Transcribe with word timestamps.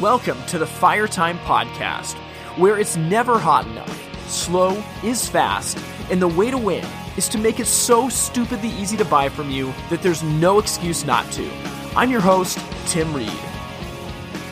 Welcome 0.00 0.42
to 0.46 0.58
the 0.58 0.66
Fire 0.66 1.06
Time 1.06 1.38
Podcast, 1.40 2.14
where 2.56 2.78
it's 2.78 2.96
never 2.96 3.38
hot 3.38 3.66
enough, 3.66 4.30
slow 4.30 4.82
is 5.02 5.28
fast, 5.28 5.78
and 6.10 6.22
the 6.22 6.28
way 6.28 6.50
to 6.50 6.56
win 6.56 6.86
is 7.18 7.28
to 7.28 7.38
make 7.38 7.60
it 7.60 7.66
so 7.66 8.08
stupidly 8.08 8.70
easy 8.70 8.96
to 8.96 9.04
buy 9.04 9.28
from 9.28 9.50
you 9.50 9.74
that 9.90 10.00
there's 10.00 10.22
no 10.22 10.58
excuse 10.58 11.04
not 11.04 11.30
to. 11.32 11.46
I'm 11.94 12.10
your 12.10 12.22
host, 12.22 12.58
Tim 12.86 13.12
Reed. 13.12 13.28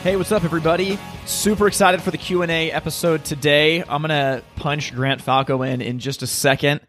Hey, 0.03 0.17
what's 0.17 0.31
up, 0.31 0.43
everybody? 0.43 0.99
Super 1.25 1.65
excited 1.67 2.03
for 2.03 2.11
the 2.11 2.17
Q&A 2.19 2.71
episode 2.71 3.25
today. 3.25 3.81
I'm 3.81 4.03
going 4.03 4.09
to 4.09 4.43
punch 4.57 4.93
Grant 4.93 5.19
Falco 5.19 5.63
in 5.63 5.81
in 5.81 5.97
just 5.97 6.21
a 6.21 6.27
second, 6.27 6.81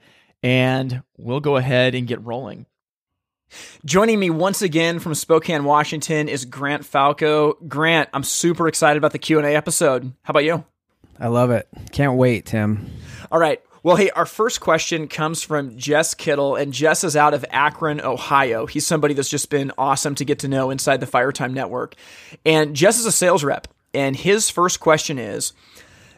and 0.42 1.02
we'll 1.16 1.40
go 1.40 1.56
ahead 1.56 1.94
and 1.94 2.06
get 2.06 2.22
rolling. 2.22 2.66
Joining 3.84 4.18
me 4.18 4.30
once 4.30 4.62
again 4.62 4.98
from 4.98 5.14
Spokane, 5.14 5.64
Washington 5.64 6.28
is 6.28 6.44
Grant 6.44 6.84
Falco. 6.84 7.54
Grant, 7.68 8.08
I'm 8.12 8.24
super 8.24 8.68
excited 8.68 8.98
about 8.98 9.12
the 9.12 9.18
Q&A 9.18 9.54
episode. 9.54 10.12
How 10.22 10.30
about 10.30 10.44
you? 10.44 10.64
I 11.18 11.28
love 11.28 11.50
it. 11.50 11.68
Can't 11.92 12.16
wait, 12.16 12.46
Tim. 12.46 12.90
All 13.30 13.38
right. 13.38 13.60
Well, 13.82 13.96
hey, 13.96 14.10
our 14.10 14.24
first 14.24 14.60
question 14.60 15.08
comes 15.08 15.42
from 15.42 15.76
Jess 15.76 16.14
Kittle, 16.14 16.56
and 16.56 16.72
Jess 16.72 17.04
is 17.04 17.16
out 17.16 17.34
of 17.34 17.44
Akron, 17.50 18.00
Ohio. 18.00 18.64
He's 18.64 18.86
somebody 18.86 19.12
that's 19.12 19.28
just 19.28 19.50
been 19.50 19.72
awesome 19.76 20.14
to 20.14 20.24
get 20.24 20.38
to 20.38 20.48
know 20.48 20.70
inside 20.70 21.00
the 21.00 21.06
Firetime 21.06 21.52
Network. 21.52 21.94
And 22.46 22.74
Jess 22.74 22.98
is 22.98 23.04
a 23.04 23.12
sales 23.12 23.44
rep, 23.44 23.68
and 23.92 24.16
his 24.16 24.48
first 24.48 24.80
question 24.80 25.18
is 25.18 25.52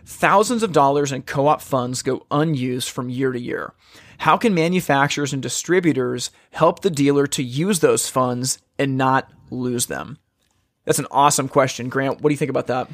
Thousands 0.04 0.62
of 0.62 0.70
dollars 0.70 1.10
in 1.10 1.22
co 1.22 1.48
op 1.48 1.60
funds 1.60 2.02
go 2.02 2.24
unused 2.30 2.88
from 2.88 3.10
year 3.10 3.32
to 3.32 3.40
year. 3.40 3.74
How 4.18 4.36
can 4.36 4.54
manufacturers 4.54 5.32
and 5.32 5.42
distributors 5.42 6.30
help 6.52 6.80
the 6.80 6.90
dealer 6.90 7.26
to 7.28 7.42
use 7.42 7.80
those 7.80 8.08
funds 8.08 8.58
and 8.78 8.96
not 8.96 9.30
lose 9.50 9.86
them? 9.86 10.18
That's 10.84 10.98
an 10.98 11.06
awesome 11.10 11.48
question. 11.48 11.88
Grant, 11.88 12.20
what 12.20 12.30
do 12.30 12.32
you 12.32 12.38
think 12.38 12.50
about 12.50 12.68
that? 12.68 12.88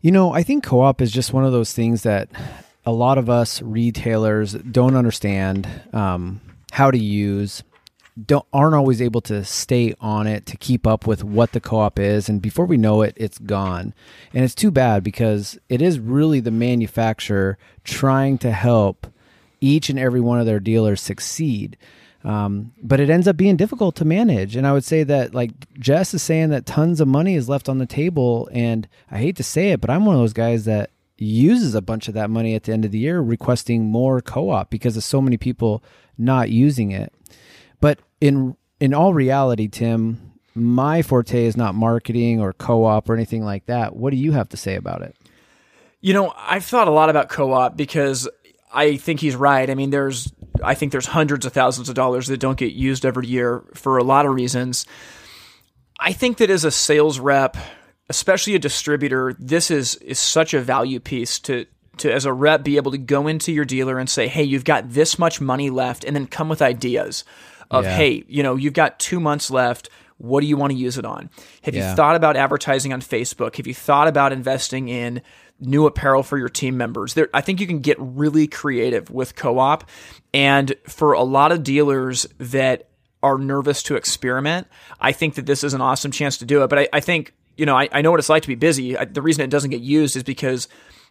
You 0.00 0.10
know, 0.10 0.32
I 0.32 0.42
think 0.42 0.64
co 0.64 0.80
op 0.80 1.00
is 1.00 1.10
just 1.10 1.32
one 1.32 1.44
of 1.44 1.52
those 1.52 1.72
things 1.72 2.02
that 2.02 2.28
a 2.86 2.92
lot 2.92 3.18
of 3.18 3.30
us 3.30 3.62
retailers 3.62 4.52
don't 4.52 4.96
understand 4.96 5.68
um, 5.92 6.40
how 6.72 6.90
to 6.90 6.98
use 6.98 7.62
don't 8.26 8.46
aren't 8.52 8.76
always 8.76 9.02
able 9.02 9.20
to 9.20 9.44
stay 9.44 9.92
on 10.00 10.26
it 10.26 10.46
to 10.46 10.56
keep 10.56 10.86
up 10.86 11.06
with 11.06 11.24
what 11.24 11.50
the 11.50 11.60
co-op 11.60 11.98
is 11.98 12.28
and 12.28 12.40
before 12.40 12.64
we 12.64 12.76
know 12.76 13.02
it 13.02 13.12
it's 13.16 13.38
gone 13.38 13.92
and 14.32 14.44
it's 14.44 14.54
too 14.54 14.70
bad 14.70 15.02
because 15.02 15.58
it 15.68 15.82
is 15.82 15.98
really 15.98 16.38
the 16.38 16.50
manufacturer 16.50 17.58
trying 17.82 18.38
to 18.38 18.52
help 18.52 19.08
each 19.60 19.90
and 19.90 19.98
every 19.98 20.20
one 20.20 20.40
of 20.40 20.46
their 20.46 20.60
dealers 20.60 21.00
succeed 21.00 21.76
um, 22.24 22.72
but 22.82 23.00
it 23.00 23.10
ends 23.10 23.28
up 23.28 23.36
being 23.36 23.56
difficult 23.56 23.94
to 23.96 24.04
manage 24.04 24.56
and 24.56 24.66
i 24.66 24.72
would 24.72 24.84
say 24.84 25.02
that 25.02 25.34
like 25.34 25.52
jess 25.78 26.14
is 26.14 26.22
saying 26.22 26.50
that 26.50 26.66
tons 26.66 27.00
of 27.00 27.08
money 27.08 27.34
is 27.34 27.48
left 27.48 27.68
on 27.68 27.78
the 27.78 27.86
table 27.86 28.48
and 28.52 28.88
i 29.10 29.18
hate 29.18 29.36
to 29.36 29.42
say 29.42 29.70
it 29.70 29.80
but 29.80 29.90
i'm 29.90 30.04
one 30.04 30.14
of 30.14 30.20
those 30.20 30.32
guys 30.32 30.64
that 30.64 30.90
uses 31.16 31.74
a 31.74 31.82
bunch 31.82 32.08
of 32.08 32.14
that 32.14 32.28
money 32.28 32.54
at 32.54 32.64
the 32.64 32.72
end 32.72 32.84
of 32.84 32.90
the 32.90 32.98
year 32.98 33.20
requesting 33.20 33.84
more 33.84 34.20
co-op 34.20 34.68
because 34.68 34.96
of 34.96 35.04
so 35.04 35.20
many 35.20 35.36
people 35.36 35.82
not 36.18 36.50
using 36.50 36.90
it 36.90 37.12
but 37.80 38.00
in 38.20 38.56
in 38.80 38.94
all 38.94 39.14
reality, 39.14 39.68
Tim, 39.68 40.32
my 40.54 41.02
forte 41.02 41.44
is 41.44 41.56
not 41.56 41.74
marketing 41.74 42.40
or 42.40 42.52
co-op 42.52 43.08
or 43.08 43.14
anything 43.14 43.44
like 43.44 43.66
that. 43.66 43.96
What 43.96 44.10
do 44.10 44.16
you 44.16 44.32
have 44.32 44.48
to 44.50 44.56
say 44.56 44.74
about 44.74 45.02
it? 45.02 45.16
You 46.00 46.12
know, 46.12 46.34
I've 46.36 46.64
thought 46.64 46.86
a 46.86 46.90
lot 46.90 47.08
about 47.08 47.28
co-op 47.28 47.76
because 47.76 48.28
I 48.74 48.96
think 48.96 49.20
he's 49.20 49.36
right. 49.36 49.70
I 49.70 49.74
mean, 49.74 49.90
there's 49.90 50.32
I 50.62 50.74
think 50.74 50.92
there's 50.92 51.06
hundreds 51.06 51.46
of 51.46 51.52
thousands 51.52 51.88
of 51.88 51.94
dollars 51.94 52.26
that 52.26 52.40
don't 52.40 52.58
get 52.58 52.72
used 52.72 53.06
every 53.06 53.26
year 53.26 53.64
for 53.74 53.98
a 53.98 54.04
lot 54.04 54.26
of 54.26 54.34
reasons. 54.34 54.86
I 55.98 56.12
think 56.12 56.38
that 56.38 56.50
as 56.50 56.64
a 56.64 56.70
sales 56.70 57.18
rep, 57.18 57.56
especially 58.08 58.54
a 58.54 58.58
distributor, 58.58 59.34
this 59.38 59.70
is 59.70 59.96
is 59.96 60.18
such 60.18 60.54
a 60.54 60.60
value 60.60 61.00
piece 61.00 61.38
to 61.40 61.66
to 61.98 62.12
as 62.12 62.24
a 62.24 62.32
rep 62.32 62.64
be 62.64 62.76
able 62.76 62.90
to 62.90 62.98
go 62.98 63.28
into 63.28 63.52
your 63.52 63.64
dealer 63.64 63.98
and 63.98 64.10
say, 64.10 64.26
"Hey, 64.26 64.42
you've 64.42 64.64
got 64.64 64.90
this 64.90 65.18
much 65.18 65.40
money 65.40 65.70
left," 65.70 66.04
and 66.04 66.14
then 66.14 66.26
come 66.26 66.48
with 66.48 66.60
ideas 66.60 67.24
of, 67.70 67.84
yeah. 67.84 67.96
hey, 67.96 68.24
you 68.28 68.42
know, 68.42 68.56
you've 68.56 68.74
got 68.74 68.98
two 68.98 69.20
months 69.20 69.50
left. 69.50 69.88
What 70.18 70.40
do 70.40 70.46
you 70.46 70.56
want 70.56 70.72
to 70.72 70.78
use 70.78 70.96
it 70.96 71.04
on? 71.04 71.30
Have 71.62 71.74
yeah. 71.74 71.90
you 71.90 71.96
thought 71.96 72.16
about 72.16 72.36
advertising 72.36 72.92
on 72.92 73.00
Facebook? 73.00 73.56
Have 73.56 73.66
you 73.66 73.74
thought 73.74 74.08
about 74.08 74.32
investing 74.32 74.88
in 74.88 75.22
new 75.60 75.86
apparel 75.86 76.22
for 76.22 76.38
your 76.38 76.48
team 76.48 76.76
members? 76.76 77.14
There, 77.14 77.28
I 77.32 77.40
think 77.40 77.60
you 77.60 77.66
can 77.66 77.80
get 77.80 77.96
really 77.98 78.46
creative 78.46 79.10
with 79.10 79.36
co 79.36 79.58
op. 79.58 79.88
And 80.32 80.74
for 80.86 81.12
a 81.12 81.22
lot 81.22 81.52
of 81.52 81.62
dealers 81.62 82.26
that 82.38 82.88
are 83.22 83.38
nervous 83.38 83.82
to 83.84 83.96
experiment, 83.96 84.66
I 85.00 85.12
think 85.12 85.36
that 85.36 85.46
this 85.46 85.64
is 85.64 85.74
an 85.74 85.80
awesome 85.80 86.10
chance 86.10 86.38
to 86.38 86.44
do 86.44 86.62
it. 86.62 86.68
But 86.68 86.78
I, 86.80 86.88
I 86.92 87.00
think, 87.00 87.32
you 87.56 87.64
know, 87.66 87.76
I, 87.76 87.88
I, 87.90 88.02
know 88.02 88.10
what 88.10 88.20
it's 88.20 88.28
like 88.28 88.42
to 88.42 88.48
be 88.48 88.54
busy. 88.54 88.98
I, 88.98 89.06
the 89.06 89.22
reason 89.22 89.42
it 89.42 89.50
doesn't 89.50 89.70
get 89.70 89.80
used 89.80 90.14
is 90.16 90.22
because 90.22 90.68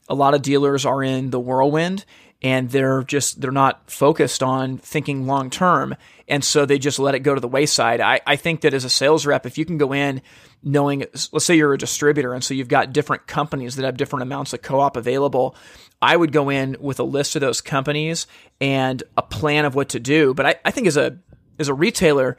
a 0.08 0.16
lot 0.16 0.34
of 0.34 0.42
dealers 0.42 0.86
are 0.86 1.02
in 1.02 1.32
the 1.32 1.40
whirlwind 1.40 2.06
and 2.44 2.70
they're 2.70 3.04
just 3.04 3.40
they're 3.40 3.52
not 3.52 3.90
focused 3.90 4.44
on 4.44 4.78
thinking 4.78 5.26
long 5.26 5.50
term. 5.50 5.96
And 6.28 6.44
so 6.44 6.66
they 6.66 6.78
just 6.78 7.00
let 7.00 7.16
it 7.16 7.20
go 7.20 7.34
to 7.34 7.42
the 7.42 7.48
wayside. 7.48 8.02
I, 8.02 8.22
I 8.26 8.36
think 8.36 8.62
that 8.62 8.74
as 8.74 8.86
a 8.86 8.90
sales 8.90 9.26
rep 9.26 9.46
if 9.46 9.58
you 9.58 9.66
can 9.66 9.78
go 9.78 9.94
in 9.94 10.22
knowing 10.62 11.06
let's 11.32 11.46
say 11.46 11.56
you're 11.56 11.74
a 11.74 11.78
distributor 11.78 12.34
and 12.34 12.44
so 12.44 12.54
you've 12.54 12.68
got 12.68 12.94
different 12.94 13.28
companies 13.28 13.76
that 13.76 13.86
have 13.86 13.98
different 13.98 14.24
amounts 14.24 14.54
of 14.54 14.62
co-op 14.62 14.96
available 14.96 15.58
i 16.02 16.16
would 16.16 16.32
go 16.32 16.50
in 16.50 16.78
with 16.80 17.02
a 17.02 17.04
list 17.04 17.36
of 17.36 17.42
those 17.42 17.60
companies 17.60 18.28
and 18.62 19.04
a 19.18 19.22
plan 19.22 19.66
of 19.66 19.76
what 19.76 19.90
to 19.90 20.00
do. 20.00 20.34
But 20.34 20.46
i, 20.46 20.56
I 20.64 20.72
think 20.72 20.88
as 20.88 20.96
a 20.96 21.18
as 21.60 21.68
a 21.68 21.74
retailer 21.74 22.38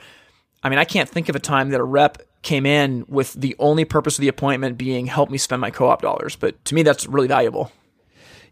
i 0.62 0.70
mean 0.70 0.78
i 0.78 0.84
can't 0.84 1.08
think 1.08 1.28
of 1.28 1.36
a 1.36 1.40
time 1.40 1.68
that 1.70 1.80
a 1.80 1.84
rep 1.84 2.22
came 2.40 2.66
in 2.66 3.04
with 3.08 3.32
the 3.34 3.56
only 3.58 3.84
purpose 3.84 4.16
of 4.16 4.22
the 4.22 4.28
appointment 4.28 4.78
being 4.78 5.06
help 5.06 5.30
me 5.30 5.38
spend 5.38 5.62
my 5.62 5.70
co-op 5.70 6.02
dollars. 6.02 6.36
But 6.36 6.62
to 6.66 6.74
me 6.74 6.82
that's 6.82 7.06
really 7.06 7.28
valuable 7.28 7.72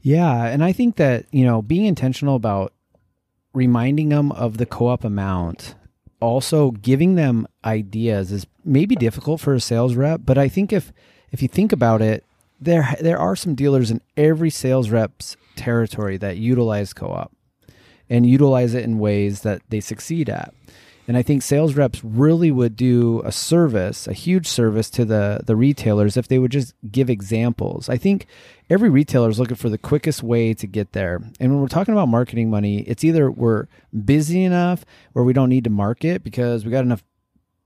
yeah, 0.03 0.47
and 0.47 0.63
I 0.65 0.73
think 0.73 0.97
that, 0.97 1.27
you 1.31 1.45
know, 1.45 1.63
being 1.63 1.87
intentional 1.87 2.37
about 2.37 2.73
reminding 3.55 4.09
them 4.09 4.33
of 4.33 4.59
the 4.59 4.67
co-op 4.67 5.05
amount, 5.05 5.75
also 6.21 6.73
giving 6.73 7.15
them 7.15 7.47
ideas 7.65 8.33
is 8.33 8.47
maybe 8.65 8.97
difficult 8.97 9.41
for 9.41 9.55
a 9.55 9.61
sales 9.61 9.95
rep, 9.95 10.23
but 10.25 10.39
I 10.39 10.49
think 10.49 10.73
if 10.73 10.93
if 11.31 11.41
you 11.41 11.49
think 11.49 11.73
about 11.73 12.03
it, 12.03 12.25
there 12.61 12.97
there 13.01 13.19
are 13.19 13.37
some 13.37 13.55
dealers 13.55 13.91
in 13.91 14.01
every 14.17 14.51
sales 14.51 14.91
rep's 14.91 15.37
territory 15.57 16.17
that 16.17 16.37
utilize 16.37 16.93
co-op 16.93 17.33
and 18.09 18.27
utilize 18.27 18.75
it 18.75 18.85
in 18.85 18.99
ways 18.99 19.43
that 19.43 19.63
they 19.69 19.81
succeed 19.81 20.29
at. 20.29 20.55
And 21.09 21.17
I 21.17 21.23
think 21.23 21.43
sales 21.43 21.75
reps 21.75 22.05
really 22.05 22.51
would 22.51 22.77
do 22.77 23.23
a 23.25 23.33
service, 23.33 24.07
a 24.07 24.13
huge 24.13 24.47
service 24.47 24.89
to 24.91 25.05
the 25.05 25.41
the 25.45 25.57
retailers 25.57 26.17
if 26.17 26.29
they 26.29 26.39
would 26.39 26.53
just 26.53 26.75
give 26.91 27.11
examples. 27.11 27.89
I 27.89 27.97
think 27.97 28.27
every 28.73 28.89
retailer 28.89 29.29
is 29.29 29.39
looking 29.39 29.57
for 29.57 29.69
the 29.69 29.77
quickest 29.77 30.23
way 30.23 30.55
to 30.55 30.67
get 30.67 30.93
there. 30.93 31.17
And 31.39 31.53
when 31.53 31.61
we're 31.61 31.69
talking 31.69 31.93
about 31.93 32.09
marketing 32.09 32.49
money, 32.49 32.81
it's 32.81 33.05
either 33.05 33.31
we're 33.31 33.67
busy 34.05 34.45
enough 34.45 34.87
where 35.13 35.25
we 35.25 35.35
don't 35.35 35.51
need 35.51 35.65
to 35.65 35.71
market 35.71 36.25
because 36.25 36.65
we 36.65 36.71
got 36.71 36.85
enough 36.85 37.05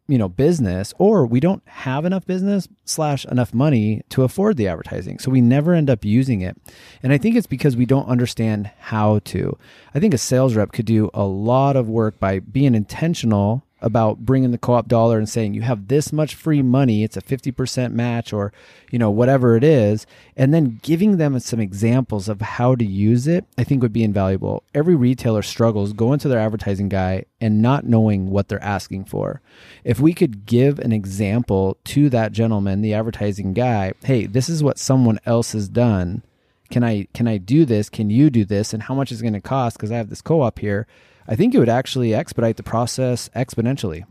you 0.08 0.18
know 0.18 0.28
business 0.28 0.94
or 0.98 1.26
we 1.26 1.40
don't 1.40 1.62
have 1.66 2.04
enough 2.04 2.24
business 2.26 2.68
slash 2.84 3.24
enough 3.26 3.52
money 3.52 4.02
to 4.08 4.22
afford 4.22 4.56
the 4.56 4.68
advertising. 4.68 5.18
So 5.18 5.30
we 5.30 5.40
never 5.40 5.74
end 5.74 5.90
up 5.90 6.04
using 6.04 6.40
it. 6.40 6.56
And 7.02 7.12
i 7.12 7.18
think 7.18 7.36
it's 7.36 7.46
because 7.46 7.76
we 7.76 7.86
don't 7.86 8.08
understand 8.08 8.70
how 8.78 9.20
to. 9.26 9.58
I 9.94 10.00
think 10.00 10.14
a 10.14 10.18
sales 10.18 10.54
rep 10.54 10.72
could 10.72 10.86
do 10.86 11.10
a 11.14 11.24
lot 11.24 11.76
of 11.76 11.88
work 11.88 12.18
by 12.18 12.40
being 12.40 12.74
intentional 12.74 13.65
about 13.80 14.20
bringing 14.24 14.52
the 14.52 14.58
co-op 14.58 14.88
dollar 14.88 15.18
and 15.18 15.28
saying 15.28 15.52
you 15.52 15.62
have 15.62 15.88
this 15.88 16.12
much 16.12 16.34
free 16.34 16.62
money 16.62 17.04
it's 17.04 17.16
a 17.16 17.22
50% 17.22 17.92
match 17.92 18.32
or 18.32 18.52
you 18.90 18.98
know 18.98 19.10
whatever 19.10 19.56
it 19.56 19.62
is 19.62 20.06
and 20.36 20.54
then 20.54 20.80
giving 20.82 21.18
them 21.18 21.38
some 21.38 21.60
examples 21.60 22.28
of 22.28 22.40
how 22.40 22.74
to 22.74 22.84
use 22.84 23.26
it 23.26 23.44
i 23.58 23.64
think 23.64 23.82
would 23.82 23.92
be 23.92 24.04
invaluable. 24.04 24.62
Every 24.74 24.94
retailer 24.94 25.42
struggles 25.42 25.92
going 25.92 26.18
to 26.20 26.28
their 26.28 26.38
advertising 26.38 26.88
guy 26.88 27.24
and 27.40 27.60
not 27.60 27.84
knowing 27.84 28.30
what 28.30 28.48
they're 28.48 28.62
asking 28.62 29.04
for. 29.04 29.40
If 29.84 30.00
we 30.00 30.14
could 30.14 30.46
give 30.46 30.78
an 30.78 30.92
example 30.92 31.76
to 31.84 32.08
that 32.10 32.32
gentleman 32.32 32.80
the 32.80 32.94
advertising 32.94 33.52
guy 33.52 33.92
hey 34.04 34.26
this 34.26 34.48
is 34.48 34.62
what 34.62 34.78
someone 34.78 35.20
else 35.26 35.52
has 35.52 35.68
done. 35.68 36.22
Can 36.70 36.82
i 36.82 37.06
can 37.12 37.28
i 37.28 37.36
do 37.36 37.64
this? 37.64 37.88
Can 37.90 38.10
you 38.10 38.30
do 38.30 38.44
this? 38.44 38.72
And 38.72 38.84
how 38.84 38.94
much 38.94 39.12
is 39.12 39.22
going 39.22 39.34
to 39.34 39.40
cost? 39.40 39.76
Because 39.76 39.92
i 39.92 39.96
have 39.96 40.08
this 40.08 40.22
co-op 40.22 40.58
here 40.58 40.86
I 41.28 41.36
think 41.36 41.54
it 41.54 41.58
would 41.58 41.68
actually 41.68 42.14
expedite 42.14 42.56
the 42.56 42.62
process 42.62 43.28
exponentially. 43.34 44.04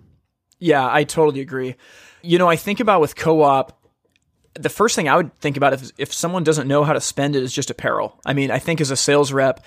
Yeah, 0.59 0.87
I 0.89 1.03
totally 1.03 1.41
agree. 1.41 1.75
You 2.21 2.37
know, 2.37 2.49
I 2.49 2.55
think 2.55 2.79
about 2.79 3.01
with 3.01 3.15
co-op, 3.15 3.79
the 4.53 4.69
first 4.69 4.95
thing 4.95 5.09
I 5.09 5.15
would 5.15 5.35
think 5.35 5.57
about 5.57 5.73
if 5.73 5.91
if 5.97 6.13
someone 6.13 6.43
doesn't 6.43 6.67
know 6.67 6.83
how 6.83 6.93
to 6.93 7.01
spend 7.01 7.35
it 7.35 7.43
is 7.43 7.53
just 7.53 7.69
apparel. 7.69 8.19
I 8.25 8.33
mean, 8.33 8.51
I 8.51 8.59
think 8.59 8.79
as 8.81 8.89
a 8.89 8.95
sales 8.95 9.33
rep, 9.33 9.65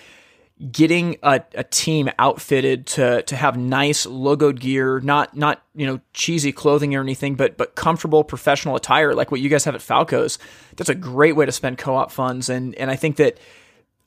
getting 0.73 1.17
a, 1.23 1.41
a 1.55 1.65
team 1.65 2.11
outfitted 2.19 2.87
to 2.87 3.23
to 3.23 3.37
have 3.37 3.57
nice 3.57 4.07
logoed 4.07 4.59
gear, 4.59 5.01
not 5.01 5.37
not 5.37 5.63
you 5.75 5.87
know 5.87 6.01
cheesy 6.15 6.53
clothing 6.53 6.95
or 6.95 7.01
anything, 7.01 7.35
but 7.35 7.57
but 7.57 7.75
comfortable 7.75 8.25
professional 8.25 8.77
attire 8.77 9.15
like 9.15 9.31
what 9.31 9.41
you 9.41 9.49
guys 9.49 9.65
have 9.65 9.75
at 9.75 9.83
Falco's. 9.83 10.39
That's 10.77 10.91
a 10.91 10.95
great 10.95 11.37
way 11.37 11.47
to 11.47 11.53
spend 11.53 11.79
co-op 11.79 12.11
funds, 12.11 12.49
and 12.49 12.75
and 12.77 12.91
I 12.91 12.97
think 12.97 13.17
that 13.17 13.39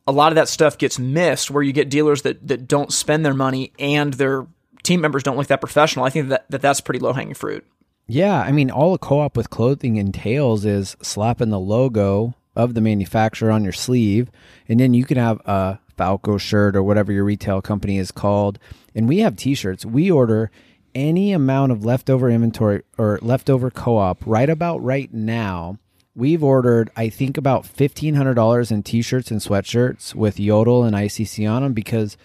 a 0.08 0.12
lot 0.12 0.32
of 0.32 0.36
that 0.36 0.48
stuff 0.48 0.78
gets 0.78 0.98
missed 1.00 1.52
where 1.52 1.64
you 1.64 1.74
get 1.74 1.90
dealers 1.90 2.24
that, 2.24 2.48
that 2.48 2.68
don't 2.68 2.92
spend 2.92 3.26
their 3.26 3.34
money 3.34 3.72
and 3.80 4.14
their 4.16 4.48
team 4.84 5.02
members 5.02 5.24
don't 5.24 5.38
look 5.38 5.48
that 5.48 5.62
professional. 5.62 6.06
I 6.06 6.10
think 6.10 6.30
that, 6.30 6.46
that 6.50 6.62
that's 6.62 6.82
pretty 6.82 7.00
low 7.00 7.14
hanging 7.14 7.34
fruit. 7.34 7.66
Yeah, 8.08 8.42
I 8.42 8.52
mean, 8.52 8.72
all 8.72 8.94
a 8.94 8.98
co-op 8.98 9.38
with 9.38 9.50
clothing 9.50 9.96
entails 9.96 10.66
is 10.66 10.98
slapping 11.02 11.50
the 11.50 11.60
logo 11.60 12.36
of 12.56 12.74
the 12.74 12.82
manufacturer 12.82 13.52
on 13.52 13.64
your 13.64 13.72
sleeve, 13.72 14.30
and 14.68 14.80
then 14.80 14.94
you 14.94 15.06
can 15.06 15.18
have 15.18 15.40
a 15.46 15.80
Falco 15.96 16.38
shirt 16.38 16.76
or 16.76 16.84
whatever 16.84 17.12
your 17.12 17.24
retail 17.24 17.62
company 17.62 17.98
is 17.98 18.12
called. 18.12 18.60
And 18.96 19.08
we 19.08 19.20
have 19.20 19.36
T-shirts. 19.36 19.86
We 19.86 20.12
order 20.12 20.52
any 20.94 21.32
amount 21.32 21.72
of 21.72 21.86
leftover 21.86 22.30
inventory 22.30 22.82
or 22.98 23.20
leftover 23.22 23.70
co-op 23.70 24.26
right 24.26 24.50
about 24.50 24.84
right 24.84 25.14
now. 25.14 25.78
We've 26.14 26.44
ordered, 26.44 26.92
I 26.96 27.10
think, 27.10 27.38
about 27.38 27.66
fifteen 27.66 28.16
hundred 28.16 28.34
dollars 28.34 28.72
in 28.72 28.84
T-shirts 28.84 29.32
and 29.32 29.40
sweatshirts 29.40 30.14
with 30.14 30.40
Yodel 30.40 30.84
and 30.84 30.96
ICC 30.96 31.50
on 31.50 31.64
them 31.64 31.74
because 31.74 32.18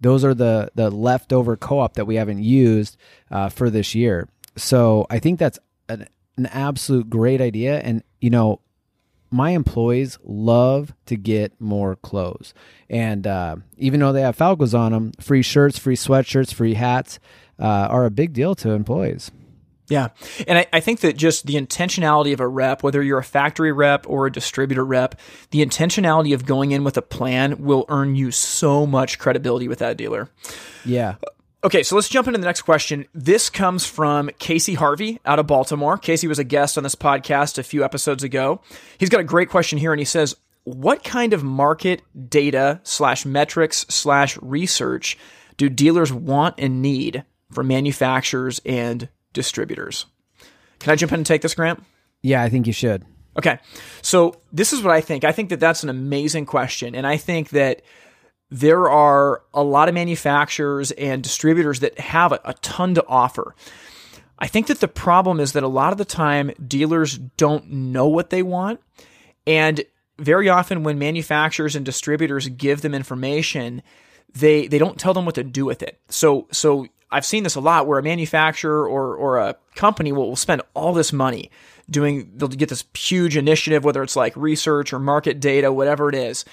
those 0.00 0.24
are 0.24 0.34
the 0.34 0.70
the 0.74 0.90
leftover 0.90 1.56
co-op 1.56 1.94
that 1.94 2.06
we 2.06 2.16
haven't 2.16 2.42
used 2.42 2.96
uh, 3.30 3.48
for 3.48 3.70
this 3.70 3.94
year. 3.94 4.28
So 4.56 5.06
I 5.10 5.18
think 5.18 5.38
that's 5.38 5.58
an, 5.88 6.06
an 6.36 6.46
absolute 6.46 7.10
great 7.10 7.40
idea. 7.40 7.80
And, 7.80 8.02
you 8.20 8.30
know, 8.30 8.60
my 9.30 9.50
employees 9.50 10.18
love 10.22 10.94
to 11.06 11.16
get 11.16 11.60
more 11.60 11.96
clothes. 11.96 12.54
And 12.88 13.26
uh, 13.26 13.56
even 13.76 14.00
though 14.00 14.12
they 14.12 14.22
have 14.22 14.36
Falcos 14.36 14.78
on 14.78 14.92
them, 14.92 15.12
free 15.20 15.42
shirts, 15.42 15.78
free 15.78 15.96
sweatshirts, 15.96 16.54
free 16.54 16.74
hats 16.74 17.18
uh, 17.58 17.64
are 17.64 18.04
a 18.04 18.10
big 18.10 18.32
deal 18.32 18.54
to 18.56 18.70
employees. 18.70 19.30
Yeah. 19.88 20.08
And 20.48 20.58
I, 20.58 20.66
I, 20.72 20.80
think 20.80 21.00
that 21.00 21.16
just 21.16 21.46
the 21.46 21.54
intentionality 21.54 22.32
of 22.32 22.40
a 22.40 22.48
rep, 22.48 22.82
whether 22.82 23.02
you're 23.02 23.18
a 23.18 23.24
factory 23.24 23.70
rep 23.70 24.08
or 24.08 24.26
a 24.26 24.32
distributor 24.32 24.84
rep, 24.84 25.20
the 25.50 25.64
intentionality 25.64 26.32
of 26.32 26.46
going 26.46 26.70
in 26.70 26.84
with 26.84 26.96
a 26.96 27.02
plan 27.02 27.62
will 27.62 27.84
earn 27.88 28.16
you 28.16 28.30
so 28.30 28.86
much 28.86 29.18
credibility 29.18 29.68
with 29.68 29.80
that 29.80 29.98
dealer. 29.98 30.30
Yeah. 30.86 31.16
Okay, 31.62 31.82
so 31.82 31.96
let's 31.96 32.10
jump 32.10 32.28
into 32.28 32.38
the 32.38 32.46
next 32.46 32.62
question. 32.62 33.06
This 33.14 33.48
comes 33.48 33.86
from 33.86 34.30
Casey 34.38 34.74
Harvey 34.74 35.18
out 35.24 35.38
of 35.38 35.46
Baltimore. 35.46 35.96
Casey 35.96 36.28
was 36.28 36.38
a 36.38 36.44
guest 36.44 36.76
on 36.76 36.84
this 36.84 36.94
podcast 36.94 37.56
a 37.56 37.62
few 37.62 37.82
episodes 37.82 38.22
ago. 38.22 38.60
He's 38.98 39.08
got 39.08 39.20
a 39.20 39.24
great 39.24 39.48
question 39.48 39.78
here, 39.78 39.90
and 39.92 39.98
he 39.98 40.04
says, 40.04 40.36
What 40.64 41.04
kind 41.04 41.32
of 41.32 41.42
market 41.42 42.02
data 42.28 42.80
slash 42.84 43.24
metrics 43.24 43.86
slash 43.88 44.36
research 44.42 45.16
do 45.56 45.70
dealers 45.70 46.12
want 46.12 46.56
and 46.58 46.82
need 46.82 47.24
for 47.50 47.62
manufacturers 47.64 48.60
and 48.66 49.08
distributors? 49.34 50.06
Can 50.78 50.92
I 50.92 50.96
jump 50.96 51.12
in 51.12 51.20
and 51.20 51.26
take 51.26 51.42
this, 51.42 51.54
Grant? 51.54 51.82
Yeah, 52.22 52.42
I 52.42 52.48
think 52.48 52.66
you 52.66 52.72
should. 52.72 53.04
Okay, 53.36 53.58
so 54.00 54.36
this 54.52 54.72
is 54.72 54.82
what 54.82 54.94
I 54.94 55.00
think. 55.00 55.24
I 55.24 55.32
think 55.32 55.50
that 55.50 55.60
that's 55.60 55.82
an 55.82 55.90
amazing 55.90 56.46
question, 56.46 56.94
and 56.94 57.06
I 57.06 57.16
think 57.16 57.50
that 57.50 57.82
there 58.50 58.88
are 58.88 59.42
a 59.52 59.62
lot 59.62 59.88
of 59.88 59.94
manufacturers 59.94 60.92
and 60.92 61.22
distributors 61.22 61.80
that 61.80 61.98
have 61.98 62.32
a, 62.32 62.40
a, 62.44 62.54
ton 62.54 62.94
to 62.94 63.04
offer. 63.08 63.56
I 64.38 64.46
think 64.46 64.68
that 64.68 64.80
the 64.80 64.88
problem 64.88 65.40
is 65.40 65.52
that 65.52 65.62
a 65.62 65.68
lot 65.68 65.92
of 65.92 65.98
the 65.98 66.04
time 66.04 66.52
dealers 66.64 67.18
don't 67.18 67.68
know 67.70 68.06
what 68.06 68.30
they 68.30 68.42
want. 68.42 68.80
And 69.46 69.84
very 70.18 70.48
often 70.48 70.84
when 70.84 70.98
manufacturers 70.98 71.74
and 71.74 71.84
distributors 71.84 72.48
give 72.48 72.82
them 72.82 72.94
information, 72.94 73.82
they 74.32 74.66
they 74.66 74.78
don't 74.78 74.98
tell 74.98 75.14
them 75.14 75.24
what 75.24 75.34
to 75.36 75.44
do 75.44 75.64
with 75.64 75.82
it. 75.82 76.00
So 76.08 76.46
so 76.52 76.86
I've 77.10 77.24
seen 77.24 77.44
this 77.44 77.54
a 77.54 77.60
lot 77.60 77.86
where 77.86 77.98
a 77.98 78.02
manufacturer 78.02 78.88
or 78.88 79.14
or 79.14 79.38
a 79.38 79.56
company 79.74 80.12
will, 80.12 80.28
will 80.28 80.36
spend 80.36 80.62
all 80.74 80.92
this 80.92 81.12
money 81.12 81.50
doing 81.88 82.30
they'll 82.36 82.48
get 82.48 82.68
this 82.68 82.84
huge 82.96 83.36
initiative, 83.36 83.84
whether 83.84 84.02
it's 84.02 84.16
like 84.16 84.36
research 84.36 84.92
or 84.92 84.98
market 84.98 85.40
data, 85.40 85.72
whatever 85.72 86.08
it 86.08 86.14
is. 86.14 86.44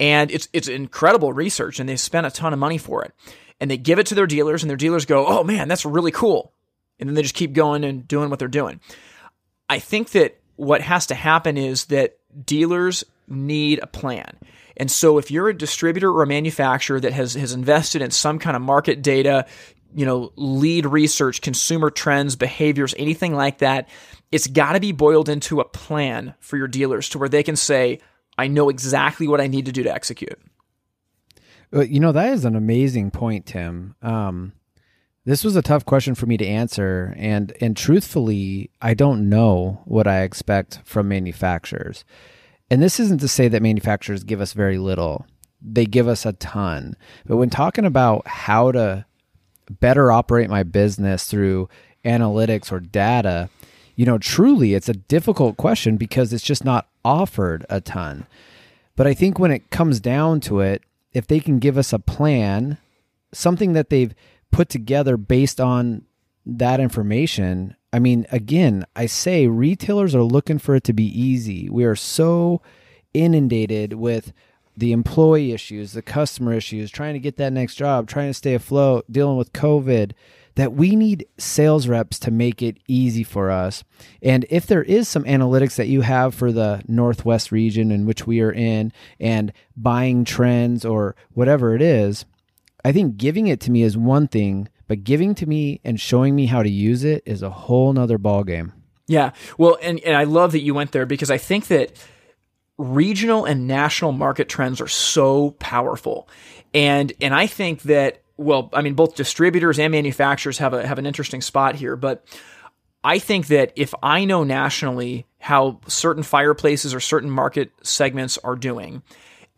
And 0.00 0.30
it's 0.30 0.48
it's 0.52 0.68
incredible 0.68 1.32
research 1.32 1.80
and 1.80 1.88
they 1.88 1.96
spend 1.96 2.26
a 2.26 2.30
ton 2.30 2.52
of 2.52 2.58
money 2.58 2.78
for 2.78 3.04
it. 3.04 3.12
And 3.60 3.70
they 3.70 3.76
give 3.76 3.98
it 3.98 4.06
to 4.06 4.14
their 4.14 4.26
dealers 4.26 4.62
and 4.62 4.70
their 4.70 4.76
dealers 4.76 5.04
go 5.04 5.26
oh 5.26 5.44
man 5.44 5.68
that's 5.68 5.84
really 5.84 6.12
cool. 6.12 6.52
And 6.98 7.08
then 7.08 7.14
they 7.14 7.22
just 7.22 7.34
keep 7.34 7.52
going 7.52 7.84
and 7.84 8.06
doing 8.06 8.30
what 8.30 8.38
they're 8.38 8.48
doing. 8.48 8.80
I 9.68 9.78
think 9.78 10.10
that 10.10 10.40
what 10.56 10.80
has 10.80 11.06
to 11.06 11.14
happen 11.14 11.56
is 11.56 11.86
that 11.86 12.18
dealers 12.44 13.04
need 13.28 13.78
a 13.82 13.86
plan. 13.86 14.36
And 14.76 14.90
so 14.90 15.18
if 15.18 15.30
you're 15.30 15.48
a 15.48 15.56
distributor 15.56 16.10
or 16.10 16.22
a 16.22 16.26
manufacturer 16.26 17.00
that 17.00 17.12
has 17.12 17.34
has 17.34 17.52
invested 17.52 18.00
in 18.00 18.10
some 18.10 18.38
kind 18.38 18.56
of 18.56 18.62
market 18.62 19.02
data 19.02 19.46
you 19.94 20.04
know 20.04 20.32
lead 20.36 20.86
research 20.86 21.40
consumer 21.40 21.90
trends 21.90 22.36
behaviors 22.36 22.94
anything 22.98 23.34
like 23.34 23.58
that 23.58 23.88
it's 24.30 24.46
got 24.46 24.72
to 24.72 24.80
be 24.80 24.92
boiled 24.92 25.28
into 25.28 25.60
a 25.60 25.64
plan 25.64 26.34
for 26.40 26.56
your 26.56 26.68
dealers 26.68 27.08
to 27.08 27.18
where 27.18 27.28
they 27.28 27.42
can 27.42 27.56
say 27.56 28.00
I 28.38 28.46
know 28.46 28.68
exactly 28.68 29.26
what 29.26 29.40
I 29.40 29.48
need 29.48 29.66
to 29.66 29.72
do 29.72 29.82
to 29.82 29.92
execute. 29.92 30.38
You 31.72 32.00
know, 32.00 32.12
that 32.12 32.32
is 32.32 32.44
an 32.44 32.54
amazing 32.54 33.10
point, 33.10 33.44
Tim. 33.44 33.96
Um, 34.00 34.52
this 35.26 35.44
was 35.44 35.56
a 35.56 35.60
tough 35.60 35.84
question 35.84 36.14
for 36.14 36.24
me 36.24 36.38
to 36.38 36.46
answer, 36.46 37.14
and 37.18 37.52
and 37.60 37.76
truthfully, 37.76 38.70
I 38.80 38.94
don't 38.94 39.28
know 39.28 39.82
what 39.84 40.06
I 40.06 40.22
expect 40.22 40.80
from 40.84 41.08
manufacturers. 41.08 42.04
And 42.70 42.80
this 42.80 43.00
isn't 43.00 43.20
to 43.20 43.28
say 43.28 43.48
that 43.48 43.60
manufacturers 43.60 44.24
give 44.24 44.40
us 44.40 44.54
very 44.54 44.78
little; 44.78 45.26
they 45.60 45.84
give 45.84 46.08
us 46.08 46.24
a 46.24 46.32
ton. 46.34 46.96
But 47.26 47.36
when 47.36 47.50
talking 47.50 47.84
about 47.84 48.26
how 48.26 48.72
to 48.72 49.04
better 49.70 50.10
operate 50.12 50.50
my 50.50 50.62
business 50.62 51.26
through 51.26 51.68
analytics 52.04 52.72
or 52.72 52.80
data, 52.80 53.50
you 53.96 54.06
know, 54.06 54.18
truly, 54.18 54.74
it's 54.74 54.88
a 54.88 54.94
difficult 54.94 55.56
question 55.56 55.96
because 55.96 56.32
it's 56.32 56.44
just 56.44 56.64
not 56.64 56.88
offered 57.04 57.66
a 57.68 57.80
ton. 57.80 58.26
But 58.96 59.06
I 59.06 59.14
think 59.14 59.38
when 59.38 59.50
it 59.50 59.70
comes 59.70 60.00
down 60.00 60.40
to 60.42 60.60
it, 60.60 60.82
if 61.12 61.26
they 61.26 61.40
can 61.40 61.58
give 61.58 61.78
us 61.78 61.92
a 61.92 61.98
plan, 61.98 62.78
something 63.32 63.72
that 63.72 63.90
they've 63.90 64.14
put 64.50 64.68
together 64.68 65.16
based 65.16 65.60
on 65.60 66.02
that 66.46 66.80
information, 66.80 67.76
I 67.92 67.98
mean, 67.98 68.26
again, 68.30 68.86
I 68.94 69.06
say 69.06 69.46
retailers 69.46 70.14
are 70.14 70.22
looking 70.22 70.58
for 70.58 70.74
it 70.74 70.84
to 70.84 70.92
be 70.92 71.06
easy. 71.06 71.68
We 71.68 71.84
are 71.84 71.96
so 71.96 72.62
inundated 73.14 73.94
with 73.94 74.32
the 74.78 74.92
employee 74.92 75.52
issues, 75.52 75.92
the 75.92 76.02
customer 76.02 76.52
issues, 76.52 76.90
trying 76.90 77.14
to 77.14 77.20
get 77.20 77.36
that 77.36 77.52
next 77.52 77.74
job, 77.74 78.08
trying 78.08 78.30
to 78.30 78.34
stay 78.34 78.54
afloat, 78.54 79.04
dealing 79.10 79.36
with 79.36 79.52
COVID, 79.52 80.12
that 80.54 80.72
we 80.72 80.94
need 80.94 81.26
sales 81.36 81.88
reps 81.88 82.18
to 82.20 82.30
make 82.30 82.62
it 82.62 82.78
easy 82.86 83.24
for 83.24 83.50
us. 83.50 83.82
And 84.22 84.46
if 84.50 84.66
there 84.66 84.82
is 84.84 85.08
some 85.08 85.24
analytics 85.24 85.76
that 85.76 85.88
you 85.88 86.02
have 86.02 86.34
for 86.34 86.52
the 86.52 86.82
Northwest 86.86 87.50
region 87.50 87.90
in 87.90 88.06
which 88.06 88.26
we 88.26 88.40
are 88.40 88.52
in 88.52 88.92
and 89.18 89.52
buying 89.76 90.24
trends 90.24 90.84
or 90.84 91.16
whatever 91.32 91.74
it 91.74 91.82
is, 91.82 92.24
I 92.84 92.92
think 92.92 93.16
giving 93.16 93.48
it 93.48 93.60
to 93.60 93.72
me 93.72 93.82
is 93.82 93.96
one 93.96 94.28
thing, 94.28 94.68
but 94.86 95.02
giving 95.02 95.34
to 95.36 95.46
me 95.46 95.80
and 95.84 96.00
showing 96.00 96.36
me 96.36 96.46
how 96.46 96.62
to 96.62 96.70
use 96.70 97.02
it 97.02 97.24
is 97.26 97.42
a 97.42 97.50
whole 97.50 97.92
nother 97.92 98.18
ballgame. 98.18 98.72
Yeah. 99.08 99.32
Well, 99.58 99.76
and, 99.82 99.98
and 100.00 100.16
I 100.16 100.24
love 100.24 100.52
that 100.52 100.62
you 100.62 100.74
went 100.74 100.92
there 100.92 101.06
because 101.06 101.30
I 101.30 101.38
think 101.38 101.66
that 101.68 101.92
regional 102.78 103.44
and 103.44 103.66
national 103.66 104.12
market 104.12 104.48
trends 104.48 104.80
are 104.80 104.88
so 104.88 105.50
powerful. 105.58 106.28
And 106.72 107.12
and 107.20 107.34
I 107.34 107.46
think 107.46 107.82
that 107.82 108.22
well, 108.36 108.70
I 108.72 108.82
mean, 108.82 108.94
both 108.94 109.16
distributors 109.16 109.78
and 109.80 109.90
manufacturers 109.90 110.58
have 110.58 110.72
a 110.72 110.86
have 110.86 110.98
an 110.98 111.06
interesting 111.06 111.42
spot 111.42 111.74
here, 111.74 111.96
but 111.96 112.24
I 113.02 113.18
think 113.18 113.48
that 113.48 113.72
if 113.76 113.94
I 114.02 114.24
know 114.24 114.44
nationally 114.44 115.26
how 115.40 115.80
certain 115.86 116.22
fireplaces 116.22 116.94
or 116.94 117.00
certain 117.00 117.30
market 117.30 117.72
segments 117.82 118.38
are 118.38 118.56
doing, 118.56 119.02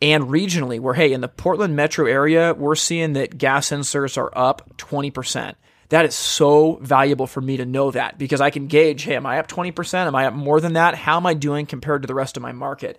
and 0.01 0.25
regionally, 0.25 0.79
where 0.79 0.95
hey, 0.95 1.13
in 1.13 1.21
the 1.21 1.27
Portland 1.27 1.75
metro 1.75 2.07
area, 2.07 2.55
we're 2.55 2.75
seeing 2.75 3.13
that 3.13 3.37
gas 3.37 3.71
inserts 3.71 4.17
are 4.17 4.31
up 4.35 4.77
20%. 4.77 5.55
That 5.91 6.05
is 6.05 6.15
so 6.15 6.79
valuable 6.81 7.27
for 7.27 7.41
me 7.41 7.57
to 7.57 7.65
know 7.65 7.91
that 7.91 8.17
because 8.17 8.39
I 8.39 8.49
can 8.49 8.67
gauge, 8.67 9.03
hey, 9.03 9.17
am 9.17 9.25
I 9.25 9.39
up 9.39 9.47
20%? 9.49 9.93
Am 10.07 10.15
I 10.15 10.25
up 10.25 10.33
more 10.33 10.61
than 10.61 10.73
that? 10.73 10.95
How 10.95 11.17
am 11.17 11.25
I 11.25 11.33
doing 11.33 11.65
compared 11.65 12.01
to 12.03 12.07
the 12.07 12.15
rest 12.15 12.37
of 12.37 12.43
my 12.43 12.53
market? 12.53 12.97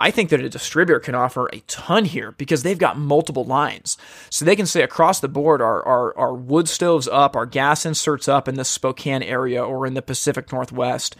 I 0.00 0.10
think 0.10 0.30
that 0.30 0.40
a 0.40 0.48
distributor 0.48 0.98
can 0.98 1.14
offer 1.14 1.48
a 1.52 1.60
ton 1.60 2.04
here 2.04 2.32
because 2.32 2.64
they've 2.64 2.76
got 2.76 2.98
multiple 2.98 3.44
lines. 3.44 3.96
So 4.30 4.44
they 4.44 4.56
can 4.56 4.66
say 4.66 4.82
across 4.82 5.20
the 5.20 5.28
board, 5.28 5.62
our, 5.62 5.86
our, 5.86 6.18
our 6.18 6.34
wood 6.34 6.68
stoves 6.68 7.06
up, 7.06 7.36
our 7.36 7.46
gas 7.46 7.86
inserts 7.86 8.26
up 8.26 8.48
in 8.48 8.56
the 8.56 8.64
Spokane 8.64 9.22
area 9.22 9.64
or 9.64 9.86
in 9.86 9.94
the 9.94 10.02
Pacific 10.02 10.50
Northwest. 10.50 11.14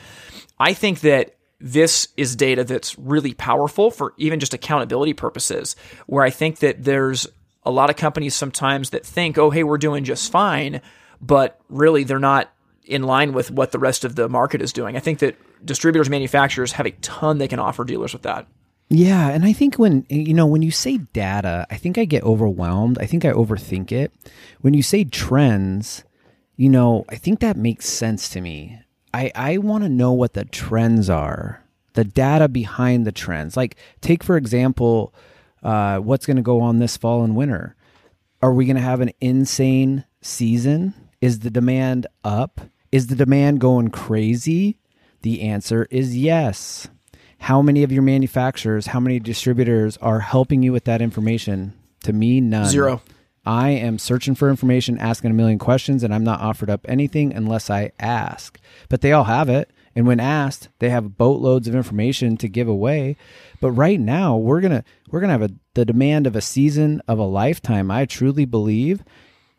I 0.59 0.75
think 0.75 0.99
that 1.01 1.37
this 1.61 2.09
is 2.17 2.35
data 2.35 2.65
that's 2.65 2.99
really 2.99 3.35
powerful 3.35 3.93
for 3.93 4.15
even 4.17 4.41
just 4.41 4.53
accountability 4.53 5.13
purposes, 5.13 5.77
where 6.09 6.25
I 6.25 6.31
think 6.31 6.59
that 6.59 6.83
there's 6.83 7.29
a 7.63 7.71
lot 7.71 7.89
of 7.89 7.95
companies 7.95 8.35
sometimes 8.35 8.91
that 8.91 9.07
think, 9.07 9.39
oh, 9.39 9.51
hey, 9.51 9.63
we're 9.63 9.79
doing 9.79 10.03
just 10.03 10.33
fine, 10.33 10.83
but 11.27 11.61
really 11.69 12.05
they're 12.05 12.19
not 12.19 12.51
in 12.85 13.03
line 13.03 13.33
with 13.33 13.51
what 13.51 13.73
the 13.73 13.79
rest 13.79 14.05
of 14.05 14.15
the 14.15 14.29
market 14.29 14.61
is 14.61 14.73
doing. 14.73 14.97
I 14.97 15.01
think 15.01 15.21
that 15.21 15.37
distributors, 15.65 16.11
manufacturers 16.11 16.73
have 16.73 16.87
a 16.87 16.91
ton 16.93 17.39
they 17.39 17.49
can 17.49 17.59
offer 17.59 17.85
dealers 17.85 18.13
with 18.13 18.23
that. 18.23 18.47
Yeah, 18.91 19.31
and 19.31 19.45
I 19.45 19.53
think 19.53 19.77
when 19.77 20.05
you 20.11 20.35
know 20.35 20.47
when 20.47 20.63
you 20.63 20.71
say 20.71 20.99
data, 20.99 21.67
I 21.71 21.77
think 21.77 21.97
I 21.97 22.05
get 22.05 22.23
overwhelmed. 22.23 22.99
I 23.01 23.07
think 23.07 23.25
I 23.25 23.33
overthink 23.33 23.91
it. 23.91 24.13
When 24.61 24.75
you 24.75 24.83
say 24.83 25.05
trends, 25.05 26.05
you 26.57 26.69
know, 26.69 27.05
I 27.09 27.17
think 27.17 27.41
that 27.41 27.57
makes 27.57 27.87
sense 27.87 28.29
to 28.31 28.43
me. 28.43 28.79
I 29.15 29.33
I 29.35 29.59
want 29.59 29.85
to 29.85 29.89
know 29.89 30.13
what 30.13 30.35
the 30.35 30.45
trends 30.45 31.09
are, 31.09 31.65
the 31.95 32.05
data 32.05 32.47
behind 32.47 33.07
the 33.07 33.13
trends. 33.13 33.57
Like 33.57 33.77
take 34.03 34.23
for 34.23 34.37
example, 34.37 35.15
uh, 35.63 35.99
what's 35.99 36.27
going 36.27 36.37
to 36.37 36.43
go 36.43 36.61
on 36.61 36.79
this 36.79 36.99
fall 36.99 37.25
and 37.25 37.35
winter. 37.35 37.75
Are 38.43 38.53
we 38.53 38.67
going 38.67 38.77
to 38.77 38.83
have 38.83 39.01
an 39.01 39.13
insane 39.23 40.05
season? 40.21 40.93
Is 41.25 41.39
the 41.39 41.51
demand 41.51 42.07
up? 42.23 42.61
Is 42.93 43.07
the 43.07 43.17
demand 43.17 43.59
going 43.59 43.89
crazy? 43.89 44.77
The 45.23 45.41
answer 45.41 45.89
is 45.91 46.15
yes. 46.15 46.89
How 47.39 47.63
many 47.63 47.83
of 47.83 47.91
your 47.91 48.03
manufacturers, 48.03 48.89
how 48.89 49.01
many 49.01 49.21
distributors 49.21 49.97
are 50.03 50.21
helping 50.21 50.63
you 50.63 50.71
with 50.71 50.85
that 50.85 51.01
information? 51.01 51.73
To 52.03 52.13
me, 52.13 52.43
none. 52.43 52.67
Zero. 52.67 53.01
I 53.47 53.71
am 53.71 53.99
searching 53.99 54.35
for 54.35 54.51
information, 54.51 54.99
asking 54.99 55.31
a 55.31 55.35
million 55.35 55.59
questions, 55.59 56.03
and 56.03 56.15
I'm 56.15 56.25
not 56.25 56.43
offered 56.43 56.69
up 56.69 56.85
anything 56.87 57.33
unless 57.33 57.71
I 57.71 57.93
ask. 57.99 58.61
But 58.91 59.01
they 59.01 59.13
all 59.13 59.25
have 59.25 59.49
it. 59.49 59.71
And 59.97 60.07
when 60.07 60.21
asked, 60.21 60.69
they 60.79 60.91
have 60.91 61.17
boatloads 61.17 61.67
of 61.69 61.75
information 61.75 62.37
to 62.37 62.49
give 62.51 62.69
away. 62.69 63.17
But 63.63 63.71
right 63.71 63.99
now, 63.99 64.37
we're 64.37 64.61
gonna 64.61 64.85
we're 65.11 65.21
gonna 65.21 65.33
have 65.33 65.51
a, 65.51 65.55
the 65.73 65.87
demand 65.87 66.27
of 66.27 66.37
a 66.37 66.43
season 66.43 67.01
of 67.09 67.19
a 67.19 67.25
lifetime. 67.25 67.91
I 67.91 68.05
truly 68.05 68.45
believe, 68.45 69.03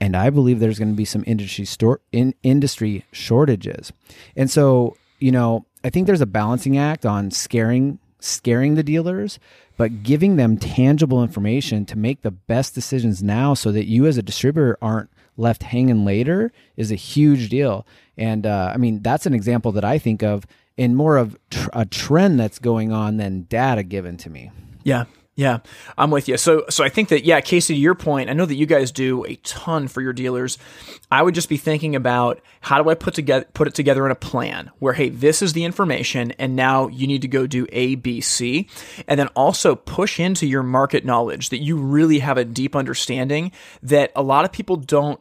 and 0.05 0.15
I 0.15 0.29
believe 0.29 0.59
there's 0.59 0.77
going 0.77 0.91
to 0.91 0.95
be 0.95 1.03
some 1.03 1.23
industry 1.25 1.65
store 1.65 1.99
in 2.11 2.35
industry 2.43 3.05
shortages. 3.11 3.91
And 4.35 4.51
so, 4.51 4.97
you 5.17 5.31
know, 5.31 5.65
I 5.83 5.89
think 5.89 6.05
there's 6.05 6.21
a 6.21 6.27
balancing 6.27 6.77
act 6.77 7.07
on 7.07 7.31
scaring 7.31 7.97
scaring 8.19 8.75
the 8.75 8.83
dealers, 8.83 9.39
but 9.77 10.03
giving 10.03 10.35
them 10.35 10.57
tangible 10.57 11.23
information 11.23 11.85
to 11.87 11.97
make 11.97 12.21
the 12.21 12.29
best 12.29 12.75
decisions 12.75 13.23
now 13.23 13.55
so 13.55 13.71
that 13.71 13.85
you 13.85 14.05
as 14.05 14.15
a 14.15 14.21
distributor 14.21 14.77
aren't 14.79 15.09
left 15.37 15.63
hanging 15.63 16.05
later 16.05 16.51
is 16.77 16.91
a 16.91 16.95
huge 16.95 17.49
deal. 17.49 17.83
And 18.15 18.45
uh, 18.45 18.71
I 18.75 18.77
mean, 18.77 19.01
that's 19.01 19.25
an 19.25 19.33
example 19.33 19.71
that 19.71 19.83
I 19.83 19.97
think 19.97 20.21
of 20.21 20.45
in 20.77 20.93
more 20.93 21.17
of 21.17 21.35
tr- 21.49 21.69
a 21.73 21.85
trend 21.85 22.39
that's 22.39 22.59
going 22.59 22.91
on 22.91 23.17
than 23.17 23.47
data 23.49 23.81
given 23.81 24.17
to 24.17 24.29
me. 24.29 24.51
Yeah. 24.83 25.05
Yeah, 25.37 25.59
I'm 25.97 26.11
with 26.11 26.29
you. 26.29 26.37
So, 26.37 26.63
so 26.69 26.81
I 26.85 26.87
think 26.87 27.09
that 27.09 27.25
yeah, 27.25 27.41
Casey, 27.41 27.73
to 27.73 27.79
your 27.79 27.93
point, 27.93 28.29
I 28.29 28.33
know 28.33 28.45
that 28.45 28.55
you 28.55 28.65
guys 28.65 28.93
do 28.93 29.25
a 29.25 29.35
ton 29.35 29.89
for 29.89 30.01
your 30.01 30.13
dealers. 30.13 30.57
I 31.11 31.21
would 31.21 31.35
just 31.35 31.49
be 31.49 31.57
thinking 31.57 31.93
about 31.93 32.39
how 32.61 32.81
do 32.81 32.89
I 32.89 32.93
put 32.93 33.15
together 33.15 33.45
put 33.53 33.67
it 33.67 33.73
together 33.73 34.05
in 34.05 34.13
a 34.13 34.15
plan 34.15 34.71
where 34.79 34.93
hey, 34.93 35.09
this 35.09 35.41
is 35.41 35.51
the 35.51 35.65
information, 35.65 36.31
and 36.39 36.55
now 36.55 36.87
you 36.87 37.05
need 37.05 37.21
to 37.23 37.27
go 37.27 37.47
do 37.47 37.67
A, 37.73 37.95
B, 37.95 38.21
C, 38.21 38.69
and 39.09 39.19
then 39.19 39.27
also 39.29 39.75
push 39.75 40.21
into 40.21 40.47
your 40.47 40.63
market 40.63 41.03
knowledge 41.03 41.49
that 41.49 41.59
you 41.59 41.75
really 41.75 42.19
have 42.19 42.37
a 42.37 42.45
deep 42.45 42.73
understanding 42.73 43.51
that 43.83 44.13
a 44.15 44.23
lot 44.23 44.45
of 44.45 44.53
people 44.53 44.77
don't 44.77 45.19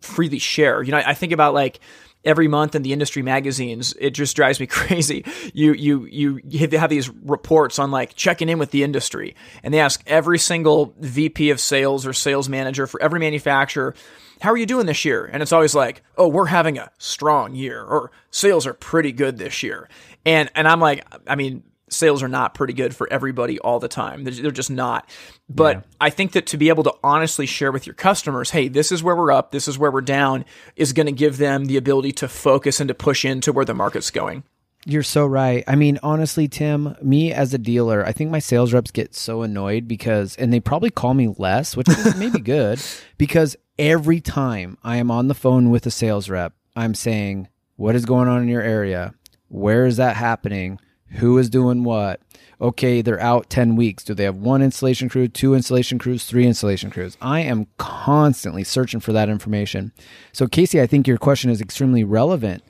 freely 0.00 0.38
share. 0.38 0.82
You 0.82 0.92
know, 0.92 1.02
I 1.04 1.12
think 1.12 1.32
about 1.32 1.52
like 1.52 1.80
every 2.24 2.48
month 2.48 2.74
in 2.74 2.82
the 2.82 2.92
industry 2.92 3.22
magazines. 3.22 3.94
It 3.98 4.10
just 4.10 4.36
drives 4.36 4.60
me 4.60 4.66
crazy. 4.68 5.24
You 5.52 5.72
you 5.72 6.06
you 6.06 6.68
have 6.78 6.90
these 6.90 7.08
reports 7.08 7.78
on 7.78 7.90
like 7.90 8.14
checking 8.14 8.48
in 8.48 8.58
with 8.58 8.70
the 8.70 8.82
industry, 8.82 9.34
and 9.62 9.72
they 9.72 9.80
ask 9.80 10.02
every 10.06 10.38
single 10.38 10.94
VP 10.98 11.50
of 11.50 11.60
sales 11.60 12.06
or 12.06 12.12
sales 12.12 12.48
manager 12.48 12.86
for 12.86 13.00
every 13.02 13.20
manufacturer. 13.20 13.94
How 14.40 14.52
are 14.52 14.56
you 14.56 14.66
doing 14.66 14.86
this 14.86 15.04
year? 15.04 15.28
And 15.32 15.42
it's 15.42 15.52
always 15.52 15.74
like, 15.74 16.02
oh, 16.16 16.28
we're 16.28 16.46
having 16.46 16.78
a 16.78 16.90
strong 16.98 17.54
year, 17.54 17.82
or 17.82 18.12
sales 18.30 18.66
are 18.66 18.74
pretty 18.74 19.12
good 19.12 19.38
this 19.38 19.62
year. 19.62 19.88
And 20.24 20.50
and 20.54 20.68
I'm 20.68 20.80
like, 20.80 21.04
I 21.26 21.34
mean, 21.34 21.62
sales 21.90 22.22
are 22.22 22.28
not 22.28 22.54
pretty 22.54 22.72
good 22.72 22.94
for 22.94 23.10
everybody 23.12 23.58
all 23.58 23.78
the 23.78 23.88
time. 23.88 24.24
They're, 24.24 24.50
just 24.50 24.70
not. 24.70 25.08
But 25.48 25.76
yeah. 25.76 25.82
I 26.00 26.10
think 26.10 26.32
that 26.32 26.46
to 26.48 26.56
be 26.56 26.68
able 26.68 26.84
to 26.84 26.94
honestly 27.02 27.46
share 27.46 27.72
with 27.72 27.86
your 27.86 27.94
customers, 27.94 28.50
hey, 28.50 28.68
this 28.68 28.92
is 28.92 29.02
where 29.02 29.16
we're 29.16 29.32
up, 29.32 29.50
this 29.50 29.68
is 29.68 29.78
where 29.78 29.90
we're 29.90 30.00
down, 30.00 30.44
is 30.76 30.92
going 30.92 31.06
to 31.06 31.12
give 31.12 31.38
them 31.38 31.66
the 31.66 31.76
ability 31.76 32.12
to 32.12 32.28
focus 32.28 32.80
and 32.80 32.88
to 32.88 32.94
push 32.94 33.24
into 33.24 33.52
where 33.52 33.64
the 33.64 33.74
market's 33.74 34.10
going. 34.10 34.44
You're 34.86 35.02
so 35.02 35.26
right. 35.26 35.64
I 35.66 35.74
mean, 35.74 35.98
honestly, 36.02 36.48
Tim, 36.48 36.96
me 37.02 37.32
as 37.32 37.52
a 37.52 37.58
dealer, 37.58 38.06
I 38.06 38.12
think 38.12 38.30
my 38.30 38.38
sales 38.38 38.72
reps 38.72 38.90
get 38.90 39.14
so 39.14 39.42
annoyed 39.42 39.86
because, 39.86 40.36
and 40.36 40.52
they 40.52 40.60
probably 40.60 40.90
call 40.90 41.14
me 41.14 41.34
less, 41.36 41.76
which 41.76 41.88
is 41.88 42.16
maybe 42.18 42.40
good, 42.40 42.80
because 43.18 43.56
every 43.78 44.20
time 44.20 44.78
I 44.82 44.96
am 44.96 45.10
on 45.10 45.28
the 45.28 45.34
phone 45.34 45.70
with 45.70 45.84
a 45.86 45.90
sales 45.90 46.30
rep, 46.30 46.54
I'm 46.74 46.94
saying, 46.94 47.48
what 47.76 47.96
is 47.96 48.06
going 48.06 48.28
on 48.28 48.42
in 48.42 48.48
your 48.48 48.62
area? 48.62 49.14
Where 49.48 49.84
is 49.84 49.98
that 49.98 50.16
happening? 50.16 50.80
Who 51.12 51.38
is 51.38 51.48
doing 51.50 51.84
what. 51.84 52.20
Okay, 52.60 53.02
they're 53.02 53.20
out 53.20 53.48
10 53.50 53.76
weeks. 53.76 54.02
Do 54.02 54.14
they 54.14 54.24
have 54.24 54.36
one 54.36 54.62
installation 54.62 55.08
crew, 55.08 55.28
two 55.28 55.54
installation 55.54 55.98
crews, 55.98 56.24
three 56.26 56.46
installation 56.46 56.90
crews? 56.90 57.16
I 57.20 57.40
am 57.40 57.68
constantly 57.78 58.64
searching 58.64 58.98
for 58.98 59.12
that 59.12 59.28
information. 59.28 59.92
So, 60.32 60.48
Casey, 60.48 60.80
I 60.80 60.86
think 60.86 61.06
your 61.06 61.18
question 61.18 61.50
is 61.50 61.60
extremely 61.60 62.02
relevant. 62.02 62.64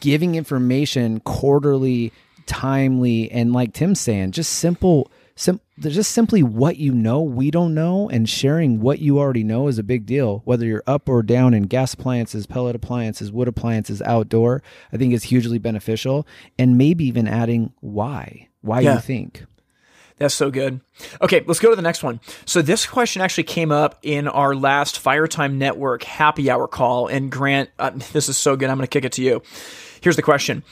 Giving 0.00 0.34
information 0.34 1.20
quarterly, 1.20 2.12
timely, 2.46 3.30
and 3.30 3.52
like 3.52 3.72
Tim's 3.72 4.00
saying, 4.00 4.32
just 4.32 4.52
simple 4.52 5.10
sim- 5.40 5.60
just 5.78 6.12
simply 6.12 6.42
what 6.42 6.76
you 6.76 6.92
know 6.92 7.22
we 7.22 7.50
don't 7.50 7.74
know 7.74 8.08
and 8.10 8.28
sharing 8.28 8.80
what 8.80 8.98
you 8.98 9.18
already 9.18 9.42
know 9.42 9.68
is 9.68 9.78
a 9.78 9.82
big 9.82 10.04
deal 10.04 10.42
whether 10.44 10.66
you're 10.66 10.82
up 10.86 11.08
or 11.08 11.22
down 11.22 11.54
in 11.54 11.62
gas 11.64 11.94
appliances 11.94 12.46
pellet 12.46 12.76
appliances 12.76 13.32
wood 13.32 13.48
appliances 13.48 14.02
outdoor 14.02 14.62
i 14.92 14.96
think 14.96 15.14
is 15.14 15.24
hugely 15.24 15.58
beneficial 15.58 16.26
and 16.58 16.76
maybe 16.76 17.04
even 17.04 17.26
adding 17.26 17.72
why 17.80 18.48
why 18.60 18.80
yeah. 18.80 18.94
you 18.94 19.00
think 19.00 19.44
that's 20.18 20.34
so 20.34 20.50
good. 20.50 20.82
Okay, 21.22 21.42
let's 21.46 21.60
go 21.60 21.70
to 21.70 21.76
the 21.76 21.80
next 21.80 22.02
one. 22.02 22.20
So 22.44 22.60
this 22.60 22.84
question 22.84 23.22
actually 23.22 23.44
came 23.44 23.72
up 23.72 23.98
in 24.02 24.28
our 24.28 24.54
last 24.54 25.02
Firetime 25.02 25.54
Network 25.54 26.02
happy 26.02 26.50
hour 26.50 26.68
call. 26.68 27.06
And 27.06 27.32
Grant, 27.32 27.70
uh, 27.78 27.92
this 28.12 28.28
is 28.28 28.36
so 28.36 28.54
good. 28.54 28.68
I'm 28.68 28.76
going 28.76 28.86
to 28.86 28.90
kick 28.90 29.06
it 29.06 29.12
to 29.12 29.22
you. 29.22 29.40
Here's 30.02 30.16
the 30.16 30.22
question 30.22 30.62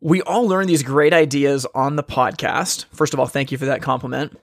we 0.00 0.22
all 0.22 0.46
learn 0.46 0.66
these 0.66 0.82
great 0.82 1.12
ideas 1.12 1.66
on 1.74 1.96
the 1.96 2.02
podcast. 2.02 2.86
First 2.92 3.14
of 3.14 3.20
all, 3.20 3.26
thank 3.26 3.52
you 3.52 3.58
for 3.58 3.66
that 3.66 3.82
compliment. 3.82 4.38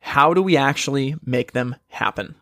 How 0.00 0.34
do 0.34 0.42
we 0.42 0.56
actually 0.56 1.16
make 1.24 1.52
them 1.52 1.76
happen? 1.88 2.36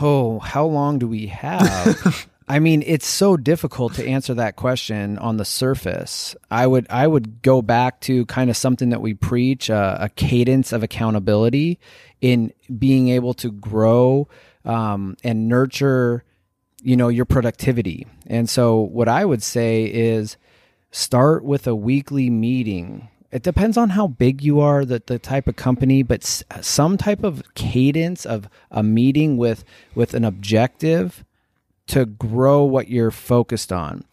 Oh, 0.00 0.38
how 0.38 0.66
long 0.66 0.98
do 0.98 1.08
we 1.08 1.26
have? 1.26 2.28
I 2.48 2.58
mean, 2.58 2.82
it's 2.84 3.06
so 3.06 3.36
difficult 3.36 3.94
to 3.94 4.06
answer 4.06 4.34
that 4.34 4.56
question 4.56 5.18
on 5.18 5.36
the 5.36 5.44
surface. 5.44 6.34
I 6.50 6.66
would 6.66 6.86
I 6.90 7.06
would 7.06 7.42
go 7.42 7.62
back 7.62 8.00
to 8.02 8.26
kind 8.26 8.50
of 8.50 8.56
something 8.56 8.90
that 8.90 9.00
we 9.00 9.14
preach, 9.14 9.70
uh, 9.70 9.98
a 10.00 10.08
cadence 10.08 10.72
of 10.72 10.82
accountability 10.82 11.78
in 12.20 12.52
being 12.76 13.08
able 13.08 13.34
to 13.34 13.52
grow 13.52 14.28
um, 14.64 15.16
and 15.22 15.48
nurture 15.48 16.24
you 16.82 16.96
know 16.96 17.08
your 17.08 17.24
productivity. 17.24 18.06
And 18.26 18.48
so 18.48 18.78
what 18.80 19.08
i 19.08 19.24
would 19.24 19.42
say 19.42 19.84
is 19.84 20.36
start 20.90 21.44
with 21.44 21.66
a 21.66 21.74
weekly 21.74 22.30
meeting. 22.30 23.08
It 23.30 23.44
depends 23.44 23.76
on 23.76 23.90
how 23.90 24.08
big 24.08 24.42
you 24.42 24.58
are 24.58 24.84
the, 24.84 25.00
the 25.06 25.18
type 25.18 25.46
of 25.46 25.54
company 25.56 26.02
but 26.02 26.22
s- 26.22 26.42
some 26.62 26.96
type 26.96 27.22
of 27.22 27.42
cadence 27.54 28.26
of 28.26 28.48
a 28.70 28.82
meeting 28.82 29.36
with 29.36 29.64
with 29.94 30.14
an 30.14 30.24
objective 30.24 31.24
to 31.88 32.06
grow 32.06 32.64
what 32.64 32.88
you're 32.88 33.10
focused 33.10 33.72
on. 33.72 34.04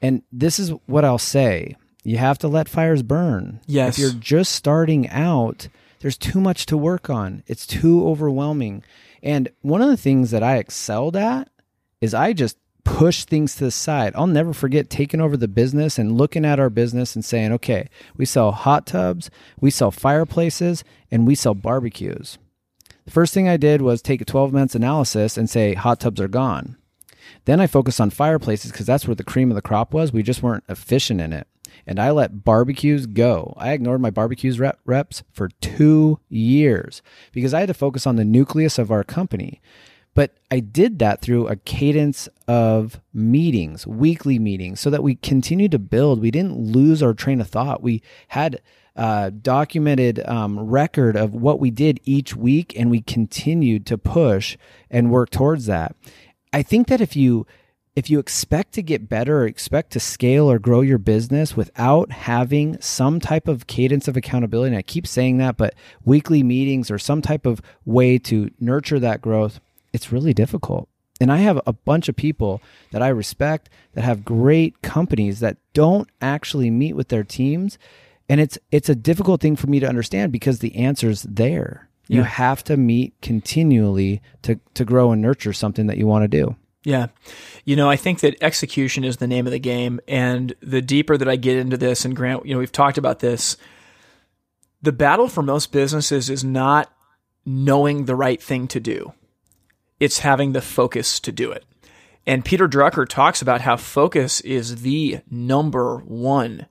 And 0.00 0.22
this 0.32 0.58
is 0.58 0.70
what 0.86 1.04
i'll 1.04 1.18
say. 1.18 1.76
You 2.04 2.16
have 2.16 2.38
to 2.38 2.48
let 2.48 2.68
fires 2.68 3.02
burn. 3.02 3.60
Yes. 3.66 3.96
if 3.96 4.02
you're 4.02 4.20
just 4.20 4.52
starting 4.52 5.08
out 5.10 5.68
there's 6.00 6.18
too 6.18 6.40
much 6.40 6.66
to 6.66 6.76
work 6.76 7.08
on. 7.08 7.44
It's 7.46 7.64
too 7.64 8.04
overwhelming. 8.08 8.82
And 9.22 9.50
one 9.60 9.80
of 9.82 9.88
the 9.88 9.96
things 9.96 10.30
that 10.32 10.42
i 10.42 10.56
excelled 10.56 11.14
at 11.16 11.48
is 12.02 12.12
I 12.12 12.34
just 12.34 12.58
push 12.84 13.24
things 13.24 13.54
to 13.54 13.64
the 13.64 13.70
side. 13.70 14.12
I'll 14.16 14.26
never 14.26 14.52
forget 14.52 14.90
taking 14.90 15.20
over 15.20 15.36
the 15.36 15.48
business 15.48 15.98
and 15.98 16.18
looking 16.18 16.44
at 16.44 16.58
our 16.58 16.68
business 16.68 17.14
and 17.14 17.24
saying, 17.24 17.52
okay, 17.52 17.88
we 18.16 18.26
sell 18.26 18.50
hot 18.50 18.86
tubs, 18.86 19.30
we 19.60 19.70
sell 19.70 19.92
fireplaces, 19.92 20.82
and 21.10 21.26
we 21.26 21.36
sell 21.36 21.54
barbecues. 21.54 22.38
The 23.04 23.12
first 23.12 23.32
thing 23.32 23.48
I 23.48 23.56
did 23.56 23.82
was 23.82 24.02
take 24.02 24.20
a 24.20 24.24
12 24.26 24.52
months 24.52 24.74
analysis 24.74 25.38
and 25.38 25.48
say 25.48 25.74
hot 25.74 26.00
tubs 26.00 26.20
are 26.20 26.28
gone. 26.28 26.76
Then 27.44 27.60
I 27.60 27.68
focused 27.68 28.00
on 28.00 28.10
fireplaces 28.10 28.72
because 28.72 28.86
that's 28.86 29.06
where 29.06 29.14
the 29.14 29.24
cream 29.24 29.50
of 29.50 29.54
the 29.54 29.62
crop 29.62 29.94
was. 29.94 30.12
We 30.12 30.24
just 30.24 30.42
weren't 30.42 30.64
efficient 30.68 31.20
in 31.20 31.32
it. 31.32 31.46
And 31.86 31.98
I 31.98 32.10
let 32.10 32.44
barbecues 32.44 33.06
go. 33.06 33.54
I 33.56 33.72
ignored 33.72 34.00
my 34.00 34.10
barbecues 34.10 34.60
rep- 34.60 34.80
reps 34.84 35.22
for 35.32 35.48
two 35.60 36.18
years 36.28 37.00
because 37.32 37.54
I 37.54 37.60
had 37.60 37.68
to 37.68 37.74
focus 37.74 38.06
on 38.06 38.16
the 38.16 38.24
nucleus 38.24 38.78
of 38.78 38.90
our 38.90 39.04
company. 39.04 39.60
But 40.14 40.36
I 40.50 40.60
did 40.60 40.98
that 40.98 41.22
through 41.22 41.48
a 41.48 41.56
cadence 41.56 42.28
of 42.46 43.00
meetings, 43.14 43.86
weekly 43.86 44.38
meetings, 44.38 44.80
so 44.80 44.90
that 44.90 45.02
we 45.02 45.14
continued 45.14 45.70
to 45.70 45.78
build. 45.78 46.20
We 46.20 46.30
didn't 46.30 46.58
lose 46.58 47.02
our 47.02 47.14
train 47.14 47.40
of 47.40 47.48
thought. 47.48 47.82
We 47.82 48.02
had 48.28 48.60
a 48.94 49.30
documented 49.30 50.26
um, 50.28 50.60
record 50.60 51.16
of 51.16 51.34
what 51.34 51.60
we 51.60 51.70
did 51.70 52.00
each 52.04 52.36
week, 52.36 52.74
and 52.76 52.90
we 52.90 53.00
continued 53.00 53.86
to 53.86 53.96
push 53.96 54.58
and 54.90 55.10
work 55.10 55.30
towards 55.30 55.66
that. 55.66 55.96
I 56.52 56.62
think 56.62 56.88
that 56.88 57.00
if 57.00 57.16
you 57.16 57.46
if 57.94 58.08
you 58.08 58.18
expect 58.18 58.72
to 58.72 58.82
get 58.82 59.08
better 59.08 59.42
or 59.42 59.46
expect 59.46 59.92
to 59.92 60.00
scale 60.00 60.50
or 60.50 60.58
grow 60.58 60.80
your 60.80 60.96
business 60.96 61.54
without 61.54 62.10
having 62.10 62.80
some 62.80 63.20
type 63.20 63.48
of 63.48 63.66
cadence 63.66 64.08
of 64.08 64.16
accountability, 64.16 64.68
and 64.68 64.78
I 64.78 64.82
keep 64.82 65.06
saying 65.06 65.36
that, 65.38 65.58
but 65.58 65.74
weekly 66.04 66.42
meetings 66.42 66.90
or 66.90 66.98
some 66.98 67.20
type 67.20 67.44
of 67.44 67.60
way 67.84 68.18
to 68.20 68.50
nurture 68.58 68.98
that 69.00 69.20
growth, 69.20 69.60
it's 69.92 70.12
really 70.12 70.34
difficult. 70.34 70.88
And 71.20 71.30
I 71.30 71.38
have 71.38 71.60
a 71.66 71.72
bunch 71.72 72.08
of 72.08 72.16
people 72.16 72.60
that 72.90 73.02
I 73.02 73.08
respect 73.08 73.70
that 73.94 74.02
have 74.02 74.24
great 74.24 74.82
companies 74.82 75.40
that 75.40 75.58
don't 75.72 76.08
actually 76.20 76.70
meet 76.70 76.94
with 76.94 77.08
their 77.08 77.22
teams. 77.22 77.78
And 78.28 78.40
it's 78.40 78.58
it's 78.70 78.88
a 78.88 78.94
difficult 78.94 79.40
thing 79.40 79.56
for 79.56 79.68
me 79.68 79.78
to 79.80 79.88
understand 79.88 80.32
because 80.32 80.58
the 80.58 80.74
answer's 80.76 81.22
there. 81.22 81.88
Yeah. 82.08 82.18
You 82.18 82.22
have 82.24 82.64
to 82.64 82.76
meet 82.76 83.14
continually 83.22 84.20
to 84.42 84.58
to 84.74 84.84
grow 84.84 85.12
and 85.12 85.22
nurture 85.22 85.52
something 85.52 85.86
that 85.86 85.98
you 85.98 86.06
want 86.06 86.24
to 86.24 86.28
do. 86.28 86.56
Yeah. 86.84 87.08
You 87.64 87.76
know, 87.76 87.88
I 87.88 87.96
think 87.96 88.20
that 88.20 88.42
execution 88.42 89.04
is 89.04 89.18
the 89.18 89.28
name 89.28 89.46
of 89.46 89.52
the 89.52 89.58
game. 89.58 90.00
And 90.08 90.52
the 90.60 90.82
deeper 90.82 91.16
that 91.16 91.28
I 91.28 91.36
get 91.36 91.56
into 91.56 91.76
this, 91.76 92.04
and 92.04 92.16
Grant, 92.16 92.44
you 92.44 92.54
know, 92.54 92.58
we've 92.58 92.72
talked 92.72 92.98
about 92.98 93.20
this, 93.20 93.56
the 94.80 94.92
battle 94.92 95.28
for 95.28 95.42
most 95.42 95.70
businesses 95.70 96.28
is 96.28 96.42
not 96.42 96.92
knowing 97.46 98.04
the 98.04 98.16
right 98.16 98.42
thing 98.42 98.66
to 98.68 98.80
do, 98.80 99.12
it's 100.02 100.18
having 100.18 100.52
the 100.52 100.60
focus 100.60 101.20
to 101.20 101.30
do 101.30 101.52
it. 101.52 101.64
And 102.26 102.44
Peter 102.44 102.68
Drucker 102.68 103.06
talks 103.08 103.40
about 103.40 103.60
how 103.60 103.76
focus 103.76 104.40
is 104.40 104.82
the 104.82 105.20
number 105.30 105.98
one 105.98 106.66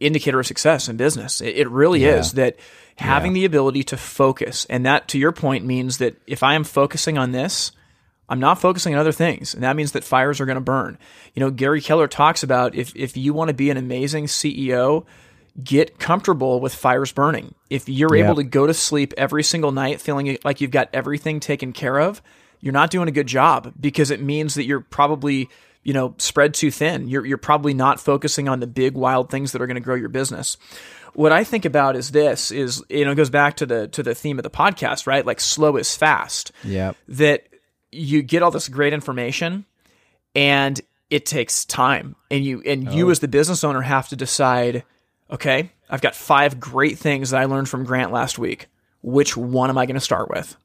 indicator 0.00 0.40
of 0.40 0.46
success 0.46 0.88
in 0.88 0.96
business. 0.96 1.40
It, 1.40 1.68
really 1.70 2.02
Yeah. 2.04 2.16
is 2.18 2.32
that 2.32 2.56
having 2.96 3.32
Yeah. 3.32 3.40
the 3.40 3.44
ability 3.46 3.82
to 3.84 3.96
focus, 3.96 4.66
and 4.70 4.84
that 4.86 5.06
to 5.08 5.18
your 5.18 5.32
point 5.32 5.64
means 5.64 5.98
that 5.98 6.16
if 6.26 6.42
I 6.42 6.54
am 6.54 6.64
focusing 6.64 7.18
on 7.18 7.32
this, 7.32 7.72
I'm 8.28 8.40
not 8.40 8.60
focusing 8.60 8.94
on 8.94 9.00
other 9.00 9.12
things. 9.12 9.54
And 9.54 9.62
that 9.62 9.74
means 9.76 9.92
that 9.92 10.04
fires 10.04 10.40
are 10.40 10.46
going 10.46 10.56
to 10.56 10.60
burn. 10.60 10.98
You 11.34 11.40
know, 11.40 11.50
Gary 11.50 11.80
Keller 11.80 12.06
talks 12.08 12.42
about 12.42 12.74
if, 12.74 12.92
if 12.94 13.16
you 13.16 13.32
want 13.32 13.48
to 13.48 13.54
be 13.54 13.70
an 13.70 13.76
amazing 13.76 14.26
CEO, 14.26 15.04
get 15.62 15.98
comfortable 15.98 16.60
with 16.60 16.74
fires 16.74 17.12
burning. 17.12 17.54
If 17.70 17.88
you're 17.88 18.14
Yeah. 18.14 18.24
able 18.26 18.36
to 18.36 18.44
go 18.44 18.66
to 18.66 18.74
sleep 18.74 19.12
every 19.16 19.42
single 19.42 19.72
night 19.72 20.00
feeling 20.00 20.38
like 20.44 20.60
you've 20.60 20.70
got 20.70 20.88
everything 20.92 21.40
taken 21.40 21.72
care 21.72 21.98
of, 21.98 22.22
you're 22.60 22.72
not 22.72 22.90
doing 22.90 23.08
a 23.08 23.12
good 23.12 23.26
job 23.26 23.72
because 23.80 24.10
it 24.10 24.22
means 24.22 24.54
that 24.54 24.64
you're 24.64 24.80
probably, 24.80 25.48
you 25.82 25.92
know, 25.92 26.14
spread 26.18 26.54
too 26.54 26.70
thin. 26.70 27.08
You're, 27.08 27.24
you're 27.26 27.38
probably 27.38 27.74
not 27.74 27.98
focusing 28.00 28.48
on 28.48 28.60
the 28.60 28.66
big 28.66 28.94
wild 28.94 29.30
things 29.30 29.52
that 29.52 29.60
are 29.62 29.66
going 29.66 29.74
to 29.76 29.80
grow 29.80 29.94
your 29.96 30.08
business. 30.08 30.56
What 31.14 31.32
I 31.32 31.42
think 31.44 31.64
about 31.64 31.96
is 31.96 32.10
this 32.12 32.50
is, 32.52 32.82
you 32.88 33.04
know, 33.04 33.12
it 33.12 33.16
goes 33.16 33.30
back 33.30 33.56
to 33.56 33.66
the, 33.66 33.88
to 33.88 34.02
the 34.02 34.14
theme 34.14 34.38
of 34.38 34.42
the 34.44 34.50
podcast, 34.50 35.06
right? 35.06 35.26
Like 35.26 35.40
slow 35.40 35.76
is 35.76 35.96
fast 35.96 36.52
Yep. 36.64 36.96
that 37.08 37.48
you 37.90 38.22
get 38.22 38.42
all 38.42 38.50
this 38.50 38.68
great 38.68 38.92
information 38.92 39.64
and 40.36 40.80
it 41.10 41.24
takes 41.26 41.64
time 41.64 42.14
and 42.30 42.44
you 42.44 42.62
and 42.66 42.92
you 42.92 43.08
oh. 43.08 43.10
as 43.10 43.20
the 43.20 43.28
business 43.28 43.64
owner 43.64 43.80
have 43.80 44.08
to 44.10 44.16
decide 44.16 44.84
okay? 45.30 45.70
I've 45.90 46.00
got 46.00 46.14
five 46.14 46.60
great 46.60 46.98
things 46.98 47.30
that 47.30 47.40
i 47.40 47.44
learned 47.46 47.68
from 47.68 47.84
grant 47.84 48.12
last 48.12 48.38
week. 48.38 48.66
Which 49.02 49.36
one 49.36 49.70
am 49.70 49.78
i 49.78 49.86
going 49.86 49.94
to 49.94 50.00
start 50.00 50.28
with? 50.28 50.56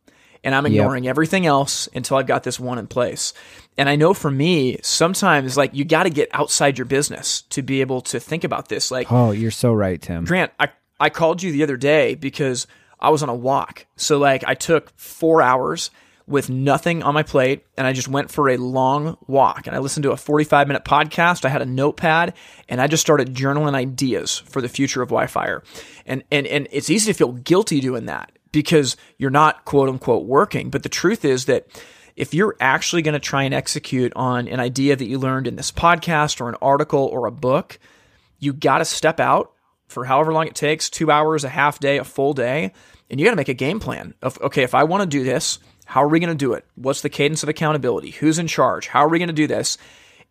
And 0.43 0.53
i'm 0.53 0.65
ignoring 0.65 1.07
everything 1.07 1.45
else 1.45 1.87
until 1.93 2.17
i've 2.17 2.27
got 2.27 2.43
this 2.43 2.59
one 2.59 2.77
in 2.77 2.87
place. 2.87 3.33
And 3.77 3.87
i 3.87 3.95
know 3.95 4.13
for 4.13 4.29
me 4.31 4.77
sometimes 4.83 5.55
like 5.57 5.73
you 5.73 5.85
got 5.85 6.03
to 6.03 6.09
get 6.09 6.29
outside 6.33 6.77
your 6.77 6.85
business 6.85 7.43
to 7.49 7.61
be 7.61 7.81
able 7.81 8.01
to 8.01 8.19
think 8.19 8.43
about 8.43 8.67
this 8.67 8.91
like 8.91 9.11
Oh, 9.11 9.31
you're 9.31 9.51
so 9.51 9.73
right, 9.73 10.01
Tim. 10.01 10.25
Grant, 10.25 10.51
I, 10.59 10.69
I 10.99 11.09
called 11.09 11.41
you 11.41 11.51
the 11.51 11.63
other 11.63 11.77
day 11.77 12.15
because 12.15 12.67
I 12.99 13.09
was 13.09 13.21
on 13.21 13.29
a 13.29 13.35
walk. 13.35 13.85
So, 13.97 14.17
like, 14.17 14.45
I 14.47 14.53
took 14.55 14.89
four 14.97 15.41
hours 15.41 15.91
with 16.25 16.49
nothing 16.49 17.03
on 17.03 17.13
my 17.13 17.23
plate 17.23 17.65
and 17.77 17.85
I 17.85 17.93
just 17.93 18.07
went 18.07 18.31
for 18.31 18.49
a 18.49 18.57
long 18.57 19.17
walk. 19.27 19.67
And 19.67 19.75
I 19.75 19.79
listened 19.79 20.03
to 20.03 20.11
a 20.11 20.17
45 20.17 20.67
minute 20.67 20.85
podcast. 20.85 21.45
I 21.45 21.49
had 21.49 21.61
a 21.61 21.65
notepad 21.65 22.33
and 22.69 22.79
I 22.79 22.87
just 22.87 23.01
started 23.01 23.33
journaling 23.33 23.75
ideas 23.75 24.39
for 24.39 24.61
the 24.61 24.69
future 24.69 25.01
of 25.01 25.09
Wi 25.09 25.27
Fi. 25.27 25.57
And, 26.05 26.23
and, 26.31 26.47
and 26.47 26.67
it's 26.71 26.89
easy 26.89 27.11
to 27.11 27.17
feel 27.17 27.33
guilty 27.33 27.79
doing 27.79 28.05
that 28.05 28.31
because 28.51 28.95
you're 29.17 29.29
not 29.29 29.65
quote 29.65 29.89
unquote 29.89 30.25
working. 30.25 30.69
But 30.69 30.83
the 30.83 30.89
truth 30.89 31.25
is 31.25 31.45
that 31.45 31.67
if 32.15 32.33
you're 32.33 32.55
actually 32.59 33.01
going 33.01 33.13
to 33.13 33.19
try 33.19 33.43
and 33.43 33.53
execute 33.53 34.13
on 34.15 34.47
an 34.47 34.59
idea 34.59 34.95
that 34.95 35.05
you 35.05 35.17
learned 35.17 35.47
in 35.47 35.55
this 35.55 35.71
podcast 35.71 36.39
or 36.39 36.47
an 36.47 36.55
article 36.61 37.05
or 37.05 37.25
a 37.25 37.31
book, 37.31 37.79
you 38.39 38.53
got 38.53 38.77
to 38.77 38.85
step 38.85 39.19
out 39.19 39.51
for 39.87 40.05
however 40.05 40.31
long 40.31 40.47
it 40.47 40.55
takes 40.55 40.89
two 40.89 41.11
hours, 41.11 41.43
a 41.43 41.49
half 41.49 41.79
day, 41.79 41.97
a 41.97 42.03
full 42.03 42.33
day 42.33 42.71
and 43.13 43.19
you 43.19 43.27
got 43.27 43.31
to 43.31 43.37
make 43.37 43.49
a 43.49 43.53
game 43.53 43.79
plan 43.79 44.15
of, 44.23 44.41
okay, 44.41 44.63
if 44.63 44.73
I 44.73 44.85
want 44.85 45.01
to 45.01 45.07
do 45.07 45.23
this, 45.23 45.59
how 45.93 46.03
are 46.03 46.07
we 46.07 46.19
going 46.19 46.35
to 46.35 46.35
do 46.35 46.53
it? 46.53 46.65
What's 46.73 47.01
the 47.01 47.09
cadence 47.09 47.43
of 47.43 47.49
accountability? 47.49 48.09
Who's 48.09 48.39
in 48.39 48.47
charge? 48.47 48.87
How 48.87 49.05
are 49.05 49.09
we 49.09 49.19
going 49.19 49.27
to 49.27 49.33
do 49.33 49.45
this? 49.45 49.77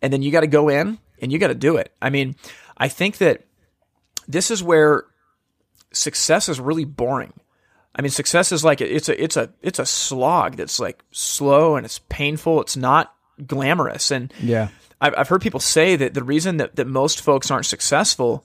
And 0.03 0.13
then 0.13 0.21
you 0.21 0.33
got 0.33 0.41
to 0.41 0.49
go 0.49 0.69
in 0.69 0.99
and 1.21 1.31
you 1.31 1.39
got 1.39 1.49
to 1.49 1.55
do 1.55 1.77
it. 1.77 1.95
I 2.03 2.11
mean, 2.11 2.35
I 2.77 2.89
think 2.89 3.19
that 3.19 3.45
this 4.27 4.51
is 4.51 4.61
where 4.61 5.05
success 5.93 6.49
is 6.49 6.59
really 6.59 6.85
boring. 6.85 7.33
I 7.95 8.03
mean, 8.03 8.11
success 8.11 8.51
is 8.51 8.65
like 8.65 8.81
it's 8.81 9.09
a 9.09 9.23
it's 9.23 9.37
a 9.37 9.51
it's 9.63 9.79
a 9.79 9.87
slog 9.87 10.57
that's 10.57 10.81
like 10.81 11.01
slow 11.13 11.77
and 11.77 11.87
it's 11.87 12.01
painful. 12.09 12.61
It's 12.61 12.77
not 12.77 13.15
glamorous. 13.47 14.11
And 14.11 14.33
Yeah. 14.41 14.67
I've, 15.01 15.15
I've 15.17 15.29
heard 15.29 15.43
people 15.43 15.61
say 15.61 15.95
that 15.95 16.13
the 16.13 16.25
reason 16.25 16.57
that, 16.57 16.75
that 16.75 16.89
most 16.89 17.21
folks 17.21 17.53
aren't 17.53 17.67
successful 17.67 18.45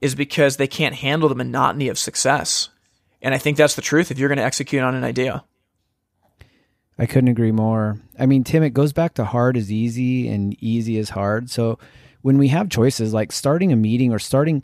is 0.00 0.16
because 0.16 0.56
they 0.56 0.66
can't 0.66 0.96
handle 0.96 1.28
the 1.28 1.36
monotony 1.36 1.90
of 1.90 1.96
success. 1.96 2.70
And 3.22 3.32
I 3.34 3.38
think 3.38 3.56
that's 3.56 3.76
the 3.76 3.82
truth 3.82 4.10
if 4.10 4.18
you're 4.18 4.28
going 4.28 4.38
to 4.38 4.44
execute 4.44 4.82
on 4.82 4.96
an 4.96 5.04
idea. 5.04 5.44
I 6.98 7.06
couldn't 7.06 7.28
agree 7.28 7.52
more. 7.52 7.98
I 8.18 8.26
mean, 8.26 8.44
Tim, 8.44 8.62
it 8.62 8.70
goes 8.70 8.92
back 8.92 9.14
to 9.14 9.24
hard 9.24 9.56
is 9.56 9.70
easy 9.70 10.28
and 10.28 10.56
easy 10.62 10.96
is 10.96 11.10
hard. 11.10 11.50
So 11.50 11.78
when 12.22 12.38
we 12.38 12.48
have 12.48 12.70
choices 12.70 13.12
like 13.12 13.32
starting 13.32 13.72
a 13.72 13.76
meeting 13.76 14.12
or 14.12 14.18
starting 14.18 14.62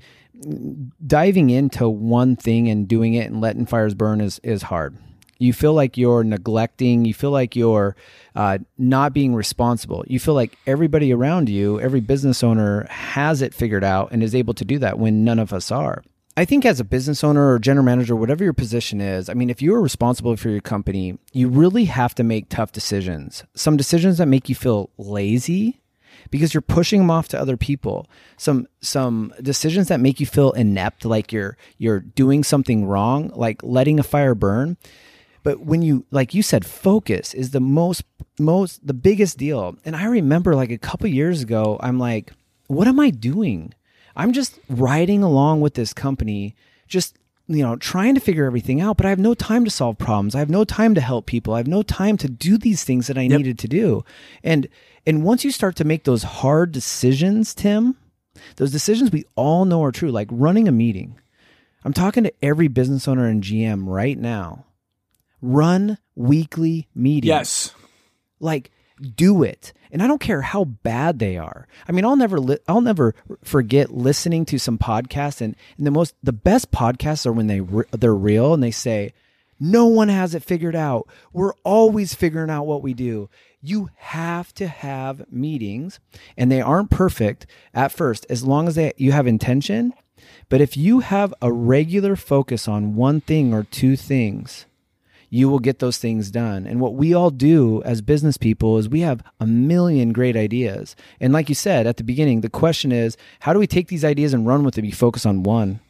diving 1.07 1.51
into 1.51 1.89
one 1.89 2.37
thing 2.37 2.69
and 2.69 2.89
doing 2.89 3.15
it 3.15 3.31
and 3.31 3.41
letting 3.41 3.67
fires 3.67 3.95
burn 3.95 4.21
is 4.21 4.41
is 4.43 4.63
hard. 4.63 4.97
You 5.39 5.53
feel 5.53 5.75
like 5.75 5.97
you're 5.97 6.23
neglecting. 6.23 7.05
You 7.05 7.15
feel 7.15 7.33
like 7.33 7.57
you're 7.57 7.97
uh, 8.37 8.59
not 8.79 9.13
being 9.13 9.35
responsible. 9.35 10.05
You 10.07 10.21
feel 10.21 10.35
like 10.35 10.57
everybody 10.69 11.13
around 11.13 11.49
you, 11.49 11.81
every 11.81 12.01
business 12.01 12.45
owner, 12.45 12.87
has 12.89 13.43
it 13.43 13.53
figured 13.53 13.83
out 13.83 14.13
and 14.13 14.23
is 14.23 14.37
able 14.37 14.55
to 14.55 14.65
do 14.65 14.79
that 14.79 15.01
when 15.01 15.25
none 15.25 15.41
of 15.41 15.53
us 15.53 15.73
are. 15.73 16.05
I 16.37 16.47
think 16.47 16.65
as 16.65 16.81
a 16.81 16.85
business 16.85 17.23
owner 17.23 17.53
or 17.53 17.59
general 17.59 17.85
manager, 17.85 18.17
whatever 18.17 18.43
your 18.43 18.55
position 18.55 19.03
is, 19.03 19.29
I 19.29 19.35
mean, 19.35 19.51
if 19.51 19.61
you 19.61 19.75
are 19.75 19.83
responsible 19.83 20.35
for 20.37 20.49
your 20.49 20.63
company, 20.63 21.19
you 21.33 21.49
really 21.49 21.85
have 21.85 22.15
to 22.15 22.25
make 22.25 22.49
tough 22.49 22.73
decisions. 22.73 23.45
Some 23.55 23.77
decisions 23.77 24.17
that 24.17 24.29
make 24.29 24.49
you 24.49 24.55
feel 24.55 24.89
lazy 24.97 25.83
because 26.31 26.55
you're 26.55 26.63
pushing 26.63 27.01
them 27.01 27.11
off 27.11 27.29
to 27.29 27.41
other 27.41 27.59
people. 27.59 28.09
Some 28.39 28.67
some 28.81 29.35
decisions 29.43 29.89
that 29.89 30.01
make 30.01 30.21
you 30.21 30.27
feel 30.27 30.53
inept, 30.53 31.05
like 31.05 31.33
you're 31.33 31.59
you're 31.77 32.01
doing 32.01 32.45
something 32.45 32.87
wrong, 32.87 33.31
like 33.35 33.63
letting 33.63 33.99
a 34.01 34.03
fire 34.03 34.35
burn. 34.35 34.79
But 35.43 35.61
when 35.61 35.83
you 35.83 36.07
like 36.11 36.33
you 36.33 36.43
said, 36.43 36.65
focus 36.65 37.35
is 37.35 37.51
the 37.51 37.61
most 37.61 38.05
most 38.39 38.87
the 38.87 38.95
biggest 38.95 39.37
deal. 39.37 39.77
And 39.85 39.95
I 39.95 40.05
remember 40.07 40.55
like 40.55 40.71
a 40.71 40.79
couple 40.79 41.09
years 41.09 41.43
ago, 41.43 41.79
I'm 41.81 41.99
like, 41.99 42.33
what 42.69 42.89
am 42.89 42.99
I 42.99 43.11
doing? 43.11 43.75
I'm 44.17 44.33
just 44.33 44.59
riding 44.69 45.23
along 45.23 45.61
with 45.61 45.75
this 45.75 45.93
company, 45.93 46.55
just 46.87 47.17
you 47.49 47.63
know, 47.63 47.77
trying 47.77 48.15
to 48.15 48.21
figure 48.21 48.47
everything 48.47 48.81
out, 48.81 48.97
but 48.97 49.05
I 49.05 49.11
have 49.11 49.19
no 49.19 49.35
time 49.35 49.65
to 49.65 49.71
solve 49.71 49.99
problems. 49.99 50.35
I 50.35 50.39
have 50.39 50.49
no 50.49 50.65
time 50.65 50.95
to 50.95 51.01
help 51.01 51.27
people. 51.27 51.55
I 51.55 51.59
have 51.59 51.67
no 51.67 51.83
time 51.83 52.17
to 52.19 52.29
do 52.29 52.57
these 52.57 52.85
things 52.85 53.09
that 53.09 53.19
I 53.19 53.27
needed 53.27 53.59
to 53.59 53.69
do. 53.69 54.05
And 54.45 54.69
and 55.07 55.25
once 55.25 55.45
you 55.45 55.51
start 55.51 55.75
to 55.77 55.85
make 55.85 56.05
those 56.05 56.23
hard 56.23 56.71
decisions, 56.73 57.53
Tim, 57.55 57.97
those 58.57 58.71
decisions 58.71 59.11
we 59.11 59.25
all 59.35 59.65
know 59.65 59.83
are 59.83 59.93
true, 59.93 60.11
like 60.13 60.29
running 60.31 60.69
a 60.69 60.73
meeting. 60.73 61.19
I'm 61.85 61.93
talking 61.93 62.23
to 62.23 62.33
every 62.45 62.69
business 62.69 63.09
owner 63.09 63.27
and 63.27 63.43
GM 63.43 63.87
right 63.87 64.17
now. 64.17 64.67
Run 65.41 65.99
weekly 66.15 66.87
meetings 66.95 67.27
Yes. 67.29 67.75
like 68.39 68.71
do 69.17 69.43
it 69.43 69.73
and 69.93 70.03
i 70.03 70.07
don't 70.07 70.21
care 70.21 70.43
how 70.43 70.65
bad 70.65 71.19
they 71.21 71.37
are. 71.37 71.69
I 71.87 71.93
mean 71.93 72.05
i'll 72.05 72.17
never 72.17 72.41
li- 72.41 72.59
i'll 72.67 72.81
never 72.81 73.15
forget 73.45 73.93
listening 73.93 74.45
to 74.47 74.59
some 74.59 74.79
podcasts 74.79 75.41
and, 75.41 75.55
and 75.77 75.87
the 75.87 75.91
most 75.93 76.15
the 76.23 76.33
best 76.33 76.73
podcasts 76.73 77.27
are 77.27 77.33
when 77.33 77.47
they 77.47 77.61
re- 77.61 77.85
they're 77.93 78.15
real 78.15 78.55
and 78.55 78.63
they 78.63 78.71
say 78.71 79.13
no 79.65 79.87
one 79.87 80.09
has 80.09 80.35
it 80.35 80.43
figured 80.43 80.75
out. 80.75 81.09
We're 81.33 81.53
always 81.63 82.15
figuring 82.15 82.51
out 82.51 82.67
what 82.67 82.83
we 82.83 82.95
do. 82.95 83.31
You 83.61 83.91
have 83.95 84.53
to 84.55 84.67
have 84.67 85.31
meetings 85.31 86.01
and 86.37 86.51
they 86.51 86.61
aren't 86.61 86.91
perfect 86.91 87.47
at 87.73 87.93
first 87.93 88.27
as 88.29 88.43
long 88.43 88.67
as 88.67 88.75
they, 88.75 88.93
you 88.97 89.13
have 89.13 89.29
intention. 89.29 89.95
But 90.49 90.61
if 90.61 90.77
you 90.77 90.99
have 90.99 91.33
a 91.41 91.53
regular 91.53 92.17
focus 92.17 92.67
on 92.67 92.97
one 92.97 93.21
thing 93.21 93.55
or 93.55 93.63
two 93.63 93.95
things 93.95 94.67
you 95.35 95.49
will 95.49 95.61
get 95.61 95.79
those 95.79 95.97
things 95.97 96.31
done. 96.31 96.67
And 96.67 96.79
what 96.79 96.93
we 96.93 97.15
all 97.15 97.31
do 97.31 97.83
as 97.85 98.03
business 98.03 98.37
people 98.37 98.77
is 98.77 98.87
we 98.87 99.01
have 99.01 99.23
a 99.41 99.47
million 99.47 100.13
great 100.13 100.37
ideas. 100.37 100.95
And 101.21 101.33
like 101.33 101.49
you 101.49 101.55
said 101.55 101.87
at 101.87 101.97
the 101.97 102.05
beginning, 102.05 102.43
the 102.43 102.51
question 102.51 102.93
is 102.93 103.17
how 103.41 103.55
do 103.55 103.59
we 103.59 103.67
take 103.67 103.89
these 103.89 104.05
ideas 104.05 104.35
and 104.35 104.47
run 104.47 104.63
with 104.63 104.75
them? 104.75 104.85
You 104.85 104.93
focus 104.93 105.25
on 105.25 105.43
one, 105.43 105.81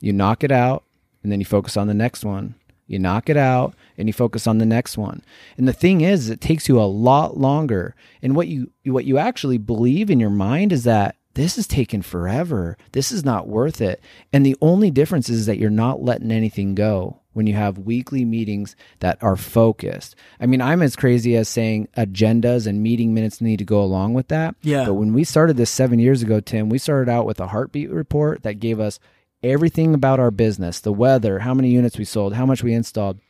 you 0.00 0.12
knock 0.12 0.42
it 0.42 0.50
out, 0.50 0.82
and 1.22 1.30
then 1.30 1.38
you 1.38 1.46
focus 1.46 1.76
on 1.76 1.86
the 1.86 1.94
next 1.94 2.24
one. 2.24 2.56
You 2.88 2.98
knock 2.98 3.30
it 3.30 3.36
out 3.36 3.76
and 3.96 4.08
you 4.08 4.12
focus 4.12 4.48
on 4.48 4.58
the 4.58 4.66
next 4.66 4.98
one. 4.98 5.22
And 5.56 5.68
the 5.68 5.72
thing 5.72 6.00
is, 6.00 6.28
it 6.28 6.40
takes 6.40 6.68
you 6.68 6.80
a 6.80 6.82
lot 6.82 7.36
longer. 7.36 7.94
And 8.20 8.34
what 8.34 8.48
you 8.48 8.72
what 8.86 9.04
you 9.04 9.18
actually 9.18 9.58
believe 9.58 10.10
in 10.10 10.18
your 10.18 10.30
mind 10.30 10.72
is 10.72 10.82
that 10.82 11.14
this 11.34 11.56
is 11.56 11.68
taking 11.68 12.02
forever. 12.02 12.76
This 12.90 13.12
is 13.12 13.24
not 13.24 13.46
worth 13.46 13.80
it. 13.80 14.02
And 14.32 14.44
the 14.44 14.56
only 14.60 14.90
difference 14.90 15.28
is 15.28 15.46
that 15.46 15.58
you're 15.58 15.70
not 15.70 16.02
letting 16.02 16.32
anything 16.32 16.74
go 16.74 17.19
when 17.32 17.46
you 17.46 17.54
have 17.54 17.78
weekly 17.78 18.24
meetings 18.24 18.74
that 18.98 19.22
are 19.22 19.36
focused. 19.36 20.16
I 20.40 20.46
mean, 20.46 20.60
I'm 20.60 20.82
as 20.82 20.96
crazy 20.96 21.36
as 21.36 21.48
saying 21.48 21.88
agendas 21.96 22.66
and 22.66 22.82
meeting 22.82 23.14
minutes 23.14 23.40
need 23.40 23.58
to 23.58 23.64
go 23.64 23.82
along 23.82 24.14
with 24.14 24.28
that. 24.28 24.56
Yeah. 24.62 24.84
But 24.86 24.94
when 24.94 25.12
we 25.12 25.24
started 25.24 25.56
this 25.56 25.70
seven 25.70 25.98
years 25.98 26.22
ago, 26.22 26.40
Tim, 26.40 26.68
we 26.68 26.78
started 26.78 27.10
out 27.10 27.26
with 27.26 27.40
a 27.40 27.48
heartbeat 27.48 27.90
report 27.90 28.42
that 28.42 28.54
gave 28.54 28.80
us 28.80 28.98
everything 29.42 29.94
about 29.94 30.20
our 30.20 30.30
business 30.30 30.80
the 30.80 30.92
weather, 30.92 31.40
how 31.40 31.54
many 31.54 31.70
units 31.70 31.98
we 31.98 32.04
sold, 32.04 32.34
how 32.34 32.46
much 32.46 32.62
we 32.62 32.74
installed. 32.74 33.20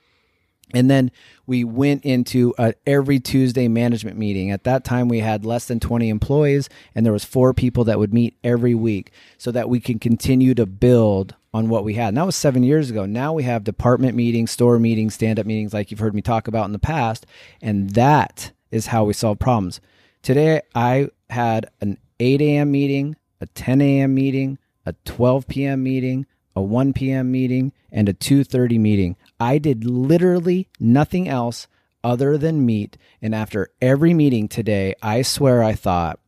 And 0.72 0.88
then 0.88 1.10
we 1.46 1.64
went 1.64 2.04
into 2.04 2.54
a 2.56 2.74
every 2.86 3.18
Tuesday 3.18 3.66
management 3.66 4.16
meeting. 4.16 4.52
At 4.52 4.64
that 4.64 4.84
time, 4.84 5.08
we 5.08 5.18
had 5.18 5.44
less 5.44 5.66
than 5.66 5.80
20 5.80 6.08
employees, 6.08 6.68
and 6.94 7.04
there 7.04 7.12
was 7.12 7.24
four 7.24 7.52
people 7.52 7.84
that 7.84 7.98
would 7.98 8.14
meet 8.14 8.36
every 8.44 8.74
week 8.74 9.10
so 9.36 9.50
that 9.50 9.68
we 9.68 9.80
can 9.80 9.98
continue 9.98 10.54
to 10.54 10.66
build 10.66 11.34
on 11.52 11.68
what 11.68 11.84
we 11.84 11.94
had. 11.94 12.08
And 12.08 12.16
that 12.16 12.26
was 12.26 12.36
seven 12.36 12.62
years 12.62 12.90
ago. 12.90 13.06
Now 13.06 13.32
we 13.32 13.42
have 13.42 13.64
department 13.64 14.14
meetings, 14.14 14.50
store 14.50 14.78
meetings, 14.78 15.14
stand 15.14 15.38
up 15.38 15.46
meetings, 15.46 15.74
like 15.74 15.90
you've 15.90 16.00
heard 16.00 16.14
me 16.14 16.22
talk 16.22 16.48
about 16.48 16.66
in 16.66 16.72
the 16.72 16.78
past. 16.78 17.26
And 17.60 17.90
that 17.90 18.52
is 18.70 18.86
how 18.86 19.04
we 19.04 19.12
solve 19.12 19.38
problems. 19.38 19.80
Today, 20.22 20.62
I 20.74 21.08
had 21.30 21.70
an 21.80 21.98
8 22.20 22.40
a.m. 22.42 22.70
meeting, 22.70 23.16
a 23.40 23.46
10 23.46 23.80
a.m. 23.80 24.14
meeting, 24.14 24.58
a 24.86 24.92
12 25.04 25.48
p.m. 25.48 25.82
meeting, 25.82 26.26
a 26.54 26.60
1 26.60 26.92
p.m. 26.92 27.32
meeting, 27.32 27.72
and 27.90 28.08
a 28.08 28.12
2:30 28.12 28.78
meeting. 28.78 29.16
I 29.38 29.58
did 29.58 29.84
literally 29.84 30.68
nothing 30.78 31.28
else 31.28 31.66
other 32.04 32.36
than 32.38 32.66
meet. 32.66 32.96
And 33.22 33.34
after 33.34 33.70
every 33.80 34.14
meeting 34.14 34.48
today, 34.48 34.94
I 35.02 35.22
swear 35.22 35.62
I 35.62 35.74
thought, 35.74 36.20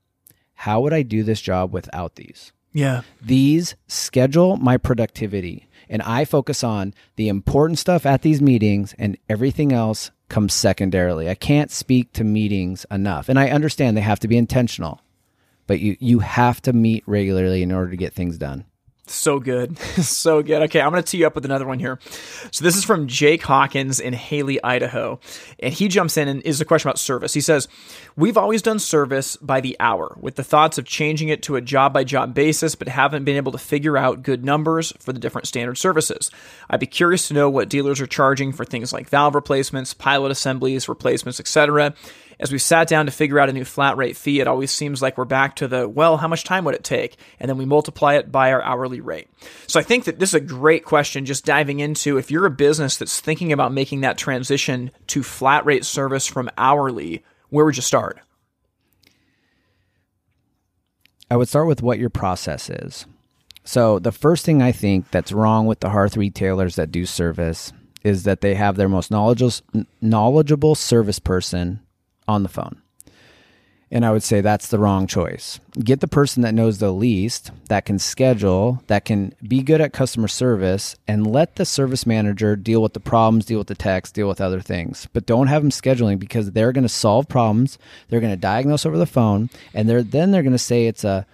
how 0.55 0.81
would 0.81 0.93
I 0.93 1.03
do 1.03 1.23
this 1.23 1.41
job 1.41 1.73
without 1.73 2.17
these? 2.17 2.53
Yeah. 2.73 3.03
These 3.21 3.75
schedule 3.87 4.57
my 4.57 4.77
productivity, 4.77 5.69
and 5.89 6.03
I 6.03 6.25
focus 6.25 6.65
on 6.65 6.95
the 7.17 7.29
important 7.29 7.79
stuff 7.79 8.07
at 8.07 8.23
these 8.23 8.41
meetings, 8.41 8.95
and 8.99 9.19
everything 9.29 9.73
else 9.73 10.11
comes 10.29 10.55
secondarily. 10.55 11.29
I 11.29 11.35
can't 11.35 11.71
speak 11.71 12.13
to 12.15 12.25
meetings 12.25 12.87
enough. 12.91 13.29
And 13.29 13.39
I 13.39 13.51
understand 13.51 13.97
they 13.97 14.01
have 14.01 14.21
to 14.21 14.29
be 14.29 14.39
intentional, 14.39 15.03
but 15.67 15.81
you, 15.81 15.97
you 16.01 16.21
have 16.21 16.63
to 16.63 16.73
meet 16.73 17.05
regularly 17.07 17.63
in 17.63 17.71
order 17.71 17.91
to 17.91 17.97
get 17.97 18.15
things 18.15 18.39
done. 18.39 18.65
So 19.07 19.41
good. 19.41 19.77
so 19.79 20.43
good. 20.43 20.63
Okay, 20.63 20.81
I'm 20.81 20.91
going 20.91 21.03
to 21.03 21.11
tee 21.11 21.19
you 21.19 21.27
up 21.27 21.35
with 21.35 21.45
another 21.45 21.67
one 21.67 21.81
here. 21.81 21.99
So 22.53 22.65
this 22.65 22.77
is 22.77 22.85
from 22.85 23.09
Jake 23.09 23.43
Hawkins 23.43 23.99
in 23.99 24.13
Hailey, 24.13 24.63
Idaho. 24.63 25.19
And 25.59 25.75
he 25.75 25.89
jumps 25.89 26.17
in 26.17 26.29
and 26.29 26.41
is 26.43 26.61
a 26.61 26.65
question 26.65 26.89
about 26.89 27.01
service. 27.01 27.35
He 27.35 27.41
says, 27.41 27.67
We've 28.17 28.39
always 28.39 28.63
done 28.63 28.79
service 28.79 29.37
by 29.37 29.61
the 29.61 29.77
hour 29.81 30.17
with 30.21 30.37
the 30.37 30.45
thoughts 30.45 30.79
of 30.79 30.85
changing 30.85 31.31
it 31.31 31.43
to 31.45 31.57
a 31.57 31.61
job 31.61 31.93
by 31.93 32.05
job 32.05 32.33
basis, 32.33 32.77
but 32.77 32.89
haven't 32.89 33.25
been 33.25 33.37
able 33.37 33.53
to 33.53 33.59
figure 33.59 33.97
out 33.97 34.23
good 34.23 34.45
numbers 34.45 34.93
for 35.01 35.13
the 35.13 35.21
different 35.21 35.49
standard 35.49 35.79
services. 35.79 36.31
I'd 36.71 36.81
be 36.81 36.87
curious 36.87 37.27
to 37.29 37.35
know 37.35 37.51
what 37.51 37.69
dealers 37.69 38.01
are 38.01 38.07
charging 38.07 38.53
for 38.53 38.65
things 38.65 38.93
like 38.93 39.09
valve 39.09 39.35
replacements, 39.35 39.95
pilot 39.95 40.31
assemblies, 40.31 40.89
replacements, 40.89 41.41
etc 41.41 41.95
as 42.43 42.51
we 42.51 42.59
sat 42.59 42.89
down 42.89 43.07
to 43.07 43.13
figure 43.13 43.39
out 43.39 43.49
a 43.49 43.53
new 43.53 43.65
flat 43.65 43.97
rate 43.97 44.17
fee, 44.17 44.41
it 44.41 44.49
always 44.49 44.73
seems 44.73 45.01
like 45.01 45.17
we're 45.17 45.25
back 45.25 45.55
to 45.57 45.69
the, 45.69 45.89
well, 45.89 46.17
how 46.17 46.27
much 46.27 46.43
time 46.43 46.65
would 46.65 46.75
it 46.75 46.83
take? 46.83 47.17
And 47.39 47.49
then 47.49 47.57
we 47.57 47.65
multiply 47.65 48.15
it 48.15 48.33
by 48.33 48.53
our 48.53 48.61
hourly 48.63 49.01
rate. 49.01 49.29
So 49.69 49.79
I 49.79 49.85
think 49.85 50.05
that 50.05 50.19
this 50.19 50.31
is 50.31 50.35
a 50.35 50.41
great 50.41 50.85
question, 50.85 51.25
just 51.25 51.45
diving 51.45 51.79
into 51.79 52.19
if 52.19 52.33
you're 52.33 52.45
a 52.45 52.51
business 52.51 52.97
that's 52.97 53.21
thinking 53.21 53.53
about 53.53 53.73
making 53.73 54.01
that 54.01 54.19
transition 54.19 54.91
to 55.07 55.23
flat 55.23 55.65
rate 55.65 55.85
service 55.85 56.27
from 56.27 56.51
hourly, 56.59 57.23
where 57.51 57.65
would 57.65 57.77
you 57.77 57.83
start? 57.83 58.19
I 61.31 61.37
would 61.37 61.49
start 61.49 61.69
with 61.69 61.81
what 61.81 62.01
your 62.01 62.11
process 62.11 62.69
is. 62.69 63.07
So, 63.63 64.01
the 64.01 64.11
first 64.11 64.45
thing 64.45 64.61
I 64.61 64.73
think 64.73 65.13
that's 65.13 65.31
wrong 65.31 65.67
with 65.67 65.79
the 65.79 65.91
hearth 65.91 66.17
retailers 66.17 66.75
that 66.75 66.91
do 66.91 67.07
service 67.07 67.73
is 68.03 68.25
that 68.25 68.41
they 68.41 68.57
have 68.57 68.75
their 68.75 68.89
most 68.89 69.13
knowledgeable, 69.13 69.87
knowledgeable 70.01 70.75
service 70.75 71.21
person 71.21 71.79
on 72.27 72.43
the 72.43 72.49
phone. 72.49 72.83
And 73.93 74.07
I 74.07 74.11
would 74.11 74.23
say 74.23 74.41
that's 74.41 74.69
the 74.69 74.79
wrong 74.79 75.07
choice. 75.07 75.61
Get 75.79 76.01
the 76.01 76.09
person 76.09 76.43
that 76.43 76.55
knows 76.55 76.79
the 76.79 76.91
least, 76.91 77.51
that 77.69 77.85
can 77.85 77.99
schedule, 77.99 78.83
that 78.87 79.05
can 79.05 79.35
be 79.47 79.63
good 79.63 79.83
at 79.83 79.93
customer 79.93 80.29
service, 80.29 80.97
and 81.07 81.27
let 81.27 81.57
the 81.57 81.67
service 81.67 82.07
manager 82.07 82.57
deal 82.57 82.81
with 82.81 82.95
the 82.95 83.01
problems, 83.01 83.45
deal 83.45 83.59
with 83.59 83.67
the 83.67 83.75
techs, 83.75 84.11
deal 84.11 84.29
with 84.29 84.41
other 84.41 84.63
things. 84.63 85.09
But 85.13 85.27
don't 85.27 85.49
have 85.49 85.61
them 85.61 85.71
scheduling 85.71 86.19
because 86.19 86.53
they're 86.53 86.73
going 86.73 86.85
to 86.85 86.89
solve 86.89 87.29
problems. 87.29 87.79
They're 88.09 88.21
going 88.21 88.33
to 88.33 88.41
diagnose 88.41 88.87
over 88.87 88.97
the 88.97 89.05
phone, 89.05 89.51
and 89.75 89.87
they're 89.87 90.03
then 90.03 90.31
they're 90.31 90.43
going 90.43 90.53
to 90.53 90.59
say 90.59 90.87
it's 90.87 91.05
a 91.05 91.27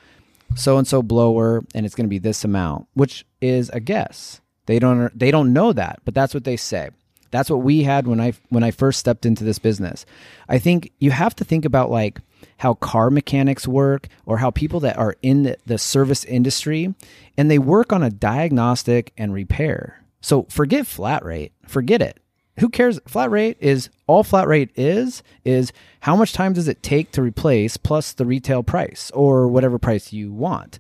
so 0.57 0.79
and 0.79 0.88
so 0.88 1.01
blower, 1.01 1.62
and 1.77 1.87
it's 1.87 1.94
going 1.94 2.07
to 2.07 2.11
be 2.11 2.18
this 2.18 2.42
amount, 2.42 2.88
which 2.94 3.24
is 3.40 3.70
a 3.70 3.79
guess. 3.79 4.40
They 4.66 4.81
don't 4.81 5.16
they 5.16 5.31
don't 5.31 5.53
know 5.53 5.72
that, 5.72 6.01
but 6.05 6.12
that's 6.12 6.35
what 6.35 6.42
they 6.42 6.57
say. 6.57 6.90
That's 7.31 7.51
what 7.51 7.62
we 7.62 7.83
had 7.83 8.07
when 8.07 8.21
I 8.21 8.33
when 8.49 8.62
I 8.62 8.71
first 8.71 8.99
stepped 8.99 9.27
into 9.27 9.45
this 9.45 9.59
business. 9.59 10.07
I 10.49 10.59
think 10.59 10.93
you 10.99 11.11
have 11.11 11.35
to 11.37 11.45
think 11.45 11.64
about 11.64 11.91
like 11.91 12.21
how 12.59 12.75
car 12.75 13.11
mechanics 13.11 13.67
work 13.67 14.09
or 14.27 14.38
how 14.38 14.51
people 14.51 14.81
that 14.81 14.97
are 14.97 15.17
in 15.23 15.45
the, 15.45 15.57
the 15.67 15.79
service 15.79 16.25
industry 16.25 16.95
and 17.37 17.51
they 17.51 17.59
work 17.59 17.93
on 17.93 18.03
a 18.03 18.11
diagnostic 18.11 19.12
and 19.17 19.33
repair. 19.33 20.05
So 20.21 20.45
forget 20.45 20.87
flat 20.87 21.25
rate. 21.25 21.53
Forget 21.67 22.03
it. 22.03 22.21
Who 22.59 22.69
cares? 22.69 22.99
Flat 23.07 23.31
rate 23.31 23.57
is 23.61 23.88
all 24.07 24.25
flat 24.25 24.49
rate 24.49 24.71
is 24.75 25.23
is 25.45 25.73
how 26.01 26.17
much 26.17 26.33
time 26.33 26.53
does 26.53 26.69
it 26.69 26.83
take 26.83 27.12
to 27.12 27.23
replace 27.23 27.77
plus 27.77 28.12
the 28.12 28.27
retail 28.27 28.62
price 28.62 29.11
or 29.14 29.47
whatever 29.47 29.79
price 29.79 30.12
you 30.12 30.33
want. 30.33 30.79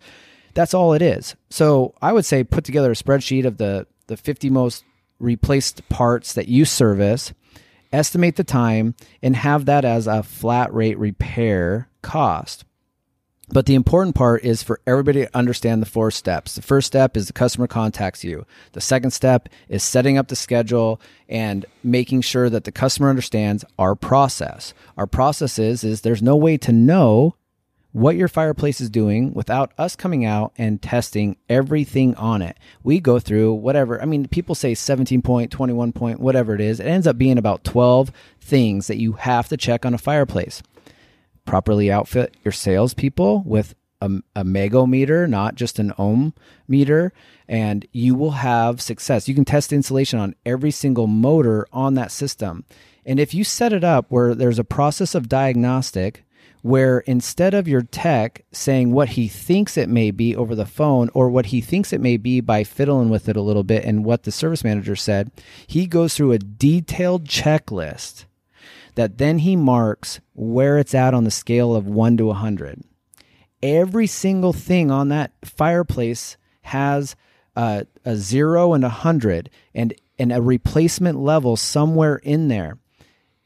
That's 0.54 0.74
all 0.74 0.92
it 0.92 1.02
is. 1.02 1.36
So 1.50 1.94
I 2.02 2.12
would 2.12 2.24
say 2.24 2.42
put 2.42 2.64
together 2.64 2.90
a 2.90 2.96
spreadsheet 2.96 3.46
of 3.46 3.58
the 3.58 3.86
the 4.08 4.16
50 4.16 4.50
most 4.50 4.84
replaced 5.18 5.88
parts 5.88 6.32
that 6.34 6.48
you 6.48 6.64
service, 6.64 7.32
estimate 7.92 8.36
the 8.36 8.44
time, 8.44 8.94
and 9.22 9.36
have 9.36 9.66
that 9.66 9.84
as 9.84 10.06
a 10.06 10.22
flat 10.22 10.72
rate 10.72 10.98
repair 10.98 11.88
cost. 12.02 12.64
But 13.50 13.64
the 13.64 13.74
important 13.74 14.14
part 14.14 14.44
is 14.44 14.62
for 14.62 14.80
everybody 14.86 15.24
to 15.24 15.36
understand 15.36 15.80
the 15.80 15.86
four 15.86 16.10
steps. 16.10 16.54
The 16.54 16.62
first 16.62 16.86
step 16.86 17.16
is 17.16 17.26
the 17.26 17.32
customer 17.32 17.66
contacts 17.66 18.22
you. 18.22 18.44
The 18.72 18.80
second 18.80 19.12
step 19.12 19.48
is 19.68 19.82
setting 19.82 20.18
up 20.18 20.28
the 20.28 20.36
schedule 20.36 21.00
and 21.30 21.64
making 21.82 22.20
sure 22.20 22.50
that 22.50 22.64
the 22.64 22.72
customer 22.72 23.08
understands 23.08 23.64
our 23.78 23.94
process. 23.94 24.74
Our 24.98 25.06
process 25.06 25.58
is, 25.58 25.82
is 25.82 26.02
there's 26.02 26.22
no 26.22 26.36
way 26.36 26.58
to 26.58 26.72
know 26.72 27.36
what 27.98 28.16
your 28.16 28.28
fireplace 28.28 28.80
is 28.80 28.88
doing 28.88 29.34
without 29.34 29.72
us 29.76 29.96
coming 29.96 30.24
out 30.24 30.52
and 30.56 30.80
testing 30.80 31.36
everything 31.48 32.14
on 32.14 32.42
it. 32.42 32.56
We 32.84 33.00
go 33.00 33.18
through 33.18 33.54
whatever, 33.54 34.00
I 34.00 34.04
mean, 34.04 34.28
people 34.28 34.54
say 34.54 34.74
17 34.74 35.20
point, 35.20 35.50
21 35.50 35.92
point, 35.92 36.20
whatever 36.20 36.54
it 36.54 36.60
is. 36.60 36.78
It 36.78 36.86
ends 36.86 37.08
up 37.08 37.18
being 37.18 37.38
about 37.38 37.64
12 37.64 38.12
things 38.40 38.86
that 38.86 38.98
you 38.98 39.14
have 39.14 39.48
to 39.48 39.56
check 39.56 39.84
on 39.84 39.94
a 39.94 39.98
fireplace. 39.98 40.62
Properly 41.44 41.90
outfit 41.90 42.36
your 42.44 42.52
salespeople 42.52 43.42
with 43.44 43.74
a, 44.00 44.10
a 44.36 44.44
megohmmeter, 44.44 45.28
not 45.28 45.56
just 45.56 45.80
an 45.80 45.92
ohm 45.98 46.34
meter, 46.68 47.12
and 47.48 47.84
you 47.90 48.14
will 48.14 48.30
have 48.30 48.80
success. 48.80 49.26
You 49.26 49.34
can 49.34 49.44
test 49.44 49.72
insulation 49.72 50.20
on 50.20 50.36
every 50.46 50.70
single 50.70 51.08
motor 51.08 51.66
on 51.72 51.94
that 51.94 52.12
system. 52.12 52.64
And 53.04 53.18
if 53.18 53.34
you 53.34 53.42
set 53.42 53.72
it 53.72 53.82
up 53.82 54.06
where 54.08 54.36
there's 54.36 54.60
a 54.60 54.64
process 54.64 55.16
of 55.16 55.28
diagnostic, 55.28 56.24
where 56.68 56.98
instead 57.00 57.54
of 57.54 57.66
your 57.66 57.80
tech 57.80 58.44
saying 58.52 58.92
what 58.92 59.10
he 59.10 59.26
thinks 59.26 59.78
it 59.78 59.88
may 59.88 60.10
be 60.10 60.36
over 60.36 60.54
the 60.54 60.66
phone 60.66 61.08
or 61.14 61.30
what 61.30 61.46
he 61.46 61.62
thinks 61.62 61.94
it 61.94 62.00
may 62.00 62.18
be 62.18 62.42
by 62.42 62.62
fiddling 62.62 63.08
with 63.08 63.26
it 63.26 63.36
a 63.36 63.40
little 63.40 63.62
bit 63.62 63.82
and 63.86 64.04
what 64.04 64.24
the 64.24 64.30
service 64.30 64.62
manager 64.62 64.94
said, 64.94 65.30
he 65.66 65.86
goes 65.86 66.14
through 66.14 66.30
a 66.32 66.38
detailed 66.38 67.24
checklist 67.24 68.26
that 68.96 69.16
then 69.16 69.38
he 69.38 69.56
marks 69.56 70.20
where 70.34 70.76
it's 70.76 70.94
at 70.94 71.14
on 71.14 71.24
the 71.24 71.30
scale 71.30 71.74
of 71.74 71.86
1 71.86 72.18
to 72.18 72.26
100. 72.26 72.82
Every 73.62 74.06
single 74.06 74.52
thing 74.52 74.90
on 74.90 75.08
that 75.08 75.32
fireplace 75.42 76.36
has 76.62 77.16
a, 77.56 77.86
a 78.04 78.14
0 78.14 78.74
and 78.74 78.84
a 78.84 78.88
100 78.88 79.48
and 79.74 79.94
and 80.18 80.32
a 80.32 80.42
replacement 80.42 81.16
level 81.16 81.56
somewhere 81.56 82.16
in 82.16 82.48
there 82.48 82.76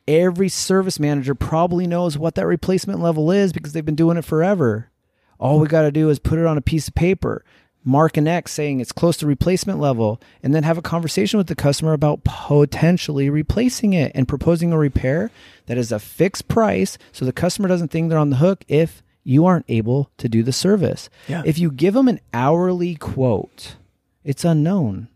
every 0.07 0.49
service 0.49 0.99
manager 0.99 1.35
probably 1.35 1.87
knows 1.87 2.19
what 2.19 2.35
that 2.35 2.47
replacement 2.47 3.01
level 3.01 3.31
is 3.31 3.53
because 3.53 3.73
they've 3.73 3.85
been 3.85 3.95
doing 3.95 4.17
it 4.17 4.25
forever. 4.25 4.91
All 5.39 5.59
we 5.59 5.69
got 5.69 5.83
to 5.83 5.93
do 5.93 6.09
is 6.09 6.19
put 6.19 6.39
it 6.39 6.47
on 6.47 6.57
a 6.57 6.63
piece 6.63 6.89
of 6.89 6.95
paper, 6.95 7.45
mark 7.85 8.17
an 8.17 8.29
X 8.29 8.53
saying 8.53 8.81
it's 8.81 8.93
close 8.93 9.17
to 9.19 9.27
replacement 9.27 9.81
level, 9.81 10.21
and 10.43 10.55
then 10.55 10.63
have 10.63 10.79
a 10.79 10.83
conversation 10.83 11.39
with 11.39 11.49
the 11.49 11.55
customer 11.55 11.93
about 11.93 12.25
potentially 12.25 13.29
replacing 13.29 13.93
it 13.93 14.13
and 14.15 14.29
proposing 14.29 14.73
a 14.73 14.79
repair 14.79 15.31
that 15.67 15.79
is 15.79 15.91
a 15.91 15.99
fixed 15.99 16.49
price 16.49 16.97
so 17.11 17.25
the 17.25 17.33
customer 17.33 17.69
doesn't 17.69 17.89
think 17.89 18.09
they're 18.09 18.19
on 18.19 18.31
the 18.31 18.37
hook 18.37 18.65
if 18.69 19.03
you 19.25 19.47
aren't 19.47 19.67
able 19.69 20.11
to 20.19 20.29
do 20.29 20.43
the 20.43 20.53
service. 20.53 21.09
Yeah. 21.29 21.43
If 21.45 21.59
you 21.59 21.71
give 21.71 21.95
them 21.95 22.09
an 22.09 22.21
hourly 22.33 22.95
quote, 22.97 23.77
it's 24.25 24.45
unknown 24.45 25.09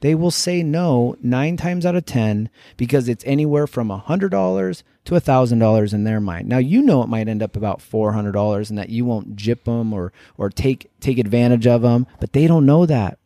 they 0.00 0.14
will 0.14 0.30
say 0.30 0.62
no 0.62 1.16
nine 1.22 1.56
times 1.56 1.84
out 1.84 1.96
of 1.96 2.06
10 2.06 2.50
because 2.76 3.08
it's 3.08 3.24
anywhere 3.26 3.66
from 3.66 3.88
$100 3.88 4.82
to 5.04 5.14
$1,000 5.14 5.94
in 5.94 6.04
their 6.04 6.20
mind. 6.20 6.48
Now, 6.48 6.58
you 6.58 6.82
know 6.82 7.02
it 7.02 7.08
might 7.08 7.28
end 7.28 7.42
up 7.42 7.56
about 7.56 7.80
$400 7.80 8.68
and 8.68 8.78
that 8.78 8.90
you 8.90 9.04
won't 9.04 9.36
jip 9.36 9.64
them 9.64 9.92
or, 9.92 10.12
or 10.36 10.50
take, 10.50 10.90
take 11.00 11.18
advantage 11.18 11.66
of 11.66 11.82
them, 11.82 12.06
but 12.20 12.32
they 12.32 12.46
don't 12.46 12.66
know 12.66 12.86
that. 12.86 13.18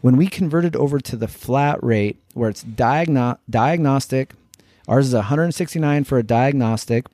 When 0.00 0.16
we 0.16 0.28
converted 0.28 0.76
over 0.76 1.00
to 1.00 1.16
the 1.16 1.28
flat 1.28 1.82
rate 1.82 2.20
where 2.34 2.50
it's 2.50 2.64
diagno- 2.64 3.38
diagnostic, 3.50 4.34
ours 4.86 5.08
is 5.08 5.14
169 5.14 6.04
for 6.04 6.18
a 6.18 6.22
diagnostic 6.22 7.06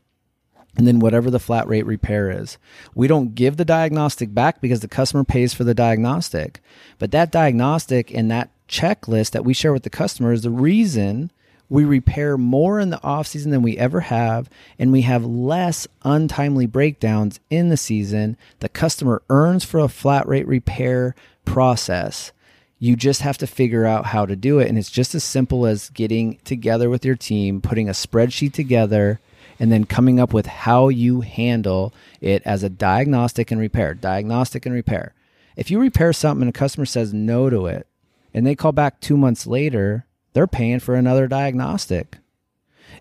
and 0.76 0.86
then 0.86 0.98
whatever 0.98 1.30
the 1.30 1.38
flat 1.38 1.68
rate 1.68 1.86
repair 1.86 2.30
is. 2.30 2.58
We 2.94 3.06
don't 3.06 3.34
give 3.34 3.56
the 3.56 3.64
diagnostic 3.64 4.34
back 4.34 4.60
because 4.60 4.80
the 4.80 4.88
customer 4.88 5.24
pays 5.24 5.54
for 5.54 5.64
the 5.64 5.74
diagnostic. 5.74 6.60
But 6.98 7.10
that 7.12 7.30
diagnostic 7.30 8.12
and 8.12 8.30
that 8.30 8.50
checklist 8.68 9.30
that 9.30 9.44
we 9.44 9.54
share 9.54 9.72
with 9.72 9.82
the 9.82 9.90
customer 9.90 10.32
is 10.32 10.42
the 10.42 10.50
reason 10.50 11.30
We 11.68 11.84
repair 11.84 12.36
more 12.36 12.78
in 12.78 12.90
the 12.90 13.02
off 13.02 13.26
season 13.26 13.50
than 13.50 13.62
we 13.62 13.78
ever 13.78 14.00
have, 14.00 14.50
and 14.78 14.92
we 14.92 15.02
have 15.02 15.24
less 15.24 15.88
untimely 16.02 16.66
breakdowns 16.66 17.40
in 17.48 17.68
the 17.70 17.76
season. 17.76 18.36
The 18.60 18.68
customer 18.68 19.22
earns 19.30 19.64
for 19.64 19.80
a 19.80 19.88
flat 19.88 20.28
rate 20.28 20.46
repair 20.46 21.14
process. 21.44 22.32
You 22.78 22.96
just 22.96 23.22
have 23.22 23.38
to 23.38 23.46
figure 23.46 23.86
out 23.86 24.06
how 24.06 24.26
to 24.26 24.36
do 24.36 24.58
it. 24.58 24.68
And 24.68 24.76
it's 24.76 24.90
just 24.90 25.14
as 25.14 25.24
simple 25.24 25.64
as 25.64 25.88
getting 25.90 26.38
together 26.44 26.90
with 26.90 27.04
your 27.04 27.16
team, 27.16 27.62
putting 27.62 27.88
a 27.88 27.92
spreadsheet 27.92 28.52
together, 28.52 29.20
and 29.58 29.72
then 29.72 29.84
coming 29.84 30.20
up 30.20 30.34
with 30.34 30.46
how 30.46 30.88
you 30.88 31.22
handle 31.22 31.94
it 32.20 32.42
as 32.44 32.62
a 32.62 32.68
diagnostic 32.68 33.50
and 33.50 33.60
repair. 33.60 33.94
Diagnostic 33.94 34.66
and 34.66 34.74
repair. 34.74 35.14
If 35.56 35.70
you 35.70 35.80
repair 35.80 36.12
something 36.12 36.42
and 36.42 36.50
a 36.50 36.58
customer 36.58 36.84
says 36.84 37.14
no 37.14 37.48
to 37.48 37.66
it, 37.66 37.86
and 38.34 38.46
they 38.46 38.54
call 38.54 38.72
back 38.72 39.00
two 39.00 39.16
months 39.16 39.46
later, 39.46 40.06
they're 40.32 40.46
paying 40.46 40.80
for 40.80 40.94
another 40.96 41.26
diagnostic. 41.28 42.18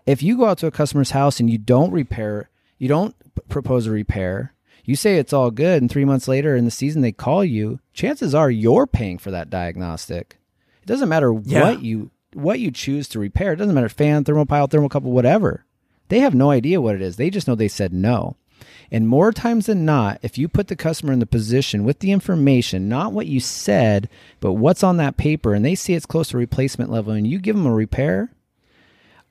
If 0.06 0.22
you 0.24 0.38
go 0.38 0.46
out 0.46 0.60
to 0.60 0.68
a 0.68 0.72
customer's 0.72 1.12
house 1.12 1.40
and 1.40 1.50
you 1.50 1.58
don't 1.58 1.92
repair, 1.92 2.50
you 2.78 2.88
don't 2.88 3.16
propose 3.50 3.88
a 3.88 3.92
repair, 3.92 4.54
you 4.86 4.96
say 4.96 5.18
it's 5.18 5.34
all 5.34 5.50
good, 5.52 5.82
and 5.82 5.90
three 5.90 6.06
months 6.06 6.28
later 6.28 6.56
in 6.56 6.66
the 6.66 6.72
season 6.72 7.02
they 7.02 7.12
call 7.12 7.44
you, 7.44 7.80
chances 7.94 8.36
are 8.36 8.52
you're 8.52 8.86
paying 8.88 9.18
for 9.18 9.32
that 9.32 9.50
diagnostic. 9.50 10.38
It 10.82 10.88
doesn't 10.88 11.10
matter 11.10 11.34
Yeah. 11.46 11.62
what 11.64 11.82
you 11.84 12.12
what 12.34 12.60
you 12.60 12.72
choose 12.72 13.08
to 13.10 13.20
repair. 13.20 13.54
It 13.54 13.58
doesn't 13.58 13.76
matter 13.76 13.88
fan, 13.90 14.24
thermopile, 14.24 14.68
thermocouple, 14.68 15.04
whatever. 15.04 15.66
They 16.10 16.20
have 16.20 16.34
no 16.34 16.50
idea 16.50 16.82
what 16.82 16.96
it 16.96 17.02
is. 17.02 17.16
They 17.16 17.30
just 17.30 17.48
know 17.48 17.54
they 17.56 17.68
said 17.68 17.94
no. 17.94 18.36
And 18.92 19.08
more 19.08 19.32
times 19.32 19.66
than 19.66 19.86
not, 19.86 20.20
if 20.22 20.38
you 20.38 20.48
put 20.48 20.68
the 20.68 20.76
customer 20.76 21.14
in 21.14 21.20
the 21.20 21.26
position 21.26 21.84
with 21.84 22.00
the 22.00 22.12
information, 22.12 22.90
not 22.90 23.14
what 23.14 23.28
you 23.28 23.40
said, 23.40 24.10
but 24.40 24.54
what's 24.54 24.84
on 24.84 24.98
that 24.98 25.18
paper, 25.18 25.54
and 25.54 25.64
they 25.64 25.76
see 25.76 25.94
it's 25.94 26.06
close 26.06 26.30
to 26.30 26.38
replacement 26.38 26.92
level, 26.92 27.14
and 27.14 27.28
you 27.28 27.40
give 27.40 27.56
them 27.56 27.66
a 27.66 27.74
repair, 27.74 28.32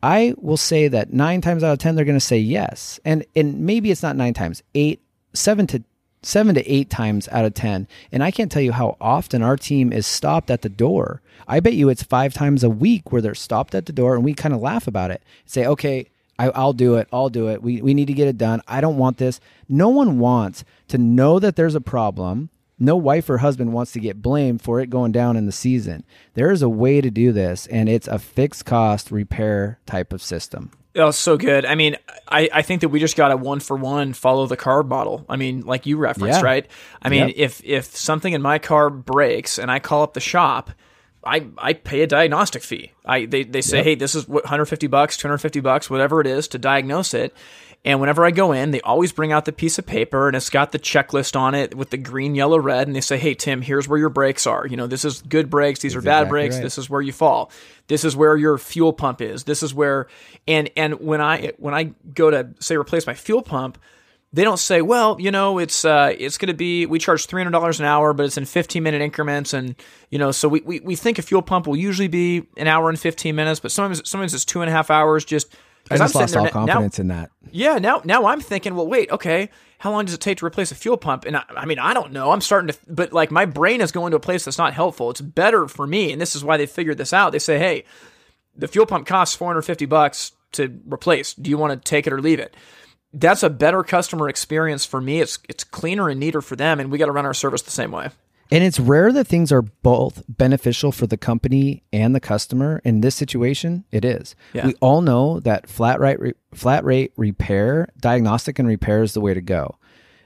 I 0.02 0.34
will 0.36 0.56
say 0.56 0.88
that 0.88 1.12
nine 1.12 1.40
times 1.40 1.62
out 1.62 1.72
of 1.72 1.78
ten 1.78 1.94
they're 1.94 2.04
going 2.04 2.16
to 2.16 2.20
say 2.20 2.38
yes, 2.38 2.98
and 3.04 3.24
and 3.36 3.60
maybe 3.60 3.90
it's 3.90 4.02
not 4.02 4.16
nine 4.16 4.34
times, 4.34 4.62
eight, 4.74 5.00
seven 5.32 5.66
to 5.68 5.84
seven 6.22 6.54
to 6.54 6.68
eight 6.68 6.90
times 6.90 7.28
out 7.30 7.44
of 7.44 7.54
ten. 7.54 7.86
And 8.10 8.22
I 8.22 8.30
can't 8.30 8.50
tell 8.50 8.62
you 8.62 8.72
how 8.72 8.96
often 9.00 9.42
our 9.42 9.56
team 9.56 9.92
is 9.92 10.06
stopped 10.06 10.50
at 10.50 10.62
the 10.62 10.68
door. 10.68 11.22
I 11.46 11.60
bet 11.60 11.74
you 11.74 11.88
it's 11.88 12.02
five 12.02 12.34
times 12.34 12.64
a 12.64 12.70
week 12.70 13.12
where 13.12 13.22
they're 13.22 13.34
stopped 13.34 13.74
at 13.74 13.86
the 13.86 13.92
door, 13.92 14.14
and 14.14 14.24
we 14.24 14.34
kind 14.34 14.54
of 14.54 14.60
laugh 14.60 14.86
about 14.86 15.10
it. 15.10 15.22
Say, 15.46 15.66
okay, 15.66 16.08
I, 16.42 16.48
I'll 16.50 16.72
do 16.72 16.96
it. 16.96 17.08
I'll 17.12 17.28
do 17.28 17.48
it. 17.48 17.62
We 17.62 17.80
we 17.82 17.94
need 17.94 18.06
to 18.06 18.12
get 18.14 18.28
it 18.28 18.36
done. 18.38 18.60
I 18.66 18.80
don't 18.80 18.96
want 18.98 19.18
this. 19.18 19.40
No 19.68 19.88
one 19.88 20.18
wants 20.18 20.64
to 20.88 20.98
know 20.98 21.38
that 21.38 21.56
there's 21.56 21.74
a 21.74 21.80
problem. 21.80 22.50
No 22.78 22.96
wife 22.96 23.30
or 23.30 23.38
husband 23.38 23.72
wants 23.72 23.92
to 23.92 24.00
get 24.00 24.20
blamed 24.22 24.60
for 24.60 24.80
it 24.80 24.90
going 24.90 25.12
down 25.12 25.36
in 25.36 25.46
the 25.46 25.52
season. 25.52 26.04
There 26.34 26.50
is 26.50 26.62
a 26.62 26.68
way 26.68 27.00
to 27.00 27.10
do 27.10 27.30
this, 27.30 27.66
and 27.68 27.88
it's 27.88 28.08
a 28.08 28.18
fixed 28.18 28.64
cost 28.64 29.10
repair 29.12 29.78
type 29.86 30.12
of 30.12 30.20
system. 30.20 30.72
Oh, 30.96 31.10
so 31.12 31.36
good. 31.38 31.64
I 31.64 31.74
mean, 31.76 31.96
I, 32.28 32.50
I 32.52 32.62
think 32.62 32.80
that 32.80 32.88
we 32.88 32.98
just 32.98 33.16
got 33.16 33.30
a 33.30 33.36
one 33.36 33.60
for 33.60 33.76
one 33.76 34.12
follow 34.14 34.46
the 34.46 34.56
car 34.56 34.82
model. 34.82 35.24
I 35.28 35.36
mean, 35.36 35.60
like 35.62 35.86
you 35.86 35.96
referenced, 35.96 36.40
Yeah. 36.40 36.44
right? 36.44 36.66
I 37.00 37.08
mean, 37.08 37.28
Yep. 37.28 37.36
if 37.36 37.64
if 37.64 37.84
something 37.96 38.32
in 38.32 38.42
my 38.42 38.58
car 38.58 38.90
breaks 38.90 39.58
and 39.58 39.70
I 39.70 39.78
call 39.78 40.02
up 40.02 40.12
the 40.14 40.20
shop, 40.20 40.70
I 41.24 41.46
I 41.58 41.72
pay 41.74 42.02
a 42.02 42.06
diagnostic 42.06 42.62
fee. 42.62 42.92
I 43.04 43.26
they, 43.26 43.44
they 43.44 43.60
say, 43.62 43.78
Yep. 43.78 43.84
hey, 43.84 43.94
this 43.94 44.14
is 44.14 44.26
what 44.28 44.44
150 44.44 44.86
bucks, 44.88 45.16
250 45.16 45.60
bucks, 45.60 45.88
whatever 45.90 46.20
it 46.20 46.26
is 46.26 46.48
to 46.48 46.58
diagnose 46.58 47.14
it. 47.14 47.34
And 47.84 47.98
whenever 47.98 48.24
I 48.24 48.30
go 48.30 48.52
in, 48.52 48.70
they 48.70 48.80
always 48.82 49.10
bring 49.10 49.32
out 49.32 49.44
the 49.44 49.50
piece 49.52 49.76
of 49.76 49.84
paper 49.84 50.28
and 50.28 50.36
it's 50.36 50.50
got 50.50 50.70
the 50.70 50.78
checklist 50.78 51.34
on 51.34 51.56
it 51.56 51.74
with 51.74 51.90
the 51.90 51.96
green, 51.96 52.36
yellow, 52.36 52.58
red. 52.58 52.86
And 52.86 52.94
they 52.94 53.00
say, 53.00 53.18
hey, 53.18 53.34
Tim, 53.34 53.60
here's 53.60 53.88
where 53.88 53.98
your 53.98 54.08
brakes 54.08 54.46
are. 54.46 54.64
You 54.68 54.76
know, 54.76 54.86
this 54.86 55.04
is 55.04 55.20
good 55.22 55.50
brakes. 55.50 55.80
These 55.80 55.96
are 55.96 56.00
bad 56.00 56.20
exactly 56.20 56.30
brakes. 56.30 56.54
right. 56.56 56.62
This 56.62 56.78
is 56.78 56.88
where 56.88 57.00
you 57.00 57.12
fall. 57.12 57.50
This 57.88 58.04
is 58.04 58.14
where 58.14 58.36
your 58.36 58.56
fuel 58.56 58.92
pump 58.92 59.20
is. 59.20 59.42
This 59.42 59.64
is 59.64 59.74
where, 59.74 60.06
and, 60.46 60.70
and 60.76 61.00
when 61.00 61.20
I, 61.20 61.54
when 61.58 61.74
I 61.74 61.90
go 62.14 62.30
to 62.30 62.50
say 62.60 62.76
replace 62.76 63.04
my 63.04 63.14
fuel 63.14 63.42
pump, 63.42 63.78
they 64.34 64.44
don't 64.44 64.58
say, 64.58 64.80
well, 64.82 65.16
you 65.20 65.30
know, 65.30 65.58
it's 65.58 65.84
uh, 65.84 66.14
it's 66.18 66.38
going 66.38 66.48
to 66.48 66.54
be 66.54 66.86
we 66.86 66.98
charge 66.98 67.26
three 67.26 67.40
hundred 67.40 67.50
dollars 67.52 67.80
an 67.80 67.86
hour, 67.86 68.12
but 68.14 68.24
it's 68.26 68.36
in 68.38 68.44
fifteen 68.46 68.82
minute 68.82 69.02
increments, 69.02 69.52
and 69.52 69.74
you 70.10 70.18
know, 70.18 70.30
so 70.32 70.48
we, 70.48 70.60
we 70.62 70.80
we 70.80 70.96
think 70.96 71.18
a 71.18 71.22
fuel 71.22 71.42
pump 71.42 71.66
will 71.66 71.76
usually 71.76 72.08
be 72.08 72.44
an 72.56 72.66
hour 72.66 72.88
and 72.88 72.98
fifteen 72.98 73.36
minutes, 73.36 73.60
but 73.60 73.70
sometimes 73.72 74.08
sometimes 74.08 74.32
it's 74.34 74.44
two 74.44 74.60
and 74.62 74.68
a 74.70 74.72
half 74.72 74.90
hours. 74.90 75.24
Just 75.24 75.54
I 75.90 75.96
'cause 75.96 76.00
I'm 76.00 76.04
just 76.06 76.14
lost 76.14 76.36
all 76.36 76.44
na- 76.44 76.48
now- 76.48 76.52
confidence 76.72 76.98
in 76.98 77.08
that. 77.08 77.30
yeah, 77.50 77.78
now 77.78 78.00
now 78.04 78.26
I'm 78.26 78.40
thinking, 78.40 78.74
well, 78.74 78.86
wait, 78.86 79.10
okay, 79.10 79.50
how 79.80 79.90
long 79.90 80.04
does 80.06 80.14
it 80.14 80.20
take 80.20 80.38
to 80.38 80.46
replace 80.46 80.70
a 80.72 80.76
fuel 80.76 80.96
pump? 80.96 81.24
And 81.26 81.36
I, 81.36 81.42
I 81.56 81.66
mean, 81.66 81.78
I 81.78 81.92
don't 81.92 82.12
know. 82.12 82.30
I'm 82.30 82.40
starting 82.40 82.68
to, 82.72 82.78
but 82.88 83.12
like 83.12 83.30
my 83.30 83.44
brain 83.44 83.80
is 83.82 83.92
going 83.92 84.12
to 84.12 84.16
a 84.16 84.20
place 84.20 84.44
that's 84.46 84.58
not 84.58 84.72
helpful. 84.74 85.10
It's 85.10 85.20
better 85.20 85.68
for 85.68 85.86
me, 85.86 86.10
and 86.12 86.20
this 86.20 86.34
is 86.36 86.42
why 86.44 86.56
they 86.56 86.66
figured 86.66 86.96
this 86.98 87.12
out. 87.12 87.32
They 87.32 87.38
say, 87.40 87.58
hey, 87.58 87.84
the 88.56 88.68
fuel 88.68 88.86
pump 88.86 89.06
costs 89.06 89.34
450 89.36 89.84
bucks 89.86 90.32
to 90.52 90.80
replace. 90.86 91.34
Do 91.34 91.50
you 91.50 91.58
want 91.58 91.72
to 91.72 91.88
take 91.88 92.06
it 92.06 92.12
or 92.12 92.20
leave 92.20 92.38
it? 92.38 92.54
That's 93.12 93.42
a 93.42 93.50
better 93.50 93.82
customer 93.82 94.28
experience 94.28 94.84
for 94.84 95.00
me. 95.00 95.20
It's 95.20 95.38
it's 95.48 95.64
cleaner 95.64 96.08
and 96.08 96.18
neater 96.18 96.40
for 96.40 96.56
them, 96.56 96.80
and 96.80 96.90
we 96.90 96.98
got 96.98 97.06
to 97.06 97.12
run 97.12 97.26
our 97.26 97.34
service 97.34 97.62
the 97.62 97.70
same 97.70 97.92
way. 97.92 98.10
And 98.52 98.62
it's 98.62 98.78
rare 98.78 99.10
that 99.12 99.26
things 99.26 99.50
are 99.50 99.62
both 99.62 100.22
beneficial 100.28 100.92
for 100.92 101.06
the 101.06 101.16
company 101.16 101.82
and 101.90 102.14
the 102.14 102.20
customer. 102.20 102.82
In 102.84 103.00
this 103.00 103.14
situation, 103.14 103.84
it 103.90 104.04
is. 104.04 104.36
Yeah. 104.52 104.66
We 104.66 104.74
all 104.80 105.00
know 105.00 105.40
that 105.40 105.70
flat 105.70 106.00
rate 106.00 106.20
re- 106.20 106.34
flat 106.52 106.84
rate 106.84 107.14
repair, 107.16 107.88
diagnostic 107.98 108.58
and 108.58 108.68
repair 108.68 109.02
is 109.02 109.14
the 109.14 109.22
way 109.22 109.32
to 109.32 109.40
go. 109.40 109.76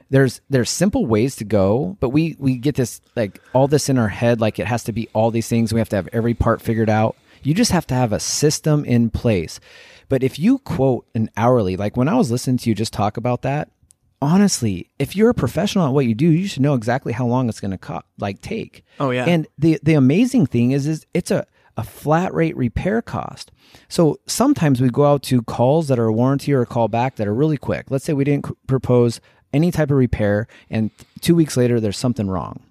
There's 0.09 0.41
there's 0.49 0.69
simple 0.69 1.05
ways 1.05 1.37
to 1.37 1.45
go, 1.45 1.95
but 2.01 2.09
we 2.09 2.35
we 2.37 2.57
get 2.57 2.75
this 2.75 2.99
like 3.15 3.41
all 3.53 3.69
this 3.69 3.87
in 3.87 3.97
our 3.97 4.09
head 4.09 4.41
like 4.41 4.59
it 4.59 4.67
has 4.67 4.83
to 4.85 4.91
be 4.91 5.07
all 5.13 5.31
these 5.31 5.47
things. 5.47 5.71
We 5.71 5.79
have 5.79 5.89
to 5.89 5.95
have 5.95 6.09
every 6.11 6.33
part 6.33 6.61
figured 6.61 6.89
out. 6.89 7.15
You 7.43 7.53
just 7.53 7.71
have 7.71 7.87
to 7.87 7.95
have 7.95 8.11
a 8.11 8.19
system 8.19 8.83
in 8.83 9.09
place. 9.09 9.61
But 10.09 10.23
if 10.23 10.39
you 10.39 10.59
quote 10.59 11.05
an 11.15 11.29
hourly, 11.35 11.75
like 11.77 11.97
when 11.97 12.07
I 12.07 12.15
was 12.15 12.31
listening 12.31 12.57
to 12.57 12.69
you 12.69 12.75
just 12.75 12.93
talk 12.93 13.17
about 13.17 13.41
that, 13.41 13.69
honestly, 14.21 14.89
if 14.99 15.15
you're 15.15 15.29
a 15.29 15.33
professional 15.33 15.85
at 15.87 15.93
what 15.93 16.05
you 16.05 16.15
do, 16.15 16.27
you 16.27 16.47
should 16.47 16.61
know 16.61 16.73
exactly 16.73 17.13
how 17.13 17.25
long 17.25 17.49
it's 17.49 17.59
going 17.59 17.71
to 17.71 17.77
co- 17.77 18.01
like 18.19 18.41
take. 18.41 18.83
Oh, 18.99 19.11
yeah. 19.11 19.25
And 19.25 19.47
the 19.57 19.79
the 19.83 19.93
amazing 19.93 20.45
thing 20.45 20.71
is 20.71 20.87
is 20.87 21.05
it's 21.13 21.31
a 21.31 21.45
a 21.75 21.83
flat 21.83 22.33
rate 22.33 22.57
repair 22.57 23.01
cost. 23.03 23.51
So 23.87 24.19
sometimes 24.25 24.81
we 24.81 24.89
go 24.89 25.05
out 25.05 25.21
to 25.23 25.43
calls 25.43 25.89
that 25.89 25.99
are 25.99 26.07
a 26.07 26.13
warranty 26.13 26.51
or 26.51 26.61
a 26.61 26.65
call 26.65 26.87
back 26.87 27.17
that 27.17 27.27
are 27.27 27.33
really 27.35 27.57
quick. 27.57 27.91
Let's 27.91 28.03
say 28.03 28.13
we 28.13 28.23
didn't 28.23 28.47
c- 28.47 28.53
propose 28.65 29.21
any 29.53 29.71
type 29.71 29.91
of 29.91 29.97
repair 29.97 30.47
and 30.71 30.89
2 31.21 31.35
weeks 31.35 31.55
later 31.55 31.79
there's 31.79 31.97
something 31.97 32.27
wrong. 32.29 32.61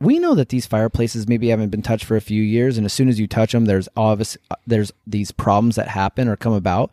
We 0.00 0.18
know 0.18 0.34
that 0.36 0.50
these 0.50 0.66
fireplaces 0.66 1.26
maybe 1.26 1.48
haven't 1.48 1.70
been 1.70 1.82
touched 1.82 2.04
for 2.04 2.16
a 2.16 2.20
few 2.20 2.42
years 2.42 2.76
and 2.76 2.84
as 2.84 2.92
soon 2.92 3.08
as 3.08 3.18
you 3.18 3.26
touch 3.26 3.52
them 3.52 3.64
there's 3.64 3.88
obvious 3.96 4.38
uh, 4.50 4.56
there's 4.66 4.92
these 5.06 5.32
problems 5.32 5.76
that 5.76 5.88
happen 5.88 6.28
or 6.28 6.36
come 6.36 6.52
about. 6.52 6.90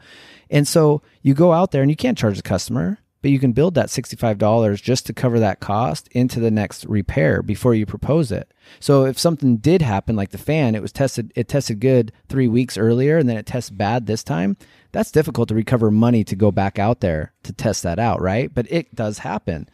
And 0.50 0.68
so 0.68 1.02
you 1.22 1.34
go 1.34 1.54
out 1.54 1.72
there 1.72 1.82
and 1.82 1.92
you 1.92 1.98
can't 1.98 2.18
charge 2.18 2.38
the 2.38 2.44
customer, 2.44 3.00
but 3.22 3.32
you 3.32 3.40
can 3.40 3.54
build 3.54 3.74
that 3.74 3.88
$65 3.88 4.82
just 4.82 5.08
to 5.08 5.14
cover 5.14 5.40
that 5.40 5.60
cost 5.60 6.08
into 6.10 6.40
the 6.40 6.52
next 6.52 6.86
repair 6.86 7.42
before 7.42 7.74
you 7.74 7.86
propose 7.86 8.32
it. 8.32 8.52
So 8.80 9.06
if 9.06 9.18
something 9.18 9.58
did 9.58 9.82
happen 9.82 10.16
like 10.16 10.30
the 10.30 10.38
fan, 10.38 10.76
it 10.76 10.82
was 10.82 10.92
tested 10.92 11.32
it 11.36 11.48
tested 11.48 11.80
good 11.80 12.12
3 12.30 12.48
weeks 12.48 12.78
earlier 12.78 13.18
and 13.18 13.28
then 13.28 13.38
it 13.38 13.48
tests 13.48 13.72
bad 13.72 14.06
this 14.06 14.24
time, 14.24 14.58
that's 14.92 15.12
difficult 15.12 15.50
to 15.50 15.56
recover 15.56 15.90
money 15.90 16.24
to 16.24 16.36
go 16.36 16.52
back 16.52 16.78
out 16.80 17.02
there 17.02 17.34
to 17.44 17.52
test 17.52 17.82
that 17.82 18.00
out, 18.00 18.22
right? 18.22 18.54
But 18.54 18.68
it 18.70 18.94
does 18.94 19.20
happen. 19.20 19.70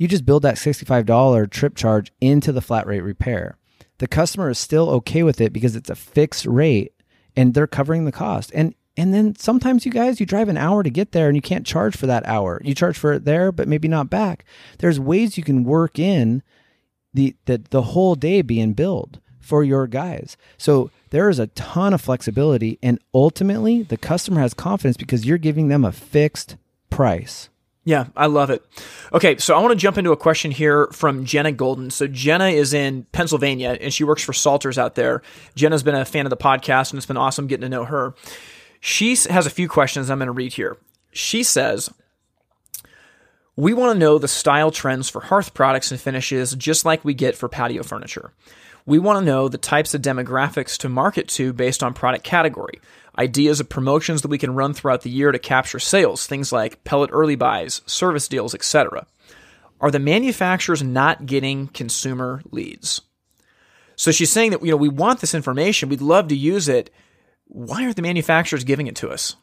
You 0.00 0.08
just 0.08 0.24
build 0.24 0.44
that 0.44 0.54
$65 0.54 1.50
trip 1.50 1.76
charge 1.76 2.10
into 2.22 2.52
the 2.52 2.62
flat 2.62 2.86
rate 2.86 3.02
repair. 3.02 3.58
The 3.98 4.08
customer 4.08 4.48
is 4.48 4.58
still 4.58 4.88
okay 4.88 5.22
with 5.22 5.42
it 5.42 5.52
because 5.52 5.76
it's 5.76 5.90
a 5.90 5.94
fixed 5.94 6.46
rate 6.46 6.94
and 7.36 7.52
they're 7.52 7.66
covering 7.66 8.06
the 8.06 8.10
cost. 8.10 8.50
And 8.54 8.74
and 8.96 9.12
then 9.12 9.36
sometimes 9.36 9.84
you 9.84 9.92
guys 9.92 10.18
you 10.18 10.24
drive 10.24 10.48
an 10.48 10.56
hour 10.56 10.82
to 10.82 10.88
get 10.88 11.12
there 11.12 11.28
and 11.28 11.36
you 11.36 11.42
can't 11.42 11.66
charge 11.66 11.98
for 11.98 12.06
that 12.06 12.24
hour. 12.26 12.62
You 12.64 12.74
charge 12.74 12.96
for 12.96 13.12
it 13.12 13.26
there 13.26 13.52
but 13.52 13.68
maybe 13.68 13.88
not 13.88 14.08
back. 14.08 14.46
There's 14.78 14.98
ways 14.98 15.36
you 15.36 15.44
can 15.44 15.64
work 15.64 15.98
in 15.98 16.42
the 17.12 17.36
the, 17.44 17.62
the 17.68 17.82
whole 17.82 18.14
day 18.14 18.40
being 18.40 18.72
billed 18.72 19.20
for 19.38 19.62
your 19.62 19.86
guys. 19.86 20.38
So 20.56 20.90
there 21.10 21.28
is 21.28 21.38
a 21.38 21.48
ton 21.48 21.92
of 21.92 22.00
flexibility 22.00 22.78
and 22.82 22.98
ultimately 23.12 23.82
the 23.82 23.98
customer 23.98 24.40
has 24.40 24.54
confidence 24.54 24.96
because 24.96 25.26
you're 25.26 25.36
giving 25.36 25.68
them 25.68 25.84
a 25.84 25.92
fixed 25.92 26.56
price. 26.88 27.50
Yeah, 27.84 28.06
I 28.14 28.26
love 28.26 28.50
it. 28.50 28.62
Okay, 29.12 29.38
so 29.38 29.56
I 29.56 29.60
want 29.60 29.72
to 29.72 29.76
jump 29.76 29.96
into 29.96 30.12
a 30.12 30.16
question 30.16 30.50
here 30.50 30.88
from 30.88 31.24
Jenna 31.24 31.50
Golden. 31.50 31.90
So 31.90 32.06
Jenna 32.06 32.48
is 32.48 32.74
in 32.74 33.04
Pennsylvania 33.12 33.78
and 33.80 33.92
she 33.92 34.04
works 34.04 34.22
for 34.22 34.32
Salters 34.32 34.76
out 34.76 34.96
there. 34.96 35.22
Jenna's 35.54 35.82
been 35.82 35.94
a 35.94 36.04
fan 36.04 36.26
of 36.26 36.30
the 36.30 36.36
podcast 36.36 36.90
and 36.90 36.98
it's 36.98 37.06
been 37.06 37.16
awesome 37.16 37.46
getting 37.46 37.62
to 37.62 37.68
know 37.68 37.84
her. 37.84 38.14
She 38.80 39.10
has 39.10 39.46
a 39.46 39.50
few 39.50 39.68
questions 39.68 40.10
I'm 40.10 40.18
going 40.18 40.26
to 40.26 40.32
read 40.32 40.52
here. 40.52 40.76
She 41.12 41.42
says, 41.42 41.90
we 43.56 43.72
want 43.74 43.92
to 43.94 43.98
know 43.98 44.18
the 44.18 44.28
style 44.28 44.70
trends 44.70 45.08
for 45.08 45.20
hearth 45.20 45.54
products 45.54 45.90
and 45.90 46.00
finishes, 46.00 46.54
just 46.54 46.84
like 46.84 47.04
we 47.04 47.14
get 47.14 47.36
for 47.36 47.48
patio 47.48 47.82
furniture. 47.82 48.32
We 48.86 48.98
want 48.98 49.18
to 49.18 49.24
know 49.24 49.48
the 49.48 49.58
types 49.58 49.94
of 49.94 50.02
demographics 50.02 50.76
to 50.78 50.88
market 50.88 51.28
to 51.28 51.52
based 51.52 51.82
on 51.82 51.94
product 51.94 52.24
category, 52.24 52.80
ideas 53.18 53.60
of 53.60 53.68
promotions 53.68 54.22
that 54.22 54.28
we 54.28 54.38
can 54.38 54.54
run 54.54 54.74
throughout 54.74 55.02
the 55.02 55.10
year 55.10 55.32
to 55.32 55.38
capture 55.38 55.78
sales, 55.78 56.26
things 56.26 56.52
like 56.52 56.82
pellet 56.84 57.10
early 57.12 57.36
buys, 57.36 57.82
service 57.86 58.28
deals, 58.28 58.54
etc. 58.54 59.06
Are 59.80 59.90
the 59.90 59.98
manufacturers 59.98 60.82
not 60.82 61.26
getting 61.26 61.68
consumer 61.68 62.42
leads? 62.50 63.00
So 63.96 64.10
she's 64.12 64.32
saying 64.32 64.52
that 64.52 64.62
you 64.64 64.70
know 64.70 64.76
we 64.76 64.88
want 64.88 65.20
this 65.20 65.34
information, 65.34 65.88
we'd 65.88 66.00
love 66.00 66.28
to 66.28 66.36
use 66.36 66.68
it. 66.68 66.90
why 67.46 67.84
aren't 67.84 67.96
the 67.96 68.02
manufacturers 68.02 68.64
giving 68.64 68.86
it 68.86 68.96
to 68.96 69.10
us? 69.10 69.36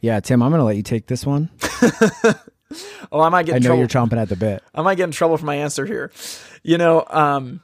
Yeah, 0.00 0.20
Tim, 0.20 0.42
I'm 0.42 0.50
going 0.50 0.60
to 0.60 0.64
let 0.64 0.76
you 0.76 0.82
take 0.82 1.06
this 1.06 1.26
one. 1.26 1.50
Oh, 3.10 3.20
I 3.20 3.28
might 3.30 3.46
get. 3.46 3.54
I 3.54 3.58
know 3.58 3.68
trouble. 3.68 3.78
you're 3.78 3.88
chomping 3.88 4.20
at 4.20 4.28
the 4.28 4.36
bit. 4.36 4.62
I 4.74 4.82
might 4.82 4.96
get 4.96 5.04
in 5.04 5.10
trouble 5.10 5.38
for 5.38 5.46
my 5.46 5.54
answer 5.56 5.86
here. 5.86 6.12
You 6.62 6.76
know, 6.76 7.04
um, 7.08 7.62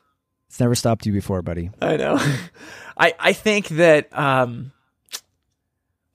It's 0.54 0.60
never 0.60 0.76
stopped 0.76 1.04
you 1.04 1.12
before, 1.12 1.42
buddy. 1.42 1.70
I 1.82 1.96
know. 1.96 2.16
I 2.96 3.12
I 3.18 3.32
think 3.32 3.66
that 3.70 4.16
um, 4.16 4.70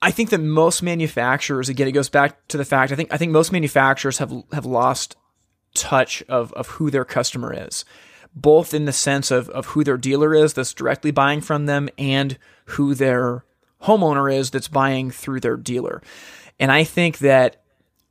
I 0.00 0.12
think 0.12 0.30
that 0.30 0.40
most 0.40 0.82
manufacturers 0.82 1.68
again 1.68 1.88
it 1.88 1.92
goes 1.92 2.08
back 2.08 2.48
to 2.48 2.56
the 2.56 2.64
fact 2.64 2.90
I 2.90 2.96
think 2.96 3.12
I 3.12 3.18
think 3.18 3.32
most 3.32 3.52
manufacturers 3.52 4.16
have 4.16 4.32
have 4.50 4.64
lost 4.64 5.14
touch 5.74 6.22
of 6.26 6.54
of 6.54 6.68
who 6.68 6.90
their 6.90 7.04
customer 7.04 7.52
is, 7.52 7.84
both 8.34 8.72
in 8.72 8.86
the 8.86 8.94
sense 8.94 9.30
of 9.30 9.50
of 9.50 9.66
who 9.66 9.84
their 9.84 9.98
dealer 9.98 10.34
is 10.34 10.54
that's 10.54 10.72
directly 10.72 11.10
buying 11.10 11.42
from 11.42 11.66
them 11.66 11.90
and 11.98 12.38
who 12.64 12.94
their 12.94 13.44
homeowner 13.82 14.34
is 14.34 14.50
that's 14.50 14.68
buying 14.68 15.10
through 15.10 15.40
their 15.40 15.58
dealer. 15.58 16.00
And 16.58 16.72
I 16.72 16.84
think 16.84 17.18
that 17.18 17.59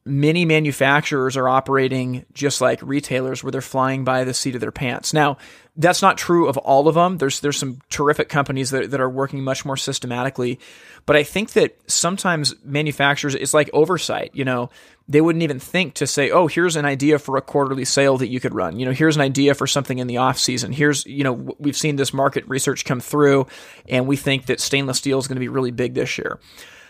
many 0.09 0.45
manufacturers 0.45 1.37
are 1.37 1.47
operating 1.47 2.25
just 2.33 2.61
like 2.61 2.81
retailers 2.81 3.43
where 3.43 3.51
they're 3.51 3.61
flying 3.61 4.03
by 4.03 4.23
the 4.23 4.33
seat 4.33 4.55
of 4.55 4.61
their 4.61 4.71
pants. 4.71 5.13
Now, 5.13 5.37
that's 5.77 6.01
not 6.01 6.17
true 6.17 6.47
of 6.47 6.57
all 6.57 6.89
of 6.89 6.95
them. 6.95 7.17
There's 7.17 7.39
there's 7.39 7.57
some 7.57 7.79
terrific 7.89 8.27
companies 8.27 8.71
that, 8.71 8.91
that 8.91 8.99
are 8.99 9.09
working 9.09 9.43
much 9.43 9.63
more 9.63 9.77
systematically. 9.77 10.59
But 11.05 11.15
I 11.15 11.23
think 11.23 11.51
that 11.53 11.77
sometimes 11.89 12.53
manufacturers 12.65 13.33
it's 13.33 13.53
like 13.53 13.69
oversight, 13.71 14.31
you 14.33 14.43
know, 14.43 14.69
they 15.07 15.21
wouldn't 15.21 15.43
even 15.43 15.59
think 15.59 15.93
to 15.95 16.07
say, 16.07 16.31
"Oh, 16.31 16.47
here's 16.47 16.75
an 16.75 16.85
idea 16.85 17.17
for 17.17 17.37
a 17.37 17.41
quarterly 17.41 17.85
sale 17.85 18.17
that 18.17 18.27
you 18.27 18.41
could 18.41 18.53
run." 18.53 18.77
You 18.77 18.85
know, 18.85 18.91
here's 18.91 19.15
an 19.15 19.21
idea 19.21 19.53
for 19.53 19.67
something 19.67 19.99
in 19.99 20.07
the 20.07 20.17
off 20.17 20.37
season. 20.37 20.73
Here's, 20.73 21.05
you 21.05 21.23
know, 21.23 21.55
we've 21.59 21.77
seen 21.77 21.95
this 21.95 22.13
market 22.13 22.45
research 22.47 22.83
come 22.83 22.99
through 22.99 23.47
and 23.87 24.05
we 24.05 24.17
think 24.17 24.47
that 24.47 24.59
stainless 24.59 24.97
steel 24.97 25.17
is 25.17 25.27
going 25.27 25.37
to 25.37 25.39
be 25.39 25.47
really 25.47 25.71
big 25.71 25.93
this 25.93 26.17
year. 26.17 26.39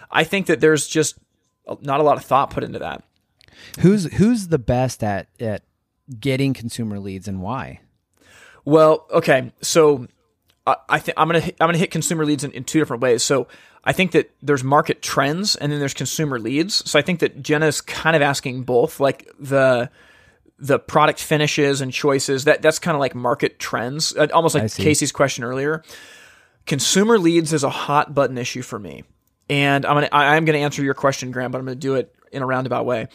I 0.09 0.23
think 0.23 0.47
that 0.47 0.59
there's 0.59 0.87
just 0.87 1.17
not 1.81 1.99
a 1.99 2.03
lot 2.03 2.17
of 2.17 2.25
thought 2.25 2.49
put 2.49 2.63
into 2.63 2.79
that. 2.79 3.03
Who's 3.79 4.05
who's 4.13 4.47
the 4.47 4.59
best 4.59 5.03
at 5.03 5.27
at 5.39 5.63
getting 6.19 6.53
consumer 6.53 6.99
leads 6.99 7.27
and 7.27 7.41
why? 7.41 7.81
Well, 8.65 9.07
okay, 9.11 9.51
so 9.61 10.07
I, 10.65 10.75
I 10.87 10.99
think 10.99 11.17
I'm 11.17 11.27
gonna 11.27 11.39
hit, 11.39 11.55
I'm 11.59 11.67
gonna 11.67 11.77
hit 11.77 11.91
consumer 11.91 12.25
leads 12.25 12.43
in, 12.43 12.51
in 12.51 12.63
two 12.63 12.79
different 12.79 13.01
ways. 13.01 13.23
So 13.23 13.47
I 13.83 13.93
think 13.93 14.11
that 14.11 14.31
there's 14.41 14.63
market 14.63 15.01
trends 15.01 15.55
and 15.55 15.71
then 15.71 15.79
there's 15.79 15.93
consumer 15.93 16.39
leads. 16.39 16.89
So 16.89 16.99
I 16.99 17.01
think 17.01 17.19
that 17.19 17.41
Jenna's 17.41 17.81
kind 17.81 18.15
of 18.15 18.21
asking 18.21 18.63
both, 18.63 18.99
like 18.99 19.29
the 19.39 19.89
the 20.57 20.77
product 20.77 21.21
finishes 21.21 21.81
and 21.81 21.91
choices. 21.91 22.43
That 22.43 22.61
that's 22.61 22.79
kind 22.79 22.95
of 22.95 22.99
like 22.99 23.15
market 23.15 23.59
trends, 23.59 24.15
uh, 24.15 24.27
almost 24.33 24.55
like. 24.55 24.63
Casey's 24.83 25.11
question 25.11 25.43
earlier. 25.43 25.83
Consumer 26.65 27.17
leads 27.17 27.53
is 27.53 27.63
a 27.63 27.69
hot 27.69 28.13
button 28.13 28.37
issue 28.37 28.61
for 28.61 28.77
me, 28.77 29.03
and 29.49 29.85
I'm 29.85 29.95
gonna 29.95 30.09
I, 30.11 30.35
I'm 30.35 30.45
gonna 30.45 30.59
answer 30.59 30.83
your 30.83 30.93
question, 30.93 31.31
Grant, 31.31 31.51
but 31.51 31.59
I'm 31.59 31.65
gonna 31.65 31.75
do 31.75 31.95
it 31.95 32.13
in 32.31 32.41
a 32.41 32.45
roundabout 32.45 32.85
way. 32.85 33.07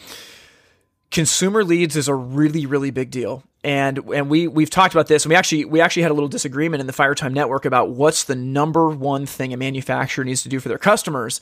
Consumer 1.10 1.64
leads 1.64 1.96
is 1.96 2.08
a 2.08 2.14
really 2.14 2.66
really 2.66 2.90
big 2.90 3.10
deal. 3.10 3.42
And 3.62 3.98
and 4.12 4.28
we 4.28 4.48
we've 4.48 4.70
talked 4.70 4.94
about 4.94 5.06
this 5.06 5.24
and 5.24 5.30
we 5.30 5.36
actually 5.36 5.64
we 5.64 5.80
actually 5.80 6.02
had 6.02 6.10
a 6.10 6.14
little 6.14 6.28
disagreement 6.28 6.80
in 6.80 6.86
the 6.86 6.92
firetime 6.92 7.32
network 7.32 7.64
about 7.64 7.90
what's 7.90 8.24
the 8.24 8.34
number 8.34 8.90
one 8.90 9.26
thing 9.26 9.52
a 9.52 9.56
manufacturer 9.56 10.24
needs 10.24 10.42
to 10.42 10.48
do 10.48 10.60
for 10.60 10.68
their 10.68 10.78
customers. 10.78 11.40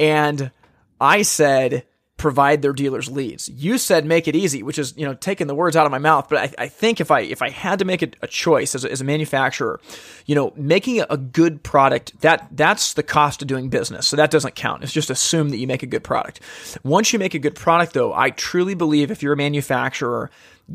And 0.00 0.50
i 1.00 1.22
said 1.22 1.84
provide 2.18 2.60
their 2.60 2.72
dealers 2.72 3.08
leads. 3.08 3.48
You 3.48 3.78
said 3.78 4.04
make 4.04 4.28
it 4.28 4.36
easy 4.36 4.62
which 4.62 4.78
is 4.78 4.92
you 4.96 5.06
know 5.06 5.14
taking 5.14 5.46
the 5.46 5.54
words 5.54 5.76
out 5.76 5.86
of 5.86 5.92
my 5.92 5.98
mouth 5.98 6.28
but 6.28 6.38
i, 6.38 6.64
I 6.64 6.68
think 6.68 7.00
if 7.00 7.10
i 7.10 7.20
if 7.20 7.40
i 7.40 7.48
had 7.48 7.78
to 7.78 7.84
make 7.84 8.02
a, 8.02 8.10
a 8.20 8.26
choice 8.26 8.74
as 8.74 8.84
a, 8.84 8.90
as 8.90 9.00
a 9.00 9.04
manufacturer 9.04 9.80
you 10.26 10.34
know 10.34 10.52
making 10.56 11.00
a, 11.00 11.06
a 11.08 11.16
good 11.16 11.62
product 11.62 12.20
that 12.20 12.48
that's 12.52 12.94
the 12.94 13.02
cost 13.02 13.40
of 13.40 13.48
doing 13.48 13.68
business. 13.68 14.08
So 14.08 14.16
that 14.16 14.30
doesn't 14.30 14.56
count. 14.56 14.82
It's 14.82 14.92
just 14.92 15.10
assume 15.10 15.50
that 15.50 15.58
you 15.58 15.66
make 15.66 15.82
a 15.82 15.86
good 15.86 16.04
product. 16.04 16.40
Once 16.82 17.12
you 17.12 17.18
make 17.18 17.34
a 17.34 17.38
good 17.38 17.54
product 17.54 17.94
though 17.94 18.12
i 18.12 18.30
truly 18.30 18.74
believe 18.74 19.10
if 19.10 19.22
you're 19.22 19.32
a 19.32 19.36
manufacturer 19.36 20.30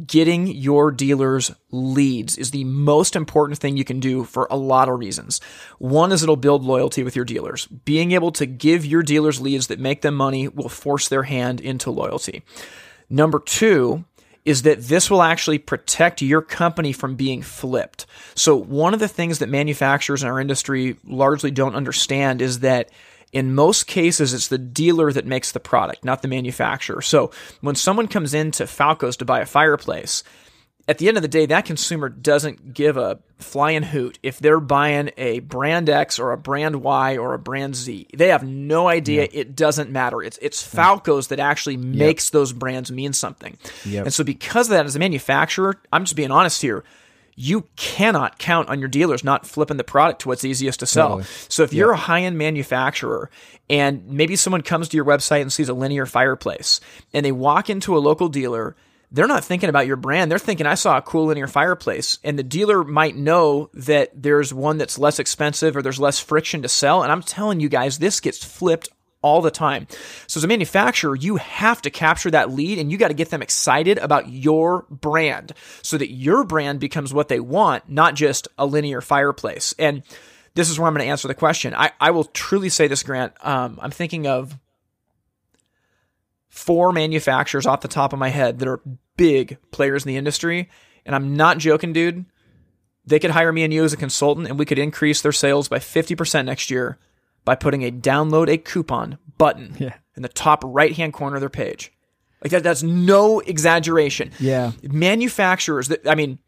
getting 0.06 0.48
your 0.48 0.92
dealers 0.92 1.52
leads 1.72 2.38
is 2.38 2.52
the 2.52 2.64
most 2.64 3.16
important 3.16 3.60
thing 3.60 3.78
you 3.78 3.86
can 3.86 4.00
do 4.00 4.24
for 4.24 4.48
a 4.50 4.58
lot 4.58 4.90
of 4.90 4.98
reasons. 4.98 5.40
One 5.78 6.12
is 6.12 6.24
it'll 6.24 6.36
build 6.36 6.64
loyalty 6.64 7.04
with 7.04 7.16
your 7.16 7.26
dealers. 7.26 7.68
Being 7.68 8.12
able 8.12 8.32
to 8.34 8.46
give 8.46 8.86
your 8.86 9.04
dealers 9.04 9.40
leads 9.40 9.68
that 9.68 9.80
make 9.80 10.02
them 10.02 10.16
money 10.16 10.48
will 10.48 10.70
force 10.70 11.08
their 11.08 11.24
hand 11.24 11.62
into 11.62 11.92
loyalty. 11.92 12.44
Number 13.10 13.40
two 13.40 14.06
is 14.46 14.64
that 14.64 14.82
this 14.82 15.10
will 15.10 15.22
actually 15.22 15.58
protect 15.58 16.22
your 16.22 16.42
company 16.42 16.92
from 16.92 17.16
being 17.16 17.42
flipped. 17.42 18.06
So, 18.36 18.56
one 18.56 18.94
of 18.94 19.00
the 19.00 19.08
things 19.08 19.40
that 19.40 19.48
manufacturers 19.48 20.22
in 20.22 20.30
our 20.30 20.40
industry 20.40 20.98
largely 21.06 21.52
don't 21.52 21.76
understand 21.76 22.42
is 22.42 22.60
that 22.60 22.90
in 23.34 23.56
most 23.56 23.88
cases, 23.88 24.34
it's 24.34 24.48
the 24.48 24.58
dealer 24.58 25.12
that 25.12 25.26
makes 25.26 25.52
the 25.52 25.60
product, 25.60 26.06
not 26.06 26.22
the 26.22 26.28
manufacturer. 26.28 27.02
So, 27.02 27.32
when 27.62 27.76
someone 27.76 28.08
comes 28.08 28.34
into 28.34 28.66
Falco's 28.66 29.18
to 29.18 29.26
buy 29.26 29.42
a 29.42 29.46
fireplace, 29.46 30.24
at 30.88 30.98
the 30.98 31.08
end 31.08 31.18
of 31.18 31.24
the 31.24 31.30
day, 31.30 31.46
that 31.46 31.66
consumer 31.66 32.10
doesn't 32.10 32.74
give 32.74 32.98
a 32.98 33.20
flying 33.40 33.84
hoot 33.84 34.20
if 34.22 34.40
they're 34.40 34.60
buying 34.60 35.12
a 35.18 35.40
brand 35.40 35.90
X 35.90 36.20
or 36.20 36.32
a 36.32 36.38
brand 36.38 36.78
Y 36.78 37.18
or 37.18 37.34
a 37.34 37.40
brand 37.40 37.76
Z. 37.76 38.08
They 38.14 38.28
have 38.30 38.44
no 38.44 38.88
idea. 38.88 39.28
It 39.32 39.56
doesn't 39.56 39.90
matter. 39.90 40.22
It's 40.22 40.38
it's 40.42 40.62
Falco's 40.62 41.28
that 41.30 41.40
actually 41.40 41.78
makes 41.78 42.32
those 42.32 42.52
brands 42.52 42.92
mean 42.92 43.14
something. 43.14 43.58
Yep. 43.86 44.06
And 44.06 44.14
so, 44.14 44.24
because 44.24 44.68
of 44.68 44.72
that, 44.72 44.86
as 44.86 44.96
a 44.96 45.00
manufacturer, 45.00 45.80
I'm 45.92 46.04
just 46.04 46.16
being 46.16 46.32
honest 46.32 46.62
here. 46.62 46.84
You 47.36 47.68
cannot 47.76 48.38
count 48.38 48.70
on 48.70 48.80
your 48.80 48.88
dealers 48.88 49.24
not 49.24 49.46
flipping 49.46 49.78
the 49.78 49.84
product 49.84 50.22
to 50.22 50.28
what's 50.28 50.46
easiest 50.46 50.80
to 50.82 50.86
sell. 50.86 51.10
Totally. 51.10 51.24
So 51.50 51.64
if 51.64 51.74
you're 51.74 51.92
a 51.92 51.98
high 51.98 52.22
end 52.22 52.38
manufacturer 52.38 53.30
and 53.70 54.08
maybe 54.08 54.36
someone 54.36 54.62
comes 54.62 54.90
to 54.90 54.98
your 54.98 55.06
website 55.06 55.42
and 55.42 55.52
sees 55.52 55.70
a 55.70 55.74
linear 55.74 56.06
fireplace 56.06 56.80
and 57.14 57.26
they 57.26 57.32
walk 57.32 57.70
into 57.70 57.98
a 57.98 58.00
local 58.00 58.30
dealer, 58.30 58.76
they're 59.14 59.28
not 59.28 59.46
thinking 59.46 59.70
about 59.70 59.86
your 59.86 59.96
brand. 59.96 60.32
They're 60.32 60.40
thinking, 60.40 60.66
I 60.66 60.74
saw 60.74 60.98
a 60.98 61.02
cool 61.02 61.28
linear 61.28 61.48
fireplace. 61.48 62.18
And 62.24 62.38
the 62.38 62.44
dealer 62.44 62.84
might 62.84 63.16
know 63.16 63.70
that 63.76 64.10
there's 64.20 64.52
one 64.52 64.80
that's 64.80 64.98
less 64.98 65.20
expensive 65.20 65.78
or 65.78 65.84
there's 65.84 66.00
less 66.00 66.20
friction 66.20 66.64
to 66.64 66.68
sell. 66.68 67.04
And 67.04 67.12
I'm 67.12 67.22
telling 67.22 67.60
you 67.60 67.70
guys, 67.70 68.00
this 68.00 68.20
gets 68.20 68.44
flipped 68.44 68.90
all 69.24 69.42
the 69.42 69.50
time. 69.50 69.88
So 70.28 70.40
as 70.40 70.44
a 70.44 70.48
manufacturer, 70.48 71.16
you 71.16 71.38
have 71.38 71.82
to 71.82 71.90
capture 71.90 72.30
that 72.30 72.52
lead 72.52 72.78
and 72.78 72.92
you 72.92 72.98
got 73.00 73.08
to 73.08 73.16
get 73.16 73.32
them 73.32 73.42
excited 73.42 73.98
about 73.98 74.30
your 74.30 74.86
brand 74.90 75.54
so 75.82 75.98
that 75.98 76.12
your 76.12 76.44
brand 76.44 76.80
becomes 76.80 77.14
what 77.14 77.30
they 77.30 77.40
want, 77.40 77.90
not 77.90 78.14
just 78.14 78.48
a 78.60 78.68
linear 78.68 79.02
fireplace. 79.02 79.74
And 79.80 80.04
this 80.54 80.70
is 80.70 80.78
where 80.78 80.88
I'm 80.88 80.94
going 80.94 81.06
to 81.06 81.10
answer 81.10 81.28
the 81.28 81.34
question. 81.34 81.74
I, 81.74 81.92
I 82.00 82.12
will 82.12 82.26
truly 82.26 82.70
say 82.70 82.88
this, 82.88 83.02
Grant. 83.02 83.34
Um, 83.42 83.80
I'm 83.82 83.92
thinking 83.92 84.28
of 84.28 84.60
four 86.50 86.92
manufacturers 86.92 87.66
off 87.66 87.82
the 87.82 87.88
top 87.88 88.14
of 88.14 88.20
my 88.20 88.30
head 88.30 88.60
that 88.60 88.68
are 88.68 88.82
big 89.18 89.58
players 89.72 90.06
in 90.06 90.10
the 90.10 90.18
industry. 90.18 90.70
And 91.06 91.16
I'm 91.16 91.36
not 91.36 91.58
joking, 91.58 91.94
dude. 91.94 92.26
They 93.06 93.20
could 93.20 93.32
hire 93.32 93.52
me 93.52 93.64
and 93.64 93.74
you 93.74 93.84
as 93.84 93.92
a 93.92 93.98
consultant, 93.98 94.48
and 94.48 94.58
we 94.58 94.66
could 94.66 94.80
increase 94.80 95.22
their 95.22 95.32
sales 95.32 95.68
by 95.68 95.80
50% 95.80 96.46
next 96.46 96.70
year 96.70 97.00
by 97.46 97.56
putting 97.56 97.84
a 97.84 97.92
download 97.92 98.50
a 98.50 98.58
coupon 98.58 99.18
button 99.38 99.76
Yeah. 99.80 99.94
in 100.16 100.24
the 100.24 100.30
top 100.30 100.64
right 100.66 100.94
hand 100.96 101.14
corner 101.14 101.36
of 101.36 101.42
their 101.42 101.50
page. 101.50 101.92
Like 102.44 102.52
that, 102.52 102.64
that's 102.64 102.84
no 102.84 103.40
exaggeration. 103.40 104.32
Yeah. 104.40 104.72
Manufacturers 104.84 105.88
that, 105.90 106.08
I 106.08 106.16
mean, 106.16 106.40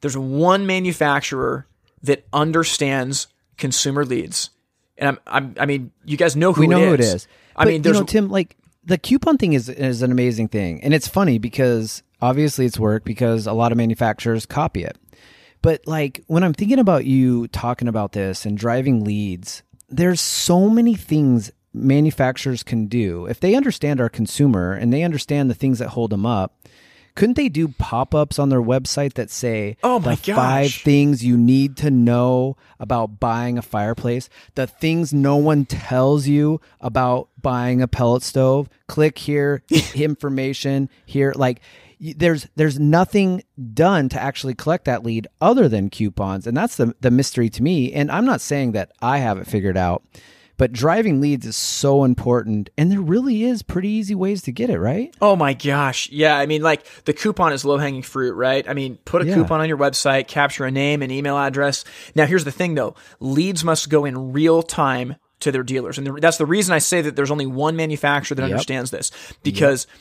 there's 0.00 0.16
one 0.16 0.66
manufacturer 0.66 1.66
that 2.02 2.26
understands 2.32 3.28
consumer 3.56 4.04
leads. 4.04 4.50
And 4.98 5.08
I'm, 5.08 5.18
I'm 5.26 5.54
I 5.58 5.66
mean, 5.66 5.92
you 6.04 6.16
guys 6.16 6.36
know 6.36 6.52
who 6.52 6.62
we 6.62 6.66
know 6.66 6.78
it 6.78 6.82
is. 6.82 6.88
who 6.88 6.94
it 6.94 7.00
is. 7.16 7.28
I 7.56 7.64
But, 7.64 7.70
mean, 7.70 7.82
there's 7.82 7.96
you 7.96 8.00
know, 8.02 8.06
Tim, 8.06 8.28
like 8.30 8.56
the 8.84 8.98
coupon 8.98 9.38
thing 9.38 9.52
is 9.52 9.68
is 9.68 10.02
an 10.02 10.10
amazing 10.12 10.48
thing, 10.48 10.82
and 10.82 10.94
it's 10.94 11.08
funny 11.08 11.38
because 11.38 12.02
obviously 12.20 12.66
it's 12.66 12.78
work 12.78 13.04
because 13.04 13.46
a 13.46 13.52
lot 13.52 13.72
of 13.72 13.78
manufacturers 13.78 14.46
copy 14.46 14.84
it. 14.84 14.96
But 15.62 15.86
like 15.86 16.22
when 16.28 16.44
I'm 16.44 16.54
thinking 16.54 16.78
about 16.78 17.04
you 17.04 17.48
talking 17.48 17.88
about 17.88 18.12
this 18.12 18.46
and 18.46 18.56
driving 18.56 19.04
leads, 19.04 19.62
there's 19.88 20.20
so 20.20 20.68
many 20.68 20.94
things 20.94 21.50
manufacturers 21.72 22.62
can 22.62 22.86
do 22.86 23.26
if 23.26 23.38
they 23.40 23.54
understand 23.54 24.00
our 24.00 24.08
consumer 24.08 24.72
and 24.72 24.92
they 24.92 25.02
understand 25.02 25.50
the 25.50 25.54
things 25.54 25.78
that 25.78 25.90
hold 25.90 26.10
them 26.10 26.24
up. 26.26 26.54
Couldn't 27.14 27.36
they 27.36 27.48
do 27.48 27.68
pop-ups 27.68 28.38
on 28.38 28.50
their 28.50 28.60
website 28.60 29.14
that 29.14 29.30
say 29.30 29.78
Oh 29.82 29.98
my 29.98 30.16
the 30.16 30.34
five 30.34 30.66
gosh. 30.66 30.82
things 30.84 31.24
you 31.24 31.38
need 31.38 31.76
to 31.78 31.90
know 31.90 32.58
about 32.78 33.18
buying 33.18 33.56
a 33.56 33.62
fireplace, 33.62 34.28
the 34.54 34.66
things 34.66 35.14
no 35.14 35.36
one 35.36 35.64
tells 35.64 36.26
you 36.26 36.60
about 36.78 37.28
buying 37.40 37.80
a 37.80 37.88
pellet 37.88 38.22
stove. 38.22 38.68
Click 38.86 39.16
here, 39.16 39.62
information 39.94 40.90
here. 41.06 41.32
Like 41.34 41.60
there's 42.00 42.46
there's 42.56 42.78
nothing 42.78 43.42
done 43.72 44.08
to 44.10 44.20
actually 44.20 44.54
collect 44.54 44.84
that 44.84 45.04
lead 45.04 45.26
other 45.40 45.68
than 45.68 45.90
coupons, 45.90 46.46
and 46.46 46.56
that's 46.56 46.76
the 46.76 46.94
the 47.00 47.10
mystery 47.10 47.48
to 47.50 47.62
me. 47.62 47.92
And 47.92 48.10
I'm 48.10 48.26
not 48.26 48.40
saying 48.40 48.72
that 48.72 48.92
I 49.00 49.18
have 49.18 49.38
it 49.38 49.46
figured 49.46 49.76
out, 49.76 50.02
but 50.58 50.72
driving 50.72 51.20
leads 51.20 51.46
is 51.46 51.56
so 51.56 52.04
important, 52.04 52.70
and 52.76 52.90
there 52.90 53.00
really 53.00 53.44
is 53.44 53.62
pretty 53.62 53.88
easy 53.88 54.14
ways 54.14 54.42
to 54.42 54.52
get 54.52 54.70
it 54.70 54.78
right. 54.78 55.14
Oh 55.20 55.36
my 55.36 55.54
gosh. 55.54 56.10
Yeah. 56.10 56.36
I 56.36 56.46
mean, 56.46 56.62
like 56.62 56.84
the 57.04 57.12
coupon 57.12 57.52
is 57.52 57.64
low 57.64 57.78
hanging 57.78 58.02
fruit, 58.02 58.34
right? 58.34 58.68
I 58.68 58.74
mean, 58.74 58.98
put 59.04 59.22
a 59.22 59.26
Yeah. 59.26 59.34
coupon 59.34 59.60
on 59.60 59.68
your 59.68 59.78
website, 59.78 60.28
capture 60.28 60.64
a 60.64 60.70
name 60.70 61.02
and 61.02 61.10
email 61.10 61.38
address. 61.38 61.84
Now, 62.14 62.26
here's 62.26 62.44
the 62.44 62.52
thing 62.52 62.74
though 62.74 62.94
leads 63.20 63.64
must 63.64 63.88
go 63.88 64.04
in 64.04 64.32
real 64.32 64.62
time 64.62 65.16
to 65.40 65.52
their 65.52 65.62
dealers. 65.62 65.98
And 65.98 66.18
that's 66.18 66.38
the 66.38 66.46
reason 66.46 66.74
I 66.74 66.78
say 66.78 67.02
that 67.02 67.16
there's 67.16 67.30
only 67.30 67.46
one 67.46 67.76
manufacturer 67.76 68.34
that 68.36 68.42
yep. 68.42 68.52
understands 68.52 68.90
this 68.90 69.10
because 69.42 69.86
yep 69.90 69.96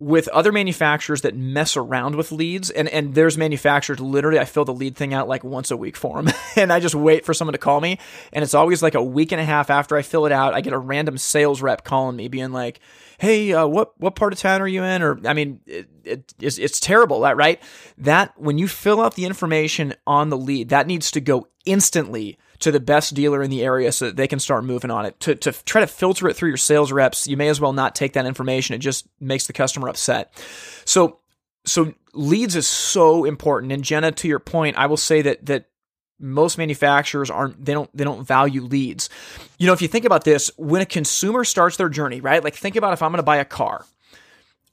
with 0.00 0.28
other 0.28 0.50
manufacturers 0.50 1.20
that 1.20 1.36
mess 1.36 1.76
around 1.76 2.16
with 2.16 2.32
leads 2.32 2.70
and 2.70 2.88
and 2.88 3.14
there's 3.14 3.36
manufacturers 3.36 4.00
literally 4.00 4.38
I 4.38 4.46
fill 4.46 4.64
the 4.64 4.72
lead 4.72 4.96
thing 4.96 5.12
out 5.12 5.28
like 5.28 5.44
once 5.44 5.70
a 5.70 5.76
week 5.76 5.96
for 5.96 6.22
them 6.22 6.34
and 6.56 6.72
I 6.72 6.80
just 6.80 6.94
wait 6.94 7.26
for 7.26 7.34
someone 7.34 7.52
to 7.52 7.58
call 7.58 7.80
me 7.80 7.98
and 8.32 8.42
it's 8.42 8.54
always 8.54 8.82
like 8.82 8.94
a 8.94 9.04
week 9.04 9.30
and 9.30 9.40
a 9.40 9.44
half 9.44 9.68
after 9.68 9.96
I 9.96 10.02
fill 10.02 10.24
it 10.24 10.32
out 10.32 10.54
I 10.54 10.62
get 10.62 10.72
a 10.72 10.78
random 10.78 11.18
sales 11.18 11.60
rep 11.60 11.84
calling 11.84 12.16
me 12.16 12.28
being 12.28 12.50
like 12.50 12.80
hey 13.20 13.52
uh, 13.52 13.66
what 13.66 13.92
what 14.00 14.16
part 14.16 14.32
of 14.32 14.38
town 14.38 14.62
are 14.62 14.66
you 14.66 14.82
in? 14.82 15.02
Or 15.02 15.20
I 15.26 15.34
mean 15.34 15.60
it, 15.66 15.88
it, 16.04 16.34
it's, 16.40 16.58
it's 16.58 16.80
terrible 16.80 17.20
that 17.20 17.36
right? 17.36 17.62
That 17.98 18.32
when 18.40 18.58
you 18.58 18.66
fill 18.66 19.00
out 19.00 19.14
the 19.14 19.26
information 19.26 19.94
on 20.06 20.30
the 20.30 20.38
lead 20.38 20.70
that 20.70 20.86
needs 20.86 21.10
to 21.12 21.20
go 21.20 21.46
instantly 21.66 22.38
to 22.60 22.70
the 22.70 22.80
best 22.80 23.14
dealer 23.14 23.42
in 23.42 23.50
the 23.50 23.62
area 23.62 23.90
so 23.90 24.06
that 24.06 24.16
they 24.16 24.28
can 24.28 24.38
start 24.38 24.64
moving 24.64 24.90
on 24.90 25.06
it. 25.06 25.18
To, 25.20 25.34
to 25.34 25.52
try 25.64 25.80
to 25.80 25.86
filter 25.86 26.28
it 26.28 26.36
through 26.36 26.50
your 26.50 26.58
sales 26.58 26.92
reps, 26.92 27.26
you 27.26 27.36
may 27.36 27.48
as 27.48 27.60
well 27.60 27.72
not 27.72 27.94
take 27.94 28.12
that 28.12 28.26
information. 28.26 28.74
It 28.74 28.78
just 28.78 29.06
makes 29.18 29.46
the 29.46 29.52
customer 29.52 29.88
upset. 29.88 30.32
So, 30.84 31.18
so 31.64 31.94
leads 32.12 32.56
is 32.56 32.66
so 32.66 33.24
important. 33.24 33.72
And 33.72 33.82
Jenna, 33.82 34.12
to 34.12 34.28
your 34.28 34.38
point, 34.38 34.76
I 34.76 34.86
will 34.86 34.96
say 34.96 35.22
that, 35.22 35.46
that 35.46 35.66
most 36.20 36.58
manufacturers 36.58 37.30
aren't 37.30 37.64
they 37.64 37.72
don't 37.72 37.90
they 37.96 38.04
don't 38.04 38.26
value 38.26 38.60
leads. 38.62 39.08
You 39.58 39.66
know, 39.66 39.72
if 39.72 39.80
you 39.80 39.88
think 39.88 40.04
about 40.04 40.24
this, 40.24 40.50
when 40.58 40.82
a 40.82 40.86
consumer 40.86 41.44
starts 41.44 41.78
their 41.78 41.88
journey, 41.88 42.20
right? 42.20 42.44
Like 42.44 42.54
think 42.54 42.76
about 42.76 42.92
if 42.92 43.02
I'm 43.02 43.10
going 43.10 43.20
to 43.20 43.22
buy 43.22 43.38
a 43.38 43.44
car. 43.44 43.86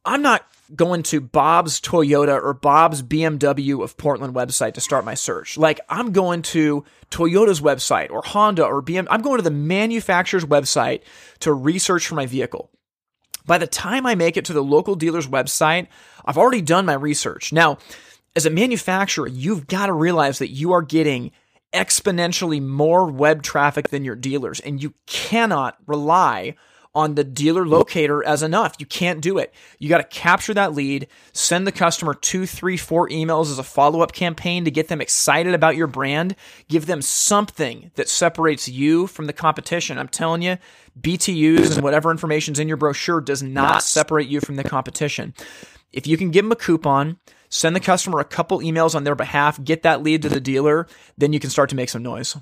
I'm 0.03 0.21
not 0.21 0.45
going 0.76 1.03
to 1.03 1.22
Bob's 1.22 1.80
Toyota 1.80 2.41
or 2.41 2.53
Bob's 2.53 3.01
BMW 3.01 3.84
of 3.84 3.97
Portland 3.97 4.34
website 4.34 4.74
to 4.74 4.82
start 4.82 5.05
my 5.05 5.13
search. 5.13 5.57
Like 5.57 5.80
I'm 5.89 6.11
going 6.11 6.41
to 6.43 6.84
Toyota's 7.09 7.61
website 7.61 8.11
or 8.11 8.22
Honda 8.24 8.65
or 8.65 8.82
BMW. 8.82 9.07
I'm 9.09 9.22
going 9.22 9.38
to 9.38 9.43
the 9.43 9.51
manufacturer's 9.51 10.45
website 10.45 11.01
to 11.39 11.53
research 11.53 12.07
for 12.07 12.15
my 12.15 12.26
vehicle. 12.26 12.70
By 13.45 13.57
the 13.57 13.68
time 13.68 14.05
I 14.05 14.15
make 14.15 14.36
it 14.36 14.45
to 14.45 14.53
the 14.53 14.63
local 14.63 14.95
dealer's 14.95 15.28
website, 15.28 15.88
I've 16.26 16.38
already 16.38 16.61
done 16.61 16.86
my 16.86 16.93
research. 16.93 17.53
Now, 17.53 17.78
as 18.36 18.45
a 18.45 18.51
manufacturer, 18.51 19.28
you've 19.28 19.68
got 19.68 19.86
to 19.86 19.93
realize 19.93 20.39
that 20.39 20.51
you 20.51 20.74
are 20.74 20.82
getting 20.82 21.32
exponentially 21.74 22.61
more 22.61 23.09
web 23.09 23.41
traffic 23.41 23.89
than 23.89 24.03
your 24.03 24.15
dealers, 24.15 24.59
and 24.59 24.82
you 24.82 24.93
cannot 25.05 25.78
rely 25.86 26.55
on 26.97 27.13
the 27.13 27.23
dealer 27.23 27.63
locator 27.67 28.25
as 28.25 28.41
enough. 28.41 28.73
You 28.79 28.87
can't 28.87 29.21
do 29.21 29.37
it. 29.37 29.53
You 29.77 29.87
got 29.87 29.99
to 29.99 30.03
capture 30.03 30.55
that 30.55 30.73
lead, 30.73 31.07
send 31.31 31.67
the 31.67 31.71
customer 31.71 32.15
two, 32.15 32.47
three, 32.47 32.75
four 32.75 33.07
emails 33.09 33.51
as 33.51 33.59
a 33.59 33.63
follow 33.63 34.01
up 34.01 34.13
campaign 34.13 34.65
to 34.65 34.71
get 34.71 34.87
them 34.87 34.99
excited 34.99 35.53
about 35.53 35.75
your 35.75 35.85
brand. 35.85 36.35
Give 36.67 36.87
them 36.87 37.03
something 37.03 37.91
that 37.93 38.09
separates 38.09 38.67
you 38.67 39.05
from 39.05 39.27
the 39.27 39.33
competition. 39.33 39.99
I'm 39.99 40.07
telling 40.07 40.41
you, 40.41 40.57
BTUs 40.99 41.75
and 41.75 41.83
whatever 41.83 42.09
information's 42.09 42.57
in 42.57 42.67
your 42.67 42.77
brochure 42.77 43.21
does 43.21 43.43
not 43.43 43.83
separate 43.83 44.27
you 44.27 44.41
from 44.41 44.55
the 44.55 44.63
competition. 44.63 45.35
If 45.93 46.07
you 46.07 46.17
can 46.17 46.31
give 46.31 46.45
them 46.45 46.51
a 46.51 46.55
coupon, 46.55 47.19
send 47.49 47.75
the 47.75 47.79
customer 47.79 48.19
a 48.19 48.25
couple 48.25 48.59
emails 48.59 48.95
on 48.95 49.03
their 49.03 49.13
behalf, 49.13 49.63
get 49.63 49.83
that 49.83 50.01
lead 50.01 50.23
to 50.23 50.29
the 50.29 50.41
dealer, 50.41 50.87
then 51.15 51.31
you 51.31 51.39
can 51.39 51.51
start 51.51 51.69
to 51.69 51.75
make 51.75 51.89
some 51.89 52.01
noise. 52.01 52.35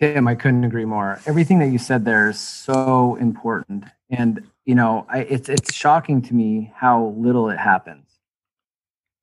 Tim, 0.00 0.28
I 0.28 0.34
couldn't 0.34 0.64
agree 0.64 0.84
more. 0.84 1.20
Everything 1.26 1.58
that 1.58 1.68
you 1.68 1.78
said 1.78 2.04
there 2.04 2.30
is 2.30 2.38
so 2.38 3.16
important, 3.16 3.84
and 4.10 4.46
you 4.64 4.74
know, 4.74 5.06
I, 5.08 5.20
it's 5.20 5.48
it's 5.48 5.74
shocking 5.74 6.22
to 6.22 6.34
me 6.34 6.72
how 6.74 7.14
little 7.16 7.50
it 7.50 7.58
happens. 7.58 8.04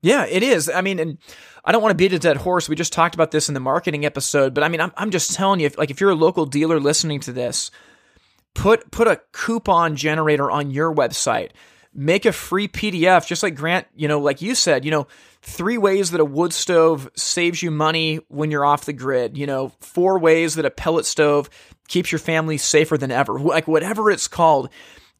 Yeah, 0.02 0.26
it 0.26 0.42
is. 0.42 0.68
I 0.68 0.82
mean, 0.82 0.98
and 0.98 1.18
I 1.64 1.72
don't 1.72 1.82
want 1.82 1.92
to 1.92 1.96
beat 1.96 2.12
a 2.12 2.18
dead 2.18 2.36
horse. 2.36 2.68
We 2.68 2.76
just 2.76 2.92
talked 2.92 3.14
about 3.14 3.30
this 3.30 3.48
in 3.48 3.54
the 3.54 3.60
marketing 3.60 4.04
episode, 4.04 4.52
but 4.52 4.62
I 4.62 4.68
mean, 4.68 4.80
I'm 4.80 4.92
I'm 4.96 5.10
just 5.10 5.32
telling 5.32 5.60
you, 5.60 5.66
if, 5.66 5.78
like 5.78 5.90
if 5.90 6.00
you're 6.00 6.10
a 6.10 6.14
local 6.14 6.44
dealer 6.44 6.78
listening 6.78 7.20
to 7.20 7.32
this, 7.32 7.70
put 8.54 8.90
put 8.90 9.08
a 9.08 9.20
coupon 9.32 9.96
generator 9.96 10.50
on 10.50 10.70
your 10.70 10.94
website. 10.94 11.52
Make 11.98 12.26
a 12.26 12.32
free 12.32 12.68
PDF, 12.68 13.26
just 13.26 13.42
like 13.42 13.54
Grant, 13.54 13.86
you 13.96 14.06
know, 14.06 14.20
like 14.20 14.42
you 14.42 14.54
said, 14.54 14.84
you 14.84 14.90
know, 14.90 15.06
three 15.40 15.78
ways 15.78 16.10
that 16.10 16.20
a 16.20 16.24
wood 16.24 16.52
stove 16.52 17.10
saves 17.14 17.62
you 17.62 17.70
money 17.70 18.16
when 18.28 18.50
you're 18.50 18.66
off 18.66 18.84
the 18.84 18.92
grid, 18.92 19.38
you 19.38 19.46
know, 19.46 19.72
four 19.80 20.18
ways 20.18 20.56
that 20.56 20.66
a 20.66 20.70
pellet 20.70 21.06
stove 21.06 21.48
keeps 21.88 22.12
your 22.12 22.18
family 22.18 22.58
safer 22.58 22.98
than 22.98 23.10
ever, 23.10 23.38
like 23.38 23.66
whatever 23.66 24.10
it's 24.10 24.28
called. 24.28 24.68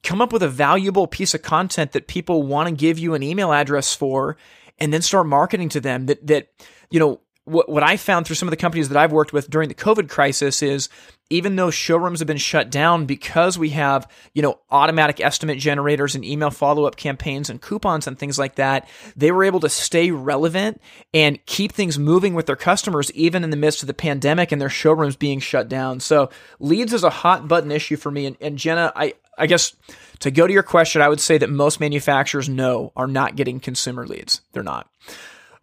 Come 0.03 0.20
up 0.20 0.33
with 0.33 0.43
a 0.43 0.49
valuable 0.49 1.07
piece 1.07 1.33
of 1.33 1.43
content 1.43 1.93
that 1.93 2.09
people 2.09 2.43
want 2.43 2.68
to 2.68 2.74
give 2.74 2.99
you 2.99 3.14
an 3.14 3.22
email 3.22 3.53
address 3.53 3.95
for 3.95 4.37
and 4.79 4.93
then 4.93 5.03
start 5.03 5.27
marketing 5.27 5.70
to 5.70 5.81
them 5.81 6.07
that 6.07 6.27
that 6.27 6.49
you 6.91 7.01
know 7.01 7.20
what, 7.47 7.69
what 7.69 7.83
I 7.83 7.97
found 7.97 8.27
through 8.27 8.37
some 8.37 8.49
of 8.49 8.51
the 8.51 8.57
companies 8.57 8.89
that 8.91 8.99
I've 8.99 9.13
worked 9.13 9.33
with 9.33 9.49
during 9.49 9.69
the 9.69 9.75
COVID 9.75 10.09
crisis 10.09 10.63
is 10.63 10.89
even 11.31 11.57
though 11.57 11.71
showrooms 11.71 12.21
have 12.21 12.27
been 12.29 12.37
shut 12.37 12.71
down 12.71 13.07
because 13.07 13.59
we 13.59 13.71
have, 13.71 14.09
you 14.33 14.43
know, 14.43 14.61
automatic 14.71 15.21
estimate 15.21 15.59
generators 15.59 16.15
and 16.15 16.25
email 16.25 16.51
follow-up 16.51 16.97
campaigns 16.97 17.51
and 17.51 17.63
coupons 17.63 18.07
and 18.07 18.19
things 18.19 18.39
like 18.39 18.57
that, 18.57 18.89
they 19.17 19.33
were 19.33 19.43
able 19.43 19.61
to 19.61 19.69
stay 19.69 20.11
relevant 20.11 20.81
and 21.15 21.45
keep 21.47 21.73
things 21.73 21.99
moving 21.99 22.35
with 22.35 22.47
their 22.47 22.57
customers 22.57 23.11
even 23.13 23.43
in 23.43 23.51
the 23.51 23.57
midst 23.57 23.83
of 23.83 23.87
the 23.89 23.95
pandemic 23.95 24.53
and 24.53 24.61
their 24.61 24.69
showrooms 24.69 25.17
being 25.17 25.41
shut 25.41 25.69
down. 25.69 25.99
So 25.99 26.31
leads 26.61 26.93
is 26.93 27.05
a 27.05 27.11
hot 27.11 27.49
button 27.49 27.73
issue 27.73 27.97
for 27.97 28.11
me. 28.11 28.27
And, 28.27 28.37
and 28.41 28.59
Jenna, 28.59 28.93
I, 28.95 29.15
I 29.39 29.47
guess 29.47 29.75
to 30.21 30.31
go 30.31 30.47
to 30.47 30.53
your 30.53 30.63
question, 30.63 31.03
I 31.03 31.09
would 31.09 31.21
say 31.21 31.39
that 31.39 31.51
most 31.51 31.81
manufacturers 31.81 32.49
know 32.49 32.93
are 32.95 33.09
not 33.09 33.37
getting 33.37 33.59
consumer 33.59 34.07
leads. 34.07 34.43
They're 34.53 34.63
not. 34.63 34.89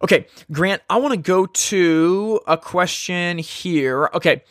Okay, 0.04 0.28
Grant, 0.51 0.82
I 0.89 0.97
want 0.97 1.14
to 1.14 1.20
go 1.20 1.45
to 1.45 2.41
a 2.45 2.58
question 2.58 3.38
here. 3.38 4.10
Okay, 4.14 4.43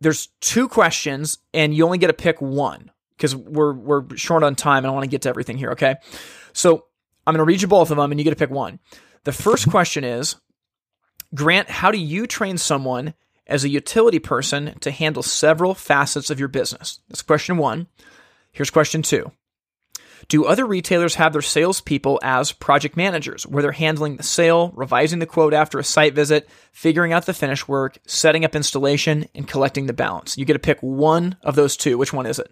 there's 0.00 0.28
two 0.40 0.68
questions, 0.68 1.38
and 1.52 1.74
you 1.74 1.84
only 1.84 1.98
get 1.98 2.06
to 2.06 2.12
pick 2.12 2.40
one 2.40 2.92
because 3.16 3.34
we're 3.34 3.72
we're 3.72 4.16
short 4.16 4.44
on 4.44 4.54
time, 4.54 4.84
and 4.84 4.86
I 4.86 4.90
want 4.90 5.02
to 5.04 5.10
get 5.10 5.22
to 5.22 5.28
everything 5.28 5.58
here. 5.58 5.72
Okay, 5.72 5.96
so 6.52 6.84
I'm 7.26 7.34
going 7.34 7.44
to 7.44 7.48
read 7.48 7.62
you 7.62 7.68
both 7.68 7.90
of 7.90 7.96
them, 7.96 8.12
and 8.12 8.20
you 8.20 8.24
get 8.24 8.30
to 8.30 8.36
pick 8.36 8.50
one. 8.50 8.78
The 9.24 9.32
first 9.32 9.68
question 9.68 10.04
is, 10.04 10.36
Grant, 11.34 11.68
how 11.68 11.90
do 11.90 11.98
you 11.98 12.28
train 12.28 12.56
someone 12.56 13.14
as 13.48 13.64
a 13.64 13.68
utility 13.68 14.20
person 14.20 14.78
to 14.80 14.92
handle 14.92 15.22
several 15.22 15.74
facets 15.74 16.30
of 16.30 16.38
your 16.38 16.48
business? 16.48 17.00
That's 17.08 17.22
question 17.22 17.56
one. 17.56 17.88
Here's 18.52 18.70
question 18.70 19.02
two. 19.02 19.32
Do 20.28 20.44
other 20.44 20.66
retailers 20.66 21.14
have 21.16 21.32
their 21.32 21.42
salespeople 21.42 22.18
as 22.22 22.50
project 22.50 22.96
managers, 22.96 23.46
where 23.46 23.62
they're 23.62 23.72
handling 23.72 24.16
the 24.16 24.22
sale, 24.22 24.72
revising 24.74 25.20
the 25.20 25.26
quote 25.26 25.54
after 25.54 25.78
a 25.78 25.84
site 25.84 26.14
visit, 26.14 26.48
figuring 26.72 27.12
out 27.12 27.26
the 27.26 27.34
finish 27.34 27.68
work, 27.68 27.98
setting 28.06 28.44
up 28.44 28.56
installation, 28.56 29.28
and 29.34 29.46
collecting 29.46 29.86
the 29.86 29.92
balance? 29.92 30.36
You 30.36 30.44
get 30.44 30.54
to 30.54 30.58
pick 30.58 30.80
one 30.80 31.36
of 31.42 31.54
those 31.54 31.76
two. 31.76 31.96
Which 31.96 32.12
one 32.12 32.26
is 32.26 32.38
it? 32.38 32.50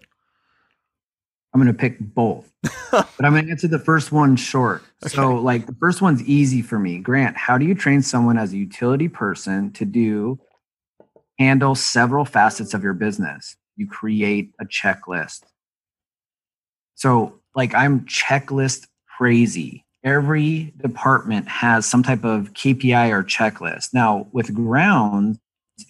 I'm 1.53 1.61
going 1.61 1.73
to 1.73 1.79
pick 1.79 1.97
both, 1.99 2.51
but 2.91 3.07
I'm 3.23 3.31
going 3.31 3.45
to 3.45 3.51
answer 3.51 3.69
the 3.69 3.79
first 3.79 4.11
one 4.11 4.35
short. 4.35 4.83
Okay. 5.05 5.15
So, 5.15 5.35
like, 5.35 5.65
the 5.65 5.75
first 5.79 6.01
one's 6.01 6.21
easy 6.23 6.61
for 6.61 6.77
me. 6.77 6.99
Grant, 6.99 7.37
how 7.37 7.57
do 7.57 7.65
you 7.65 7.73
train 7.73 8.01
someone 8.01 8.37
as 8.37 8.51
a 8.51 8.57
utility 8.57 9.07
person 9.07 9.71
to 9.71 9.85
do 9.85 10.37
handle 11.39 11.73
several 11.73 12.25
facets 12.25 12.73
of 12.73 12.83
your 12.83 12.93
business? 12.93 13.55
You 13.77 13.87
create 13.87 14.51
a 14.59 14.65
checklist. 14.65 15.43
So, 16.95 17.39
like 17.55 17.73
I'm 17.73 18.01
checklist 18.01 18.87
crazy. 19.17 19.85
Every 20.03 20.73
department 20.77 21.47
has 21.47 21.85
some 21.85 22.03
type 22.03 22.23
of 22.23 22.53
KPI 22.53 23.09
or 23.11 23.23
checklist. 23.23 23.93
Now 23.93 24.27
with 24.31 24.53
ground, 24.53 25.39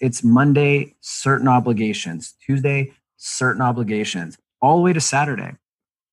it's 0.00 0.24
Monday, 0.24 0.94
certain 1.00 1.48
obligations, 1.48 2.34
Tuesday, 2.44 2.92
certain 3.16 3.62
obligations, 3.62 4.38
all 4.62 4.76
the 4.76 4.82
way 4.82 4.92
to 4.92 5.00
Saturday. 5.00 5.52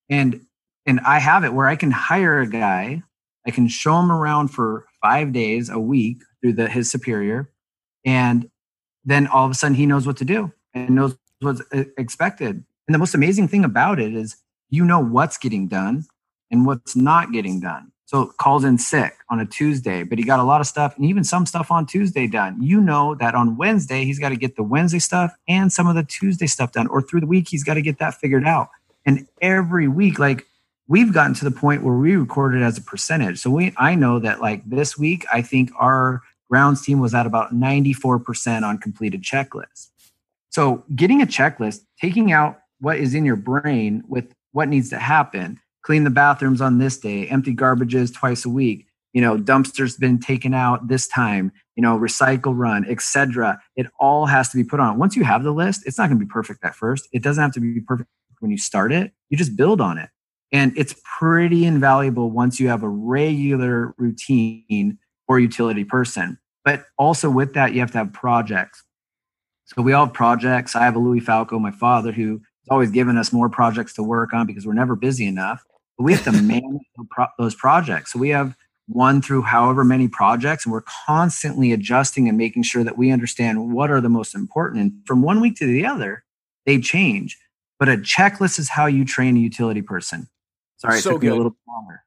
And 0.09 0.41
and 0.85 0.99
I 1.01 1.19
have 1.19 1.45
it 1.45 1.53
where 1.53 1.67
I 1.67 1.77
can 1.77 1.91
hire 1.91 2.41
a 2.41 2.47
guy, 2.47 3.03
I 3.47 3.51
can 3.51 3.67
show 3.67 3.97
him 3.99 4.11
around 4.11 4.49
for 4.49 4.85
five 5.01 5.31
days 5.31 5.69
a 5.69 5.79
week 5.79 6.17
through 6.41 6.53
the 6.53 6.67
his 6.67 6.91
superior, 6.91 7.49
and 8.05 8.49
then 9.05 9.27
all 9.27 9.45
of 9.45 9.51
a 9.51 9.53
sudden 9.53 9.75
he 9.75 9.85
knows 9.85 10.05
what 10.05 10.17
to 10.17 10.25
do 10.25 10.51
and 10.73 10.89
knows 10.89 11.15
what's 11.39 11.61
uh, 11.73 11.83
expected. 11.97 12.65
And 12.87 12.93
the 12.93 12.99
most 12.99 13.15
amazing 13.15 13.47
thing 13.47 13.63
about 13.63 13.99
it 13.99 14.13
is 14.13 14.35
you 14.74 14.84
know 14.84 14.99
what's 14.99 15.38
getting 15.38 15.67
done 15.67 16.03
and 16.49 16.65
what's 16.65 16.95
not 16.95 17.32
getting 17.32 17.59
done. 17.59 17.91
So 18.05 18.34
calls 18.39 18.63
in 18.63 18.80
sick 18.80 19.13
on 19.30 19.39
a 19.39 19.45
Tuesday, 19.45 20.01
but 20.01 20.17
he 20.17 20.24
got 20.24 20.39
a 20.39 20.43
lot 20.43 20.61
of 20.61 20.67
stuff 20.67 20.95
and 20.95 21.05
even 21.05 21.24
some 21.24 21.45
stuff 21.45 21.69
on 21.69 21.86
Tuesday 21.86 22.26
done. 22.26 22.59
You 22.59 22.82
know 22.82 23.13
that 23.15 23.36
on 23.36 23.55
Wednesday 23.55 24.03
he's 24.03 24.17
got 24.17 24.30
to 24.30 24.36
get 24.36 24.55
the 24.55 24.63
Wednesday 24.63 24.97
stuff 24.97 25.32
and 25.47 25.71
some 25.71 25.86
of 25.86 25.93
the 25.93 26.03
Tuesday 26.03 26.47
stuff 26.47 26.71
done, 26.71 26.88
or 26.88 27.03
through 27.03 27.19
the 27.19 27.28
week 27.28 27.49
he's 27.49 27.63
got 27.63 27.76
to 27.76 27.84
get 27.84 27.99
that 27.99 28.15
figured 28.15 28.45
out. 28.45 28.69
And 29.05 29.28
every 29.41 29.88
week, 29.88 30.17
like 30.17 30.47
we've 30.88 31.13
gotten 31.13 31.36
to 31.36 31.45
the 31.45 31.51
point 31.51 31.84
where 31.84 31.95
we 31.95 32.15
record 32.15 32.55
it 32.55 32.63
as 32.63 32.80
a 32.80 32.82
percentage. 32.82 33.38
So 33.38 33.51
we 33.51 33.76
I 33.78 33.93
know 33.93 34.17
that 34.19 34.41
like 34.41 34.67
this 34.67 34.97
week, 34.97 35.24
I 35.32 35.43
think 35.43 35.69
our 35.78 36.24
grounds 36.49 36.84
team 36.84 36.99
was 36.99 37.13
at 37.13 37.28
about 37.28 37.53
94% 37.53 38.63
on 38.63 38.80
completed 38.80 39.21
checklists. 39.21 39.89
So 40.49 40.84
getting 40.95 41.21
a 41.21 41.28
checklist, 41.28 41.82
taking 42.01 42.32
out 42.32 42.59
what 42.80 42.97
is 42.97 43.13
in 43.13 43.24
your 43.24 43.36
brain 43.36 44.03
with 44.07 44.34
what 44.53 44.69
needs 44.69 44.89
to 44.89 44.97
happen 44.97 45.59
clean 45.83 46.03
the 46.03 46.09
bathrooms 46.09 46.61
on 46.61 46.77
this 46.77 46.97
day 46.97 47.27
empty 47.27 47.53
garbages 47.53 48.13
twice 48.13 48.45
a 48.45 48.49
week 48.49 48.87
you 49.11 49.21
know 49.21 49.37
dumpsters 49.37 49.99
been 49.99 50.19
taken 50.19 50.53
out 50.53 50.87
this 50.87 51.07
time 51.07 51.51
you 51.75 51.81
know, 51.81 51.97
recycle 51.97 52.53
run, 52.55 52.85
etc. 52.87 53.59
It 53.75 53.87
all 53.99 54.25
has 54.27 54.49
to 54.49 54.57
be 54.57 54.63
put 54.63 54.79
on. 54.79 54.99
Once 54.99 55.15
you 55.15 55.23
have 55.23 55.43
the 55.43 55.51
list, 55.51 55.83
it's 55.85 55.97
not 55.97 56.07
going 56.07 56.19
to 56.19 56.25
be 56.25 56.29
perfect 56.29 56.63
at 56.63 56.75
first. 56.75 57.07
It 57.11 57.23
doesn't 57.23 57.41
have 57.41 57.53
to 57.53 57.59
be 57.59 57.81
perfect 57.81 58.09
when 58.39 58.51
you 58.51 58.57
start 58.57 58.91
it. 58.91 59.11
You 59.29 59.37
just 59.37 59.55
build 59.55 59.81
on 59.81 59.97
it. 59.97 60.09
And 60.51 60.71
it's 60.77 60.95
pretty 61.17 61.65
invaluable 61.65 62.29
once 62.29 62.59
you 62.59 62.67
have 62.67 62.83
a 62.83 62.89
regular 62.89 63.95
routine 63.97 64.99
for 65.25 65.39
utility 65.39 65.83
person. 65.83 66.37
But 66.63 66.85
also 66.97 67.29
with 67.29 67.53
that, 67.55 67.73
you 67.73 67.79
have 67.79 67.91
to 67.91 67.97
have 67.97 68.13
projects. 68.13 68.83
So 69.65 69.81
we 69.81 69.93
all 69.93 70.05
have 70.05 70.13
projects. 70.13 70.75
I 70.75 70.83
have 70.83 70.95
a 70.95 70.99
Louis 70.99 71.21
Falco, 71.21 71.57
my 71.57 71.71
father, 71.71 72.11
who 72.11 72.41
has 72.64 72.70
always 72.70 72.91
given 72.91 73.18
us 73.18 73.34
more 73.34 73.49
projects 73.49 73.93
to 73.93 74.03
work 74.03 74.34
on 74.34 74.47
because 74.47 74.66
we're 74.66 74.74
never 74.74 74.95
busy 74.95 75.26
enough. 75.26 75.64
But 75.97 76.05
we 76.05 76.14
have 76.14 76.24
to 76.24 76.32
manage 76.41 76.82
those 77.38 77.55
projects. 77.55 78.14
So 78.14 78.20
we 78.20 78.30
have 78.30 78.55
one 78.88 79.22
through 79.22 79.43
however 79.43 79.84
many 79.84 80.07
projects, 80.07 80.66
and 80.66 80.74
we're 80.74 80.84
constantly 81.05 81.72
adjusting 81.72 82.28
and 82.28 82.38
making 82.38 82.64
sure 82.64 82.84
that 82.84 82.97
we 82.97 83.11
understand 83.11 83.74
what 83.74 83.91
are 83.91 84.01
the 84.01 84.09
most 84.09 84.36
important. 84.36 84.82
And 84.82 84.93
from 85.05 85.22
one 85.22 85.39
week 85.39 85.55
to 85.57 85.66
the 85.66 85.86
other, 85.86 86.24
they 86.66 86.80
change. 86.80 87.38
But 87.80 87.89
a 87.89 87.97
checklist 87.97 88.59
is 88.59 88.70
how 88.70 88.86
you 88.86 89.05
train 89.05 89.36
a 89.38 89.39
utility 89.39 89.82
person. 89.82 90.28
Sorry, 90.78 90.99
it 90.99 91.01
so 91.01 91.11
took 91.11 91.22
good. 91.22 91.28
me 91.28 91.34
a 91.34 91.36
little 91.36 91.55
longer. 91.68 92.03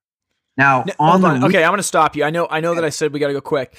Now, 0.56 0.84
now 0.86 0.94
on, 0.98 1.24
on. 1.24 1.44
okay, 1.44 1.62
I'm 1.62 1.70
going 1.70 1.78
to 1.78 1.82
stop 1.82 2.16
you. 2.16 2.24
I 2.24 2.30
know, 2.30 2.46
I 2.50 2.60
know 2.60 2.74
that 2.74 2.84
I 2.84 2.88
said 2.90 3.12
we 3.12 3.20
got 3.20 3.28
to 3.28 3.34
go 3.34 3.40
quick. 3.40 3.74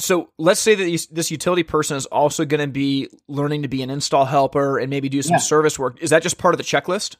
So 0.00 0.30
let's 0.38 0.60
say 0.60 0.74
that 0.76 1.06
this 1.10 1.30
utility 1.30 1.64
person 1.64 1.96
is 1.96 2.06
also 2.06 2.44
going 2.44 2.60
to 2.60 2.68
be 2.68 3.08
learning 3.26 3.62
to 3.62 3.68
be 3.68 3.82
an 3.82 3.90
install 3.90 4.26
helper 4.26 4.78
and 4.78 4.88
maybe 4.90 5.08
do 5.08 5.22
some 5.22 5.32
yeah. 5.34 5.38
service 5.38 5.78
work. 5.78 6.00
Is 6.00 6.10
that 6.10 6.22
just 6.22 6.38
part 6.38 6.54
of 6.54 6.58
the 6.58 6.64
checklist? 6.64 7.16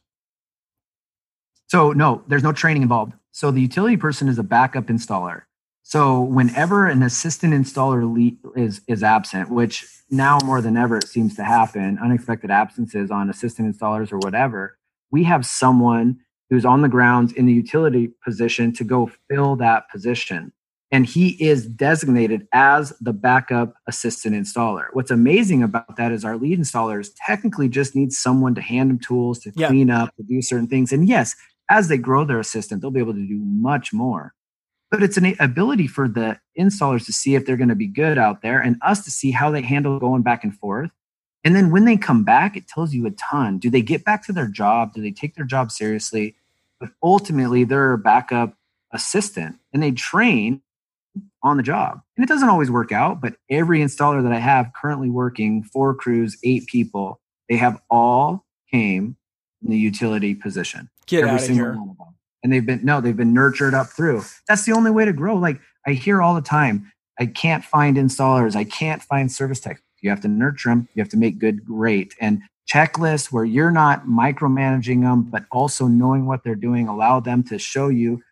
So 1.66 1.92
no, 1.92 2.22
there's 2.28 2.44
no 2.44 2.52
training 2.52 2.82
involved. 2.82 3.14
So 3.32 3.50
the 3.50 3.60
utility 3.60 3.96
person 3.96 4.28
is 4.28 4.38
a 4.38 4.44
backup 4.44 4.86
installer. 4.86 5.42
So 5.82 6.20
whenever 6.20 6.86
an 6.86 7.02
assistant 7.02 7.52
installer 7.52 8.36
is 8.56 8.80
is 8.86 9.02
absent, 9.02 9.50
which 9.50 9.86
now 10.10 10.38
more 10.44 10.60
than 10.60 10.76
ever 10.76 10.98
it 10.98 11.08
seems 11.08 11.34
to 11.36 11.44
happen, 11.44 11.98
unexpected 12.02 12.50
absences 12.50 13.10
on 13.10 13.28
assistant 13.28 13.74
installers 13.74 14.12
or 14.12 14.18
whatever, 14.18 14.78
we 15.10 15.24
have 15.24 15.44
someone 15.44 16.18
who's 16.50 16.64
on 16.64 16.82
the 16.82 16.88
grounds 16.88 17.32
in 17.32 17.46
the 17.46 17.52
utility 17.52 18.10
position 18.24 18.72
to 18.74 18.84
go 18.84 19.10
fill 19.28 19.56
that 19.56 19.90
position 19.90 20.52
and 20.90 21.04
he 21.04 21.30
is 21.42 21.66
designated 21.66 22.48
as 22.52 22.92
the 23.00 23.12
backup 23.12 23.74
assistant 23.86 24.34
installer. 24.34 24.86
What's 24.92 25.10
amazing 25.10 25.62
about 25.62 25.96
that 25.96 26.12
is 26.12 26.24
our 26.24 26.36
lead 26.36 26.58
installers 26.58 27.10
technically 27.26 27.68
just 27.68 27.94
need 27.94 28.12
someone 28.12 28.54
to 28.54 28.62
hand 28.62 28.90
them 28.90 28.98
tools 28.98 29.38
to 29.40 29.52
yeah. 29.54 29.68
clean 29.68 29.90
up, 29.90 30.14
to 30.16 30.22
do 30.22 30.40
certain 30.40 30.66
things. 30.66 30.92
And 30.92 31.06
yes, 31.06 31.36
as 31.68 31.88
they 31.88 31.98
grow 31.98 32.24
their 32.24 32.40
assistant, 32.40 32.80
they'll 32.80 32.90
be 32.90 33.00
able 33.00 33.14
to 33.14 33.26
do 33.26 33.38
much 33.38 33.92
more. 33.92 34.34
But 34.90 35.02
it's 35.02 35.18
an 35.18 35.34
ability 35.38 35.86
for 35.86 36.08
the 36.08 36.40
installers 36.58 37.04
to 37.06 37.12
see 37.12 37.34
if 37.34 37.44
they're 37.44 37.58
going 37.58 37.68
to 37.68 37.74
be 37.74 37.86
good 37.86 38.16
out 38.16 38.40
there 38.40 38.58
and 38.58 38.76
us 38.80 39.04
to 39.04 39.10
see 39.10 39.30
how 39.30 39.50
they 39.50 39.60
handle 39.60 39.98
going 39.98 40.22
back 40.22 40.44
and 40.44 40.56
forth. 40.58 40.90
And 41.44 41.54
then 41.54 41.70
when 41.70 41.84
they 41.84 41.98
come 41.98 42.24
back, 42.24 42.56
it 42.56 42.66
tells 42.66 42.94
you 42.94 43.06
a 43.06 43.10
ton. 43.10 43.58
Do 43.58 43.68
they 43.68 43.82
get 43.82 44.04
back 44.04 44.24
to 44.26 44.32
their 44.32 44.48
job? 44.48 44.94
Do 44.94 45.02
they 45.02 45.10
take 45.10 45.34
their 45.34 45.44
job 45.44 45.70
seriously? 45.70 46.36
But 46.80 46.90
ultimately, 47.02 47.64
they're 47.64 47.92
a 47.92 47.98
backup 47.98 48.54
assistant 48.92 49.56
and 49.74 49.82
they 49.82 49.90
train 49.90 50.62
on 51.42 51.56
the 51.56 51.62
job. 51.62 52.00
And 52.16 52.24
it 52.24 52.28
doesn't 52.28 52.48
always 52.48 52.70
work 52.70 52.92
out, 52.92 53.20
but 53.20 53.34
every 53.50 53.80
installer 53.80 54.22
that 54.22 54.32
I 54.32 54.38
have 54.38 54.72
currently 54.80 55.10
working, 55.10 55.62
four 55.62 55.94
crews, 55.94 56.36
eight 56.44 56.66
people, 56.66 57.20
they 57.48 57.56
have 57.56 57.80
all 57.90 58.44
came 58.70 59.16
in 59.62 59.70
the 59.70 59.78
utility 59.78 60.34
position. 60.34 60.90
Get 61.06 61.24
every 61.24 61.30
out 61.30 61.42
of 61.42 61.48
here. 61.48 61.78
And 62.42 62.52
they've 62.52 62.64
been 62.64 62.84
no, 62.84 63.00
they've 63.00 63.16
been 63.16 63.34
nurtured 63.34 63.74
up 63.74 63.88
through. 63.88 64.22
That's 64.46 64.64
the 64.64 64.72
only 64.72 64.90
way 64.90 65.04
to 65.04 65.12
grow. 65.12 65.36
Like 65.36 65.60
I 65.86 65.92
hear 65.92 66.22
all 66.22 66.34
the 66.34 66.40
time, 66.40 66.92
I 67.18 67.26
can't 67.26 67.64
find 67.64 67.96
installers, 67.96 68.54
I 68.54 68.64
can't 68.64 69.02
find 69.02 69.30
service 69.30 69.60
techs. 69.60 69.80
You 70.00 70.10
have 70.10 70.20
to 70.20 70.28
nurture 70.28 70.68
them, 70.68 70.88
you 70.94 71.02
have 71.02 71.10
to 71.10 71.16
make 71.16 71.38
good 71.38 71.64
great. 71.64 72.14
And 72.20 72.42
checklists 72.72 73.32
where 73.32 73.44
you're 73.44 73.70
not 73.70 74.06
micromanaging 74.06 75.02
them, 75.02 75.22
but 75.22 75.44
also 75.50 75.86
knowing 75.88 76.26
what 76.26 76.44
they're 76.44 76.54
doing, 76.54 76.86
allow 76.86 77.18
them 77.18 77.42
to 77.44 77.58
show 77.58 77.88
you 77.88 78.22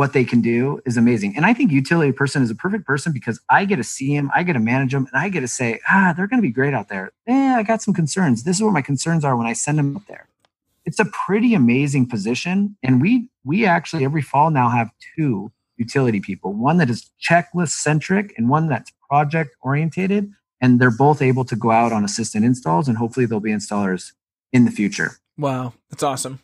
what 0.00 0.14
they 0.14 0.24
can 0.24 0.40
do 0.40 0.80
is 0.86 0.96
amazing. 0.96 1.36
And 1.36 1.44
I 1.44 1.52
think 1.52 1.70
utility 1.70 2.10
person 2.10 2.42
is 2.42 2.50
a 2.50 2.54
perfect 2.54 2.86
person 2.86 3.12
because 3.12 3.38
I 3.50 3.66
get 3.66 3.76
to 3.76 3.84
see 3.84 4.14
him, 4.14 4.30
I 4.34 4.44
get 4.44 4.54
to 4.54 4.58
manage 4.58 4.92
them, 4.92 5.06
and 5.12 5.22
I 5.22 5.28
get 5.28 5.40
to 5.40 5.46
say, 5.46 5.78
ah, 5.90 6.14
they're 6.16 6.26
going 6.26 6.38
to 6.38 6.48
be 6.48 6.50
great 6.50 6.72
out 6.72 6.88
there. 6.88 7.12
Yeah, 7.26 7.56
I 7.58 7.62
got 7.62 7.82
some 7.82 7.92
concerns. 7.92 8.44
This 8.44 8.56
is 8.56 8.62
what 8.62 8.72
my 8.72 8.80
concerns 8.80 9.26
are 9.26 9.36
when 9.36 9.46
I 9.46 9.52
send 9.52 9.78
them 9.78 9.94
up 9.98 10.06
there. 10.06 10.26
It's 10.86 11.00
a 11.00 11.04
pretty 11.04 11.52
amazing 11.52 12.06
position, 12.06 12.78
and 12.82 13.02
we 13.02 13.28
we 13.44 13.66
actually 13.66 14.06
every 14.06 14.22
fall 14.22 14.50
now 14.50 14.70
have 14.70 14.90
two 15.14 15.52
utility 15.76 16.20
people, 16.20 16.54
one 16.54 16.78
that 16.78 16.88
is 16.88 17.10
checklist 17.22 17.72
centric 17.72 18.32
and 18.38 18.48
one 18.48 18.68
that's 18.68 18.90
project 19.06 19.54
orientated, 19.60 20.32
and 20.62 20.80
they're 20.80 20.90
both 20.90 21.20
able 21.20 21.44
to 21.44 21.54
go 21.54 21.72
out 21.72 21.92
on 21.92 22.04
assistant 22.04 22.46
installs, 22.46 22.88
and 22.88 22.96
hopefully 22.96 23.26
they'll 23.26 23.38
be 23.38 23.52
installers 23.52 24.12
in 24.50 24.64
the 24.64 24.70
future. 24.70 25.18
Wow, 25.36 25.74
that's 25.90 26.02
awesome. 26.02 26.40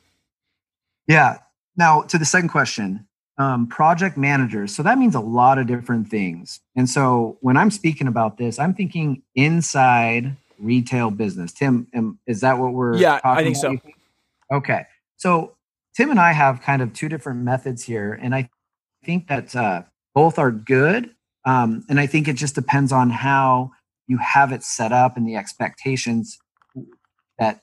Yeah. 1.09 1.38
Now 1.78 2.02
to 2.02 2.18
the 2.18 2.26
second 2.26 2.50
question, 2.50 3.07
um, 3.39 3.66
project 3.66 4.16
managers. 4.16 4.74
So 4.74 4.82
that 4.82 4.99
means 4.99 5.14
a 5.14 5.20
lot 5.20 5.59
of 5.59 5.66
different 5.66 6.09
things. 6.09 6.61
And 6.74 6.89
so 6.89 7.37
when 7.41 7.57
I'm 7.57 7.70
speaking 7.70 8.07
about 8.07 8.39
this, 8.39 8.59
I'm 8.59 8.74
thinking 8.74 9.22
inside 9.34 10.37
retail 10.59 11.11
business. 11.11 11.53
Tim, 11.53 11.87
am, 11.95 12.18
is 12.26 12.41
that 12.41 12.59
what 12.59 12.72
we're? 12.72 12.97
Yeah, 12.97 13.20
I 13.22 13.43
think 13.43 13.59
about? 13.59 13.82
so. 13.82 14.57
Okay, 14.57 14.84
so 15.16 15.57
Tim 15.97 16.11
and 16.11 16.20
I 16.20 16.32
have 16.32 16.62
kind 16.62 16.80
of 16.82 16.93
two 16.93 17.09
different 17.09 17.41
methods 17.41 17.82
here, 17.82 18.12
and 18.12 18.34
I 18.34 18.49
think 19.05 19.28
that 19.28 19.55
uh, 19.55 19.82
both 20.14 20.39
are 20.39 20.51
good. 20.51 21.11
Um, 21.45 21.84
and 21.89 22.01
I 22.01 22.07
think 22.07 22.26
it 22.26 22.34
just 22.34 22.55
depends 22.55 22.91
on 22.91 23.11
how 23.11 23.70
you 24.09 24.18
have 24.18 24.53
it 24.53 24.62
set 24.62 24.93
up 24.93 25.16
and 25.16 25.28
the 25.28 25.37
expectations 25.37 26.39
that 27.39 27.61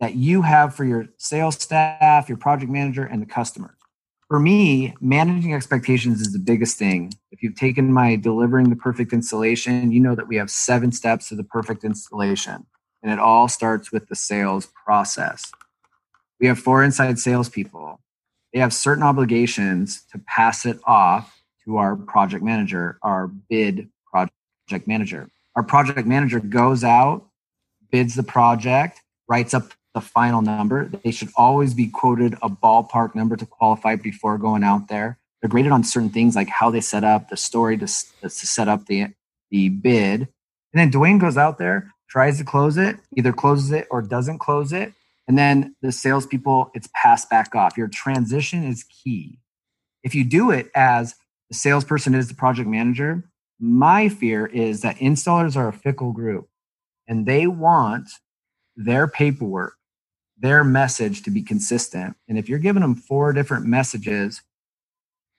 that 0.00 0.14
you 0.14 0.42
have 0.42 0.74
for 0.74 0.84
your 0.84 1.06
sales 1.16 1.54
staff, 1.54 2.28
your 2.28 2.36
project 2.36 2.70
manager, 2.70 3.04
and 3.04 3.22
the 3.22 3.26
customer 3.26 3.75
for 4.28 4.40
me, 4.40 4.94
managing 5.00 5.54
expectations 5.54 6.20
is 6.20 6.32
the 6.32 6.38
biggest 6.38 6.78
thing. 6.78 7.12
If 7.30 7.42
you've 7.42 7.54
taken 7.54 7.92
my 7.92 8.16
delivering 8.16 8.70
the 8.70 8.76
perfect 8.76 9.12
installation, 9.12 9.92
you 9.92 10.00
know 10.00 10.16
that 10.16 10.26
we 10.26 10.36
have 10.36 10.50
seven 10.50 10.90
steps 10.90 11.28
to 11.28 11.36
the 11.36 11.44
perfect 11.44 11.84
installation. 11.84 12.66
And 13.02 13.12
it 13.12 13.20
all 13.20 13.46
starts 13.48 13.92
with 13.92 14.08
the 14.08 14.16
sales 14.16 14.68
process. 14.84 15.52
We 16.40 16.48
have 16.48 16.58
four 16.58 16.82
inside 16.82 17.18
salespeople. 17.18 18.00
They 18.52 18.58
have 18.58 18.72
certain 18.72 19.04
obligations 19.04 20.02
to 20.12 20.18
pass 20.18 20.66
it 20.66 20.80
off 20.84 21.40
to 21.64 21.76
our 21.76 21.94
project 21.94 22.42
manager, 22.42 22.98
our 23.02 23.28
bid 23.28 23.90
project 24.10 24.88
manager. 24.88 25.28
Our 25.54 25.62
project 25.62 26.06
manager 26.06 26.40
goes 26.40 26.82
out, 26.82 27.26
bids 27.90 28.16
the 28.16 28.22
project, 28.22 29.02
writes 29.28 29.54
up 29.54 29.72
the 29.96 30.00
final 30.02 30.42
number. 30.42 30.90
They 31.02 31.10
should 31.10 31.30
always 31.36 31.72
be 31.72 31.88
quoted 31.88 32.34
a 32.42 32.50
ballpark 32.50 33.14
number 33.14 33.34
to 33.34 33.46
qualify 33.46 33.96
before 33.96 34.36
going 34.36 34.62
out 34.62 34.88
there. 34.88 35.18
They're 35.40 35.48
graded 35.48 35.72
on 35.72 35.84
certain 35.84 36.10
things 36.10 36.36
like 36.36 36.50
how 36.50 36.70
they 36.70 36.82
set 36.82 37.02
up 37.02 37.30
the 37.30 37.36
story 37.38 37.78
to, 37.78 37.86
to 37.86 38.28
set 38.28 38.68
up 38.68 38.84
the, 38.86 39.06
the 39.50 39.70
bid. 39.70 40.28
And 40.74 40.74
then 40.74 40.90
Dwayne 40.90 41.18
goes 41.18 41.38
out 41.38 41.56
there, 41.56 41.90
tries 42.10 42.36
to 42.36 42.44
close 42.44 42.76
it, 42.76 42.98
either 43.16 43.32
closes 43.32 43.72
it 43.72 43.86
or 43.90 44.02
doesn't 44.02 44.38
close 44.38 44.70
it. 44.70 44.92
And 45.26 45.38
then 45.38 45.74
the 45.80 45.92
salespeople, 45.92 46.72
it's 46.74 46.90
passed 46.94 47.30
back 47.30 47.54
off. 47.54 47.78
Your 47.78 47.88
transition 47.88 48.64
is 48.64 48.84
key. 48.84 49.38
If 50.04 50.14
you 50.14 50.24
do 50.24 50.50
it 50.50 50.70
as 50.74 51.14
the 51.48 51.56
salesperson 51.56 52.14
is 52.14 52.28
the 52.28 52.34
project 52.34 52.68
manager, 52.68 53.24
my 53.58 54.10
fear 54.10 54.44
is 54.44 54.82
that 54.82 54.96
installers 54.96 55.56
are 55.56 55.68
a 55.68 55.72
fickle 55.72 56.12
group 56.12 56.50
and 57.08 57.24
they 57.24 57.46
want 57.46 58.10
their 58.76 59.08
paperwork 59.08 59.75
their 60.38 60.64
message 60.64 61.22
to 61.22 61.30
be 61.30 61.42
consistent. 61.42 62.16
And 62.28 62.38
if 62.38 62.48
you're 62.48 62.58
giving 62.58 62.82
them 62.82 62.94
four 62.94 63.32
different 63.32 63.66
messages 63.66 64.42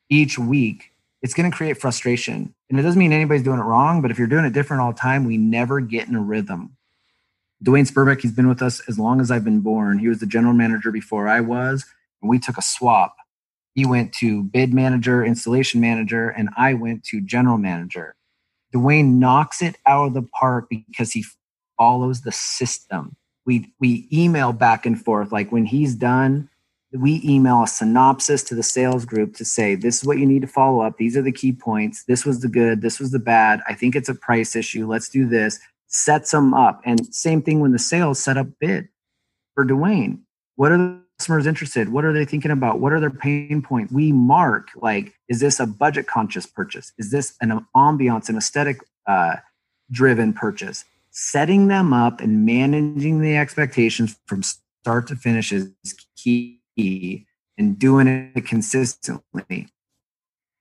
each 0.09 0.39
week, 0.39 0.91
it's 1.21 1.33
going 1.33 1.49
to 1.49 1.55
create 1.55 1.77
frustration. 1.77 2.53
And 2.69 2.79
it 2.79 2.83
doesn't 2.83 2.99
mean 2.99 3.13
anybody's 3.13 3.43
doing 3.43 3.59
it 3.59 3.63
wrong, 3.63 4.01
but 4.01 4.11
if 4.11 4.17
you're 4.17 4.27
doing 4.27 4.45
it 4.45 4.53
different 4.53 4.81
all 4.81 4.91
the 4.91 4.99
time, 4.99 5.25
we 5.25 5.37
never 5.37 5.79
get 5.79 6.07
in 6.07 6.15
a 6.15 6.21
rhythm. 6.21 6.77
Dwayne 7.63 7.89
Spurbeck, 7.89 8.21
he's 8.21 8.33
been 8.33 8.47
with 8.47 8.61
us 8.61 8.81
as 8.87 8.99
long 8.99 9.19
as 9.19 9.31
I've 9.31 9.43
been 9.43 9.61
born. 9.61 9.99
He 9.99 10.07
was 10.07 10.19
the 10.19 10.27
general 10.27 10.53
manager 10.53 10.91
before 10.91 11.27
I 11.27 11.41
was, 11.41 11.85
and 12.21 12.29
we 12.29 12.37
took 12.37 12.57
a 12.57 12.61
swap. 12.61 13.15
He 13.73 13.85
went 13.85 14.13
to 14.13 14.43
bid 14.43 14.73
manager, 14.73 15.23
installation 15.23 15.81
manager, 15.81 16.29
and 16.29 16.49
I 16.57 16.73
went 16.73 17.03
to 17.05 17.21
general 17.21 17.57
manager. 17.57 18.15
Dwayne 18.73 19.15
knocks 19.15 19.61
it 19.61 19.77
out 19.85 20.07
of 20.07 20.13
the 20.13 20.27
park 20.39 20.67
because 20.69 21.13
he 21.13 21.25
follows 21.77 22.21
the 22.21 22.31
system 22.31 23.15
we 23.47 23.73
we 23.79 24.07
email 24.13 24.53
back 24.53 24.85
and 24.85 25.03
forth. 25.03 25.31
Like 25.31 25.51
when 25.51 25.65
he's 25.65 25.95
done 25.95 26.49
we 26.93 27.21
email 27.25 27.63
a 27.63 27.67
synopsis 27.67 28.43
to 28.43 28.55
the 28.55 28.63
sales 28.63 29.03
group 29.05 29.35
to 29.35 29.43
say 29.43 29.75
this 29.75 29.97
is 29.97 30.05
what 30.05 30.17
you 30.17 30.25
need 30.25 30.41
to 30.41 30.47
follow 30.47 30.81
up. 30.81 30.97
These 30.97 31.17
are 31.17 31.21
the 31.21 31.33
key 31.33 31.51
points. 31.51 32.05
This 32.05 32.25
was 32.25 32.39
the 32.39 32.47
good. 32.47 32.81
This 32.81 32.99
was 32.99 33.11
the 33.11 33.19
bad. 33.19 33.61
I 33.67 33.73
think 33.73 33.95
it's 33.95 34.09
a 34.09 34.15
price 34.15 34.55
issue. 34.55 34.87
Let's 34.87 35.09
do 35.09 35.27
this. 35.27 35.59
Sets 35.87 36.31
them 36.31 36.53
up. 36.53 36.81
And 36.85 37.13
same 37.13 37.41
thing 37.41 37.59
when 37.59 37.71
the 37.73 37.79
sales 37.79 38.19
set 38.19 38.37
up 38.37 38.47
bid 38.59 38.87
for 39.55 39.65
dwayne 39.65 40.19
what 40.55 40.71
are 40.71 40.77
the 40.77 41.01
customers 41.19 41.45
interested? 41.45 41.89
What 41.89 42.03
are 42.03 42.13
they 42.13 42.25
thinking 42.25 42.51
about? 42.51 42.79
What 42.79 42.91
are 42.91 42.99
their 42.99 43.11
pain 43.11 43.61
points? 43.61 43.93
We 43.93 44.11
mark 44.11 44.69
like 44.75 45.13
is 45.27 45.39
this 45.39 45.59
a 45.59 45.67
budget 45.67 46.07
conscious 46.07 46.45
purchase? 46.45 46.93
Is 46.97 47.11
this 47.11 47.35
an 47.41 47.65
ambiance 47.75 48.29
an 48.29 48.37
aesthetic 48.37 48.79
uh, 49.05 49.35
driven 49.91 50.33
purchase. 50.33 50.85
Setting 51.20 51.68
them 51.68 51.93
up 51.93 52.22
and 52.22 52.45
managing 52.45 53.22
the 53.22 53.38
expectations 53.38 54.20
from 54.28 54.43
start 54.43 55.07
to 55.07 55.15
finish 55.15 55.51
is 55.51 55.72
key 56.15 57.26
and 57.57 57.80
doing 57.80 58.07
it 58.36 58.45
consistently. 58.45 59.68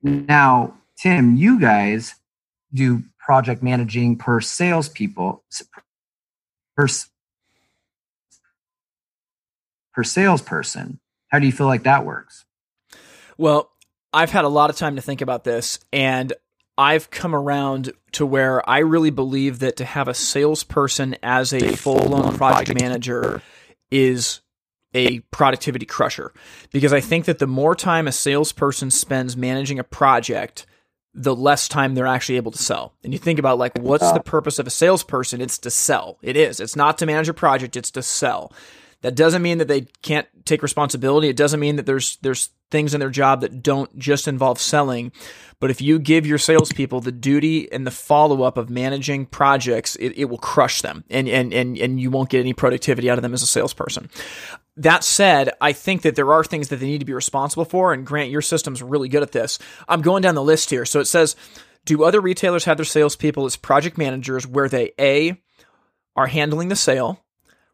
Now, 0.03 0.79
Tim, 0.97 1.37
you 1.37 1.61
guys 1.61 2.15
do 2.73 3.05
project 3.19 3.63
managing 3.63 4.17
per 4.17 4.41
salespeople 4.41 5.45
per, 6.75 6.89
per 9.93 10.05
salesperson. 10.05 11.01
How 11.29 11.39
do 11.39 11.45
you 11.45 11.53
feel 11.53 11.67
like 11.67 11.83
that 11.83 12.07
works? 12.07 12.47
Well, 13.37 13.71
I've 14.11 14.31
had 14.31 14.47
a 14.47 14.49
lot 14.49 14.71
of 14.71 14.77
time 14.77 14.97
to 14.97 15.03
think 15.03 15.21
about 15.21 15.45
this, 15.45 15.81
and 15.93 16.33
I've 16.79 17.11
come 17.11 17.35
around 17.35 17.93
to 18.12 18.27
where 18.27 18.68
I 18.68 18.79
really 18.79 19.11
believe 19.11 19.61
that 19.61 19.77
to 19.77 19.85
have 19.85 20.09
a 20.09 20.14
salesperson 20.14 21.16
as 21.22 21.53
a 21.53 21.74
full 21.77 21.99
blown 21.99 22.37
project 22.37 22.79
manager 22.81 23.43
is 23.91 24.41
a 24.95 25.20
productivity 25.31 25.87
crusher 25.87 26.33
because 26.72 26.93
I 26.93 27.01
think 27.01 27.27
that 27.27 27.39
the 27.39 27.47
more 27.47 27.74
time 27.74 28.09
a 28.09 28.12
salesperson 28.12 28.91
spends 28.91 29.37
managing 29.37 29.79
a 29.79 29.85
project, 29.85 30.66
the 31.14 31.35
less 31.35 31.66
time 31.68 31.95
they're 31.95 32.07
actually 32.07 32.37
able 32.37 32.53
to 32.53 32.62
sell. 32.62 32.95
And 33.03 33.12
you 33.12 33.18
think 33.18 33.39
about 33.39 33.59
like 33.59 33.79
what's 33.79 34.11
the 34.12 34.20
purpose 34.20 34.59
of 34.59 34.66
a 34.66 34.70
salesperson? 34.70 35.41
It's 35.41 35.59
to 35.59 35.70
sell. 35.70 36.18
It 36.22 36.37
is. 36.37 36.61
It's 36.61 36.77
not 36.77 36.99
to 36.99 37.07
manage 37.07 37.29
a 37.29 37.35
project, 37.35 37.77
it's 37.77 37.91
to 37.93 38.03
sell. 38.03 38.53
That 39.03 39.15
doesn't 39.15 39.43
mean 39.43 39.59
that 39.59 39.69
they 39.69 39.83
can't 40.03 40.27
take 40.45 40.63
responsibility. 40.63 41.29
It 41.29 41.37
doesn't 41.37 41.61
mean 41.61 41.77
that 41.77 41.87
there's 41.87 42.17
there's 42.23 42.51
things 42.71 42.95
in 42.95 43.01
their 43.01 43.11
job 43.11 43.43
that 43.43 43.63
don't 43.63 43.97
just 43.99 44.27
involve 44.27 44.59
selling. 44.59 45.13
But 45.61 45.71
if 45.71 45.81
you 45.81 45.99
give 45.99 46.27
your 46.27 46.39
salespeople 46.39 47.01
the 47.01 47.13
duty 47.13 47.71
and 47.71 47.87
the 47.87 47.91
follow 47.91 48.43
up 48.43 48.59
of 48.59 48.69
managing 48.69 49.27
projects, 49.27 49.97
it, 49.97 50.19
it 50.19 50.25
will 50.27 50.39
crush 50.39 50.83
them, 50.83 51.05
and 51.09 51.29
and 51.29 51.53
and 51.53 51.79
and 51.79 52.01
you 52.01 52.11
won't 52.11 52.31
get 52.31 52.41
any 52.41 52.53
productivity 52.53 53.11
out 53.11 53.19
of 53.19 53.23
them 53.23 53.35
as 53.35 53.43
a 53.43 53.47
salesperson. 53.47 54.11
That 54.79 55.05
said, 55.05 55.53
I 55.61 55.73
think 55.73 56.03
that 56.03 56.17
there 56.17 56.33
are 56.33 56.45
things 56.45 56.69
that 56.69 56.77
they 56.77 56.87
need 56.87 56.99
to 56.99 57.07
be 57.07 57.15
responsible 57.15 57.65
for. 57.65 57.95
And 57.95 58.07
Grant, 58.07 58.31
your 58.31 58.43
system's 58.43 58.83
really 58.83 59.09
good 59.09 59.23
at 59.23 59.33
this. 59.33 59.59
I'm 59.89 60.03
going 60.03 60.21
down 60.21 60.35
the 60.35 60.43
list 60.43 60.69
here. 60.69 60.85
So 60.85 61.01
it 61.01 61.07
says, 61.07 61.35
do 61.87 62.05
other 62.05 62.21
retailers 62.21 62.65
have 62.67 62.77
their 62.77 62.85
salespeople 62.85 63.47
as 63.47 63.57
project 63.57 63.97
managers 63.97 64.47
where 64.47 64.69
they 64.69 64.93
A 65.01 65.41
are 66.15 66.27
handling 66.27 66.69
the 66.69 66.77
sale, 66.77 67.25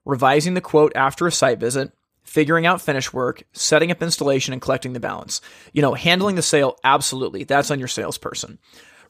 revising 0.05 0.55
the 0.55 0.61
quote 0.61 0.93
after 0.95 1.27
a 1.27 1.33
site 1.33 1.59
visit, 1.59 1.93
figuring 2.23 2.67
out 2.67 2.81
finish 2.81 3.13
work, 3.13 3.43
setting 3.53 3.91
up 3.91 4.03
installation, 4.03 4.53
and 4.53 4.63
collecting 4.63 4.93
the 4.93 5.01
balance. 5.01 5.41
You 5.73 5.83
know, 5.83 5.95
handling 5.95 6.37
the 6.37 6.43
sale, 6.43 6.79
absolutely. 6.85 7.45
That's 7.45 7.71
on 7.71 7.79
your 7.79 7.89
salesperson. 7.89 8.59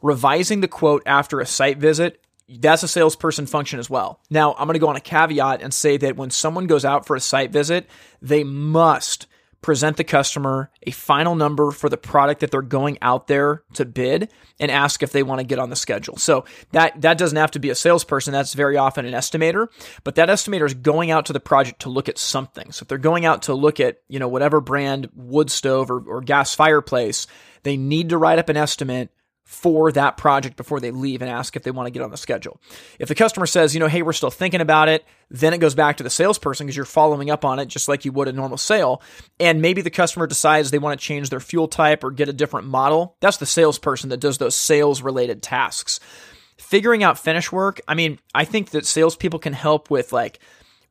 Revising 0.00 0.60
the 0.60 0.68
quote 0.68 1.02
after 1.06 1.40
a 1.40 1.46
site 1.46 1.78
visit, 1.78 2.22
that's 2.48 2.82
a 2.82 2.88
salesperson 2.88 3.46
function 3.46 3.78
as 3.78 3.88
well. 3.88 4.20
Now, 4.30 4.52
I'm 4.54 4.66
going 4.66 4.74
to 4.74 4.80
go 4.80 4.88
on 4.88 4.96
a 4.96 5.00
caveat 5.00 5.62
and 5.62 5.72
say 5.72 5.96
that 5.98 6.16
when 6.16 6.30
someone 6.30 6.66
goes 6.66 6.84
out 6.84 7.06
for 7.06 7.16
a 7.16 7.20
site 7.20 7.52
visit, 7.52 7.88
they 8.20 8.44
must 8.44 9.26
present 9.62 9.96
the 9.96 10.04
customer 10.04 10.70
a 10.82 10.90
final 10.90 11.34
number 11.34 11.70
for 11.70 11.88
the 11.88 11.96
product 11.96 12.40
that 12.40 12.50
they're 12.50 12.62
going 12.62 12.98
out 13.00 13.28
there 13.28 13.62
to 13.74 13.84
bid 13.84 14.28
and 14.60 14.70
ask 14.70 15.02
if 15.02 15.12
they 15.12 15.22
want 15.22 15.38
to 15.40 15.46
get 15.46 15.58
on 15.58 15.70
the 15.70 15.76
schedule. 15.76 16.16
So 16.16 16.44
that 16.72 17.00
that 17.00 17.16
doesn't 17.16 17.36
have 17.36 17.52
to 17.52 17.58
be 17.58 17.70
a 17.70 17.74
salesperson, 17.74 18.32
that's 18.32 18.54
very 18.54 18.76
often 18.76 19.06
an 19.06 19.14
estimator, 19.14 19.68
but 20.04 20.16
that 20.16 20.28
estimator 20.28 20.66
is 20.66 20.74
going 20.74 21.10
out 21.10 21.26
to 21.26 21.32
the 21.32 21.40
project 21.40 21.82
to 21.82 21.88
look 21.88 22.08
at 22.08 22.18
something. 22.18 22.72
So 22.72 22.84
if 22.84 22.88
they're 22.88 22.98
going 22.98 23.24
out 23.24 23.42
to 23.42 23.54
look 23.54 23.80
at, 23.80 23.98
you 24.08 24.18
know, 24.18 24.28
whatever 24.28 24.60
brand 24.60 25.08
wood 25.14 25.50
stove 25.50 25.90
or, 25.90 26.00
or 26.00 26.20
gas 26.20 26.54
fireplace, 26.54 27.26
they 27.62 27.76
need 27.76 28.08
to 28.10 28.18
write 28.18 28.38
up 28.38 28.48
an 28.48 28.56
estimate 28.56 29.10
for 29.44 29.92
that 29.92 30.16
project 30.16 30.56
before 30.56 30.80
they 30.80 30.90
leave 30.90 31.20
and 31.20 31.30
ask 31.30 31.56
if 31.56 31.62
they 31.62 31.70
want 31.70 31.86
to 31.86 31.90
get 31.90 32.02
on 32.02 32.10
the 32.10 32.16
schedule. 32.16 32.60
If 32.98 33.08
the 33.08 33.14
customer 33.14 33.46
says, 33.46 33.74
you 33.74 33.80
know, 33.80 33.88
hey, 33.88 34.02
we're 34.02 34.12
still 34.12 34.30
thinking 34.30 34.60
about 34.60 34.88
it, 34.88 35.04
then 35.30 35.52
it 35.52 35.58
goes 35.58 35.74
back 35.74 35.98
to 35.98 36.02
the 36.02 36.10
salesperson 36.10 36.66
because 36.66 36.76
you're 36.76 36.86
following 36.86 37.30
up 37.30 37.44
on 37.44 37.58
it 37.58 37.66
just 37.66 37.88
like 37.88 38.04
you 38.04 38.12
would 38.12 38.28
a 38.28 38.32
normal 38.32 38.56
sale. 38.56 39.02
And 39.38 39.60
maybe 39.60 39.82
the 39.82 39.90
customer 39.90 40.26
decides 40.26 40.70
they 40.70 40.78
want 40.78 40.98
to 40.98 41.04
change 41.04 41.28
their 41.30 41.40
fuel 41.40 41.68
type 41.68 42.04
or 42.04 42.10
get 42.10 42.28
a 42.28 42.32
different 42.32 42.66
model. 42.66 43.16
That's 43.20 43.36
the 43.36 43.46
salesperson 43.46 44.10
that 44.10 44.20
does 44.20 44.38
those 44.38 44.54
sales 44.54 45.02
related 45.02 45.42
tasks. 45.42 46.00
Figuring 46.56 47.02
out 47.02 47.18
finish 47.18 47.50
work, 47.50 47.80
I 47.88 47.94
mean, 47.94 48.20
I 48.34 48.44
think 48.44 48.70
that 48.70 48.86
salespeople 48.86 49.40
can 49.40 49.52
help 49.52 49.90
with 49.90 50.12
like 50.12 50.38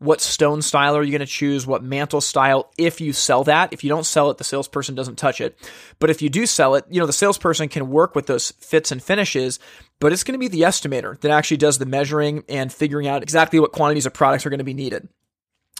what 0.01 0.19
stone 0.19 0.63
style 0.63 0.97
are 0.97 1.03
you 1.03 1.11
going 1.11 1.19
to 1.19 1.27
choose, 1.27 1.67
what 1.67 1.83
mantle 1.83 2.21
style, 2.21 2.71
if 2.75 2.99
you 2.99 3.13
sell 3.13 3.43
that. 3.43 3.71
If 3.71 3.83
you 3.83 3.89
don't 3.91 4.03
sell 4.03 4.31
it, 4.31 4.39
the 4.39 4.43
salesperson 4.43 4.95
doesn't 4.95 5.17
touch 5.17 5.39
it. 5.39 5.55
But 5.99 6.09
if 6.09 6.23
you 6.23 6.29
do 6.29 6.47
sell 6.47 6.73
it, 6.73 6.85
you 6.89 6.99
know, 6.99 7.05
the 7.05 7.13
salesperson 7.13 7.69
can 7.69 7.87
work 7.87 8.15
with 8.15 8.25
those 8.25 8.49
fits 8.49 8.91
and 8.91 9.01
finishes, 9.01 9.59
but 9.99 10.11
it's 10.11 10.23
going 10.23 10.33
to 10.33 10.39
be 10.39 10.47
the 10.47 10.63
estimator 10.63 11.19
that 11.19 11.29
actually 11.29 11.57
does 11.57 11.77
the 11.77 11.85
measuring 11.85 12.43
and 12.49 12.73
figuring 12.73 13.07
out 13.07 13.21
exactly 13.21 13.59
what 13.59 13.73
quantities 13.73 14.07
of 14.07 14.13
products 14.13 14.43
are 14.43 14.49
going 14.49 14.57
to 14.57 14.63
be 14.63 14.73
needed. 14.73 15.07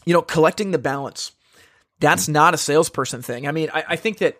You 0.06 0.14
know, 0.14 0.22
collecting 0.22 0.70
the 0.70 0.78
balance. 0.78 1.32
That's 2.00 2.28
not 2.28 2.54
a 2.54 2.58
salesperson 2.58 3.24
thing. 3.24 3.48
I 3.48 3.52
mean, 3.52 3.72
I, 3.74 3.84
I 3.90 3.96
think 3.96 4.20
that 4.20 4.40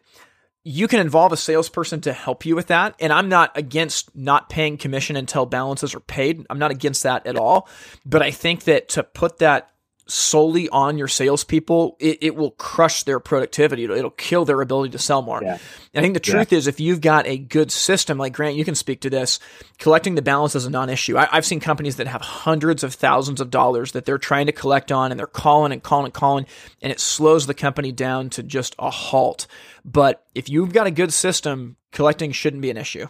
you 0.64 0.88
can 0.88 1.00
involve 1.00 1.32
a 1.32 1.38
salesperson 1.38 2.02
to 2.02 2.14
help 2.14 2.46
you 2.46 2.56
with 2.56 2.68
that. 2.68 2.96
And 3.00 3.12
I'm 3.12 3.30
not 3.30 3.52
against 3.58 4.16
not 4.16 4.50
paying 4.50 4.78
commission 4.78 5.16
until 5.16 5.46
balances 5.46 5.96
are 5.96 6.00
paid. 6.00 6.46
I'm 6.50 6.60
not 6.60 6.72
against 6.72 7.04
that 7.04 7.26
at 7.26 7.36
all. 7.36 7.68
But 8.06 8.22
I 8.22 8.32
think 8.32 8.66
that 8.66 8.90
to 8.90 9.04
put 9.04 9.40
that 9.40 9.72
solely 10.08 10.68
on 10.70 10.98
your 10.98 11.08
salespeople, 11.08 11.96
it, 12.00 12.18
it 12.22 12.36
will 12.36 12.52
crush 12.52 13.04
their 13.04 13.20
productivity. 13.20 13.84
It'll, 13.84 13.98
it'll, 13.98 14.12
kill 14.12 14.46
their 14.46 14.62
ability 14.62 14.92
to 14.92 15.00
sell 15.00 15.22
more. 15.22 15.42
Yeah. 15.42 15.58
I 15.96 16.02
think 16.02 16.14
the 16.14 16.20
truth 16.20 16.52
yeah. 16.52 16.58
is, 16.58 16.68
if 16.68 16.80
you've 16.80 17.02
got 17.02 17.26
a 17.28 17.38
good 17.38 17.72
system, 17.72 18.18
like 18.18 18.34
Grant, 18.34 18.56
you 18.56 18.66
can 18.66 18.76
speak 18.76 19.02
to 19.02 19.10
this, 19.10 19.40
collecting 19.78 20.16
the 20.16 20.22
balance 20.22 20.56
is 20.56 20.66
a 20.66 20.70
non 20.70 20.90
issue. 20.90 21.18
I, 21.18 21.26
have 21.26 21.46
seen 21.46 21.60
companies 21.60 21.96
that 21.98 22.08
have 22.08 22.22
hundreds 22.22 22.84
of 22.84 22.94
thousands 22.94 23.42
of 23.42 23.50
dollars 23.50 23.94
that 23.94 24.06
they're 24.06 24.18
trying 24.18 24.46
to 24.46 24.52
collect 24.52 24.92
on 24.92 25.12
and 25.12 25.20
they're 25.20 25.28
calling 25.28 25.72
and 25.72 25.82
calling 25.82 26.06
and 26.06 26.14
calling, 26.14 26.46
and 26.82 26.92
it 26.92 27.00
slows 27.00 27.48
the 27.48 27.54
company 27.54 27.92
down 27.92 28.30
to 28.32 28.44
just 28.44 28.76
a 28.80 28.90
halt. 28.90 29.48
But 29.84 30.26
if 30.36 30.50
you've 30.50 30.74
got 30.74 30.88
a 30.88 30.92
good 30.92 31.14
system, 31.14 31.78
collecting 31.92 32.32
shouldn't 32.32 32.62
be 32.62 32.70
an 32.70 32.78
issue. 32.78 33.08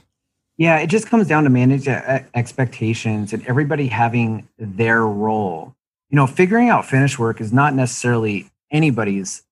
Yeah, 0.58 0.78
it 0.78 0.88
just 0.88 1.08
comes 1.08 1.28
down 1.28 1.44
to 1.46 1.50
manage 1.50 1.88
uh, 1.88 2.20
expectations 2.36 3.34
and 3.34 3.46
everybody 3.48 3.88
having 3.88 4.48
their 4.60 5.04
role 5.06 5.76
you 6.12 6.18
know, 6.18 6.28
figuring 6.28 6.68
out 6.68 6.86
finish 6.86 7.18
work 7.18 7.40
is 7.40 7.54
not 7.54 7.74
necessarily 7.74 8.52
anybody's 8.70 9.44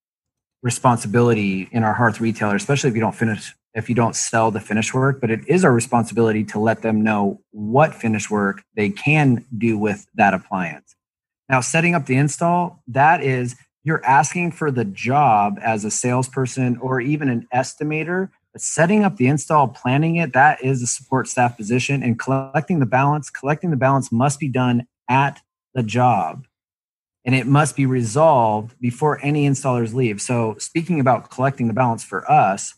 responsibility 0.61 1.69
in 1.71 1.83
our 1.83 1.93
hearth 1.93 2.19
retailer, 2.19 2.55
especially 2.55 2.89
if 2.89 2.95
you 2.95 3.01
don't 3.01 3.15
finish, 3.15 3.55
if 3.73 3.87
you 3.87 3.95
don't 3.95 4.15
sell 4.15 4.51
the 4.51 4.59
finish 4.59 4.93
work, 4.93 5.21
but 5.21 5.31
it 5.31 5.39
is 5.47 5.63
our 5.63 5.71
responsibility 5.71 6.43
to 6.43 6.59
let 6.59 6.81
them 6.81 7.01
know 7.01 7.39
what 7.51 7.95
finish 7.95 8.29
work 8.29 8.61
they 8.75 8.89
can 8.89 9.45
do 9.57 9.77
with 9.77 10.05
that 10.15 10.33
appliance. 10.33 10.97
Now, 11.47 11.61
setting 11.61 11.95
up 11.95 12.07
the 12.07 12.17
install, 12.17 12.83
that 12.87 13.23
is, 13.23 13.55
you're 13.85 14.05
asking 14.05 14.51
for 14.51 14.69
the 14.69 14.83
job 14.83 15.57
as 15.63 15.85
a 15.85 15.91
salesperson 15.91 16.77
or 16.79 16.99
even 16.99 17.29
an 17.29 17.47
estimator. 17.53 18.29
But 18.51 18.61
setting 18.61 19.05
up 19.05 19.15
the 19.15 19.27
install, 19.27 19.69
planning 19.69 20.17
it, 20.17 20.33
that 20.33 20.61
is 20.61 20.83
a 20.83 20.87
support 20.87 21.29
staff 21.29 21.55
position. 21.55 22.03
And 22.03 22.19
collecting 22.19 22.79
the 22.79 22.85
balance, 22.85 23.29
collecting 23.29 23.69
the 23.69 23.77
balance 23.77 24.11
must 24.11 24.41
be 24.41 24.49
done 24.49 24.85
at 25.07 25.39
the 25.73 25.83
job 25.83 26.45
and 27.29 27.35
it 27.35 27.45
must 27.45 27.75
be 27.75 27.85
resolved 27.85 28.73
before 28.81 29.23
any 29.23 29.47
installers 29.47 29.93
leave. 29.93 30.19
So 30.19 30.55
speaking 30.57 30.99
about 30.99 31.29
collecting 31.29 31.67
the 31.67 31.75
balance 31.75 32.03
for 32.03 32.29
us, 32.29 32.73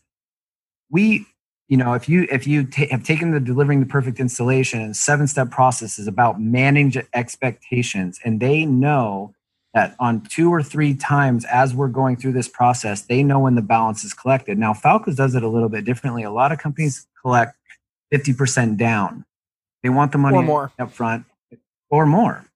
we, 0.89 1.25
you 1.69 1.77
know, 1.77 1.93
if 1.93 2.09
you 2.09 2.27
if 2.29 2.45
you 2.45 2.65
t- 2.65 2.87
have 2.87 3.01
taken 3.01 3.31
the 3.31 3.39
delivering 3.39 3.79
the 3.79 3.85
perfect 3.85 4.19
installation 4.19 4.81
and 4.81 4.93
seven 4.93 5.25
step 5.27 5.51
process 5.51 5.97
is 5.97 6.05
about 6.05 6.41
manage 6.41 6.97
expectations, 7.13 8.19
and 8.25 8.41
they 8.41 8.65
know 8.65 9.33
that 9.73 9.95
on 10.01 10.19
two 10.19 10.53
or 10.53 10.61
three 10.61 10.95
times 10.95 11.45
as 11.45 11.73
we're 11.73 11.87
going 11.87 12.17
through 12.17 12.33
this 12.33 12.49
process, 12.49 13.03
they 13.03 13.23
know 13.23 13.39
when 13.39 13.55
the 13.55 13.61
balance 13.61 14.03
is 14.03 14.13
collected. 14.13 14.57
Now, 14.57 14.73
Falco's 14.73 15.15
does 15.15 15.33
it 15.33 15.43
a 15.43 15.47
little 15.47 15.69
bit 15.69 15.85
differently. 15.85 16.23
A 16.23 16.29
lot 16.29 16.51
of 16.51 16.59
companies 16.59 17.07
collect 17.21 17.55
50% 18.13 18.75
down. 18.75 19.23
They 19.81 19.87
want 19.87 20.11
the 20.11 20.17
money 20.17 20.39
or 20.39 20.43
more. 20.43 20.73
up 20.77 20.91
front 20.91 21.23
or 21.89 22.05
more. 22.05 22.50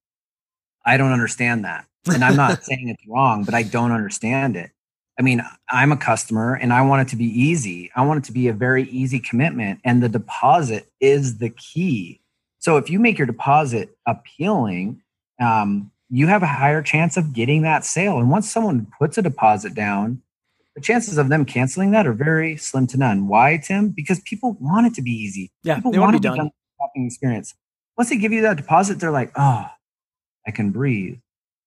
I 0.86 0.97
don't 0.97 1.11
understand 1.11 1.65
that. 1.65 1.86
And 2.05 2.23
I'm 2.23 2.36
not 2.36 2.63
saying 2.63 2.89
it's 2.89 3.07
wrong, 3.07 3.43
but 3.43 3.53
I 3.53 3.63
don't 3.63 3.91
understand 3.91 4.55
it. 4.55 4.71
I 5.17 5.21
mean, 5.21 5.41
I'm 5.69 5.91
a 5.91 5.97
customer 5.97 6.55
and 6.55 6.73
I 6.73 6.81
want 6.81 7.07
it 7.07 7.11
to 7.11 7.15
be 7.15 7.25
easy. 7.25 7.89
I 7.95 8.05
want 8.05 8.23
it 8.23 8.27
to 8.27 8.33
be 8.33 8.47
a 8.47 8.53
very 8.53 8.83
easy 8.89 9.19
commitment. 9.19 9.79
And 9.86 10.03
the 10.03 10.09
deposit 10.09 10.91
is 10.99 11.38
the 11.38 11.49
key. 11.49 12.19
So 12.59 12.77
if 12.77 12.89
you 12.89 12.99
make 12.99 13.17
your 13.17 13.27
deposit 13.27 13.97
appealing, 14.05 15.01
um, 15.39 15.91
you 16.09 16.27
have 16.27 16.43
a 16.43 16.47
higher 16.47 16.81
chance 16.81 17.17
of 17.17 17.33
getting 17.33 17.61
that 17.61 17.86
sale. 17.86 18.19
And 18.19 18.29
once 18.29 18.51
someone 18.51 18.88
puts 18.99 19.17
a 19.17 19.21
deposit 19.21 19.73
down, 19.73 20.21
the 20.75 20.81
chances 20.81 21.17
of 21.17 21.29
them 21.29 21.45
canceling 21.45 21.91
that 21.91 22.05
are 22.05 22.13
very 22.13 22.57
slim 22.57 22.86
to 22.88 22.97
none. 22.97 23.27
Why, 23.27 23.57
Tim? 23.57 23.89
Because 23.89 24.19
people 24.21 24.57
want 24.59 24.88
it 24.88 24.93
to 24.95 25.01
be 25.01 25.11
easy. 25.11 25.51
Yeah, 25.63 25.75
people 25.75 25.91
they 25.91 25.99
want 25.99 26.13
to 26.13 26.19
be 26.19 26.23
done. 26.23 26.38
done 26.38 26.51
shopping 26.79 27.05
experience. 27.05 27.55
Once 27.97 28.09
they 28.09 28.17
give 28.17 28.33
you 28.33 28.41
that 28.41 28.57
deposit, 28.57 28.99
they're 28.99 29.11
like, 29.11 29.31
oh, 29.38 29.67
I 30.47 30.51
can 30.51 30.71
breathe. 30.71 31.17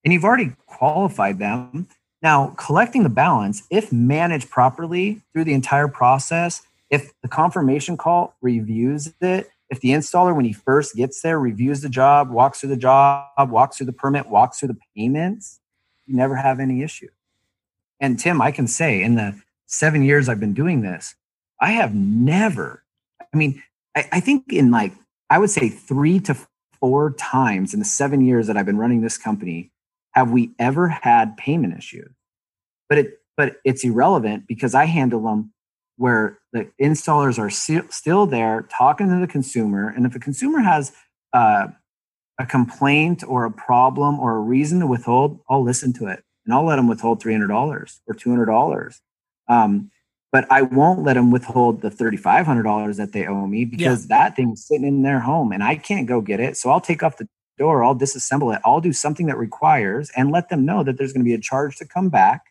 And 0.04 0.12
you've 0.12 0.24
already 0.24 0.52
qualified 0.66 1.38
them. 1.38 1.88
Now, 2.22 2.54
collecting 2.56 3.02
the 3.02 3.08
balance, 3.08 3.62
if 3.70 3.92
managed 3.92 4.50
properly 4.50 5.22
through 5.32 5.44
the 5.44 5.52
entire 5.52 5.88
process, 5.88 6.62
if 6.90 7.12
the 7.22 7.28
confirmation 7.28 7.96
call 7.96 8.34
reviews 8.40 9.12
it 9.20 9.50
if 9.70 9.80
the 9.80 9.90
installer, 9.90 10.34
when 10.34 10.44
he 10.44 10.52
first 10.52 10.96
gets 10.96 11.20
there, 11.20 11.38
reviews 11.38 11.82
the 11.82 11.88
job, 11.88 12.30
walks 12.30 12.60
through 12.60 12.70
the 12.70 12.76
job, 12.76 13.50
walks 13.50 13.76
through 13.76 13.86
the 13.86 13.92
permit, 13.92 14.28
walks 14.28 14.58
through 14.58 14.68
the 14.68 14.78
payments, 14.96 15.60
you 16.06 16.16
never 16.16 16.36
have 16.36 16.58
any 16.58 16.82
issue. 16.82 17.08
And 18.00 18.18
Tim, 18.18 18.40
I 18.40 18.50
can 18.50 18.66
say 18.66 19.02
in 19.02 19.16
the 19.16 19.40
seven 19.66 20.02
years 20.02 20.28
I've 20.28 20.40
been 20.40 20.54
doing 20.54 20.80
this, 20.80 21.14
I 21.60 21.72
have 21.72 21.94
never, 21.94 22.82
I 23.32 23.36
mean, 23.36 23.62
I, 23.94 24.08
I 24.12 24.20
think 24.20 24.52
in 24.52 24.70
like, 24.70 24.92
I 25.28 25.38
would 25.38 25.50
say 25.50 25.68
three 25.68 26.18
to 26.20 26.34
four 26.80 27.12
times 27.12 27.72
in 27.72 27.80
the 27.80 27.84
seven 27.84 28.20
years 28.20 28.46
that 28.46 28.56
I've 28.56 28.66
been 28.66 28.78
running 28.78 29.00
this 29.00 29.18
company, 29.18 29.70
have 30.12 30.30
we 30.30 30.52
ever 30.58 30.88
had 30.88 31.36
payment 31.36 31.76
issues? 31.76 32.10
But 32.88 32.98
it, 32.98 33.18
but 33.36 33.56
it's 33.64 33.84
irrelevant 33.84 34.46
because 34.48 34.74
I 34.74 34.86
handle 34.86 35.22
them 35.22 35.52
where 35.96 36.38
the 36.52 36.70
installers 36.80 37.38
are 37.38 37.50
still 37.90 38.26
there 38.26 38.66
talking 38.70 39.08
to 39.08 39.20
the 39.20 39.26
consumer. 39.26 39.88
And 39.88 40.06
if 40.06 40.14
a 40.14 40.20
consumer 40.20 40.60
has 40.60 40.92
uh, 41.32 41.68
a 42.38 42.46
complaint 42.46 43.24
or 43.26 43.44
a 43.44 43.50
problem 43.50 44.18
or 44.20 44.36
a 44.36 44.40
reason 44.40 44.80
to 44.80 44.86
withhold, 44.86 45.40
I'll 45.50 45.62
listen 45.62 45.92
to 45.94 46.06
it 46.06 46.22
and 46.46 46.54
I'll 46.54 46.64
let 46.64 46.76
them 46.76 46.88
withhold 46.88 47.22
$300 47.22 47.50
or 48.06 48.14
$200. 48.14 49.00
Um, 49.48 49.90
but 50.32 50.50
I 50.50 50.62
won't 50.62 51.02
let 51.02 51.14
them 51.14 51.30
withhold 51.30 51.80
the 51.80 51.90
$3,500 51.90 52.96
that 52.96 53.12
they 53.12 53.26
owe 53.26 53.46
me 53.46 53.64
because 53.64 54.04
yeah. 54.04 54.18
that 54.18 54.36
thing's 54.36 54.66
sitting 54.66 54.86
in 54.86 55.02
their 55.02 55.20
home 55.20 55.52
and 55.52 55.62
I 55.62 55.76
can't 55.76 56.06
go 56.06 56.20
get 56.20 56.40
it. 56.40 56.56
So 56.56 56.70
I'll 56.70 56.80
take 56.80 57.02
off 57.02 57.16
the 57.16 57.28
door, 57.56 57.82
I'll 57.82 57.96
disassemble 57.96 58.54
it, 58.54 58.60
I'll 58.64 58.80
do 58.80 58.92
something 58.92 59.26
that 59.26 59.36
requires 59.36 60.10
and 60.16 60.30
let 60.30 60.48
them 60.48 60.64
know 60.64 60.84
that 60.84 60.98
there's 60.98 61.12
going 61.12 61.24
to 61.24 61.28
be 61.28 61.34
a 61.34 61.40
charge 61.40 61.76
to 61.76 61.86
come 61.86 62.08
back 62.08 62.42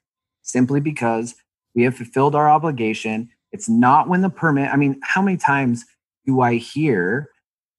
simply 0.41 0.79
because 0.79 1.35
we 1.75 1.83
have 1.83 1.95
fulfilled 1.95 2.35
our 2.35 2.49
obligation 2.49 3.29
it's 3.51 3.69
not 3.69 4.07
when 4.07 4.21
the 4.21 4.29
permit, 4.29 4.71
I 4.71 4.75
mean, 4.75 4.99
how 5.03 5.21
many 5.21 5.37
times 5.37 5.85
do 6.25 6.41
I 6.41 6.55
hear, 6.55 7.29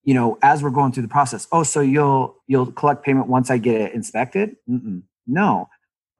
you 0.05 0.14
know, 0.14 0.38
as 0.42 0.62
we're 0.62 0.70
going 0.70 0.92
through 0.92 1.03
the 1.03 1.09
process, 1.09 1.46
oh, 1.53 1.62
so 1.62 1.80
you'll 1.80 2.36
you'll 2.46 2.72
collect 2.72 3.05
payment 3.05 3.28
once 3.28 3.51
I 3.51 3.59
get 3.59 3.80
it 3.80 3.92
inspected? 3.92 4.57
Mm-mm. 4.68 5.03
No, 5.26 5.68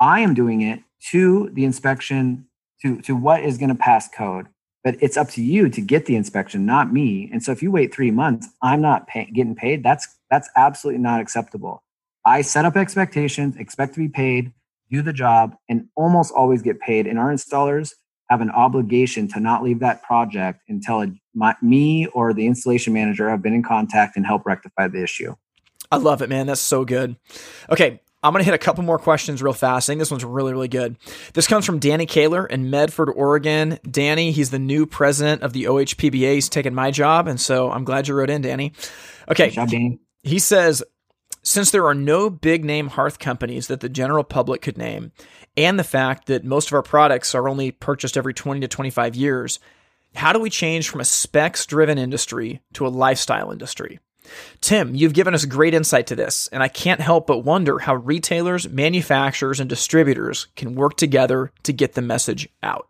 I 0.00 0.20
am 0.20 0.34
doing 0.34 0.60
it 0.60 0.80
to 1.10 1.48
the 1.52 1.64
inspection 1.64 2.46
to 2.82 3.00
to 3.02 3.16
what 3.16 3.42
is 3.42 3.58
going 3.58 3.70
to 3.70 3.74
pass 3.74 4.08
code. 4.08 4.46
But 4.84 4.96
it's 5.00 5.16
up 5.16 5.28
to 5.30 5.42
you 5.42 5.68
to 5.68 5.80
get 5.80 6.06
the 6.06 6.16
inspection, 6.16 6.64
not 6.64 6.92
me. 6.92 7.28
And 7.32 7.42
so 7.42 7.52
if 7.52 7.62
you 7.62 7.70
wait 7.70 7.92
three 7.92 8.10
months, 8.10 8.48
I'm 8.62 8.80
not 8.80 9.06
pay, 9.08 9.26
getting 9.26 9.54
paid. 9.54 9.82
That's 9.82 10.06
that's 10.30 10.48
absolutely 10.56 11.02
not 11.02 11.20
acceptable. 11.20 11.82
I 12.24 12.42
set 12.42 12.64
up 12.64 12.76
expectations, 12.76 13.56
expect 13.56 13.94
to 13.94 14.00
be 14.00 14.08
paid, 14.08 14.52
do 14.90 15.02
the 15.02 15.12
job, 15.12 15.56
and 15.68 15.88
almost 15.96 16.32
always 16.32 16.62
get 16.62 16.80
paid. 16.80 17.06
And 17.06 17.18
our 17.18 17.32
installers 17.32 17.92
have 18.28 18.40
an 18.40 18.50
obligation 18.50 19.28
to 19.28 19.40
not 19.40 19.62
leave 19.62 19.80
that 19.80 20.02
project 20.02 20.60
until 20.68 21.06
my, 21.34 21.56
me 21.62 22.06
or 22.08 22.34
the 22.34 22.46
installation 22.46 22.92
manager 22.92 23.30
have 23.30 23.42
been 23.42 23.54
in 23.54 23.62
contact 23.62 24.16
and 24.16 24.26
help 24.26 24.44
rectify 24.44 24.88
the 24.88 25.02
issue. 25.02 25.34
I 25.90 25.96
love 25.96 26.20
it, 26.20 26.28
man. 26.28 26.46
That's 26.46 26.60
so 26.60 26.84
good. 26.84 27.16
Okay, 27.70 28.00
I'm 28.22 28.32
going 28.32 28.40
to 28.40 28.44
hit 28.44 28.54
a 28.54 28.58
couple 28.58 28.82
more 28.82 28.98
questions 28.98 29.42
real 29.42 29.52
fast. 29.52 29.88
I 29.88 29.92
think 29.92 30.00
this 30.00 30.10
one's 30.10 30.24
really, 30.24 30.52
really 30.52 30.68
good. 30.68 30.96
This 31.34 31.46
comes 31.46 31.64
from 31.64 31.78
Danny 31.78 32.04
Kaler 32.04 32.46
in 32.46 32.68
Medford, 32.68 33.10
Oregon. 33.10 33.78
Danny, 33.88 34.32
he's 34.32 34.50
the 34.50 34.58
new 34.58 34.86
president 34.86 35.42
of 35.42 35.52
the 35.52 35.64
OHPBA. 35.64 36.34
He's 36.34 36.48
taken 36.48 36.74
my 36.74 36.90
job, 36.90 37.28
and 37.28 37.40
so 37.40 37.70
I'm 37.70 37.84
glad 37.84 38.08
you 38.08 38.14
wrote 38.14 38.30
in, 38.30 38.42
Danny. 38.42 38.72
Okay. 39.30 39.50
Job, 39.50 39.68
Danny. 39.68 40.00
He 40.24 40.40
says, 40.40 40.82
since 41.44 41.70
there 41.70 41.86
are 41.86 41.94
no 41.94 42.28
big 42.28 42.64
name 42.64 42.88
hearth 42.88 43.20
companies 43.20 43.68
that 43.68 43.80
the 43.80 43.88
general 43.88 44.24
public 44.24 44.62
could 44.62 44.76
name, 44.76 45.12
and 45.56 45.78
the 45.78 45.84
fact 45.84 46.26
that 46.26 46.44
most 46.44 46.68
of 46.68 46.72
our 46.74 46.82
products 46.82 47.34
are 47.34 47.48
only 47.48 47.70
purchased 47.70 48.16
every 48.16 48.34
20 48.34 48.60
to 48.60 48.68
25 48.68 49.14
years, 49.14 49.60
how 50.14 50.32
do 50.32 50.40
we 50.40 50.50
change 50.50 50.88
from 50.88 51.00
a 51.00 51.04
specs 51.04 51.66
driven 51.66 51.98
industry 51.98 52.60
to 52.72 52.86
a 52.86 52.88
lifestyle 52.88 53.52
industry? 53.52 54.00
Tim, 54.60 54.94
you've 54.94 55.14
given 55.14 55.34
us 55.34 55.44
great 55.44 55.74
insight 55.74 56.06
to 56.08 56.16
this, 56.16 56.48
and 56.52 56.62
I 56.62 56.68
can't 56.68 57.00
help 57.00 57.26
but 57.26 57.38
wonder 57.38 57.78
how 57.78 57.94
retailers, 57.94 58.68
manufacturers, 58.68 59.60
and 59.60 59.68
distributors 59.68 60.48
can 60.56 60.74
work 60.74 60.96
together 60.96 61.52
to 61.64 61.72
get 61.72 61.94
the 61.94 62.02
message 62.02 62.48
out. 62.62 62.88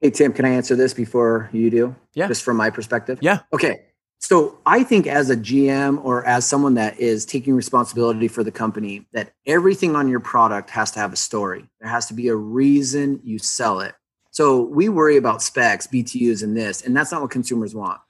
Hey, 0.00 0.10
Tim, 0.10 0.32
can 0.32 0.44
I 0.44 0.50
answer 0.50 0.76
this 0.76 0.92
before 0.92 1.48
you 1.52 1.70
do? 1.70 1.96
Yeah. 2.12 2.28
Just 2.28 2.42
from 2.42 2.56
my 2.56 2.70
perspective? 2.70 3.18
Yeah. 3.22 3.40
Okay. 3.52 3.82
So 4.18 4.58
I 4.64 4.84
think 4.84 5.06
as 5.06 5.28
a 5.28 5.36
GM 5.36 6.02
or 6.02 6.24
as 6.26 6.46
someone 6.46 6.74
that 6.74 6.98
is 6.98 7.26
taking 7.26 7.54
responsibility 7.54 8.26
for 8.26 8.42
the 8.42 8.50
company, 8.50 9.06
that 9.12 9.32
everything 9.46 9.96
on 9.96 10.08
your 10.08 10.20
product 10.20 10.70
has 10.70 10.90
to 10.92 10.98
have 10.98 11.12
a 11.12 11.16
story. 11.16 11.66
There 11.80 11.90
has 11.90 12.06
to 12.06 12.14
be 12.14 12.28
a 12.28 12.36
reason 12.36 13.20
you 13.22 13.38
sell 13.38 13.80
it. 13.80 13.94
So 14.30 14.62
we 14.62 14.88
worry 14.88 15.16
about 15.16 15.42
specs, 15.42 15.86
BTUs, 15.86 16.42
and 16.42 16.56
this, 16.56 16.82
and 16.82 16.96
that's 16.96 17.12
not 17.12 17.20
what 17.20 17.30
consumers 17.30 17.74
want. 17.74 18.00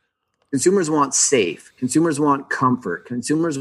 Consumers 0.54 0.88
want 0.88 1.14
safe. 1.14 1.72
Consumers 1.76 2.20
want 2.20 2.48
comfort. 2.48 3.06
Consumers 3.06 3.58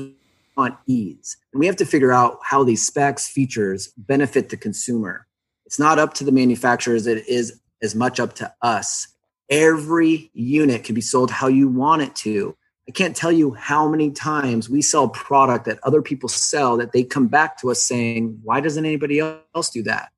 want 0.55 0.75
ease. 0.85 1.37
And 1.51 1.59
we 1.59 1.65
have 1.65 1.75
to 1.77 1.87
figure 1.87 2.11
out 2.11 2.37
how 2.43 2.63
these 2.63 2.85
specs, 2.85 3.27
features 3.27 3.87
benefit 3.97 4.49
the 4.49 4.57
consumer. 4.57 5.25
It's 5.65 5.79
not 5.79 5.97
up 5.97 6.13
to 6.13 6.23
the 6.23 6.31
manufacturers, 6.31 7.07
it 7.07 7.27
is 7.27 7.59
as 7.81 7.95
much 7.95 8.19
up 8.19 8.35
to 8.35 8.53
us 8.61 9.07
Every 9.49 10.29
unit 10.35 10.83
can 10.83 10.93
be 10.93 11.01
sold 11.01 11.31
how 11.31 11.47
you 11.47 11.67
want 11.67 12.03
it 12.03 12.15
to. 12.17 12.55
I 12.87 12.91
can't 12.91 13.15
tell 13.15 13.31
you 13.31 13.53
how 13.53 13.87
many 13.87 14.11
times 14.11 14.69
we 14.69 14.83
sell 14.83 15.09
product 15.09 15.65
that 15.65 15.79
other 15.83 16.03
people 16.03 16.29
sell 16.29 16.77
that 16.77 16.91
they 16.91 17.03
come 17.03 17.27
back 17.27 17.59
to 17.61 17.71
us 17.71 17.81
saying, 17.81 18.39
why 18.43 18.61
doesn't 18.61 18.85
anybody 18.85 19.19
else 19.19 19.69
do 19.71 19.83
that? 19.83 20.12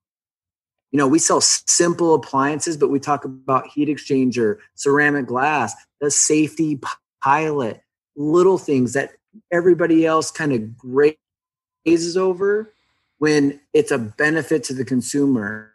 You 0.96 1.00
know, 1.00 1.10
we 1.10 1.20
sell 1.20 1.42
simple 1.42 2.14
appliances, 2.14 2.78
but 2.78 2.90
we 2.90 3.02
talk 3.02 3.26
about 3.26 3.68
heat 3.68 3.90
exchanger, 3.90 4.60
ceramic 4.76 5.26
glass, 5.26 5.76
the 6.00 6.10
safety 6.10 6.80
pilot, 7.22 7.82
little 8.16 8.58
things 8.58 8.94
that 8.94 9.12
everybody 9.52 10.06
else 10.06 10.32
kind 10.32 10.54
of 10.54 10.78
grazes 10.78 12.16
over 12.16 12.74
when 13.18 13.60
it's 13.74 13.92
a 13.92 13.98
benefit 13.98 14.64
to 14.64 14.74
the 14.74 14.86
consumer. 14.86 15.74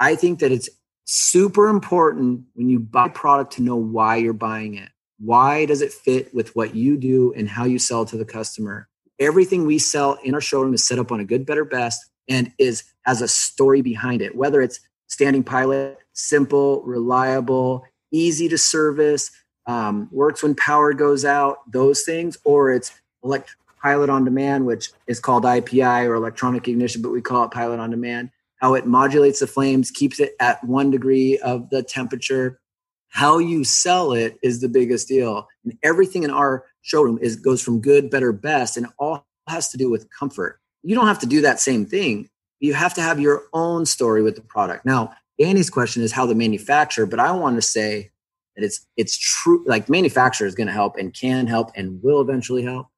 I 0.00 0.16
think 0.16 0.40
that 0.40 0.50
it's 0.50 0.68
super 1.04 1.68
important 1.68 2.46
when 2.54 2.68
you 2.68 2.80
buy 2.80 3.06
a 3.06 3.10
product 3.10 3.52
to 3.52 3.62
know 3.62 3.76
why 3.76 4.16
you're 4.16 4.32
buying 4.32 4.74
it. 4.74 4.88
Why 5.20 5.66
does 5.66 5.82
it 5.82 5.92
fit 5.92 6.34
with 6.34 6.56
what 6.56 6.74
you 6.74 6.96
do 6.96 7.32
and 7.36 7.48
how 7.48 7.64
you 7.64 7.78
sell 7.78 8.04
to 8.06 8.16
the 8.16 8.24
customer? 8.24 8.88
Everything 9.20 9.66
we 9.66 9.78
sell 9.78 10.18
in 10.24 10.34
our 10.34 10.40
showroom 10.40 10.74
is 10.74 10.84
set 10.84 10.98
up 10.98 11.12
on 11.12 11.20
a 11.20 11.24
good, 11.24 11.46
better, 11.46 11.64
best 11.64 12.09
and 12.30 12.52
is 12.58 12.84
has 13.02 13.20
a 13.20 13.28
story 13.28 13.82
behind 13.82 14.22
it. 14.22 14.34
Whether 14.34 14.62
it's 14.62 14.80
standing 15.08 15.44
pilot, 15.44 15.98
simple, 16.14 16.82
reliable, 16.84 17.84
easy 18.10 18.48
to 18.48 18.56
service, 18.56 19.30
um, 19.66 20.08
works 20.10 20.42
when 20.42 20.54
power 20.54 20.94
goes 20.94 21.26
out, 21.26 21.70
those 21.70 22.02
things, 22.02 22.38
or 22.44 22.72
it's 22.72 22.92
electric 23.22 23.58
pilot 23.82 24.08
on 24.08 24.24
demand, 24.24 24.64
which 24.64 24.90
is 25.06 25.20
called 25.20 25.44
IPI 25.44 26.06
or 26.06 26.14
electronic 26.14 26.68
ignition, 26.68 27.02
but 27.02 27.10
we 27.10 27.20
call 27.20 27.44
it 27.44 27.50
pilot 27.50 27.80
on 27.80 27.90
demand 27.90 28.30
how 28.60 28.74
it 28.74 28.86
modulates 28.86 29.40
the 29.40 29.46
flames, 29.46 29.90
keeps 29.90 30.20
it 30.20 30.34
at 30.38 30.62
one 30.62 30.90
degree 30.90 31.38
of 31.38 31.70
the 31.70 31.82
temperature. 31.82 32.60
How 33.08 33.38
you 33.38 33.64
sell 33.64 34.12
it 34.12 34.38
is 34.42 34.60
the 34.60 34.68
biggest 34.68 35.08
deal. 35.08 35.48
And 35.64 35.76
everything 35.82 36.22
in 36.22 36.30
our 36.30 36.64
showroom 36.82 37.18
is 37.20 37.36
goes 37.36 37.62
from 37.62 37.80
good, 37.80 38.10
better, 38.10 38.32
best, 38.32 38.76
and 38.76 38.86
all 38.98 39.26
has 39.48 39.70
to 39.70 39.78
do 39.78 39.90
with 39.90 40.08
comfort. 40.10 40.59
You 40.82 40.94
don't 40.94 41.06
have 41.06 41.18
to 41.20 41.26
do 41.26 41.42
that 41.42 41.60
same 41.60 41.86
thing. 41.86 42.28
You 42.60 42.74
have 42.74 42.94
to 42.94 43.02
have 43.02 43.20
your 43.20 43.44
own 43.52 43.86
story 43.86 44.22
with 44.22 44.34
the 44.34 44.42
product. 44.42 44.84
Now, 44.84 45.14
Danny's 45.38 45.70
question 45.70 46.02
is 46.02 46.12
how 46.12 46.26
the 46.26 46.34
manufacturer, 46.34 47.06
but 47.06 47.18
I 47.18 47.32
want 47.32 47.56
to 47.56 47.62
say 47.62 48.10
that 48.56 48.64
it's 48.64 48.86
it's 48.96 49.16
true. 49.16 49.64
Like 49.66 49.88
manufacturer 49.88 50.46
is 50.46 50.54
going 50.54 50.66
to 50.66 50.72
help 50.72 50.96
and 50.96 51.14
can 51.14 51.46
help 51.46 51.70
and 51.74 52.02
will 52.02 52.20
eventually 52.20 52.62
help, 52.62 52.88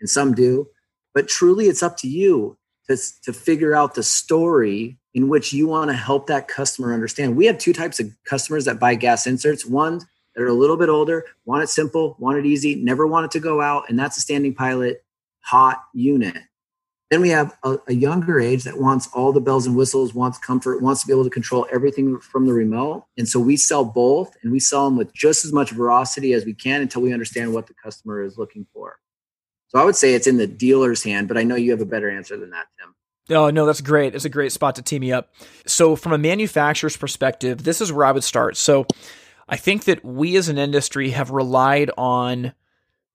and 0.00 0.08
some 0.08 0.34
do. 0.34 0.68
But 1.12 1.28
truly, 1.28 1.66
it's 1.66 1.82
up 1.82 1.96
to 1.98 2.08
you 2.08 2.56
to 2.88 2.96
to 3.24 3.32
figure 3.32 3.74
out 3.74 3.94
the 3.94 4.02
story 4.02 4.98
in 5.12 5.28
which 5.28 5.52
you 5.52 5.66
want 5.66 5.90
to 5.90 5.96
help 5.96 6.26
that 6.28 6.48
customer 6.48 6.94
understand. 6.94 7.36
We 7.36 7.46
have 7.46 7.58
two 7.58 7.72
types 7.72 8.00
of 8.00 8.10
customers 8.24 8.64
that 8.64 8.80
buy 8.80 8.94
gas 8.94 9.26
inserts. 9.26 9.66
One 9.66 10.00
that 10.34 10.42
are 10.42 10.48
a 10.48 10.54
little 10.54 10.76
bit 10.76 10.88
older, 10.88 11.26
want 11.44 11.64
it 11.64 11.68
simple, 11.68 12.16
want 12.18 12.38
it 12.38 12.46
easy, 12.46 12.76
never 12.76 13.06
want 13.06 13.26
it 13.26 13.30
to 13.32 13.40
go 13.40 13.60
out, 13.60 13.84
and 13.88 13.98
that's 13.98 14.16
a 14.16 14.20
standing 14.20 14.54
pilot 14.54 15.04
hot 15.40 15.82
unit. 15.92 16.36
Then 17.10 17.20
we 17.20 17.30
have 17.30 17.56
a, 17.64 17.76
a, 17.88 17.92
younger 17.92 18.38
age 18.38 18.62
that 18.64 18.78
wants 18.78 19.08
all 19.12 19.32
the 19.32 19.40
bells 19.40 19.66
and 19.66 19.76
whistles, 19.76 20.14
wants 20.14 20.38
comfort, 20.38 20.80
wants 20.80 21.00
to 21.00 21.08
be 21.08 21.12
able 21.12 21.24
to 21.24 21.30
control 21.30 21.66
everything 21.72 22.20
from 22.20 22.46
the 22.46 22.52
remote. 22.52 23.04
And 23.18 23.28
so 23.28 23.40
we 23.40 23.56
sell 23.56 23.84
both 23.84 24.36
and 24.42 24.52
we 24.52 24.60
sell 24.60 24.84
them 24.84 24.96
with 24.96 25.12
just 25.12 25.44
as 25.44 25.52
much 25.52 25.70
veracity 25.70 26.34
as 26.34 26.44
we 26.44 26.54
can 26.54 26.80
until 26.80 27.02
we 27.02 27.12
understand 27.12 27.52
what 27.52 27.66
the 27.66 27.74
customer 27.74 28.22
is 28.22 28.38
looking 28.38 28.64
for. 28.72 29.00
So 29.68 29.80
I 29.80 29.84
would 29.84 29.96
say 29.96 30.14
it's 30.14 30.28
in 30.28 30.36
the 30.36 30.46
dealer's 30.46 31.02
hand, 31.02 31.26
but 31.26 31.36
I 31.36 31.42
know 31.42 31.56
you 31.56 31.72
have 31.72 31.80
a 31.80 31.84
better 31.86 32.08
answer 32.08 32.36
than 32.36 32.50
that, 32.50 32.66
Tim. 32.78 32.94
Oh, 33.36 33.50
no, 33.50 33.66
that's 33.66 33.80
great. 33.80 34.14
It's 34.14 34.24
a 34.24 34.30
great 34.30 34.52
spot 34.52 34.76
to 34.76 34.82
team 34.82 35.00
me 35.00 35.12
up. 35.12 35.32
So, 35.64 35.94
from 35.94 36.12
a 36.12 36.18
manufacturer's 36.18 36.96
perspective, 36.96 37.62
this 37.62 37.80
is 37.80 37.92
where 37.92 38.04
I 38.04 38.10
would 38.10 38.24
start. 38.24 38.56
So, 38.56 38.86
I 39.48 39.56
think 39.56 39.84
that 39.84 40.04
we 40.04 40.36
as 40.36 40.48
an 40.48 40.58
industry 40.58 41.10
have 41.10 41.30
relied 41.30 41.92
on 41.96 42.54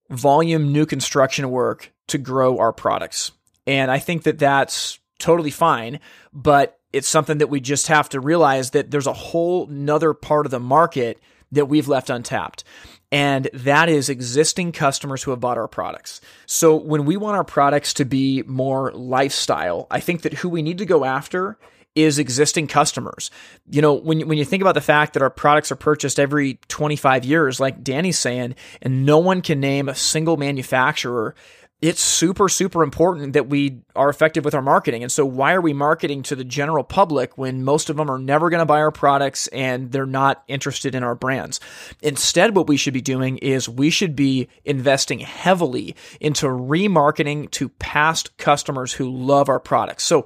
volume 0.09 0.71
new 0.71 0.85
construction 0.85 1.49
work 1.49 1.93
to 2.07 2.17
grow 2.17 2.59
our 2.59 2.71
products. 2.71 3.31
And 3.67 3.89
I 3.89 3.99
think 3.99 4.23
that 4.23 4.39
that's 4.39 4.99
totally 5.19 5.51
fine, 5.51 5.99
but 6.33 6.79
it's 6.93 7.07
something 7.07 7.39
that 7.39 7.47
we 7.47 7.59
just 7.59 7.87
have 7.87 8.09
to 8.09 8.19
realize 8.19 8.71
that 8.71 8.91
there's 8.91 9.07
a 9.07 9.13
whole 9.13 9.67
nother 9.67 10.13
part 10.13 10.45
of 10.45 10.51
the 10.51 10.59
market 10.59 11.19
that 11.51 11.65
we've 11.65 11.87
left 11.87 12.09
untapped. 12.09 12.63
And 13.11 13.49
that 13.53 13.87
is 13.87 14.09
existing 14.09 14.71
customers 14.71 15.23
who 15.23 15.31
have 15.31 15.39
bought 15.39 15.57
our 15.57 15.67
products. 15.67 16.21
So 16.45 16.75
when 16.75 17.05
we 17.05 17.17
want 17.17 17.37
our 17.37 17.43
products 17.43 17.93
to 17.95 18.05
be 18.05 18.43
more 18.45 18.91
lifestyle, 18.93 19.87
I 19.89 19.99
think 19.99 20.23
that 20.23 20.33
who 20.33 20.49
we 20.49 20.61
need 20.61 20.79
to 20.79 20.85
go 20.85 21.05
after 21.05 21.57
is 21.95 22.19
existing 22.19 22.67
customers. 22.67 23.31
You 23.69 23.81
know, 23.81 23.93
when 23.93 24.27
when 24.27 24.37
you 24.37 24.43
think 24.43 24.61
about 24.61 24.73
the 24.73 24.81
fact 24.81 25.13
that 25.13 25.23
our 25.23 25.29
products 25.29 25.71
are 25.71 25.77
purchased 25.77 26.19
every 26.19 26.59
25 26.67 27.23
years 27.23 27.59
like 27.59 27.83
Danny's 27.83 28.19
saying 28.19 28.55
and 28.81 29.05
no 29.05 29.19
one 29.19 29.41
can 29.41 29.61
name 29.61 29.87
a 29.87 29.95
single 29.95 30.35
manufacturer 30.35 31.35
it's 31.81 32.01
super 32.01 32.47
super 32.47 32.83
important 32.83 33.33
that 33.33 33.47
we 33.47 33.81
are 33.95 34.09
effective 34.09 34.45
with 34.45 34.55
our 34.55 34.61
marketing. 34.61 35.03
And 35.03 35.11
so 35.11 35.25
why 35.25 35.53
are 35.53 35.61
we 35.61 35.73
marketing 35.73 36.23
to 36.23 36.35
the 36.35 36.43
general 36.43 36.83
public 36.83 37.37
when 37.37 37.63
most 37.63 37.89
of 37.89 37.97
them 37.97 38.09
are 38.09 38.17
never 38.17 38.49
going 38.49 38.59
to 38.59 38.65
buy 38.65 38.79
our 38.79 38.91
products 38.91 39.47
and 39.47 39.91
they're 39.91 40.05
not 40.05 40.43
interested 40.47 40.95
in 40.95 41.03
our 41.03 41.15
brands? 41.15 41.59
Instead 42.01 42.55
what 42.55 42.67
we 42.67 42.77
should 42.77 42.93
be 42.93 43.01
doing 43.01 43.37
is 43.37 43.67
we 43.67 43.89
should 43.89 44.15
be 44.15 44.47
investing 44.63 45.19
heavily 45.19 45.95
into 46.21 46.47
remarketing 46.47 47.51
to 47.51 47.69
past 47.69 48.37
customers 48.37 48.93
who 48.93 49.09
love 49.09 49.49
our 49.49 49.59
products. 49.59 50.03
So 50.03 50.25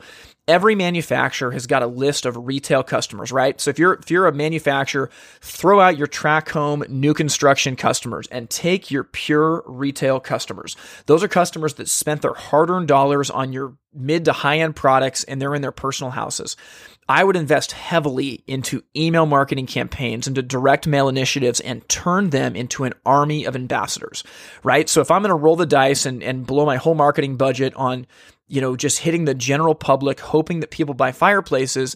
every 0.50 0.74
manufacturer 0.74 1.52
has 1.52 1.68
got 1.68 1.84
a 1.84 1.88
list 1.88 2.26
of 2.26 2.36
retail 2.36 2.82
customers, 2.82 3.32
right? 3.32 3.62
So 3.62 3.70
if 3.70 3.78
you're 3.78 3.94
if 3.94 4.10
you're 4.10 4.26
a 4.26 4.34
manufacturer, 4.34 5.12
throw 5.42 5.80
out 5.80 5.96
your 5.96 6.08
track 6.08 6.50
home 6.50 6.84
new 6.90 7.14
construction 7.14 7.76
customers 7.76 8.28
and 8.28 8.50
take 8.50 8.90
your 8.90 9.04
pure 9.04 9.64
retail 9.68 10.20
customers. 10.20 10.76
Those 11.06 11.24
are 11.24 11.28
customers 11.28 11.76
that 11.76 11.88
spent 11.88 12.24
their 12.24 12.34
hard-earned 12.34 12.88
dollars 12.88 13.30
on 13.30 13.54
your 13.54 13.78
mid 13.94 14.26
to 14.26 14.32
high-end 14.32 14.76
products 14.76 15.24
and 15.24 15.40
they're 15.40 15.56
in 15.56 15.62
their 15.62 15.72
personal 15.72 16.12
houses. 16.12 16.58
I 17.08 17.24
would 17.24 17.36
invest 17.36 17.72
heavily 17.72 18.44
into 18.46 18.84
email 18.96 19.26
marketing 19.26 19.66
campaigns, 19.68 20.28
into 20.28 20.44
direct 20.44 20.86
mail 20.86 21.10
initiatives, 21.10 21.60
and 21.60 21.88
turn 21.90 22.30
them 22.30 22.56
into 22.56 22.84
an 22.84 22.94
army 23.04 23.46
of 23.46 23.56
ambassadors, 23.56 24.24
right? 24.64 24.88
So 24.88 25.02
if 25.02 25.10
I'm 25.10 25.22
going 25.22 25.30
to 25.30 25.36
roll 25.36 25.56
the 25.56 25.66
dice 25.66 26.06
and, 26.06 26.22
and 26.22 26.46
blow 26.46 26.68
my 26.68 26.78
whole 26.78 26.94
marketing 26.94 27.36
budget 27.36 27.74
on 27.76 28.06
you 28.50 28.60
know, 28.60 28.76
just 28.76 29.00
hitting 29.00 29.26
the 29.26 29.34
general 29.34 29.76
public, 29.76 30.20
hoping 30.20 30.60
that 30.60 30.72
people 30.72 30.94
buy 30.94 31.12
fireplaces, 31.12 31.96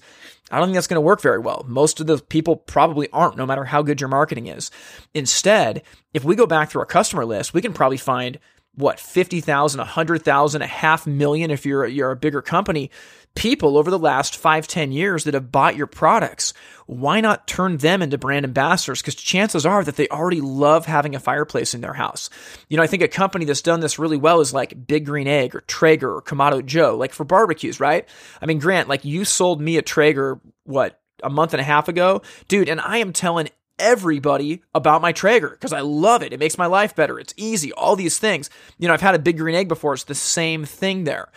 I 0.51 0.58
don't 0.58 0.68
think 0.68 0.76
that's 0.76 0.88
going 0.88 0.95
to 0.95 1.01
work 1.01 1.22
very 1.22 1.39
well. 1.39 1.66
Most 1.68 1.99
of 1.99 2.08
the 2.08 2.20
people 2.20 2.56
probably 2.56 3.10
aren't, 3.12 3.38
no 3.38 3.45
matter 3.45 3.66
how 3.66 3.82
good 3.82 3.99
your 3.99 4.08
marketing 4.08 4.47
is. 4.47 4.72
Instead, 5.14 5.82
if 6.14 6.24
we 6.24 6.36
go 6.36 6.45
back 6.45 6.70
through 6.70 6.82
our 6.82 6.86
customer 6.86 7.26
list, 7.26 7.54
we 7.54 7.62
can 7.62 7.74
probably 7.74 7.97
find 7.97 8.39
what 8.76 8.99
50,000, 8.99 9.80
100,000, 9.80 10.62
a 10.62 10.68
half 10.68 11.06
million 11.06 11.51
if 11.51 11.66
you're 11.66 11.86
you're 11.86 12.12
a 12.12 12.16
bigger 12.16 12.41
company 12.41 12.89
people 13.36 13.78
over 13.78 13.90
the 13.90 14.00
last 14.00 14.38
five, 14.38 14.68
ten 14.68 14.92
years 14.92 15.24
that 15.24 15.34
have 15.34 15.52
bought 15.52 15.76
your 15.76 15.88
products. 15.88 16.54
Why 16.86 17.22
not 17.22 17.48
turn 17.48 17.78
them 17.78 18.02
into 18.02 18.18
brand 18.18 18.46
ambassadors? 18.46 19.02
Because 19.02 19.16
chances 19.16 19.66
are 19.66 19.84
that 19.84 19.96
they 19.96 20.08
already 20.10 20.42
love 20.42 20.86
having 20.86 21.16
a 21.16 21.20
fireplace 21.20 21.74
in 21.74 21.82
their 21.82 21.94
house. 21.94 22.30
You 22.70 22.78
know, 22.78 22.84
I 22.84 22.88
think 22.88 23.02
a 23.02 23.08
company 23.08 23.46
that's 23.46 23.62
done 23.62 23.80
this 23.80 23.98
really 23.98 24.18
well 24.18 24.42
is 24.42 24.54
like 24.54 24.88
Big 24.88 25.06
Green 25.06 25.28
Egg 25.28 25.56
or 25.56 25.62
Traeger 25.62 26.14
or 26.16 26.22
Kamado 26.22 26.64
Joe, 26.64 26.96
like 26.96 27.14
for 27.14 27.24
barbecues, 27.24 27.80
right? 27.80 28.08
I 28.42 28.46
mean, 28.46 28.60
Grant, 28.60 28.90
like 28.90 29.06
you 29.06 29.26
sold 29.26 29.62
me 29.62 29.78
a 29.78 29.82
Traeger, 29.82 30.40
what, 30.66 31.00
a 31.24 31.30
month 31.30 31.54
and 31.54 31.62
a 31.62 31.66
half 31.66 31.88
ago? 31.88 32.22
Dude, 32.48 32.70
and 32.70 32.82
I 32.82 32.98
am 32.98 33.14
telling 33.14 33.50
everybody 33.80 34.62
about 34.76 35.02
my 35.02 35.12
Traeger 35.12 35.50
because 35.50 35.74
I 35.74 35.82
love 35.82 36.22
it. 36.22 36.34
It 36.34 36.40
makes 36.40 36.58
my 36.58 36.68
life 36.68 36.96
better. 36.96 37.20
It's 37.20 37.34
easy, 37.38 37.72
all 37.74 37.96
these 37.96 38.20
things. 38.20 38.50
You 38.78 38.88
know, 38.88 38.94
I've 38.94 39.02
had 39.02 39.16
a 39.16 39.20
Big 39.20 39.38
Green 39.38 39.56
Egg 39.56 39.68
before. 39.68 39.94
It's 39.94 40.04
the 40.04 40.16
same 40.16 40.66
thing 40.66 41.06
there. 41.06 41.32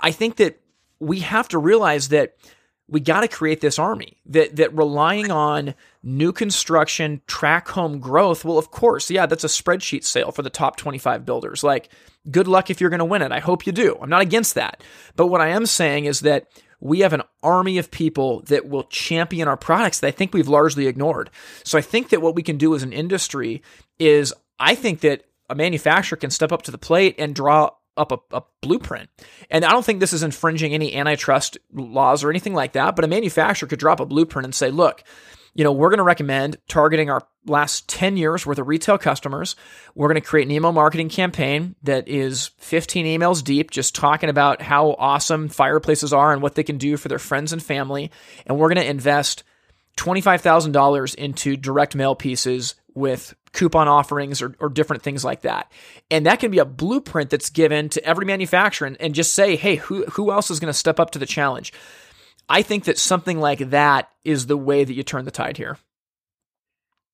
I 0.00 0.10
think 0.10 0.36
that 0.36 0.60
we 1.00 1.20
have 1.20 1.48
to 1.48 1.58
realize 1.58 2.08
that 2.08 2.36
we 2.88 3.00
got 3.00 3.22
to 3.22 3.28
create 3.28 3.60
this 3.60 3.78
army 3.78 4.18
that 4.26 4.56
that 4.56 4.76
relying 4.76 5.30
on 5.30 5.74
new 6.02 6.32
construction 6.32 7.22
track 7.26 7.68
home 7.68 7.98
growth 7.98 8.44
well 8.44 8.58
of 8.58 8.70
course 8.70 9.10
yeah 9.10 9.26
that's 9.26 9.44
a 9.44 9.48
spreadsheet 9.48 10.04
sale 10.04 10.30
for 10.30 10.42
the 10.42 10.50
top 10.50 10.76
25 10.76 11.24
builders. 11.24 11.64
Like 11.64 11.88
good 12.30 12.48
luck 12.48 12.70
if 12.70 12.80
you're 12.80 12.90
going 12.90 12.98
to 12.98 13.04
win 13.04 13.22
it. 13.22 13.32
I 13.32 13.40
hope 13.40 13.66
you 13.66 13.72
do. 13.72 13.98
I'm 14.00 14.10
not 14.10 14.22
against 14.22 14.54
that. 14.54 14.82
But 15.16 15.28
what 15.28 15.40
i 15.40 15.48
am 15.48 15.66
saying 15.66 16.04
is 16.04 16.20
that 16.20 16.48
we 16.80 17.00
have 17.00 17.14
an 17.14 17.22
army 17.42 17.78
of 17.78 17.90
people 17.90 18.40
that 18.42 18.68
will 18.68 18.84
champion 18.84 19.48
our 19.48 19.56
products 19.56 20.00
that 20.00 20.08
i 20.08 20.10
think 20.10 20.34
we've 20.34 20.48
largely 20.48 20.86
ignored. 20.86 21.30
So 21.64 21.78
i 21.78 21.82
think 21.82 22.10
that 22.10 22.22
what 22.22 22.34
we 22.34 22.42
can 22.42 22.58
do 22.58 22.74
as 22.74 22.82
an 22.82 22.92
industry 22.92 23.62
is 23.98 24.34
i 24.58 24.74
think 24.74 25.00
that 25.00 25.24
a 25.48 25.54
manufacturer 25.54 26.16
can 26.16 26.30
step 26.30 26.52
up 26.52 26.62
to 26.62 26.70
the 26.70 26.78
plate 26.78 27.14
and 27.18 27.34
draw 27.34 27.70
up 27.96 28.12
a, 28.12 28.36
a, 28.36 28.42
blueprint. 28.60 29.08
And 29.50 29.64
I 29.64 29.70
don't 29.70 29.84
think 29.84 30.00
this 30.00 30.12
is 30.12 30.22
infringing 30.22 30.72
any 30.72 30.94
antitrust 30.94 31.58
laws 31.72 32.24
or 32.24 32.30
anything 32.30 32.54
like 32.54 32.72
that, 32.72 32.96
but 32.96 33.04
a 33.04 33.08
manufacturer 33.08 33.68
could 33.68 33.78
drop 33.78 34.00
a 34.00 34.06
blueprint 34.06 34.44
and 34.44 34.54
say, 34.54 34.70
look, 34.70 35.04
you 35.54 35.62
know, 35.62 35.72
we're 35.72 35.90
going 35.90 35.98
to 35.98 36.04
recommend 36.04 36.56
targeting 36.66 37.10
our 37.10 37.22
last 37.46 37.88
10 37.88 38.16
years 38.16 38.44
worth 38.44 38.58
of 38.58 38.66
retail 38.66 38.98
customers. 38.98 39.54
We're 39.94 40.08
going 40.08 40.20
to 40.20 40.26
create 40.26 40.46
an 40.46 40.50
email 40.50 40.72
marketing 40.72 41.08
campaign 41.08 41.76
that 41.84 42.08
is 42.08 42.50
15 42.58 43.06
emails 43.06 43.42
deep, 43.44 43.70
just 43.70 43.94
talking 43.94 44.30
about 44.30 44.60
how 44.60 44.96
awesome 44.98 45.48
fireplaces 45.48 46.12
are 46.12 46.32
and 46.32 46.42
what 46.42 46.56
they 46.56 46.64
can 46.64 46.78
do 46.78 46.96
for 46.96 47.08
their 47.08 47.20
friends 47.20 47.52
and 47.52 47.62
family. 47.62 48.10
And 48.46 48.58
we're 48.58 48.68
going 48.68 48.84
to 48.84 48.90
invest 48.90 49.44
$25,000 49.96 51.14
into 51.14 51.56
direct 51.56 51.94
mail 51.94 52.16
pieces 52.16 52.74
with 52.94 53.34
coupon 53.54 53.88
offerings 53.88 54.42
or, 54.42 54.54
or 54.60 54.68
different 54.68 55.02
things 55.02 55.24
like 55.24 55.42
that. 55.42 55.72
And 56.10 56.26
that 56.26 56.40
can 56.40 56.50
be 56.50 56.58
a 56.58 56.64
blueprint 56.64 57.30
that's 57.30 57.48
given 57.48 57.88
to 57.90 58.04
every 58.04 58.26
manufacturer 58.26 58.86
and, 58.86 59.00
and 59.00 59.14
just 59.14 59.34
say, 59.34 59.56
hey, 59.56 59.76
who, 59.76 60.04
who 60.06 60.30
else 60.30 60.50
is 60.50 60.60
going 60.60 60.72
to 60.72 60.78
step 60.78 61.00
up 61.00 61.12
to 61.12 61.18
the 61.18 61.24
challenge? 61.24 61.72
I 62.48 62.60
think 62.60 62.84
that 62.84 62.98
something 62.98 63.40
like 63.40 63.70
that 63.70 64.10
is 64.24 64.46
the 64.46 64.56
way 64.56 64.84
that 64.84 64.92
you 64.92 65.02
turn 65.02 65.24
the 65.24 65.30
tide 65.30 65.56
here. 65.56 65.78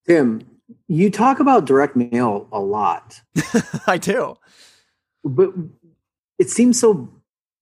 Tim, 0.07 0.45
you 0.89 1.11
talk 1.11 1.39
about 1.39 1.67
direct 1.67 1.95
mail 1.95 2.49
a 2.51 2.59
lot. 2.59 3.21
I 3.87 3.99
do. 3.99 4.37
But 5.23 5.51
it 6.39 6.51
seems 6.51 6.81
so 6.81 7.13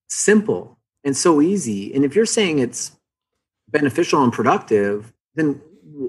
simple 0.08 0.78
and 1.04 1.16
so 1.16 1.42
easy. 1.42 1.92
And 1.92 2.04
if 2.04 2.14
you're 2.14 2.26
saying 2.26 2.60
it's 2.60 2.92
beneficial 3.68 4.22
and 4.22 4.32
productive, 4.32 5.12
then 5.34 5.60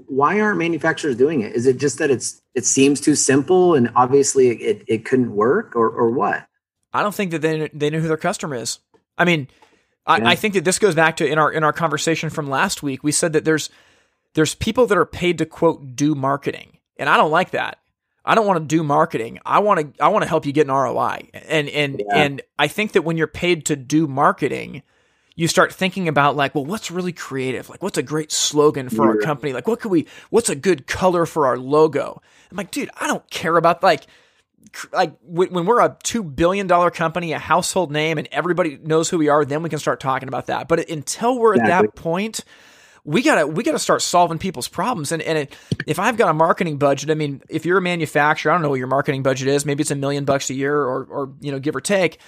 why 0.07 0.39
aren't 0.39 0.59
manufacturers 0.59 1.15
doing 1.15 1.41
it? 1.41 1.55
Is 1.55 1.65
it 1.65 1.77
just 1.77 1.97
that 1.97 2.11
it's 2.11 2.41
it 2.53 2.65
seems 2.65 3.01
too 3.01 3.15
simple 3.15 3.73
and 3.75 3.89
obviously 3.95 4.49
it, 4.49 4.83
it 4.87 5.05
couldn't 5.05 5.35
work 5.35 5.75
or, 5.75 5.89
or 5.89 6.11
what? 6.11 6.45
I 6.93 7.01
don't 7.01 7.13
think 7.13 7.31
that 7.31 7.41
they 7.41 7.69
they 7.73 7.89
know 7.89 7.99
who 7.99 8.07
their 8.07 8.17
customer 8.17 8.55
is. 8.55 8.79
I 9.17 9.25
mean, 9.25 9.47
I, 10.05 10.17
yeah. 10.17 10.29
I 10.29 10.35
think 10.35 10.53
that 10.53 10.65
this 10.65 10.79
goes 10.79 10.95
back 10.95 11.17
to 11.17 11.27
in 11.27 11.37
our 11.37 11.51
in 11.51 11.63
our 11.63 11.73
conversation 11.73 12.29
from 12.29 12.49
last 12.49 12.83
week. 12.83 13.03
We 13.03 13.11
said 13.11 13.33
that 13.33 13.45
there's 13.45 13.69
there's 14.35 14.55
people 14.55 14.85
that 14.87 14.97
are 14.97 15.05
paid 15.05 15.37
to 15.39 15.45
quote 15.45 15.95
do 15.95 16.15
marketing, 16.15 16.77
and 16.97 17.09
I 17.09 17.17
don't 17.17 17.31
like 17.31 17.51
that. 17.51 17.79
I 18.25 18.35
don't 18.35 18.45
want 18.45 18.59
to 18.59 18.65
do 18.65 18.83
marketing. 18.83 19.39
I 19.45 19.59
want 19.59 19.95
to 19.95 20.03
I 20.03 20.09
want 20.09 20.23
to 20.23 20.29
help 20.29 20.45
you 20.45 20.51
get 20.51 20.67
an 20.67 20.73
ROI. 20.73 21.29
And 21.33 21.69
and 21.69 21.99
yeah. 21.99 22.15
and 22.15 22.41
I 22.57 22.67
think 22.67 22.91
that 22.91 23.03
when 23.03 23.17
you're 23.17 23.27
paid 23.27 23.65
to 23.67 23.75
do 23.75 24.07
marketing, 24.07 24.83
you 25.39 25.47
start 25.47 25.71
thinking 25.71 26.09
about 26.09 26.35
like, 26.35 26.53
well, 26.53 26.65
what's 26.65 26.91
really 26.91 27.13
creative? 27.13 27.69
Like, 27.69 27.81
what's 27.81 27.97
a 27.97 28.03
great 28.03 28.29
slogan 28.29 28.89
for 28.89 29.05
yeah. 29.05 29.11
our 29.11 29.17
company? 29.19 29.53
Like, 29.53 29.69
what 29.69 29.79
could 29.79 29.89
we? 29.89 30.05
What's 30.31 30.49
a 30.49 30.55
good 30.55 30.85
color 30.85 31.25
for 31.25 31.47
our 31.47 31.57
logo? 31.57 32.21
I'm 32.51 32.57
like, 32.57 32.71
dude, 32.71 32.89
I 32.99 33.07
don't 33.07 33.27
care 33.29 33.55
about 33.55 33.81
like 33.81 34.05
like 34.91 35.13
when 35.23 35.65
we're 35.65 35.79
a 35.79 35.95
two 36.03 36.23
billion 36.23 36.67
dollar 36.67 36.91
company, 36.91 37.31
a 37.31 37.39
household 37.39 37.89
name, 37.89 38.17
and 38.17 38.27
everybody 38.33 38.79
knows 38.83 39.07
who 39.07 39.17
we 39.17 39.29
are, 39.29 39.45
then 39.45 39.63
we 39.63 39.69
can 39.69 39.79
start 39.79 40.01
talking 40.01 40.27
about 40.27 40.47
that. 40.47 40.67
But 40.67 40.89
until 40.89 41.39
we're 41.39 41.53
exactly. 41.53 41.71
at 41.71 41.81
that 41.83 41.95
point, 41.95 42.43
we 43.05 43.21
gotta 43.21 43.47
we 43.47 43.63
gotta 43.63 43.79
start 43.79 44.01
solving 44.01 44.39
people's 44.39 44.67
problems. 44.67 45.13
And 45.13 45.21
and 45.21 45.37
it, 45.37 45.55
if 45.87 45.99
I've 45.99 46.17
got 46.17 46.27
a 46.27 46.33
marketing 46.33 46.79
budget, 46.79 47.11
I 47.11 47.13
mean, 47.13 47.43
if 47.47 47.65
you're 47.65 47.77
a 47.77 47.81
manufacturer, 47.81 48.51
I 48.51 48.55
don't 48.55 48.61
know 48.61 48.71
what 48.71 48.79
your 48.79 48.87
marketing 48.87 49.23
budget 49.23 49.47
is. 49.47 49.65
Maybe 49.65 49.83
it's 49.83 49.91
a 49.91 49.95
million 49.95 50.25
bucks 50.25 50.49
a 50.49 50.53
year, 50.53 50.75
or 50.75 51.05
or 51.05 51.33
you 51.39 51.53
know, 51.53 51.59
give 51.59 51.77
or 51.77 51.81
take 51.81 52.19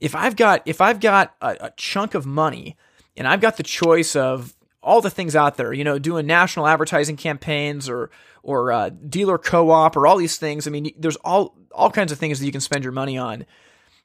if 0.00 0.14
I've 0.14 0.36
got 0.36 0.62
if 0.66 0.80
I've 0.80 1.00
got 1.00 1.34
a, 1.40 1.56
a 1.60 1.72
chunk 1.76 2.14
of 2.14 2.26
money 2.26 2.76
and 3.16 3.26
I've 3.26 3.40
got 3.40 3.56
the 3.56 3.62
choice 3.62 4.14
of 4.16 4.54
all 4.82 5.00
the 5.00 5.10
things 5.10 5.34
out 5.34 5.56
there, 5.56 5.72
you 5.72 5.84
know, 5.84 5.98
doing 5.98 6.26
national 6.26 6.66
advertising 6.66 7.16
campaigns 7.16 7.88
or 7.88 8.10
or 8.42 8.70
uh, 8.70 8.90
dealer 8.90 9.38
co-op 9.38 9.96
or 9.96 10.06
all 10.06 10.16
these 10.16 10.36
things. 10.36 10.66
I 10.66 10.70
mean, 10.70 10.92
there's 10.98 11.16
all 11.16 11.56
all 11.72 11.90
kinds 11.90 12.12
of 12.12 12.18
things 12.18 12.38
that 12.38 12.46
you 12.46 12.52
can 12.52 12.60
spend 12.60 12.84
your 12.84 12.92
money 12.92 13.18
on. 13.18 13.46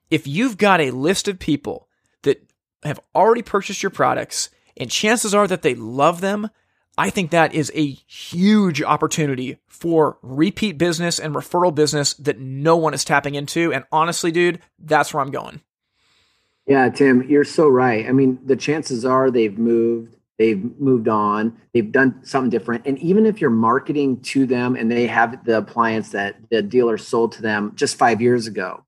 If 0.10 0.28
you've 0.28 0.58
got 0.58 0.82
a 0.82 0.92
list 0.92 1.28
of 1.28 1.40
people 1.40 1.88
that 2.24 2.44
have 2.84 3.00
already 3.16 3.44
purchased 3.44 3.84
your 3.84 3.92
products 3.92 4.50
and 4.76 4.90
chances 4.90 5.34
are 5.34 5.48
that 5.48 5.62
they 5.62 5.76
love 5.76 6.20
them, 6.22 6.50
I 6.98 7.10
think 7.10 7.32
that 7.32 7.54
is 7.54 7.72
a 7.76 7.86
huge 7.86 8.82
opportunity 8.82 9.58
for 9.68 10.18
repeat 10.22 10.78
business 10.78 11.20
and 11.20 11.34
referral 11.34 11.74
business 11.74 12.14
that 12.16 12.40
no 12.40 12.76
one 12.76 12.94
is 12.94 13.06
tapping 13.06 13.36
into. 13.36 13.72
And 13.72 13.86
honestly, 13.92 14.32
dude, 14.32 14.60
that's 14.80 15.14
where 15.14 15.24
I'm 15.24 15.32
going. 15.32 15.62
Yeah, 16.68 16.90
Tim, 16.90 17.24
you're 17.30 17.44
so 17.44 17.68
right. 17.68 18.08
I 18.08 18.12
mean, 18.12 18.40
the 18.46 18.56
chances 18.56 19.04
are 19.04 19.32
they've 19.32 19.58
moved, 19.58 20.16
they've 20.38 20.64
moved 20.80 21.08
on, 21.08 21.58
they've 21.74 21.92
done 21.92 22.24
something 22.24 22.50
different. 22.50 22.86
And 22.86 22.98
even 23.00 23.26
if 23.26 23.42
you're 23.42 23.50
marketing 23.50 24.22
to 24.22 24.46
them 24.46 24.76
and 24.76 24.92
they 24.92 25.08
have 25.08 25.44
the 25.44 25.58
appliance 25.58 26.10
that 26.12 26.36
the 26.50 26.62
dealer 26.62 26.98
sold 26.98 27.34
to 27.34 27.42
them 27.42 27.74
just 27.76 27.98
five 27.98 28.22
years 28.22 28.48
ago, 28.48 28.86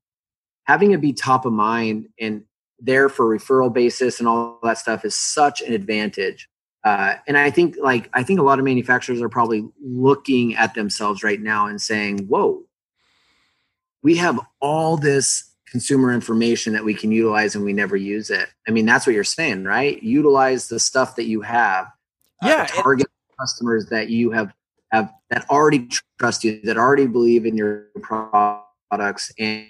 having 0.66 0.92
it 0.92 1.02
be 1.02 1.14
top 1.14 1.46
of 1.46 1.54
mind 1.54 2.08
and 2.20 2.44
there 2.80 3.10
for 3.10 3.26
referral 3.26 3.74
basis 3.74 4.20
and 4.20 4.28
all 4.28 4.60
that 4.64 4.78
stuff 4.78 5.04
is 5.06 5.16
such 5.16 5.62
an 5.62 5.74
advantage. 5.74 6.48
uh, 6.84 7.16
and 7.28 7.38
I 7.38 7.50
think 7.50 7.78
like 7.82 8.10
I 8.14 8.24
think 8.24 8.40
a 8.40 8.44
lot 8.44 8.60
of 8.60 8.66
manufacturers 8.66 9.22
are 9.22 9.30
probably 9.30 9.68
looking 9.82 10.56
at 10.56 10.74
themselves 10.74 11.24
right 11.24 11.40
now 11.42 11.68
and 11.68 11.82
saying, 11.82 12.28
"Whoa, 12.28 12.64
we 14.04 14.18
have 14.18 14.40
all 14.60 14.98
this 14.98 15.53
consumer 15.74 16.14
information 16.14 16.72
that 16.72 16.86
we 16.86 16.94
can 16.94 17.12
utilize 17.12 17.56
and 17.56 17.66
we 17.66 17.74
never 17.74 17.98
use 17.98 18.30
it." 18.30 18.48
I 18.68 18.72
mean, 18.72 18.86
that's 18.86 19.08
what 19.08 19.14
you're 19.14 19.24
saying, 19.26 19.66
right? 19.66 20.02
Utilize 20.02 20.70
the 20.70 20.80
stuff 20.80 21.16
that 21.18 21.26
you 21.26 21.42
have. 21.42 21.88
Uh, 22.42 22.48
yeah, 22.48 22.66
target 22.68 23.08
it, 23.08 23.38
customers 23.40 23.88
that 23.88 24.10
you 24.10 24.32
have 24.32 24.54
have 24.92 25.12
that 25.32 25.50
already 25.50 25.90
trust 26.20 26.44
you, 26.44 26.62
that 26.64 26.78
already 26.78 27.08
believe 27.08 27.46
in 27.46 27.58
your 27.58 27.88
products, 28.02 29.34
and 29.40 29.68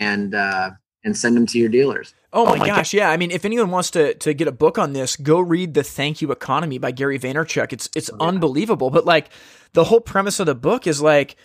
and 0.00 0.34
uh, 0.34 0.70
and 1.04 1.16
send 1.16 1.36
them 1.36 1.46
to 1.46 1.58
your 1.58 1.68
dealers. 1.68 2.14
Oh 2.32 2.46
my, 2.46 2.52
oh 2.52 2.56
my 2.56 2.66
gosh, 2.66 2.92
God. 2.92 2.96
yeah. 2.96 3.10
I 3.10 3.18
mean, 3.18 3.30
if 3.30 3.44
anyone 3.44 3.70
wants 3.70 3.90
to 3.90 4.14
to 4.14 4.32
get 4.32 4.48
a 4.48 4.52
book 4.52 4.78
on 4.78 4.94
this, 4.94 5.16
go 5.16 5.38
read 5.38 5.74
The 5.74 5.82
Thank 5.82 6.22
You 6.22 6.32
Economy 6.32 6.78
by 6.78 6.90
Gary 6.90 7.18
Vaynerchuk. 7.18 7.72
It's 7.72 7.90
it's 7.94 8.10
oh, 8.10 8.16
yeah. 8.18 8.28
unbelievable. 8.28 8.90
But 8.90 9.04
like 9.04 9.28
the 9.74 9.84
whole 9.84 10.00
premise 10.00 10.40
of 10.40 10.46
the 10.46 10.54
book 10.54 10.86
is 10.86 11.02
like 11.02 11.36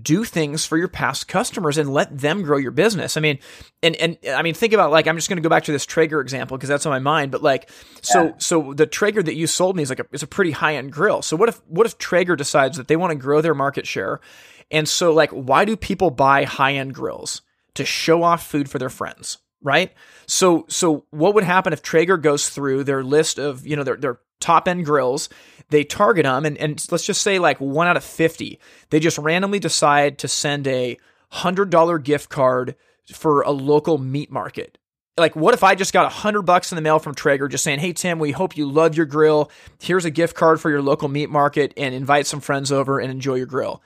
do 0.00 0.24
things 0.24 0.64
for 0.64 0.78
your 0.78 0.88
past 0.88 1.28
customers 1.28 1.76
and 1.76 1.92
let 1.92 2.16
them 2.16 2.42
grow 2.42 2.56
your 2.56 2.70
business. 2.70 3.16
I 3.16 3.20
mean, 3.20 3.38
and 3.82 3.94
and 3.96 4.16
I 4.28 4.42
mean, 4.42 4.54
think 4.54 4.72
about 4.72 4.90
like 4.90 5.06
I'm 5.06 5.16
just 5.16 5.28
going 5.28 5.36
to 5.36 5.42
go 5.42 5.50
back 5.50 5.64
to 5.64 5.72
this 5.72 5.84
Traeger 5.84 6.20
example 6.20 6.56
because 6.56 6.68
that's 6.68 6.86
on 6.86 6.90
my 6.90 6.98
mind. 6.98 7.30
But 7.30 7.42
like, 7.42 7.70
so 8.00 8.24
yeah. 8.24 8.32
so 8.38 8.72
the 8.72 8.86
Traeger 8.86 9.22
that 9.22 9.34
you 9.34 9.46
sold 9.46 9.76
me 9.76 9.82
is 9.82 9.90
like 9.90 10.00
a, 10.00 10.06
is 10.12 10.22
a 10.22 10.26
pretty 10.26 10.52
high 10.52 10.76
end 10.76 10.92
grill. 10.92 11.20
So 11.22 11.36
what 11.36 11.48
if 11.48 11.60
what 11.66 11.86
if 11.86 11.98
Traeger 11.98 12.34
decides 12.36 12.78
that 12.78 12.88
they 12.88 12.96
want 12.96 13.10
to 13.10 13.18
grow 13.18 13.40
their 13.40 13.54
market 13.54 13.86
share, 13.86 14.20
and 14.70 14.88
so 14.88 15.12
like, 15.12 15.30
why 15.30 15.64
do 15.64 15.76
people 15.76 16.10
buy 16.10 16.44
high 16.44 16.74
end 16.74 16.94
grills 16.94 17.42
to 17.74 17.84
show 17.84 18.22
off 18.22 18.46
food 18.46 18.70
for 18.70 18.78
their 18.78 18.90
friends? 18.90 19.38
right? 19.64 19.94
So 20.26 20.66
so 20.68 21.06
what 21.10 21.34
would 21.34 21.42
happen 21.42 21.72
if 21.72 21.82
Traeger 21.82 22.18
goes 22.18 22.50
through 22.50 22.84
their 22.84 23.02
list 23.02 23.38
of, 23.38 23.66
you 23.66 23.74
know, 23.74 23.82
their 23.82 23.96
their 23.96 24.20
top 24.44 24.68
end 24.68 24.84
grills, 24.84 25.28
they 25.70 25.82
target 25.82 26.24
them 26.24 26.44
and, 26.44 26.58
and 26.58 26.86
let's 26.90 27.06
just 27.06 27.22
say 27.22 27.38
like 27.38 27.58
one 27.60 27.86
out 27.86 27.96
of 27.96 28.04
50, 28.04 28.60
they 28.90 29.00
just 29.00 29.18
randomly 29.18 29.58
decide 29.58 30.18
to 30.18 30.28
send 30.28 30.66
a 30.66 30.98
$100 31.32 32.04
gift 32.04 32.28
card 32.28 32.76
for 33.12 33.42
a 33.42 33.50
local 33.50 33.98
meat 33.98 34.30
market. 34.30 34.78
Like, 35.16 35.36
what 35.36 35.54
if 35.54 35.62
I 35.62 35.76
just 35.76 35.92
got 35.92 36.06
a 36.06 36.10
hundred 36.10 36.42
bucks 36.42 36.72
in 36.72 36.76
the 36.76 36.82
mail 36.82 36.98
from 36.98 37.14
Traeger 37.14 37.48
just 37.48 37.62
saying, 37.62 37.78
Hey, 37.78 37.92
Tim, 37.92 38.18
we 38.18 38.32
hope 38.32 38.56
you 38.56 38.68
love 38.70 38.96
your 38.96 39.06
grill. 39.06 39.50
Here's 39.80 40.04
a 40.04 40.10
gift 40.10 40.34
card 40.34 40.60
for 40.60 40.70
your 40.70 40.82
local 40.82 41.08
meat 41.08 41.30
market 41.30 41.72
and 41.76 41.94
invite 41.94 42.26
some 42.26 42.40
friends 42.40 42.72
over 42.72 42.98
and 42.98 43.10
enjoy 43.10 43.36
your 43.36 43.46
grill. 43.46 43.82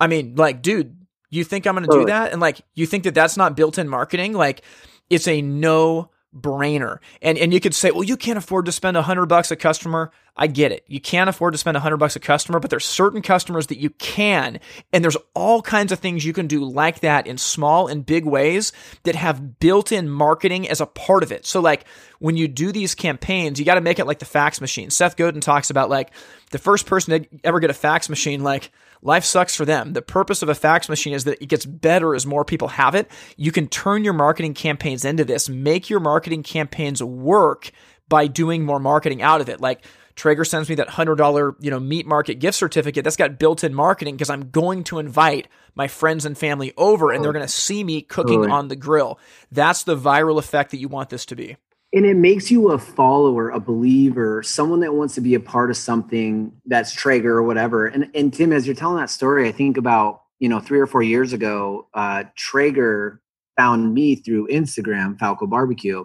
I 0.00 0.08
mean, 0.08 0.34
like, 0.34 0.62
dude, 0.62 1.06
you 1.30 1.44
think 1.44 1.66
I'm 1.66 1.76
going 1.76 1.88
to 1.88 1.98
do 2.00 2.06
that? 2.06 2.32
And 2.32 2.40
like, 2.40 2.60
you 2.74 2.84
think 2.84 3.04
that 3.04 3.14
that's 3.14 3.36
not 3.36 3.56
built 3.56 3.78
in 3.78 3.88
marketing? 3.88 4.32
Like, 4.32 4.62
it's 5.08 5.28
a 5.28 5.40
no 5.40 6.10
brainer. 6.40 6.98
And 7.22 7.38
and 7.38 7.52
you 7.52 7.60
could 7.60 7.74
say, 7.74 7.90
well, 7.90 8.04
you 8.04 8.16
can't 8.16 8.38
afford 8.38 8.66
to 8.66 8.72
spend 8.72 8.96
a 8.96 9.02
hundred 9.02 9.26
bucks 9.26 9.50
a 9.50 9.56
customer. 9.56 10.10
I 10.36 10.48
get 10.48 10.70
it. 10.70 10.84
You 10.86 11.00
can't 11.00 11.30
afford 11.30 11.54
to 11.54 11.58
spend 11.58 11.76
a 11.76 11.80
hundred 11.80 11.96
bucks 11.96 12.14
a 12.14 12.20
customer, 12.20 12.60
but 12.60 12.68
there's 12.68 12.84
certain 12.84 13.22
customers 13.22 13.68
that 13.68 13.78
you 13.78 13.90
can. 13.90 14.60
And 14.92 15.02
there's 15.02 15.16
all 15.34 15.62
kinds 15.62 15.92
of 15.92 15.98
things 15.98 16.26
you 16.26 16.34
can 16.34 16.46
do 16.46 16.62
like 16.64 17.00
that 17.00 17.26
in 17.26 17.38
small 17.38 17.88
and 17.88 18.04
big 18.04 18.26
ways 18.26 18.72
that 19.04 19.14
have 19.14 19.58
built-in 19.58 20.10
marketing 20.10 20.68
as 20.68 20.82
a 20.82 20.86
part 20.86 21.22
of 21.22 21.32
it. 21.32 21.46
So 21.46 21.60
like 21.60 21.86
when 22.18 22.36
you 22.36 22.48
do 22.48 22.70
these 22.70 22.94
campaigns, 22.94 23.58
you 23.58 23.64
got 23.64 23.76
to 23.76 23.80
make 23.80 23.98
it 23.98 24.06
like 24.06 24.18
the 24.18 24.26
fax 24.26 24.60
machine. 24.60 24.90
Seth 24.90 25.16
Godin 25.16 25.40
talks 25.40 25.70
about 25.70 25.88
like 25.88 26.10
the 26.50 26.58
first 26.58 26.84
person 26.84 27.22
to 27.22 27.28
ever 27.42 27.58
get 27.58 27.70
a 27.70 27.74
fax 27.74 28.10
machine, 28.10 28.42
like 28.42 28.70
Life 29.02 29.24
sucks 29.24 29.54
for 29.54 29.64
them. 29.64 29.92
The 29.92 30.02
purpose 30.02 30.42
of 30.42 30.48
a 30.48 30.54
fax 30.54 30.88
machine 30.88 31.12
is 31.12 31.24
that 31.24 31.42
it 31.42 31.46
gets 31.46 31.66
better 31.66 32.14
as 32.14 32.26
more 32.26 32.44
people 32.44 32.68
have 32.68 32.94
it. 32.94 33.10
You 33.36 33.52
can 33.52 33.68
turn 33.68 34.04
your 34.04 34.12
marketing 34.12 34.54
campaigns 34.54 35.04
into 35.04 35.24
this, 35.24 35.48
make 35.48 35.90
your 35.90 36.00
marketing 36.00 36.42
campaigns 36.42 37.02
work 37.02 37.70
by 38.08 38.26
doing 38.26 38.64
more 38.64 38.80
marketing 38.80 39.22
out 39.22 39.40
of 39.40 39.48
it. 39.48 39.60
Like 39.60 39.84
Traeger 40.14 40.44
sends 40.44 40.68
me 40.68 40.76
that 40.76 40.88
$100, 40.88 41.56
you 41.60 41.70
know, 41.70 41.78
meat 41.78 42.06
market 42.06 42.36
gift 42.36 42.56
certificate. 42.56 43.04
That's 43.04 43.16
got 43.16 43.38
built-in 43.38 43.74
marketing 43.74 44.16
because 44.16 44.30
I'm 44.30 44.50
going 44.50 44.84
to 44.84 44.98
invite 44.98 45.48
my 45.74 45.88
friends 45.88 46.24
and 46.24 46.36
family 46.36 46.72
over 46.76 47.12
and 47.12 47.22
they're 47.22 47.32
going 47.32 47.44
to 47.44 47.52
see 47.52 47.84
me 47.84 48.00
cooking 48.00 48.50
on 48.50 48.68
the 48.68 48.76
grill. 48.76 49.18
That's 49.52 49.84
the 49.84 49.96
viral 49.96 50.38
effect 50.38 50.70
that 50.70 50.78
you 50.78 50.88
want 50.88 51.10
this 51.10 51.26
to 51.26 51.36
be 51.36 51.56
and 51.96 52.04
it 52.04 52.14
makes 52.14 52.50
you 52.50 52.72
a 52.72 52.78
follower, 52.78 53.48
a 53.48 53.58
believer, 53.58 54.42
someone 54.42 54.80
that 54.80 54.92
wants 54.92 55.14
to 55.14 55.22
be 55.22 55.34
a 55.34 55.40
part 55.40 55.70
of 55.70 55.78
something 55.78 56.52
that's 56.66 56.92
Traeger 56.92 57.38
or 57.38 57.42
whatever. 57.42 57.86
And 57.86 58.10
and 58.14 58.32
Tim, 58.32 58.52
as 58.52 58.66
you're 58.66 58.76
telling 58.76 58.98
that 58.98 59.08
story, 59.08 59.48
I 59.48 59.52
think 59.52 59.78
about 59.78 60.20
you 60.38 60.50
know 60.50 60.60
three 60.60 60.78
or 60.78 60.86
four 60.86 61.02
years 61.02 61.32
ago, 61.32 61.88
uh, 61.94 62.24
Traeger 62.36 63.22
found 63.56 63.94
me 63.94 64.14
through 64.14 64.46
Instagram, 64.48 65.18
Falco 65.18 65.46
Barbecue, 65.46 66.04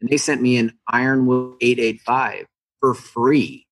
and 0.00 0.08
they 0.08 0.16
sent 0.16 0.40
me 0.40 0.58
an 0.58 0.78
Ironwood 0.86 1.56
885 1.60 2.46
for 2.78 2.94
free. 2.94 3.66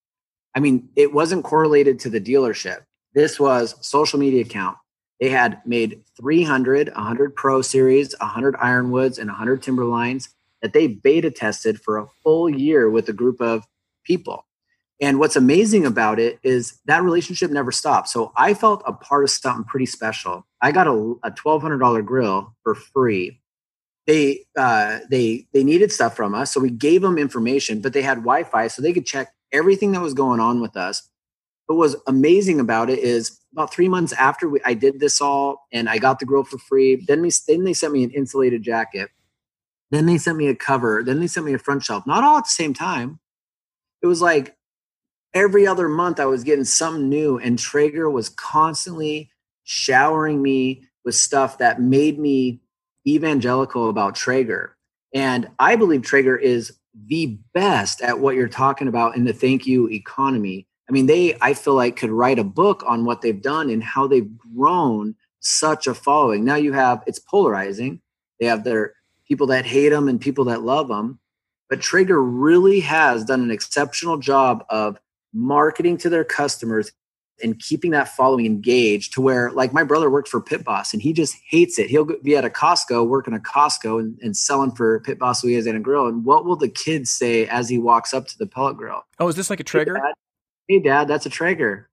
I 0.53 0.59
mean, 0.59 0.89
it 0.97 1.13
wasn't 1.13 1.45
correlated 1.45 1.99
to 1.99 2.09
the 2.09 2.19
dealership. 2.19 2.79
This 3.13 3.39
was 3.39 3.75
social 3.79 4.19
media 4.19 4.41
account. 4.41 4.75
They 5.21 5.29
had 5.29 5.61
made 5.65 6.01
300, 6.17 6.89
100 6.89 7.35
Pro 7.37 7.61
Series, 7.61 8.13
100 8.19 8.57
Ironwoods, 8.57 9.17
and 9.17 9.29
100 9.29 9.63
Timberlines 9.63 10.27
that 10.61 10.73
they 10.73 10.87
beta 10.87 11.31
tested 11.31 11.79
for 11.79 11.97
a 11.97 12.07
full 12.23 12.49
year 12.49 12.89
with 12.89 13.09
a 13.09 13.13
group 13.13 13.41
of 13.41 13.65
people. 14.03 14.45
And 15.01 15.17
what's 15.17 15.35
amazing 15.35 15.85
about 15.85 16.19
it 16.19 16.39
is 16.43 16.79
that 16.85 17.01
relationship 17.01 17.49
never 17.49 17.71
stopped. 17.71 18.07
So 18.09 18.31
I 18.37 18.53
felt 18.53 18.83
a 18.85 18.93
part 18.93 19.23
of 19.23 19.31
something 19.31 19.65
pretty 19.65 19.87
special. 19.87 20.45
I 20.61 20.71
got 20.71 20.85
a, 20.85 20.91
a 21.23 21.31
$1,200 21.31 22.05
grill 22.05 22.55
for 22.63 22.75
free. 22.75 23.39
They 24.07 24.45
uh, 24.57 24.99
they 25.09 25.47
they 25.53 25.63
needed 25.63 25.91
stuff 25.91 26.15
from 26.15 26.33
us, 26.33 26.51
so 26.51 26.59
we 26.59 26.71
gave 26.71 27.03
them 27.03 27.19
information. 27.19 27.81
But 27.81 27.93
they 27.93 28.01
had 28.01 28.17
Wi-Fi, 28.17 28.67
so 28.67 28.81
they 28.81 28.93
could 28.93 29.05
check 29.05 29.31
everything 29.51 29.91
that 29.91 30.01
was 30.01 30.15
going 30.15 30.39
on 30.39 30.59
with 30.59 30.75
us. 30.75 31.07
What 31.67 31.77
was 31.77 31.95
amazing 32.07 32.59
about 32.59 32.89
it 32.89 32.97
is 32.97 33.39
about 33.53 33.71
three 33.71 33.87
months 33.87 34.11
after 34.13 34.49
we, 34.49 34.59
I 34.65 34.73
did 34.73 34.99
this 34.99 35.21
all, 35.21 35.67
and 35.71 35.87
I 35.87 35.99
got 35.99 36.17
the 36.17 36.25
grill 36.25 36.43
for 36.43 36.57
free. 36.57 36.95
Then 37.07 37.21
we 37.21 37.31
then 37.47 37.63
they 37.63 37.73
sent 37.73 37.93
me 37.93 38.03
an 38.03 38.09
insulated 38.09 38.63
jacket 38.63 39.11
then 39.91 40.05
they 40.05 40.17
sent 40.17 40.37
me 40.37 40.47
a 40.47 40.55
cover. 40.55 41.03
Then 41.05 41.19
they 41.19 41.27
sent 41.27 41.45
me 41.45 41.53
a 41.53 41.59
front 41.59 41.83
shelf. 41.83 42.07
Not 42.07 42.23
all 42.23 42.37
at 42.37 42.45
the 42.45 42.49
same 42.49 42.73
time. 42.73 43.19
It 44.01 44.07
was 44.07 44.21
like 44.21 44.55
every 45.33 45.67
other 45.67 45.87
month 45.87 46.19
I 46.19 46.25
was 46.25 46.43
getting 46.43 46.65
something 46.65 47.07
new, 47.07 47.37
and 47.37 47.59
Traeger 47.59 48.09
was 48.09 48.29
constantly 48.29 49.29
showering 49.63 50.41
me 50.41 50.87
with 51.05 51.15
stuff 51.15 51.57
that 51.59 51.81
made 51.81 52.17
me 52.17 52.61
evangelical 53.07 53.89
about 53.89 54.15
Traeger. 54.15 54.75
And 55.13 55.49
I 55.59 55.75
believe 55.75 56.03
Traeger 56.03 56.37
is 56.37 56.73
the 57.07 57.37
best 57.53 58.01
at 58.01 58.19
what 58.19 58.35
you're 58.35 58.47
talking 58.47 58.87
about 58.87 59.15
in 59.15 59.25
the 59.25 59.33
thank 59.33 59.65
you 59.67 59.89
economy. 59.89 60.67
I 60.89 60.93
mean, 60.93 61.05
they, 61.05 61.37
I 61.41 61.53
feel 61.53 61.73
like, 61.73 61.95
could 61.95 62.09
write 62.09 62.39
a 62.39 62.43
book 62.43 62.83
on 62.85 63.05
what 63.05 63.21
they've 63.21 63.41
done 63.41 63.69
and 63.69 63.83
how 63.83 64.07
they've 64.07 64.29
grown 64.55 65.15
such 65.39 65.87
a 65.87 65.93
following. 65.93 66.43
Now 66.43 66.55
you 66.55 66.73
have, 66.73 67.03
it's 67.07 67.19
polarizing. 67.19 68.01
They 68.39 68.45
have 68.45 68.63
their 68.63 68.93
people 69.31 69.47
that 69.47 69.65
hate 69.65 69.87
them 69.87 70.09
and 70.09 70.19
people 70.19 70.43
that 70.43 70.61
love 70.61 70.89
them. 70.89 71.17
But 71.69 71.79
Traeger 71.79 72.21
really 72.21 72.81
has 72.81 73.23
done 73.23 73.41
an 73.41 73.49
exceptional 73.49 74.17
job 74.17 74.65
of 74.69 74.99
marketing 75.33 75.95
to 75.99 76.09
their 76.09 76.25
customers 76.25 76.91
and 77.41 77.57
keeping 77.57 77.91
that 77.91 78.09
following 78.09 78.45
engaged 78.45 79.13
to 79.13 79.21
where 79.21 79.49
like 79.51 79.71
my 79.71 79.85
brother 79.85 80.09
worked 80.09 80.27
for 80.27 80.41
pit 80.41 80.65
boss 80.65 80.91
and 80.91 81.01
he 81.01 81.13
just 81.13 81.37
hates 81.49 81.79
it. 81.79 81.89
He'll 81.89 82.03
be 82.21 82.35
at 82.35 82.43
a 82.43 82.49
costco 82.49 83.07
working 83.07 83.33
a 83.33 83.39
costco 83.39 84.01
and, 84.01 84.19
and 84.21 84.35
selling 84.35 84.71
for 84.71 84.99
pit 84.99 85.17
boss 85.17 85.41
He 85.41 85.53
has 85.53 85.65
a 85.65 85.79
grill. 85.79 86.07
And 86.07 86.25
what 86.25 86.43
will 86.43 86.57
the 86.57 86.67
kids 86.67 87.09
say 87.09 87.47
as 87.47 87.69
he 87.69 87.77
walks 87.77 88.13
up 88.13 88.27
to 88.27 88.37
the 88.37 88.47
pellet 88.47 88.75
grill? 88.75 89.05
Oh 89.17 89.29
is 89.29 89.37
this 89.37 89.49
like 89.49 89.61
a 89.61 89.63
Traeger? 89.63 89.95
Hey 89.95 90.01
dad, 90.01 90.13
hey, 90.67 90.79
dad 90.79 91.07
that's 91.07 91.25
a 91.25 91.29
Traeger. 91.29 91.89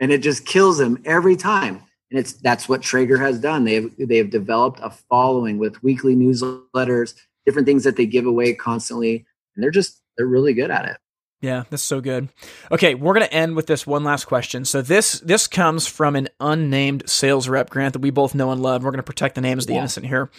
And 0.00 0.10
it 0.10 0.22
just 0.22 0.46
kills 0.46 0.80
him 0.80 1.02
every 1.04 1.36
time 1.36 1.82
and 2.10 2.18
it's 2.18 2.32
that's 2.34 2.68
what 2.68 2.82
Traeger 2.82 3.18
has 3.18 3.38
done. 3.38 3.64
They've 3.64 3.92
they've 3.98 4.30
developed 4.30 4.80
a 4.82 4.90
following 4.90 5.58
with 5.58 5.82
weekly 5.82 6.16
newsletters, 6.16 7.14
different 7.46 7.66
things 7.66 7.84
that 7.84 7.96
they 7.96 8.06
give 8.06 8.26
away 8.26 8.54
constantly, 8.54 9.26
and 9.54 9.62
they're 9.62 9.70
just 9.70 10.02
they're 10.16 10.26
really 10.26 10.54
good 10.54 10.70
at 10.70 10.86
it. 10.86 10.96
Yeah, 11.40 11.64
that's 11.70 11.82
so 11.82 12.02
good. 12.02 12.28
Okay, 12.70 12.94
we're 12.94 13.14
going 13.14 13.26
to 13.26 13.32
end 13.32 13.56
with 13.56 13.66
this 13.66 13.86
one 13.86 14.04
last 14.04 14.26
question. 14.26 14.66
So 14.66 14.82
this 14.82 15.20
this 15.20 15.46
comes 15.46 15.86
from 15.86 16.14
an 16.14 16.28
unnamed 16.38 17.08
sales 17.08 17.48
rep 17.48 17.70
grant 17.70 17.94
that 17.94 18.00
we 18.02 18.10
both 18.10 18.34
know 18.34 18.50
and 18.50 18.62
love. 18.62 18.84
We're 18.84 18.90
going 18.90 18.98
to 18.98 19.04
protect 19.04 19.36
the 19.36 19.40
names 19.40 19.64
of 19.64 19.68
the 19.68 19.74
yeah. 19.74 19.78
innocent 19.78 20.06
here. 20.06 20.30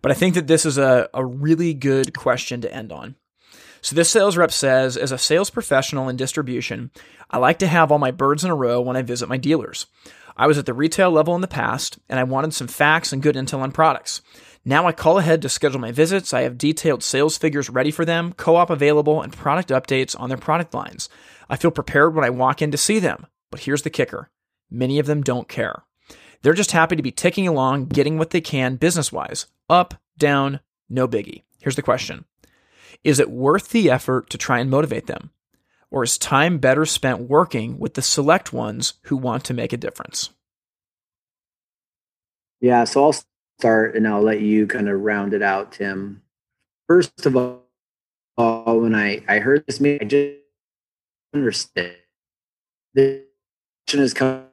But 0.00 0.12
I 0.12 0.14
think 0.14 0.34
that 0.34 0.46
this 0.46 0.64
is 0.64 0.78
a, 0.78 1.10
a 1.12 1.24
really 1.24 1.74
good 1.74 2.16
question 2.16 2.62
to 2.62 2.72
end 2.72 2.90
on. 2.90 3.16
So 3.82 3.94
this 3.94 4.10
sales 4.10 4.36
rep 4.36 4.50
says, 4.50 4.96
as 4.96 5.12
a 5.12 5.18
sales 5.18 5.50
professional 5.50 6.08
in 6.08 6.16
distribution, 6.16 6.90
I 7.30 7.38
like 7.38 7.58
to 7.58 7.66
have 7.66 7.92
all 7.92 7.98
my 7.98 8.10
birds 8.10 8.42
in 8.42 8.50
a 8.50 8.54
row 8.54 8.80
when 8.80 8.96
I 8.96 9.02
visit 9.02 9.28
my 9.28 9.36
dealers. 9.36 9.86
I 10.36 10.46
was 10.46 10.58
at 10.58 10.66
the 10.66 10.74
retail 10.74 11.10
level 11.10 11.34
in 11.34 11.40
the 11.40 11.48
past, 11.48 11.98
and 12.08 12.20
I 12.20 12.24
wanted 12.24 12.52
some 12.52 12.68
facts 12.68 13.12
and 13.12 13.22
good 13.22 13.36
intel 13.36 13.60
on 13.60 13.72
products. 13.72 14.20
Now 14.64 14.86
I 14.86 14.92
call 14.92 15.18
ahead 15.18 15.42
to 15.42 15.48
schedule 15.48 15.80
my 15.80 15.92
visits. 15.92 16.34
I 16.34 16.42
have 16.42 16.58
detailed 16.58 17.02
sales 17.02 17.38
figures 17.38 17.70
ready 17.70 17.90
for 17.90 18.04
them, 18.04 18.32
co 18.32 18.56
op 18.56 18.68
available, 18.68 19.22
and 19.22 19.32
product 19.32 19.70
updates 19.70 20.18
on 20.18 20.28
their 20.28 20.36
product 20.36 20.74
lines. 20.74 21.08
I 21.48 21.56
feel 21.56 21.70
prepared 21.70 22.14
when 22.14 22.24
I 22.24 22.30
walk 22.30 22.60
in 22.60 22.70
to 22.72 22.76
see 22.76 22.98
them. 22.98 23.26
But 23.50 23.60
here's 23.60 23.82
the 23.82 23.90
kicker 23.90 24.30
many 24.70 24.98
of 24.98 25.06
them 25.06 25.22
don't 25.22 25.48
care. 25.48 25.84
They're 26.42 26.52
just 26.52 26.72
happy 26.72 26.96
to 26.96 27.02
be 27.02 27.12
ticking 27.12 27.48
along, 27.48 27.86
getting 27.86 28.18
what 28.18 28.30
they 28.30 28.40
can 28.40 28.76
business 28.76 29.12
wise. 29.12 29.46
Up, 29.70 29.94
down, 30.18 30.60
no 30.88 31.08
biggie. 31.08 31.42
Here's 31.60 31.76
the 31.76 31.82
question 31.82 32.24
Is 33.04 33.20
it 33.20 33.30
worth 33.30 33.70
the 33.70 33.90
effort 33.90 34.28
to 34.30 34.38
try 34.38 34.58
and 34.58 34.68
motivate 34.68 35.06
them? 35.06 35.30
Or 35.90 36.02
is 36.02 36.18
time 36.18 36.58
better 36.58 36.84
spent 36.84 37.20
working 37.20 37.78
with 37.78 37.94
the 37.94 38.02
select 38.02 38.52
ones 38.52 38.94
who 39.04 39.16
want 39.16 39.44
to 39.44 39.54
make 39.54 39.72
a 39.72 39.76
difference? 39.76 40.30
Yeah, 42.60 42.84
so 42.84 43.04
I'll 43.04 43.14
start 43.58 43.94
and 43.96 44.06
I'll 44.06 44.22
let 44.22 44.40
you 44.40 44.66
kind 44.66 44.88
of 44.88 45.00
round 45.00 45.34
it 45.34 45.42
out, 45.42 45.72
Tim. 45.72 46.22
First 46.88 47.26
of 47.26 47.36
all, 47.36 47.62
when 48.36 48.94
I, 48.94 49.22
I 49.28 49.38
heard 49.38 49.64
this 49.66 49.80
I 49.80 49.98
just 50.04 50.38
understood. 51.34 51.96
This 52.94 53.22
is 53.92 54.14
coming 54.14 54.46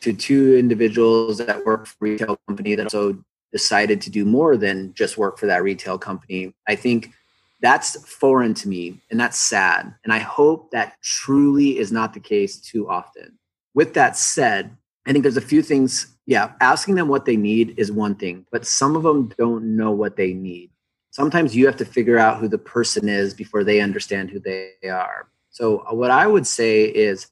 to 0.00 0.12
two 0.12 0.56
individuals 0.56 1.38
that 1.38 1.64
work 1.64 1.86
for 1.86 1.96
retail 2.00 2.38
company 2.46 2.74
that 2.74 2.84
also 2.84 3.24
decided 3.52 4.00
to 4.02 4.10
do 4.10 4.24
more 4.24 4.56
than 4.56 4.92
just 4.92 5.16
work 5.16 5.38
for 5.38 5.46
that 5.46 5.62
retail 5.62 5.98
company. 5.98 6.54
I 6.66 6.74
think 6.74 7.12
that's 7.60 7.96
foreign 8.08 8.54
to 8.54 8.68
me 8.68 9.00
and 9.10 9.18
that's 9.18 9.38
sad. 9.38 9.94
And 10.04 10.12
I 10.12 10.18
hope 10.18 10.70
that 10.70 10.96
truly 11.02 11.78
is 11.78 11.90
not 11.90 12.14
the 12.14 12.20
case 12.20 12.60
too 12.60 12.88
often. 12.88 13.38
With 13.74 13.94
that 13.94 14.16
said, 14.16 14.76
I 15.06 15.12
think 15.12 15.22
there's 15.22 15.36
a 15.36 15.42
few 15.42 15.62
things. 15.62 16.14
Yeah, 16.26 16.52
asking 16.60 16.96
them 16.96 17.08
what 17.08 17.24
they 17.24 17.36
need 17.36 17.78
is 17.78 17.90
one 17.90 18.14
thing, 18.14 18.44
but 18.52 18.66
some 18.66 18.96
of 18.96 19.02
them 19.02 19.32
don't 19.38 19.76
know 19.76 19.90
what 19.90 20.16
they 20.16 20.34
need. 20.34 20.70
Sometimes 21.10 21.56
you 21.56 21.64
have 21.66 21.78
to 21.78 21.86
figure 21.86 22.18
out 22.18 22.38
who 22.38 22.48
the 22.48 22.58
person 22.58 23.08
is 23.08 23.32
before 23.32 23.64
they 23.64 23.80
understand 23.80 24.30
who 24.30 24.38
they 24.38 24.72
are. 24.84 25.28
So, 25.50 25.78
uh, 25.90 25.94
what 25.94 26.10
I 26.10 26.26
would 26.26 26.46
say 26.46 26.84
is 26.84 27.28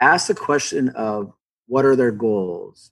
ask 0.00 0.26
the 0.26 0.34
question 0.34 0.88
of 0.90 1.32
what 1.66 1.84
are 1.84 1.94
their 1.94 2.10
goals? 2.10 2.90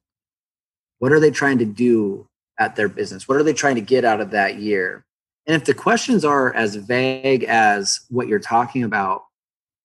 What 1.01 1.13
are 1.13 1.21
they 1.21 1.33
trying 1.33 1.59
to 1.59 1.65
do 1.65 2.29
at 2.59 2.77
their 2.77 2.89
business? 2.89 3.27
What 3.27 3.37
are 3.37 3.43
they 3.43 3.53
trying 3.53 3.75
to 3.75 3.81
get 3.81 4.05
out 4.05 4.21
of 4.21 4.31
that 4.31 4.57
year? 4.57 5.05
And 5.47 5.57
if 5.57 5.65
the 5.65 5.75
questions 5.75 6.25
are 6.25 6.55
as 6.55 6.77
vague 6.77 7.45
as 7.45 8.01
what 8.09 8.29
you're 8.29 8.39
talking 8.39 8.85
about, 8.85 9.25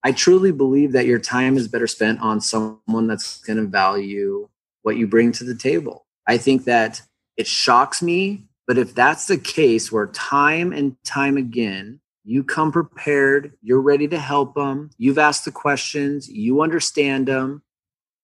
I 0.03 0.11
truly 0.11 0.51
believe 0.51 0.91
that 0.91 1.07
your 1.07 1.19
time 1.19 1.57
is 1.57 1.67
better 1.67 1.87
spent 1.87 2.21
on 2.21 2.39
someone 2.39 3.07
that's 3.07 3.39
going 3.39 3.57
to 3.57 3.65
value 3.65 4.47
what 4.83 4.97
you 4.97 5.07
bring 5.07 5.31
to 5.33 5.43
the 5.43 5.55
table. 5.55 6.05
I 6.27 6.37
think 6.37 6.65
that 6.65 7.01
it 7.35 7.47
shocks 7.47 8.01
me, 8.01 8.45
but 8.67 8.77
if 8.77 8.93
that's 8.93 9.25
the 9.25 9.37
case 9.37 9.91
where 9.91 10.07
time 10.07 10.71
and 10.71 10.95
time 11.03 11.37
again, 11.37 11.99
you 12.23 12.43
come 12.43 12.71
prepared, 12.71 13.53
you're 13.61 13.81
ready 13.81 14.07
to 14.09 14.19
help 14.19 14.55
them, 14.55 14.91
you've 14.97 15.17
asked 15.17 15.45
the 15.45 15.51
questions, 15.51 16.29
you 16.29 16.61
understand 16.61 17.27
them, 17.27 17.63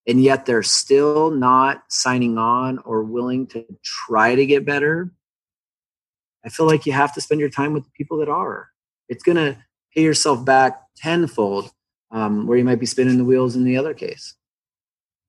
and 0.05 0.21
yet 0.21 0.45
they're 0.45 0.63
still 0.63 1.31
not 1.31 1.83
signing 1.89 2.37
on 2.37 2.79
or 2.79 3.03
willing 3.03 3.47
to 3.47 3.65
try 3.83 4.35
to 4.35 4.45
get 4.45 4.65
better, 4.65 5.11
I 6.45 6.49
feel 6.49 6.65
like 6.65 6.85
you 6.85 6.93
have 6.93 7.13
to 7.13 7.21
spend 7.21 7.39
your 7.39 7.49
time 7.49 7.73
with 7.73 7.85
the 7.85 7.91
people 7.91 8.17
that 8.17 8.29
are. 8.29 8.69
It's 9.09 9.23
going 9.23 9.37
to 9.37 9.57
pay 9.93 10.01
yourself 10.01 10.43
back 10.43 10.81
tenfold 10.97 11.71
um, 12.11 12.47
where 12.47 12.57
you 12.57 12.63
might 12.63 12.79
be 12.79 12.85
spinning 12.85 13.17
the 13.17 13.25
wheels 13.25 13.55
in 13.55 13.63
the 13.63 13.77
other 13.77 13.93
case. 13.93 14.35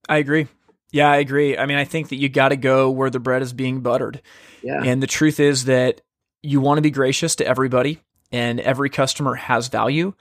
I 0.08 0.18
agree. 0.18 0.48
Yeah, 0.92 1.10
I 1.10 1.16
agree. 1.16 1.56
I 1.56 1.66
mean, 1.66 1.78
I 1.78 1.84
think 1.84 2.10
that 2.10 2.16
you 2.16 2.28
got 2.28 2.50
to 2.50 2.56
go 2.56 2.90
where 2.90 3.10
the 3.10 3.18
bread 3.18 3.42
is 3.42 3.52
being 3.52 3.80
buttered. 3.80 4.22
Yeah. 4.62 4.82
And 4.84 5.02
the 5.02 5.06
truth 5.06 5.40
is 5.40 5.64
that 5.64 6.02
you 6.42 6.60
want 6.60 6.78
to 6.78 6.82
be 6.82 6.90
gracious 6.90 7.34
to 7.36 7.46
everybody 7.46 8.00
and 8.30 8.60
every 8.60 8.90
customer 8.90 9.34
has 9.34 9.68
value. 9.68 10.14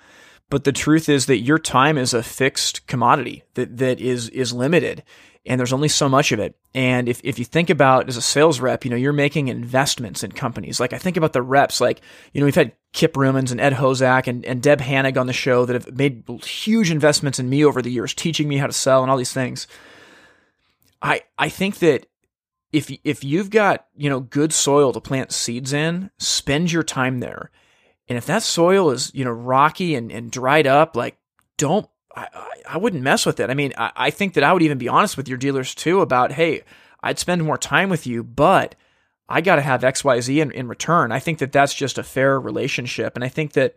But 0.50 0.64
the 0.64 0.72
truth 0.72 1.10
is 1.10 1.26
that 1.28 1.40
your 1.40 1.60
time 1.60 1.98
is 1.98 2.14
a 2.14 2.24
fixed 2.24 2.88
commodity 2.88 3.44
that, 3.56 3.78
that 3.78 4.00
is, 4.00 4.30
is 4.30 4.54
limited 4.54 5.04
and 5.46 5.60
there's 5.60 5.74
only 5.74 5.90
so 5.90 6.08
much 6.08 6.32
of 6.32 6.40
it. 6.40 6.56
And 6.74 7.10
if, 7.10 7.20
if 7.24 7.38
you 7.38 7.46
think 7.46 7.70
about 7.70 8.08
as 8.08 8.16
a 8.16 8.22
sales 8.22 8.60
rep, 8.60 8.86
you 8.86 8.92
know, 8.92 8.98
you're 8.98 9.12
making 9.12 9.50
investments 9.50 10.24
in 10.24 10.32
companies. 10.32 10.80
Like 10.80 10.94
I 10.94 10.98
think 10.98 11.18
about 11.18 11.34
the 11.34 11.42
reps, 11.42 11.82
like, 11.82 12.02
you 12.32 12.40
know, 12.40 12.46
we've 12.46 12.56
had 12.56 12.72
Kip 12.94 13.14
Rumens 13.14 13.52
and 13.52 13.60
Ed 13.60 13.74
Hozak 13.74 14.28
and, 14.28 14.46
and 14.46 14.62
Deb 14.62 14.80
Hannig 14.80 15.18
on 15.18 15.28
the 15.28 15.34
show 15.34 15.66
that 15.66 15.74
have 15.74 15.98
made 15.98 16.24
huge 16.44 16.92
investments 16.92 17.40
in 17.40 17.50
me 17.50 17.66
over 17.66 17.82
the 17.82 17.92
years, 17.92 18.14
teaching 18.14 18.48
me 18.48 18.58
how 18.58 18.68
to 18.68 18.74
sell 18.74 19.02
and 19.02 19.12
all 19.12 19.18
these 19.18 19.34
things. 19.34 19.68
I, 21.02 21.24
I 21.38 21.50
think 21.50 21.80
that 21.80 22.08
if, 22.72 22.90
if 23.04 23.24
you've 23.24 23.50
got, 23.50 23.86
you 23.98 24.10
know, 24.10 24.22
good 24.22 24.54
soil 24.54 24.94
to 24.94 25.02
plant 25.02 25.34
seeds 25.34 25.74
in, 25.74 26.10
spend 26.18 26.72
your 26.72 26.84
time 26.84 27.20
there. 27.20 27.52
And 28.08 28.18
if 28.18 28.26
that 28.28 28.44
soil 28.44 28.92
is, 28.92 29.12
you 29.14 29.26
know, 29.26 29.32
rocky 29.32 29.96
and, 29.96 30.12
and 30.12 30.32
dried 30.32 30.68
up, 30.68 30.96
like 30.96 31.18
don't 31.58 31.88
I, 32.16 32.28
I 32.70 32.78
wouldn't 32.78 33.04
mess 33.04 33.26
with 33.26 33.40
it. 33.40 33.50
I 33.50 33.54
mean, 33.54 33.74
I, 33.78 33.92
I 33.96 34.10
think 34.10 34.34
that 34.34 34.44
I 34.44 34.54
would 34.54 34.62
even 34.62 34.78
be 34.78 34.88
honest 34.88 35.18
with 35.18 35.28
your 35.28 35.38
dealers 35.38 35.74
too 35.74 36.02
about, 36.02 36.34
hey, 36.34 36.64
I'd 37.02 37.20
spend 37.20 37.44
more 37.44 37.58
time 37.58 37.90
with 37.90 38.08
you, 38.08 38.24
but 38.24 38.76
I 39.28 39.42
got 39.42 39.56
to 39.56 39.62
have 39.62 39.82
XYZ 39.82 40.42
in, 40.42 40.52
in 40.52 40.68
return. 40.68 41.12
I 41.12 41.20
think 41.20 41.40
that 41.40 41.52
that's 41.52 41.74
just 41.74 41.98
a 41.98 42.04
fair 42.04 42.40
relationship. 42.40 43.16
And 43.16 43.24
I 43.24 43.30
think 43.30 43.54
that 43.54 43.76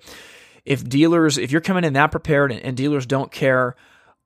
if 0.64 0.86
dealers, 0.86 1.38
if 1.38 1.50
you're 1.50 1.60
coming 1.60 1.84
in 1.84 1.94
that 1.94 2.10
prepared 2.10 2.52
and, 2.52 2.60
and 2.60 2.76
dealers 2.76 3.06
don't 3.06 3.32
care, 3.32 3.76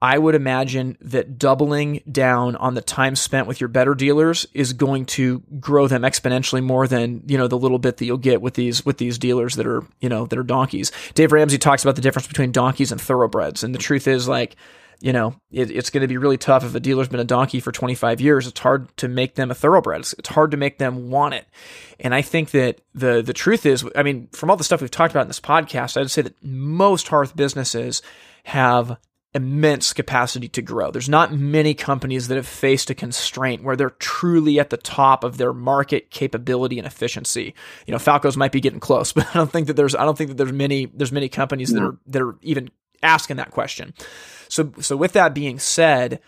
I 0.03 0.17
would 0.17 0.35
imagine 0.35 0.97
that 1.03 1.39
doubling 1.39 2.03
down 2.11 2.57
on 2.57 2.73
the 2.75 2.81
time 2.81 3.15
spent 3.17 3.47
with 3.47 3.61
your 3.61 3.69
better 3.69 3.95
dealers 3.95 4.47
is 4.55 4.73
going 4.73 5.05
to 5.07 5.41
grow 5.61 5.89
them 5.89 6.03
exponentially 6.03 6.63
more 6.63 6.89
than, 6.89 7.23
you 7.27 7.37
know, 7.37 7.49
the 7.49 7.59
little 7.59 7.79
bit 7.79 7.99
that 7.99 8.07
you'll 8.07 8.17
get 8.17 8.41
with 8.41 8.55
these 8.55 8.85
with 8.87 8.97
these 8.97 9.19
dealers 9.19 9.57
that 9.57 9.67
are, 9.67 9.85
you 10.01 10.09
know, 10.09 10.25
that 10.25 10.39
are 10.39 10.43
donkeys. 10.43 10.91
Dave 11.13 11.33
Ramsey 11.33 11.59
talks 11.59 11.85
about 11.85 11.97
the 11.97 12.03
difference 12.03 12.27
between 12.27 12.51
donkeys 12.51 12.93
and 12.93 13.01
thoroughbreds. 13.01 13.63
And 13.63 13.75
the 13.75 13.79
truth 13.79 14.09
is 14.09 14.27
like, 14.27 14.57
you 15.01 15.13
know, 15.13 15.35
it, 15.51 15.71
it's 15.71 15.91
going 15.91 16.03
to 16.03 16.09
be 16.09 16.17
really 16.17 16.39
tough 16.39 16.65
if 16.65 16.75
a 16.75 16.81
dealer's 16.81 17.09
been 17.09 17.21
a 17.21 17.25
donkey 17.25 17.61
for 17.61 17.73
25 17.73 18.23
years. 18.23 18.47
It's 18.47 18.61
hard 18.61 18.95
to 18.99 19.09
make 19.09 19.35
them 19.35 19.51
a 19.51 19.55
thoroughbred. 19.55 20.01
It's, 20.01 20.15
it's 20.15 20.29
hard 20.31 20.51
to 20.53 20.57
make 20.57 20.79
them 20.79 21.11
want 21.11 21.35
it. 21.35 21.47
And 21.99 22.15
I 22.15 22.23
think 22.23 22.53
that 22.53 22.81
the 22.95 23.21
the 23.21 23.35
truth 23.35 23.67
is, 23.67 23.85
I 23.95 24.03
mean, 24.03 24.29
from 24.33 24.51
all 24.51 24.57
the 24.57 24.65
stuff 24.65 24.81
we've 24.81 24.91
talked 24.91 25.13
about 25.13 25.23
in 25.23 25.29
this 25.29 25.41
podcast, 25.41 26.01
I'd 26.01 26.11
say 26.11 26.23
that 26.23 26.43
most 26.43 27.09
hearth 27.09 27.37
businesses 27.37 28.01
have 28.45 28.99
immense 29.33 29.93
capacity 29.93 30.49
to 30.49 30.63
grow. 30.63 30.91
There's 30.91 31.09
not 31.09 31.33
many 31.33 31.73
companies 31.73 32.29
that 32.29 32.37
have 32.37 32.49
faced 32.49 32.91
a 32.91 32.95
constraint 32.95 33.63
where 33.63 33.77
they're 33.77 33.91
truly 33.91 34.59
at 34.59 34.71
the 34.71 34.77
top 34.77 35.23
of 35.23 35.37
their 35.37 35.53
market 35.53 36.11
capability 36.11 36.79
and 36.79 36.87
efficiency. 36.87 37.55
You 37.87 37.93
know, 37.93 37.99
Falco's 37.99 38.37
might 38.37 38.53
be 38.53 38.61
getting 38.61 38.81
close, 38.81 39.13
but 39.13 39.29
I 39.29 39.35
don't 39.35 39.51
think 39.51 39.69
that 39.69 39.75
there's 39.75 39.95
I 39.95 40.05
don't 40.05 40.19
think 40.19 40.31
that 40.31 40.37
there's 40.37 40.53
many 40.53 40.87
there's 40.87 41.13
many 41.13 41.29
companies 41.29 41.73
that 41.73 41.83
are 41.83 41.97
that 42.09 42.23
are 42.23 42.37
even 42.43 42.71
asking 43.03 43.37
that 43.37 43.53
question. 43.53 43.95
So 44.49 44.73
so 44.81 44.97
with 44.97 45.13
that 45.13 45.33
being 45.33 45.61
said, 45.61 46.21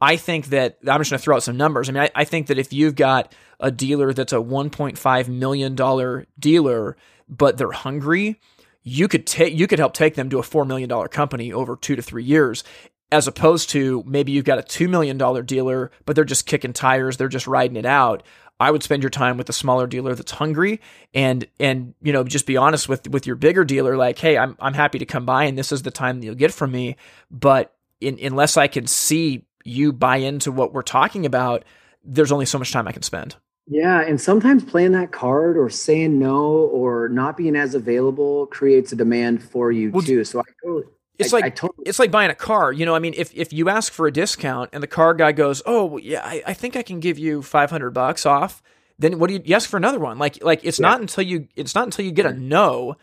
I 0.00 0.16
think 0.16 0.46
that 0.46 0.78
I'm 0.86 1.00
just 1.00 1.10
going 1.10 1.18
to 1.18 1.24
throw 1.24 1.36
out 1.36 1.42
some 1.42 1.56
numbers. 1.56 1.88
I 1.88 1.92
mean, 1.92 2.02
I, 2.02 2.10
I 2.14 2.24
think 2.24 2.48
that 2.48 2.58
if 2.58 2.72
you've 2.72 2.94
got 2.94 3.34
a 3.58 3.70
dealer 3.70 4.12
that's 4.12 4.32
a 4.32 4.36
1.5 4.36 5.28
million 5.28 5.74
dollar 5.74 6.26
dealer, 6.38 6.96
but 7.28 7.58
they're 7.58 7.72
hungry, 7.72 8.40
you 8.82 9.08
could 9.08 9.26
take 9.26 9.54
you 9.54 9.66
could 9.66 9.78
help 9.78 9.92
take 9.92 10.14
them 10.14 10.30
to 10.30 10.38
a 10.38 10.42
four 10.42 10.64
million 10.64 10.88
dollar 10.88 11.08
company 11.08 11.52
over 11.52 11.76
two 11.76 11.96
to 11.96 12.02
three 12.02 12.24
years 12.24 12.64
as 13.12 13.26
opposed 13.26 13.70
to 13.70 14.04
maybe 14.06 14.32
you've 14.32 14.44
got 14.44 14.58
a 14.58 14.62
$2 14.62 14.88
million 14.88 15.18
dealer, 15.44 15.90
but 16.06 16.14
they're 16.14 16.24
just 16.24 16.46
kicking 16.46 16.72
tires, 16.72 17.16
they're 17.16 17.28
just 17.28 17.46
riding 17.46 17.76
it 17.76 17.86
out. 17.86 18.22
I 18.60 18.70
would 18.70 18.82
spend 18.82 19.02
your 19.02 19.10
time 19.10 19.36
with 19.36 19.48
a 19.48 19.54
smaller 19.54 19.86
dealer 19.86 20.14
that's 20.14 20.32
hungry 20.32 20.80
and 21.14 21.46
and 21.58 21.94
you 22.02 22.12
know 22.12 22.22
just 22.24 22.46
be 22.46 22.58
honest 22.58 22.90
with 22.90 23.08
with 23.08 23.26
your 23.26 23.36
bigger 23.36 23.64
dealer 23.64 23.96
like 23.96 24.18
hey 24.18 24.36
I'm 24.36 24.54
I'm 24.60 24.74
happy 24.74 24.98
to 24.98 25.06
come 25.06 25.24
by 25.24 25.44
and 25.44 25.56
this 25.56 25.72
is 25.72 25.80
the 25.80 25.90
time 25.90 26.20
that 26.20 26.26
you'll 26.26 26.34
get 26.34 26.52
from 26.52 26.70
me 26.70 26.96
but 27.30 27.74
in, 28.02 28.18
unless 28.22 28.58
I 28.58 28.66
can 28.66 28.86
see 28.86 29.46
you 29.64 29.94
buy 29.94 30.18
into 30.18 30.52
what 30.52 30.74
we're 30.74 30.82
talking 30.82 31.24
about 31.24 31.64
there's 32.04 32.32
only 32.32 32.44
so 32.44 32.58
much 32.58 32.70
time 32.70 32.86
I 32.86 32.92
can 32.92 33.02
spend. 33.02 33.36
Yeah, 33.72 34.00
and 34.00 34.20
sometimes 34.20 34.64
playing 34.64 34.92
that 34.92 35.12
card 35.12 35.56
or 35.56 35.70
saying 35.70 36.18
no 36.18 36.42
or 36.42 37.08
not 37.08 37.36
being 37.36 37.54
as 37.54 37.76
available 37.76 38.46
creates 38.48 38.90
a 38.90 38.96
demand 38.96 39.44
for 39.44 39.70
you 39.70 39.92
well, 39.92 40.02
too. 40.02 40.24
So 40.24 40.40
I 40.40 40.44
totally 40.60 40.92
it's 41.20 41.32
I, 41.32 41.36
like 41.36 41.44
I 41.44 41.50
totally, 41.50 41.84
it's 41.86 42.00
like 42.00 42.10
buying 42.10 42.30
a 42.30 42.34
car. 42.34 42.72
You 42.72 42.84
know, 42.84 42.96
I 42.96 42.98
mean, 42.98 43.14
if 43.16 43.32
if 43.32 43.52
you 43.52 43.68
ask 43.68 43.92
for 43.92 44.08
a 44.08 44.12
discount 44.12 44.70
and 44.72 44.82
the 44.82 44.88
car 44.88 45.14
guy 45.14 45.30
goes, 45.30 45.62
"Oh, 45.66 45.98
yeah, 45.98 46.20
I, 46.24 46.42
I 46.48 46.52
think 46.52 46.74
I 46.74 46.82
can 46.82 46.98
give 46.98 47.16
you 47.16 47.42
five 47.42 47.70
hundred 47.70 47.90
bucks 47.90 48.26
off," 48.26 48.60
then 48.98 49.18
what 49.18 49.28
do 49.28 49.34
you, 49.34 49.42
you, 49.44 49.54
ask 49.54 49.68
for 49.68 49.76
another 49.76 50.00
one? 50.00 50.18
Like 50.18 50.42
like 50.42 50.64
it's 50.64 50.80
yeah. 50.80 50.88
not 50.88 51.00
until 51.00 51.24
you 51.24 51.46
it's 51.54 51.74
not 51.74 51.84
until 51.84 52.04
you 52.04 52.10
get 52.10 52.26
a 52.26 52.32
no 52.32 52.96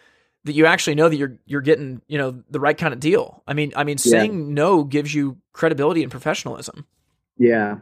that 0.44 0.54
you 0.54 0.66
actually 0.66 0.96
know 0.96 1.08
that 1.08 1.16
you're 1.16 1.38
you're 1.46 1.62
getting 1.62 2.02
you 2.08 2.18
know 2.18 2.44
the 2.50 2.60
right 2.60 2.78
kind 2.78 2.94
of 2.94 3.00
deal. 3.00 3.42
I 3.48 3.54
mean 3.54 3.72
I 3.76 3.84
mean 3.84 3.98
saying 3.98 4.48
yeah. 4.48 4.54
no 4.54 4.84
gives 4.84 5.14
you 5.14 5.38
credibility 5.54 6.02
and 6.02 6.12
professionalism. 6.12 6.86
Yeah, 7.38 7.78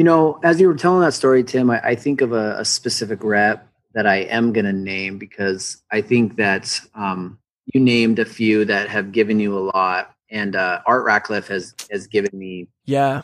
you 0.00 0.04
know, 0.04 0.40
as 0.42 0.58
you 0.58 0.66
were 0.66 0.74
telling 0.74 1.02
that 1.02 1.12
story, 1.12 1.44
Tim, 1.44 1.68
I, 1.70 1.78
I 1.88 1.94
think 1.94 2.22
of 2.22 2.32
a, 2.32 2.60
a, 2.60 2.64
specific 2.64 3.22
rep 3.22 3.68
that 3.92 4.06
I 4.06 4.20
am 4.20 4.50
going 4.50 4.64
to 4.64 4.72
name 4.72 5.18
because 5.18 5.82
I 5.92 6.00
think 6.00 6.36
that 6.36 6.80
um, 6.94 7.38
you 7.74 7.82
named 7.82 8.18
a 8.18 8.24
few 8.24 8.64
that 8.64 8.88
have 8.88 9.12
given 9.12 9.38
you 9.38 9.58
a 9.58 9.60
lot, 9.60 10.14
and 10.30 10.56
uh, 10.56 10.80
Art 10.86 11.04
Ratcliffe 11.04 11.48
has 11.48 11.74
has 11.90 12.06
given 12.06 12.30
me 12.32 12.68
yeah 12.86 13.20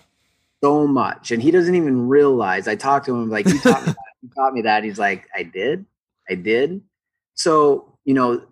so 0.63 0.87
much, 0.87 1.31
and 1.31 1.43
he 1.43 1.51
doesn't 1.51 1.75
even 1.75 2.09
realize. 2.09 2.69
I 2.69 2.75
talked 2.75 3.07
to 3.07 3.17
him 3.17 3.31
like, 3.31 3.47
"You 3.47 3.59
taught 3.59 3.87
me 3.87 3.93
that." 3.93 3.97
You 4.23 4.31
taught 4.37 4.53
me 4.53 4.61
that. 4.61 4.85
He's 4.85 4.99
like, 4.99 5.25
"I 5.35 5.45
did, 5.45 5.87
I 6.29 6.35
did." 6.35 6.83
So 7.37 7.97
you 8.05 8.13
know, 8.13 8.43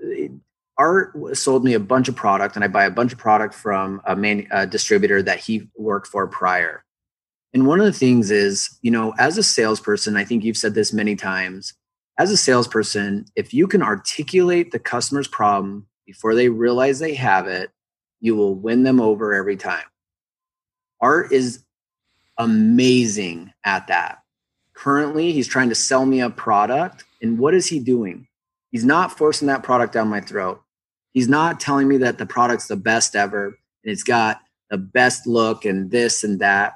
Art 0.78 1.36
sold 1.36 1.62
me 1.62 1.74
a 1.74 1.80
bunch 1.80 2.08
of 2.08 2.16
product, 2.16 2.54
and 2.54 2.64
I 2.64 2.68
buy 2.68 2.86
a 2.86 2.90
bunch 2.90 3.12
of 3.12 3.18
product 3.18 3.52
from 3.52 4.00
a, 4.06 4.16
man, 4.16 4.46
a 4.50 4.66
distributor 4.66 5.20
that 5.20 5.40
he 5.40 5.68
worked 5.76 6.06
for 6.06 6.26
prior 6.26 6.83
and 7.54 7.66
one 7.66 7.78
of 7.78 7.86
the 7.86 7.92
things 7.92 8.32
is, 8.32 8.76
you 8.82 8.90
know, 8.90 9.14
as 9.16 9.38
a 9.38 9.42
salesperson, 9.42 10.16
I 10.16 10.24
think 10.24 10.42
you've 10.42 10.56
said 10.56 10.74
this 10.74 10.92
many 10.92 11.14
times. 11.14 11.72
As 12.18 12.32
a 12.32 12.36
salesperson, 12.36 13.26
if 13.36 13.54
you 13.54 13.68
can 13.68 13.80
articulate 13.80 14.72
the 14.72 14.80
customer's 14.80 15.28
problem 15.28 15.86
before 16.04 16.34
they 16.34 16.48
realize 16.48 16.98
they 16.98 17.14
have 17.14 17.46
it, 17.46 17.70
you 18.20 18.34
will 18.34 18.56
win 18.56 18.82
them 18.82 19.00
over 19.00 19.32
every 19.34 19.56
time. 19.56 19.84
Art 21.00 21.32
is 21.32 21.64
amazing 22.38 23.52
at 23.64 23.86
that. 23.86 24.18
Currently, 24.74 25.30
he's 25.30 25.46
trying 25.46 25.68
to 25.68 25.74
sell 25.76 26.06
me 26.06 26.20
a 26.20 26.30
product. 26.30 27.04
And 27.22 27.38
what 27.38 27.54
is 27.54 27.68
he 27.68 27.78
doing? 27.78 28.26
He's 28.72 28.84
not 28.84 29.16
forcing 29.16 29.46
that 29.46 29.62
product 29.62 29.92
down 29.92 30.08
my 30.08 30.20
throat. 30.20 30.60
He's 31.12 31.28
not 31.28 31.60
telling 31.60 31.86
me 31.86 31.98
that 31.98 32.18
the 32.18 32.26
product's 32.26 32.66
the 32.66 32.76
best 32.76 33.14
ever 33.14 33.46
and 33.46 33.92
it's 33.92 34.02
got 34.02 34.40
the 34.70 34.78
best 34.78 35.28
look 35.28 35.64
and 35.64 35.92
this 35.92 36.24
and 36.24 36.40
that. 36.40 36.74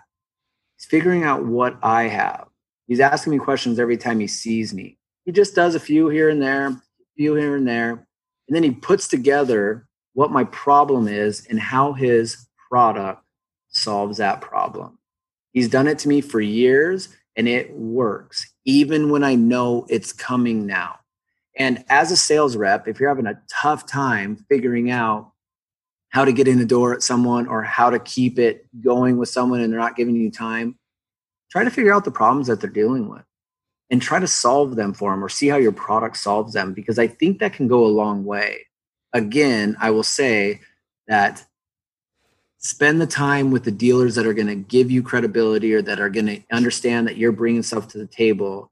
He's 0.79 0.87
figuring 0.87 1.25
out 1.25 1.45
what 1.45 1.77
I 1.83 2.05
have. 2.05 2.47
He's 2.87 3.01
asking 3.01 3.33
me 3.33 3.39
questions 3.39 3.79
every 3.79 3.97
time 3.97 4.21
he 4.21 4.29
sees 4.29 4.73
me. 4.73 4.97
He 5.25 5.33
just 5.33 5.55
does 5.55 5.75
a 5.75 5.81
few 5.81 6.09
here 6.09 6.31
and 6.31 6.41
there, 6.41 6.69
a 6.69 6.81
few 7.17 7.35
here 7.35 7.57
and 7.57 7.67
there. 7.67 7.91
And 7.91 8.57
then 8.57 8.63
he 8.63 8.71
puts 8.71 9.09
together 9.09 9.87
what 10.15 10.31
my 10.31 10.45
problem 10.45 11.09
is 11.09 11.47
and 11.51 11.59
how 11.59 11.93
his 11.93 12.47
product 12.71 13.23
solves 13.69 14.19
that 14.19 14.41
problem. 14.41 14.99
He's 15.53 15.69
done 15.69 15.89
it 15.89 15.99
to 16.01 16.09
me 16.09 16.21
for 16.21 16.41
years 16.41 17.09
and 17.37 17.49
it 17.49 17.73
works, 17.73 18.53
even 18.65 19.11
when 19.11 19.25
I 19.25 19.35
know 19.35 19.85
it's 19.89 20.13
coming 20.13 20.65
now. 20.65 21.01
And 21.57 21.85
as 21.89 22.13
a 22.13 22.17
sales 22.17 22.57
rep, 22.57 22.87
if 22.87 23.01
you're 23.01 23.09
having 23.09 23.27
a 23.27 23.41
tough 23.51 23.85
time 23.85 24.45
figuring 24.49 24.91
out 24.91 25.33
how 26.10 26.24
to 26.24 26.32
get 26.32 26.48
in 26.48 26.59
the 26.59 26.66
door 26.66 26.94
at 26.94 27.02
someone 27.02 27.47
or 27.47 27.62
how 27.62 27.90
to 27.90 27.98
keep 27.98 28.39
it 28.39 28.66
going 28.80 29.18
with 29.18 29.28
someone 29.28 29.60
and 29.60 29.72
they're 29.72 29.80
not 29.80 29.97
giving 29.97 30.16
you 30.16 30.30
time, 30.30 30.78
try 31.51 31.64
to 31.64 31.70
figure 31.70 31.93
out 31.93 32.05
the 32.05 32.10
problems 32.10 32.47
that 32.47 32.60
they're 32.60 32.70
dealing 32.70 33.09
with 33.09 33.22
and 33.90 34.01
try 34.01 34.18
to 34.18 34.26
solve 34.26 34.76
them 34.76 34.93
for 34.93 35.10
them 35.10 35.24
or 35.24 35.28
see 35.28 35.48
how 35.48 35.56
your 35.56 35.72
product 35.72 36.16
solves 36.16 36.52
them 36.52 36.72
because 36.72 36.98
I 36.98 37.06
think 37.06 37.39
that 37.39 37.52
can 37.52 37.68
go 37.68 37.85
a 37.85 37.89
long 37.89 38.24
way. 38.24 38.66
Again, 39.12 39.76
I 39.80 39.90
will 39.90 40.02
say 40.02 40.60
that 41.06 41.44
spend 42.59 43.01
the 43.01 43.06
time 43.06 43.51
with 43.51 43.64
the 43.64 43.70
dealers 43.70 44.14
that 44.16 44.26
are 44.26 44.35
going 44.35 44.48
to 44.48 44.55
give 44.55 44.90
you 44.90 45.02
credibility 45.02 45.72
or 45.72 45.82
that 45.82 46.01
are 46.01 46.10
going 46.10 46.26
to 46.26 46.40
understand 46.51 47.06
that 47.06 47.16
you're 47.16 47.32
bringing 47.32 47.62
stuff 47.62 47.89
to 47.89 47.98
the 47.98 48.06
table 48.06 48.70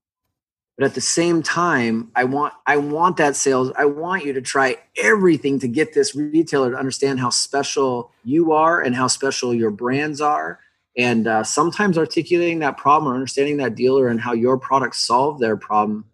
but 0.76 0.84
at 0.84 0.94
the 0.94 1.00
same 1.00 1.42
time 1.42 2.10
i 2.14 2.24
want 2.24 2.52
i 2.66 2.76
want 2.76 3.16
that 3.16 3.36
sales 3.36 3.72
i 3.78 3.84
want 3.84 4.24
you 4.24 4.32
to 4.32 4.40
try 4.40 4.76
everything 4.98 5.58
to 5.58 5.68
get 5.68 5.94
this 5.94 6.14
retailer 6.14 6.70
to 6.70 6.76
understand 6.76 7.20
how 7.20 7.30
special 7.30 8.12
you 8.24 8.52
are 8.52 8.80
and 8.80 8.94
how 8.94 9.06
special 9.06 9.54
your 9.54 9.70
brands 9.70 10.20
are. 10.20 10.60
And 10.98 11.26
uh, 11.26 11.44
sometimes 11.44 11.96
articulating 11.98 12.58
that 12.60 12.76
problem 12.76 13.12
or 13.12 13.14
understanding 13.14 13.58
that 13.58 13.74
dealer 13.74 14.08
and 14.08 14.20
how 14.20 14.32
your 14.32 14.58
products 14.58 14.98
solve 14.98 15.38
their 15.38 15.56
problem 15.56 16.06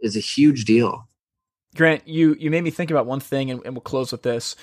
is 0.00 0.16
a 0.16 0.20
huge 0.20 0.64
deal. 0.64 1.08
Grant 1.74 2.06
you 2.08 2.34
you 2.38 2.50
made 2.50 2.64
me 2.64 2.70
think 2.70 2.90
about 2.90 3.06
one 3.06 3.20
thing 3.20 3.50
and, 3.50 3.64
and 3.64 3.74
we'll 3.74 3.82
close 3.82 4.10
with 4.12 4.22
this 4.22 4.56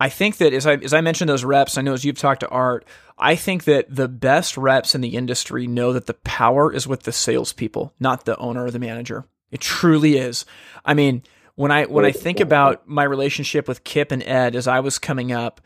I 0.00 0.08
think 0.08 0.36
that 0.36 0.52
as 0.52 0.66
I 0.66 0.74
as 0.74 0.94
I 0.94 1.00
mentioned 1.00 1.28
those 1.28 1.44
reps, 1.44 1.76
I 1.76 1.82
know 1.82 1.92
as 1.92 2.04
you've 2.04 2.18
talked 2.18 2.40
to 2.40 2.48
Art, 2.48 2.84
I 3.18 3.34
think 3.34 3.64
that 3.64 3.86
the 3.94 4.08
best 4.08 4.56
reps 4.56 4.94
in 4.94 5.00
the 5.00 5.16
industry 5.16 5.66
know 5.66 5.92
that 5.92 6.06
the 6.06 6.14
power 6.14 6.72
is 6.72 6.86
with 6.86 7.02
the 7.02 7.12
salespeople, 7.12 7.92
not 7.98 8.24
the 8.24 8.36
owner 8.38 8.64
or 8.64 8.70
the 8.70 8.78
manager. 8.78 9.24
It 9.50 9.60
truly 9.60 10.16
is. 10.16 10.44
I 10.84 10.94
mean, 10.94 11.22
when 11.56 11.72
I 11.72 11.86
when 11.86 12.04
I 12.04 12.12
think 12.12 12.38
about 12.38 12.88
my 12.88 13.02
relationship 13.02 13.66
with 13.66 13.82
Kip 13.82 14.12
and 14.12 14.22
Ed 14.22 14.54
as 14.54 14.68
I 14.68 14.80
was 14.80 15.00
coming 15.00 15.32
up, 15.32 15.60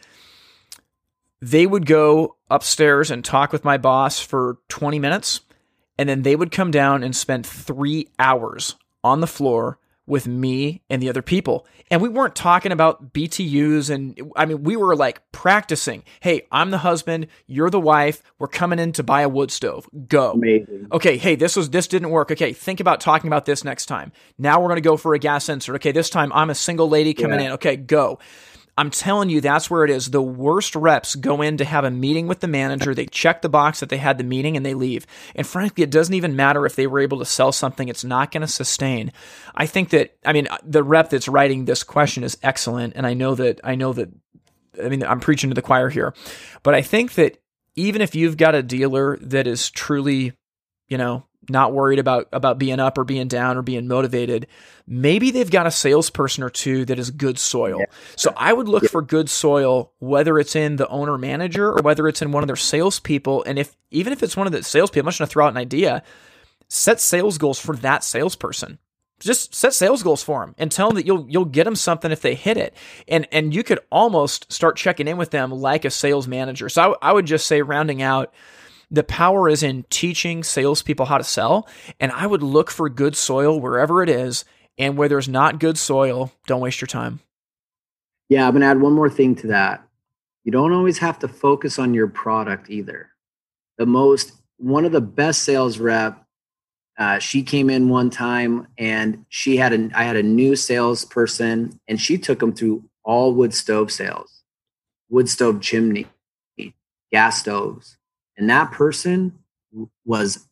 they 1.42 1.66
would 1.66 1.84
go 1.84 2.36
upstairs 2.48 3.10
and 3.10 3.22
talk 3.22 3.52
with 3.52 3.64
my 3.64 3.76
boss 3.76 4.18
for 4.18 4.58
20 4.68 4.98
minutes, 4.98 5.42
and 5.98 6.08
then 6.08 6.22
they 6.22 6.36
would 6.36 6.50
come 6.50 6.70
down 6.70 7.02
and 7.02 7.14
spend 7.14 7.44
three 7.44 8.08
hours 8.18 8.76
on 9.04 9.20
the 9.20 9.26
floor 9.26 9.78
with 10.06 10.26
me 10.26 10.82
and 10.90 11.00
the 11.00 11.08
other 11.08 11.22
people. 11.22 11.66
And 11.90 12.02
we 12.02 12.08
weren't 12.08 12.34
talking 12.34 12.72
about 12.72 13.12
BTUs 13.12 13.90
and 13.90 14.18
I 14.36 14.46
mean 14.46 14.62
we 14.62 14.76
were 14.76 14.96
like 14.96 15.20
practicing. 15.32 16.02
Hey, 16.20 16.46
I'm 16.50 16.70
the 16.70 16.78
husband, 16.78 17.28
you're 17.46 17.70
the 17.70 17.80
wife, 17.80 18.22
we're 18.38 18.48
coming 18.48 18.78
in 18.78 18.92
to 18.92 19.02
buy 19.02 19.22
a 19.22 19.28
wood 19.28 19.50
stove. 19.50 19.88
Go. 20.08 20.32
Amazing. 20.32 20.88
Okay, 20.92 21.16
hey, 21.16 21.36
this 21.36 21.54
was 21.56 21.70
this 21.70 21.86
didn't 21.86 22.10
work. 22.10 22.30
Okay, 22.30 22.52
think 22.52 22.80
about 22.80 23.00
talking 23.00 23.28
about 23.28 23.46
this 23.46 23.64
next 23.64 23.86
time. 23.86 24.12
Now 24.38 24.60
we're 24.60 24.68
going 24.68 24.76
to 24.76 24.80
go 24.80 24.96
for 24.96 25.14
a 25.14 25.18
gas 25.18 25.48
insert. 25.48 25.76
Okay, 25.76 25.92
this 25.92 26.10
time 26.10 26.32
I'm 26.32 26.50
a 26.50 26.54
single 26.54 26.88
lady 26.88 27.14
coming 27.14 27.40
yeah. 27.40 27.46
in. 27.46 27.52
Okay, 27.52 27.76
go. 27.76 28.18
I'm 28.82 28.90
telling 28.90 29.30
you, 29.30 29.40
that's 29.40 29.70
where 29.70 29.84
it 29.84 29.90
is. 29.90 30.10
The 30.10 30.20
worst 30.20 30.74
reps 30.74 31.14
go 31.14 31.40
in 31.40 31.58
to 31.58 31.64
have 31.64 31.84
a 31.84 31.90
meeting 31.90 32.26
with 32.26 32.40
the 32.40 32.48
manager. 32.48 32.96
They 32.96 33.06
check 33.06 33.40
the 33.40 33.48
box 33.48 33.78
that 33.78 33.90
they 33.90 33.96
had 33.96 34.18
the 34.18 34.24
meeting 34.24 34.56
and 34.56 34.66
they 34.66 34.74
leave. 34.74 35.06
And 35.36 35.46
frankly, 35.46 35.84
it 35.84 35.90
doesn't 35.92 36.14
even 36.14 36.34
matter 36.34 36.66
if 36.66 36.74
they 36.74 36.88
were 36.88 36.98
able 36.98 37.20
to 37.20 37.24
sell 37.24 37.52
something. 37.52 37.86
It's 37.86 38.02
not 38.02 38.32
going 38.32 38.40
to 38.40 38.48
sustain. 38.48 39.12
I 39.54 39.66
think 39.66 39.90
that, 39.90 40.16
I 40.26 40.32
mean, 40.32 40.48
the 40.64 40.82
rep 40.82 41.10
that's 41.10 41.28
writing 41.28 41.64
this 41.64 41.84
question 41.84 42.24
is 42.24 42.36
excellent. 42.42 42.94
And 42.96 43.06
I 43.06 43.14
know 43.14 43.36
that, 43.36 43.60
I 43.62 43.76
know 43.76 43.92
that, 43.92 44.08
I 44.82 44.88
mean, 44.88 45.04
I'm 45.04 45.20
preaching 45.20 45.50
to 45.50 45.54
the 45.54 45.62
choir 45.62 45.88
here, 45.88 46.12
but 46.64 46.74
I 46.74 46.82
think 46.82 47.14
that 47.14 47.38
even 47.76 48.02
if 48.02 48.16
you've 48.16 48.36
got 48.36 48.56
a 48.56 48.64
dealer 48.64 49.16
that 49.18 49.46
is 49.46 49.70
truly, 49.70 50.32
you 50.88 50.98
know, 50.98 51.24
not 51.48 51.72
worried 51.72 51.98
about 51.98 52.28
about 52.32 52.58
being 52.58 52.80
up 52.80 52.98
or 52.98 53.04
being 53.04 53.28
down 53.28 53.56
or 53.56 53.62
being 53.62 53.88
motivated, 53.88 54.46
maybe 54.86 55.30
they've 55.30 55.50
got 55.50 55.66
a 55.66 55.70
salesperson 55.70 56.44
or 56.44 56.50
two 56.50 56.84
that 56.84 56.98
is 56.98 57.10
good 57.10 57.38
soil. 57.38 57.78
Yeah. 57.80 57.86
So 58.16 58.32
I 58.36 58.52
would 58.52 58.68
look 58.68 58.84
yeah. 58.84 58.88
for 58.90 59.02
good 59.02 59.28
soil, 59.28 59.92
whether 59.98 60.38
it's 60.38 60.54
in 60.54 60.76
the 60.76 60.88
owner 60.88 61.18
manager 61.18 61.70
or 61.70 61.82
whether 61.82 62.06
it's 62.08 62.22
in 62.22 62.32
one 62.32 62.42
of 62.42 62.46
their 62.46 62.56
salespeople. 62.56 63.42
And 63.44 63.58
if 63.58 63.76
even 63.90 64.12
if 64.12 64.22
it's 64.22 64.36
one 64.36 64.46
of 64.46 64.52
the 64.52 64.62
salespeople, 64.62 65.08
I'm 65.08 65.10
just 65.10 65.18
going 65.18 65.28
to 65.28 65.32
throw 65.32 65.46
out 65.46 65.52
an 65.52 65.58
idea. 65.58 66.02
Set 66.68 67.00
sales 67.00 67.38
goals 67.38 67.58
for 67.58 67.76
that 67.76 68.04
salesperson. 68.04 68.78
Just 69.20 69.54
set 69.54 69.72
sales 69.72 70.02
goals 70.02 70.22
for 70.22 70.40
them 70.44 70.54
and 70.58 70.72
tell 70.72 70.88
them 70.88 70.96
that 70.96 71.06
you'll 71.06 71.26
you'll 71.28 71.44
get 71.44 71.64
them 71.64 71.76
something 71.76 72.10
if 72.10 72.22
they 72.22 72.34
hit 72.34 72.56
it. 72.56 72.74
And 73.06 73.28
and 73.30 73.54
you 73.54 73.62
could 73.62 73.80
almost 73.90 74.52
start 74.52 74.76
checking 74.76 75.06
in 75.06 75.16
with 75.16 75.30
them 75.30 75.50
like 75.50 75.84
a 75.84 75.90
sales 75.90 76.26
manager. 76.26 76.68
So 76.68 76.96
I, 77.02 77.10
I 77.10 77.12
would 77.12 77.26
just 77.26 77.46
say 77.46 77.62
rounding 77.62 78.02
out 78.02 78.32
the 78.92 79.02
power 79.02 79.48
is 79.48 79.62
in 79.62 79.84
teaching 79.88 80.44
salespeople 80.44 81.06
how 81.06 81.16
to 81.16 81.24
sell. 81.24 81.66
And 81.98 82.12
I 82.12 82.26
would 82.26 82.42
look 82.42 82.70
for 82.70 82.88
good 82.90 83.16
soil 83.16 83.58
wherever 83.58 84.02
it 84.02 84.08
is. 84.08 84.44
And 84.78 84.96
where 84.96 85.08
there's 85.08 85.28
not 85.28 85.58
good 85.58 85.76
soil, 85.76 86.32
don't 86.46 86.60
waste 86.60 86.80
your 86.80 86.86
time. 86.86 87.20
Yeah, 88.28 88.46
I'm 88.46 88.52
going 88.52 88.62
to 88.62 88.66
add 88.68 88.80
one 88.80 88.92
more 88.92 89.10
thing 89.10 89.34
to 89.36 89.48
that. 89.48 89.86
You 90.44 90.52
don't 90.52 90.72
always 90.72 90.98
have 90.98 91.18
to 91.20 91.28
focus 91.28 91.78
on 91.78 91.94
your 91.94 92.08
product 92.08 92.70
either. 92.70 93.10
The 93.76 93.86
most, 93.86 94.32
one 94.56 94.84
of 94.84 94.92
the 94.92 95.00
best 95.00 95.42
sales 95.42 95.78
rep, 95.78 96.24
uh, 96.98 97.18
she 97.18 97.42
came 97.42 97.68
in 97.70 97.88
one 97.88 98.10
time 98.10 98.66
and 98.78 99.24
she 99.28 99.56
had 99.56 99.72
an, 99.72 99.92
I 99.94 100.04
had 100.04 100.16
a 100.16 100.22
new 100.22 100.56
salesperson 100.56 101.78
and 101.86 102.00
she 102.00 102.16
took 102.18 102.38
them 102.38 102.54
through 102.54 102.84
all 103.04 103.34
wood 103.34 103.52
stove 103.54 103.90
sales, 103.90 104.42
wood 105.08 105.28
stove 105.28 105.60
chimney, 105.60 106.06
gas 107.10 107.40
stoves, 107.40 107.98
and 108.36 108.48
that 108.50 108.72
person 108.72 109.38
was 110.04 110.46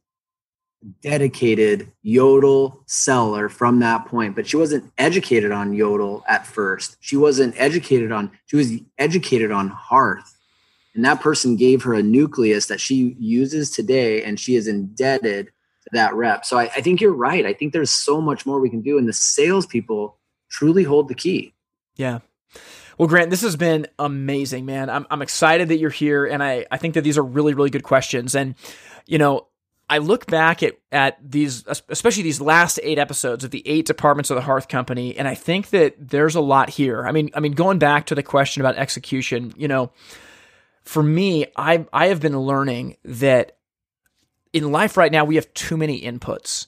dedicated 1.02 1.92
Jotul 2.04 2.78
seller 2.86 3.50
from 3.50 3.80
that 3.80 4.06
point 4.06 4.34
but 4.34 4.46
she 4.46 4.56
wasn't 4.56 4.90
educated 4.96 5.52
on 5.52 5.72
Jotul 5.72 6.22
at 6.26 6.46
first. 6.46 6.96
She 7.00 7.16
wasn't 7.16 7.54
educated 7.58 8.12
on 8.12 8.30
she 8.46 8.56
was 8.56 8.72
educated 8.98 9.50
on 9.50 9.68
hearth. 9.68 10.36
And 10.94 11.04
that 11.04 11.20
person 11.20 11.56
gave 11.56 11.82
her 11.82 11.94
a 11.94 12.02
nucleus 12.02 12.66
that 12.66 12.80
she 12.80 13.14
uses 13.18 13.70
today 13.70 14.24
and 14.24 14.40
she 14.40 14.56
is 14.56 14.66
indebted 14.66 15.46
to 15.46 15.90
that 15.92 16.14
rep. 16.14 16.44
So 16.44 16.58
I, 16.58 16.64
I 16.64 16.80
think 16.80 17.00
you're 17.00 17.12
right. 17.12 17.46
I 17.46 17.52
think 17.52 17.72
there's 17.72 17.90
so 17.90 18.20
much 18.20 18.44
more 18.44 18.58
we 18.58 18.70
can 18.70 18.82
do 18.82 18.98
and 18.98 19.08
the 19.08 19.12
salespeople 19.12 20.18
truly 20.50 20.82
hold 20.82 21.08
the 21.08 21.14
key. 21.14 21.54
Yeah 21.94 22.20
well, 23.00 23.08
Grant, 23.08 23.30
this 23.30 23.40
has 23.40 23.56
been 23.56 23.86
amazing, 23.98 24.66
man. 24.66 24.90
I'm, 24.90 25.06
I'm 25.10 25.22
excited 25.22 25.68
that 25.68 25.78
you're 25.78 25.88
here, 25.88 26.26
and 26.26 26.42
I, 26.42 26.66
I 26.70 26.76
think 26.76 26.92
that 26.96 27.00
these 27.00 27.16
are 27.16 27.22
really, 27.22 27.54
really 27.54 27.70
good 27.70 27.82
questions. 27.82 28.34
And, 28.34 28.56
you 29.06 29.16
know, 29.16 29.46
I 29.88 29.96
look 29.96 30.26
back 30.26 30.62
at, 30.62 30.74
at 30.92 31.16
these, 31.24 31.64
especially 31.88 32.24
these 32.24 32.42
last 32.42 32.78
eight 32.82 32.98
episodes 32.98 33.42
of 33.42 33.52
the 33.52 33.66
eight 33.66 33.86
departments 33.86 34.28
of 34.28 34.34
the 34.34 34.42
Hearth 34.42 34.68
Company, 34.68 35.16
and 35.16 35.26
I 35.26 35.34
think 35.34 35.70
that 35.70 35.94
there's 35.98 36.34
a 36.34 36.42
lot 36.42 36.68
here. 36.68 37.06
I 37.06 37.12
mean, 37.12 37.30
I 37.32 37.40
mean, 37.40 37.52
going 37.52 37.78
back 37.78 38.04
to 38.04 38.14
the 38.14 38.22
question 38.22 38.60
about 38.60 38.76
execution, 38.76 39.54
you 39.56 39.66
know, 39.66 39.92
for 40.82 41.02
me, 41.02 41.46
I 41.56 41.86
I 41.94 42.08
have 42.08 42.20
been 42.20 42.38
learning 42.38 42.98
that 43.06 43.56
in 44.52 44.72
life 44.72 44.98
right 44.98 45.10
now 45.10 45.24
we 45.24 45.36
have 45.36 45.50
too 45.54 45.78
many 45.78 46.02
inputs. 46.02 46.66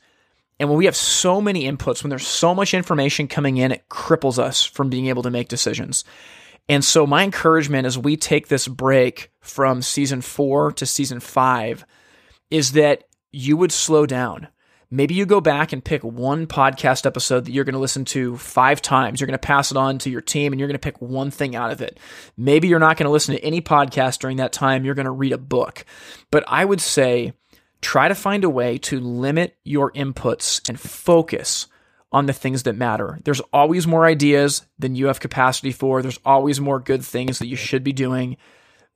And 0.63 0.69
when 0.69 0.79
we 0.79 0.85
have 0.85 0.95
so 0.95 1.41
many 1.41 1.65
inputs, 1.65 2.05
when 2.05 2.11
there's 2.11 2.25
so 2.25 2.55
much 2.55 2.73
information 2.73 3.27
coming 3.27 3.57
in, 3.57 3.73
it 3.73 3.89
cripples 3.89 4.39
us 4.39 4.63
from 4.63 4.91
being 4.91 5.07
able 5.07 5.25
to 5.25 5.31
make 5.31 5.49
decisions. 5.49 6.05
And 6.69 6.85
so, 6.85 7.05
my 7.05 7.25
encouragement 7.25 7.85
as 7.85 7.99
we 7.99 8.17
take 8.17 8.47
this 8.47 8.69
break 8.69 9.33
from 9.41 9.83
season 9.83 10.21
four 10.21 10.71
to 10.75 10.87
season 10.87 11.19
five 11.19 11.85
is 12.49 12.73
that 12.75 13.09
you 13.33 13.57
would 13.57 13.73
slow 13.73 14.07
down. 14.07 14.47
Maybe 14.89 15.15
you 15.15 15.27
go 15.27 15.41
back 15.41 15.73
and 15.73 15.85
pick 15.85 16.05
one 16.05 16.47
podcast 16.47 17.07
episode 17.07 17.47
that 17.47 17.51
you're 17.51 17.65
going 17.65 17.73
to 17.73 17.81
listen 17.81 18.05
to 18.05 18.37
five 18.37 18.81
times. 18.81 19.21
You're 19.21 19.27
going 19.27 19.33
to 19.33 19.39
pass 19.39 19.73
it 19.73 19.77
on 19.77 19.99
to 19.99 20.11
your 20.11 20.21
team 20.21 20.53
and 20.53 20.61
you're 20.61 20.69
going 20.69 20.79
to 20.79 20.79
pick 20.79 21.03
one 21.03 21.33
thing 21.33 21.57
out 21.57 21.73
of 21.73 21.83
it. 21.83 21.99
Maybe 22.37 22.69
you're 22.69 22.79
not 22.79 22.99
going 22.99 23.07
to 23.07 23.13
listen 23.13 23.35
to 23.35 23.43
any 23.43 23.61
podcast 23.61 24.21
during 24.21 24.37
that 24.37 24.53
time. 24.53 24.85
You're 24.85 24.95
going 24.95 25.07
to 25.07 25.11
read 25.11 25.33
a 25.33 25.39
book. 25.39 25.85
But 26.31 26.45
I 26.47 26.65
would 26.65 26.81
say, 26.81 27.33
try 27.83 28.09
to 28.09 28.15
find 28.15 28.45
a 28.45 28.51
way 28.51 28.79
to 28.79 28.99
limit 28.99 29.57
your 29.65 29.91
inputs 29.93 30.67
and 30.69 30.81
focus 30.81 31.67
on 32.13 32.27
the 32.27 32.33
things 32.33 32.63
that 32.63 32.77
matter. 32.77 33.19
There's 33.25 33.41
always 33.53 33.87
more 33.87 34.07
ideas 34.07 34.67
than 34.79 34.95
you 34.95 35.07
have 35.07 35.21
capacity 35.21 35.73
for. 35.73 36.01
There's 36.01 36.21
always 36.25 36.61
more 36.61 36.79
good 36.79 37.05
things 37.05 37.39
that 37.39 37.49
you 37.49 37.57
should 37.57 37.83
be 37.83 37.93
doing. 37.93 38.37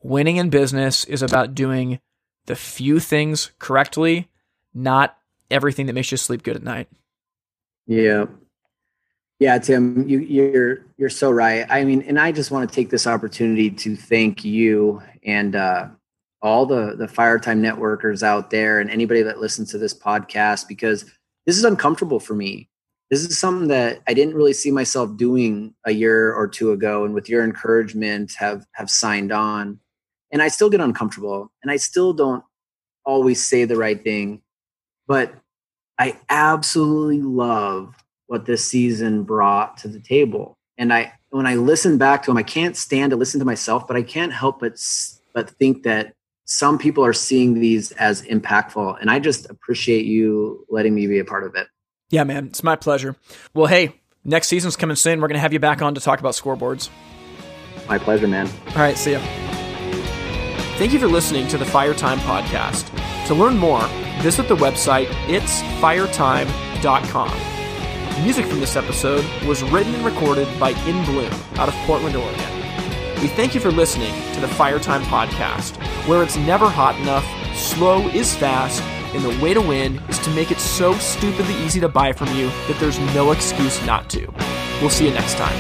Winning 0.03 0.37
in 0.37 0.51
business 0.51 1.05
is 1.05 1.23
about 1.23 1.55
doing 1.55 1.99
the 2.47 2.55
few 2.55 3.01
things 3.01 3.51
correctly, 3.59 4.29
not 4.73 5.17
everything 5.51 5.87
that 5.87 5.95
makes 5.95 6.11
you 6.11 6.17
sleep 6.17 6.43
good 6.43 6.57
at 6.57 6.63
night. 6.63 6.89
Yeah. 7.87 8.27
Yeah, 9.39 9.59
Tim, 9.59 10.09
you, 10.09 10.21
you're 10.21 10.79
you're 10.97 11.11
so 11.11 11.31
right. 11.31 11.67
I 11.69 11.85
mean, 11.85 12.03
and 12.03 12.19
I 12.19 12.33
just 12.33 12.51
want 12.51 12.69
to 12.69 12.75
take 12.75 12.89
this 12.89 13.07
opportunity 13.07 13.71
to 13.71 13.95
thank 13.95 14.45
you 14.47 15.03
and 15.25 15.55
uh, 15.55 15.89
all 16.47 16.64
the 16.64 16.94
the 16.97 17.09
Fire 17.09 17.39
Time 17.39 17.62
networkers 17.62 18.23
out 18.23 18.51
there 18.51 18.78
and 18.81 18.90
anybody 18.90 19.23
that 19.23 19.40
listens 19.40 19.70
to 19.70 19.78
this 19.78 19.93
podcast 19.93 20.68
because 20.68 21.05
this 21.44 21.59
is 21.59 21.64
uncomfortable 21.64 22.20
for 22.20 22.35
me. 22.35 22.70
This 23.10 23.24
is 23.24 23.39
something 23.39 23.68
that 23.68 24.01
I 24.09 24.14
didn't 24.14 24.35
really 24.35 24.52
see 24.52 24.70
myself 24.70 25.16
doing 25.16 25.74
a 25.85 25.93
year 25.93 26.32
or 26.32 26.48
two 26.48 26.73
ago, 26.73 27.05
and 27.05 27.14
with 27.14 27.28
your 27.28 27.44
encouragement, 27.44 28.32
have 28.39 28.64
have 28.73 28.89
signed 28.89 29.32
on. 29.32 29.81
And 30.32 30.43
I 30.43 30.48
still 30.48 30.70
get 30.70 30.81
uncomfortable, 30.81 31.52
and 31.62 31.70
I 31.70 31.77
still 31.77 32.12
don't 32.12 32.44
always 33.05 33.47
say 33.47 33.64
the 33.64 33.77
right 33.77 34.02
thing, 34.02 34.43
but 35.06 35.35
I 35.98 36.18
absolutely 36.28 37.23
love 37.23 37.94
what 38.27 38.44
this 38.44 38.64
season 38.68 39.23
brought 39.23 39.78
to 39.78 39.89
the 39.89 40.01
table. 40.01 40.59
And 40.77 40.93
I, 40.93 41.12
when 41.31 41.47
I 41.47 41.55
listen 41.55 41.97
back 41.97 42.24
to 42.24 42.31
them, 42.31 42.36
I 42.36 42.43
can't 42.43 42.77
stand 42.77 43.10
to 43.10 43.16
listen 43.16 43.39
to 43.39 43.47
myself, 43.47 43.86
but 43.86 43.97
I 43.97 44.02
can't 44.02 44.32
help 44.32 44.60
but 44.60 44.78
but 45.32 45.51
think 45.51 45.85
that 45.85 46.15
some 46.47 46.78
people 46.78 47.05
are 47.05 47.12
seeing 47.12 47.52
these 47.55 47.93
as 47.93 48.23
impactful. 48.23 48.97
And 49.01 49.10
I 49.10 49.18
just 49.18 49.51
appreciate 49.51 50.06
you 50.06 50.64
letting 50.70 50.94
me 50.94 51.06
be 51.06 51.18
a 51.18 51.24
part 51.24 51.44
of 51.44 51.55
it. 51.55 51.66
Yeah, 52.09 52.24
man, 52.24 52.47
it's 52.47 52.62
my 52.62 52.77
pleasure. 52.77 53.16
Well, 53.52 53.66
hey, 53.66 54.01
next 54.24 54.48
season's 54.48 54.77
coming 54.77 54.97
soon. 54.97 55.20
We're 55.20 55.28
going 55.28 55.35
to 55.35 55.40
have 55.40 55.52
you 55.52 55.59
back 55.59 55.82
on 55.82 55.94
to 55.97 56.01
talk 56.01 56.20
about 56.20 56.35
scoreboards. 56.35 56.89
My 57.89 57.98
pleasure, 57.98 58.28
man. 58.28 58.48
All 58.68 58.77
right, 58.77 58.97
see 58.97 59.12
ya. 59.12 59.20
Thank 60.78 60.93
you 60.93 60.98
for 60.98 61.09
listening 61.09 61.48
to 61.48 61.59
the 61.59 61.64
Fire 61.64 61.94
Time 61.94 62.18
podcast. 62.20 62.90
To 63.27 63.35
learn 63.35 63.59
more, 63.59 63.85
visit 64.20 64.47
the 64.47 64.56
website 64.56 65.06
itsfiretime.com. 65.27 68.23
Music 68.23 68.47
from 68.47 68.60
this 68.60 68.77
episode 68.77 69.24
was 69.47 69.62
written 69.64 69.94
and 69.94 70.05
recorded 70.05 70.48
by 70.60 70.70
In 70.70 71.05
Bloom 71.05 71.32
out 71.56 71.68
of 71.68 71.74
Portland, 71.86 72.16
Oregon. 72.16 72.56
We 73.20 73.28
thank 73.28 73.55
you 73.55 73.60
for 73.60 73.70
listening 73.70 74.12
to 74.34 74.40
the 74.40 74.48
Fire 74.48 74.78
Time 74.78 75.02
podcast, 75.05 75.76
where 76.06 76.22
it's 76.22 76.36
never 76.36 76.68
hot 76.68 76.98
enough, 77.01 77.24
slow 77.56 78.06
is 78.09 78.34
fast, 78.36 78.82
and 79.14 79.24
the 79.24 79.43
way 79.43 79.55
to 79.55 79.60
win 79.60 79.98
is 80.10 80.18
to 80.18 80.30
make 80.30 80.51
it 80.51 80.59
so 80.59 80.93
stupidly 80.94 81.55
easy 81.64 81.80
to 81.80 81.88
buy 81.88 82.12
from 82.12 82.28
you 82.36 82.48
that 82.68 82.76
there's 82.78 82.98
no 83.14 83.32
excuse 83.32 83.84
not 83.86 84.10
to. 84.10 84.26
We'll 84.82 84.90
see 84.90 85.06
you 85.06 85.14
next 85.14 85.36
time. 85.38 85.56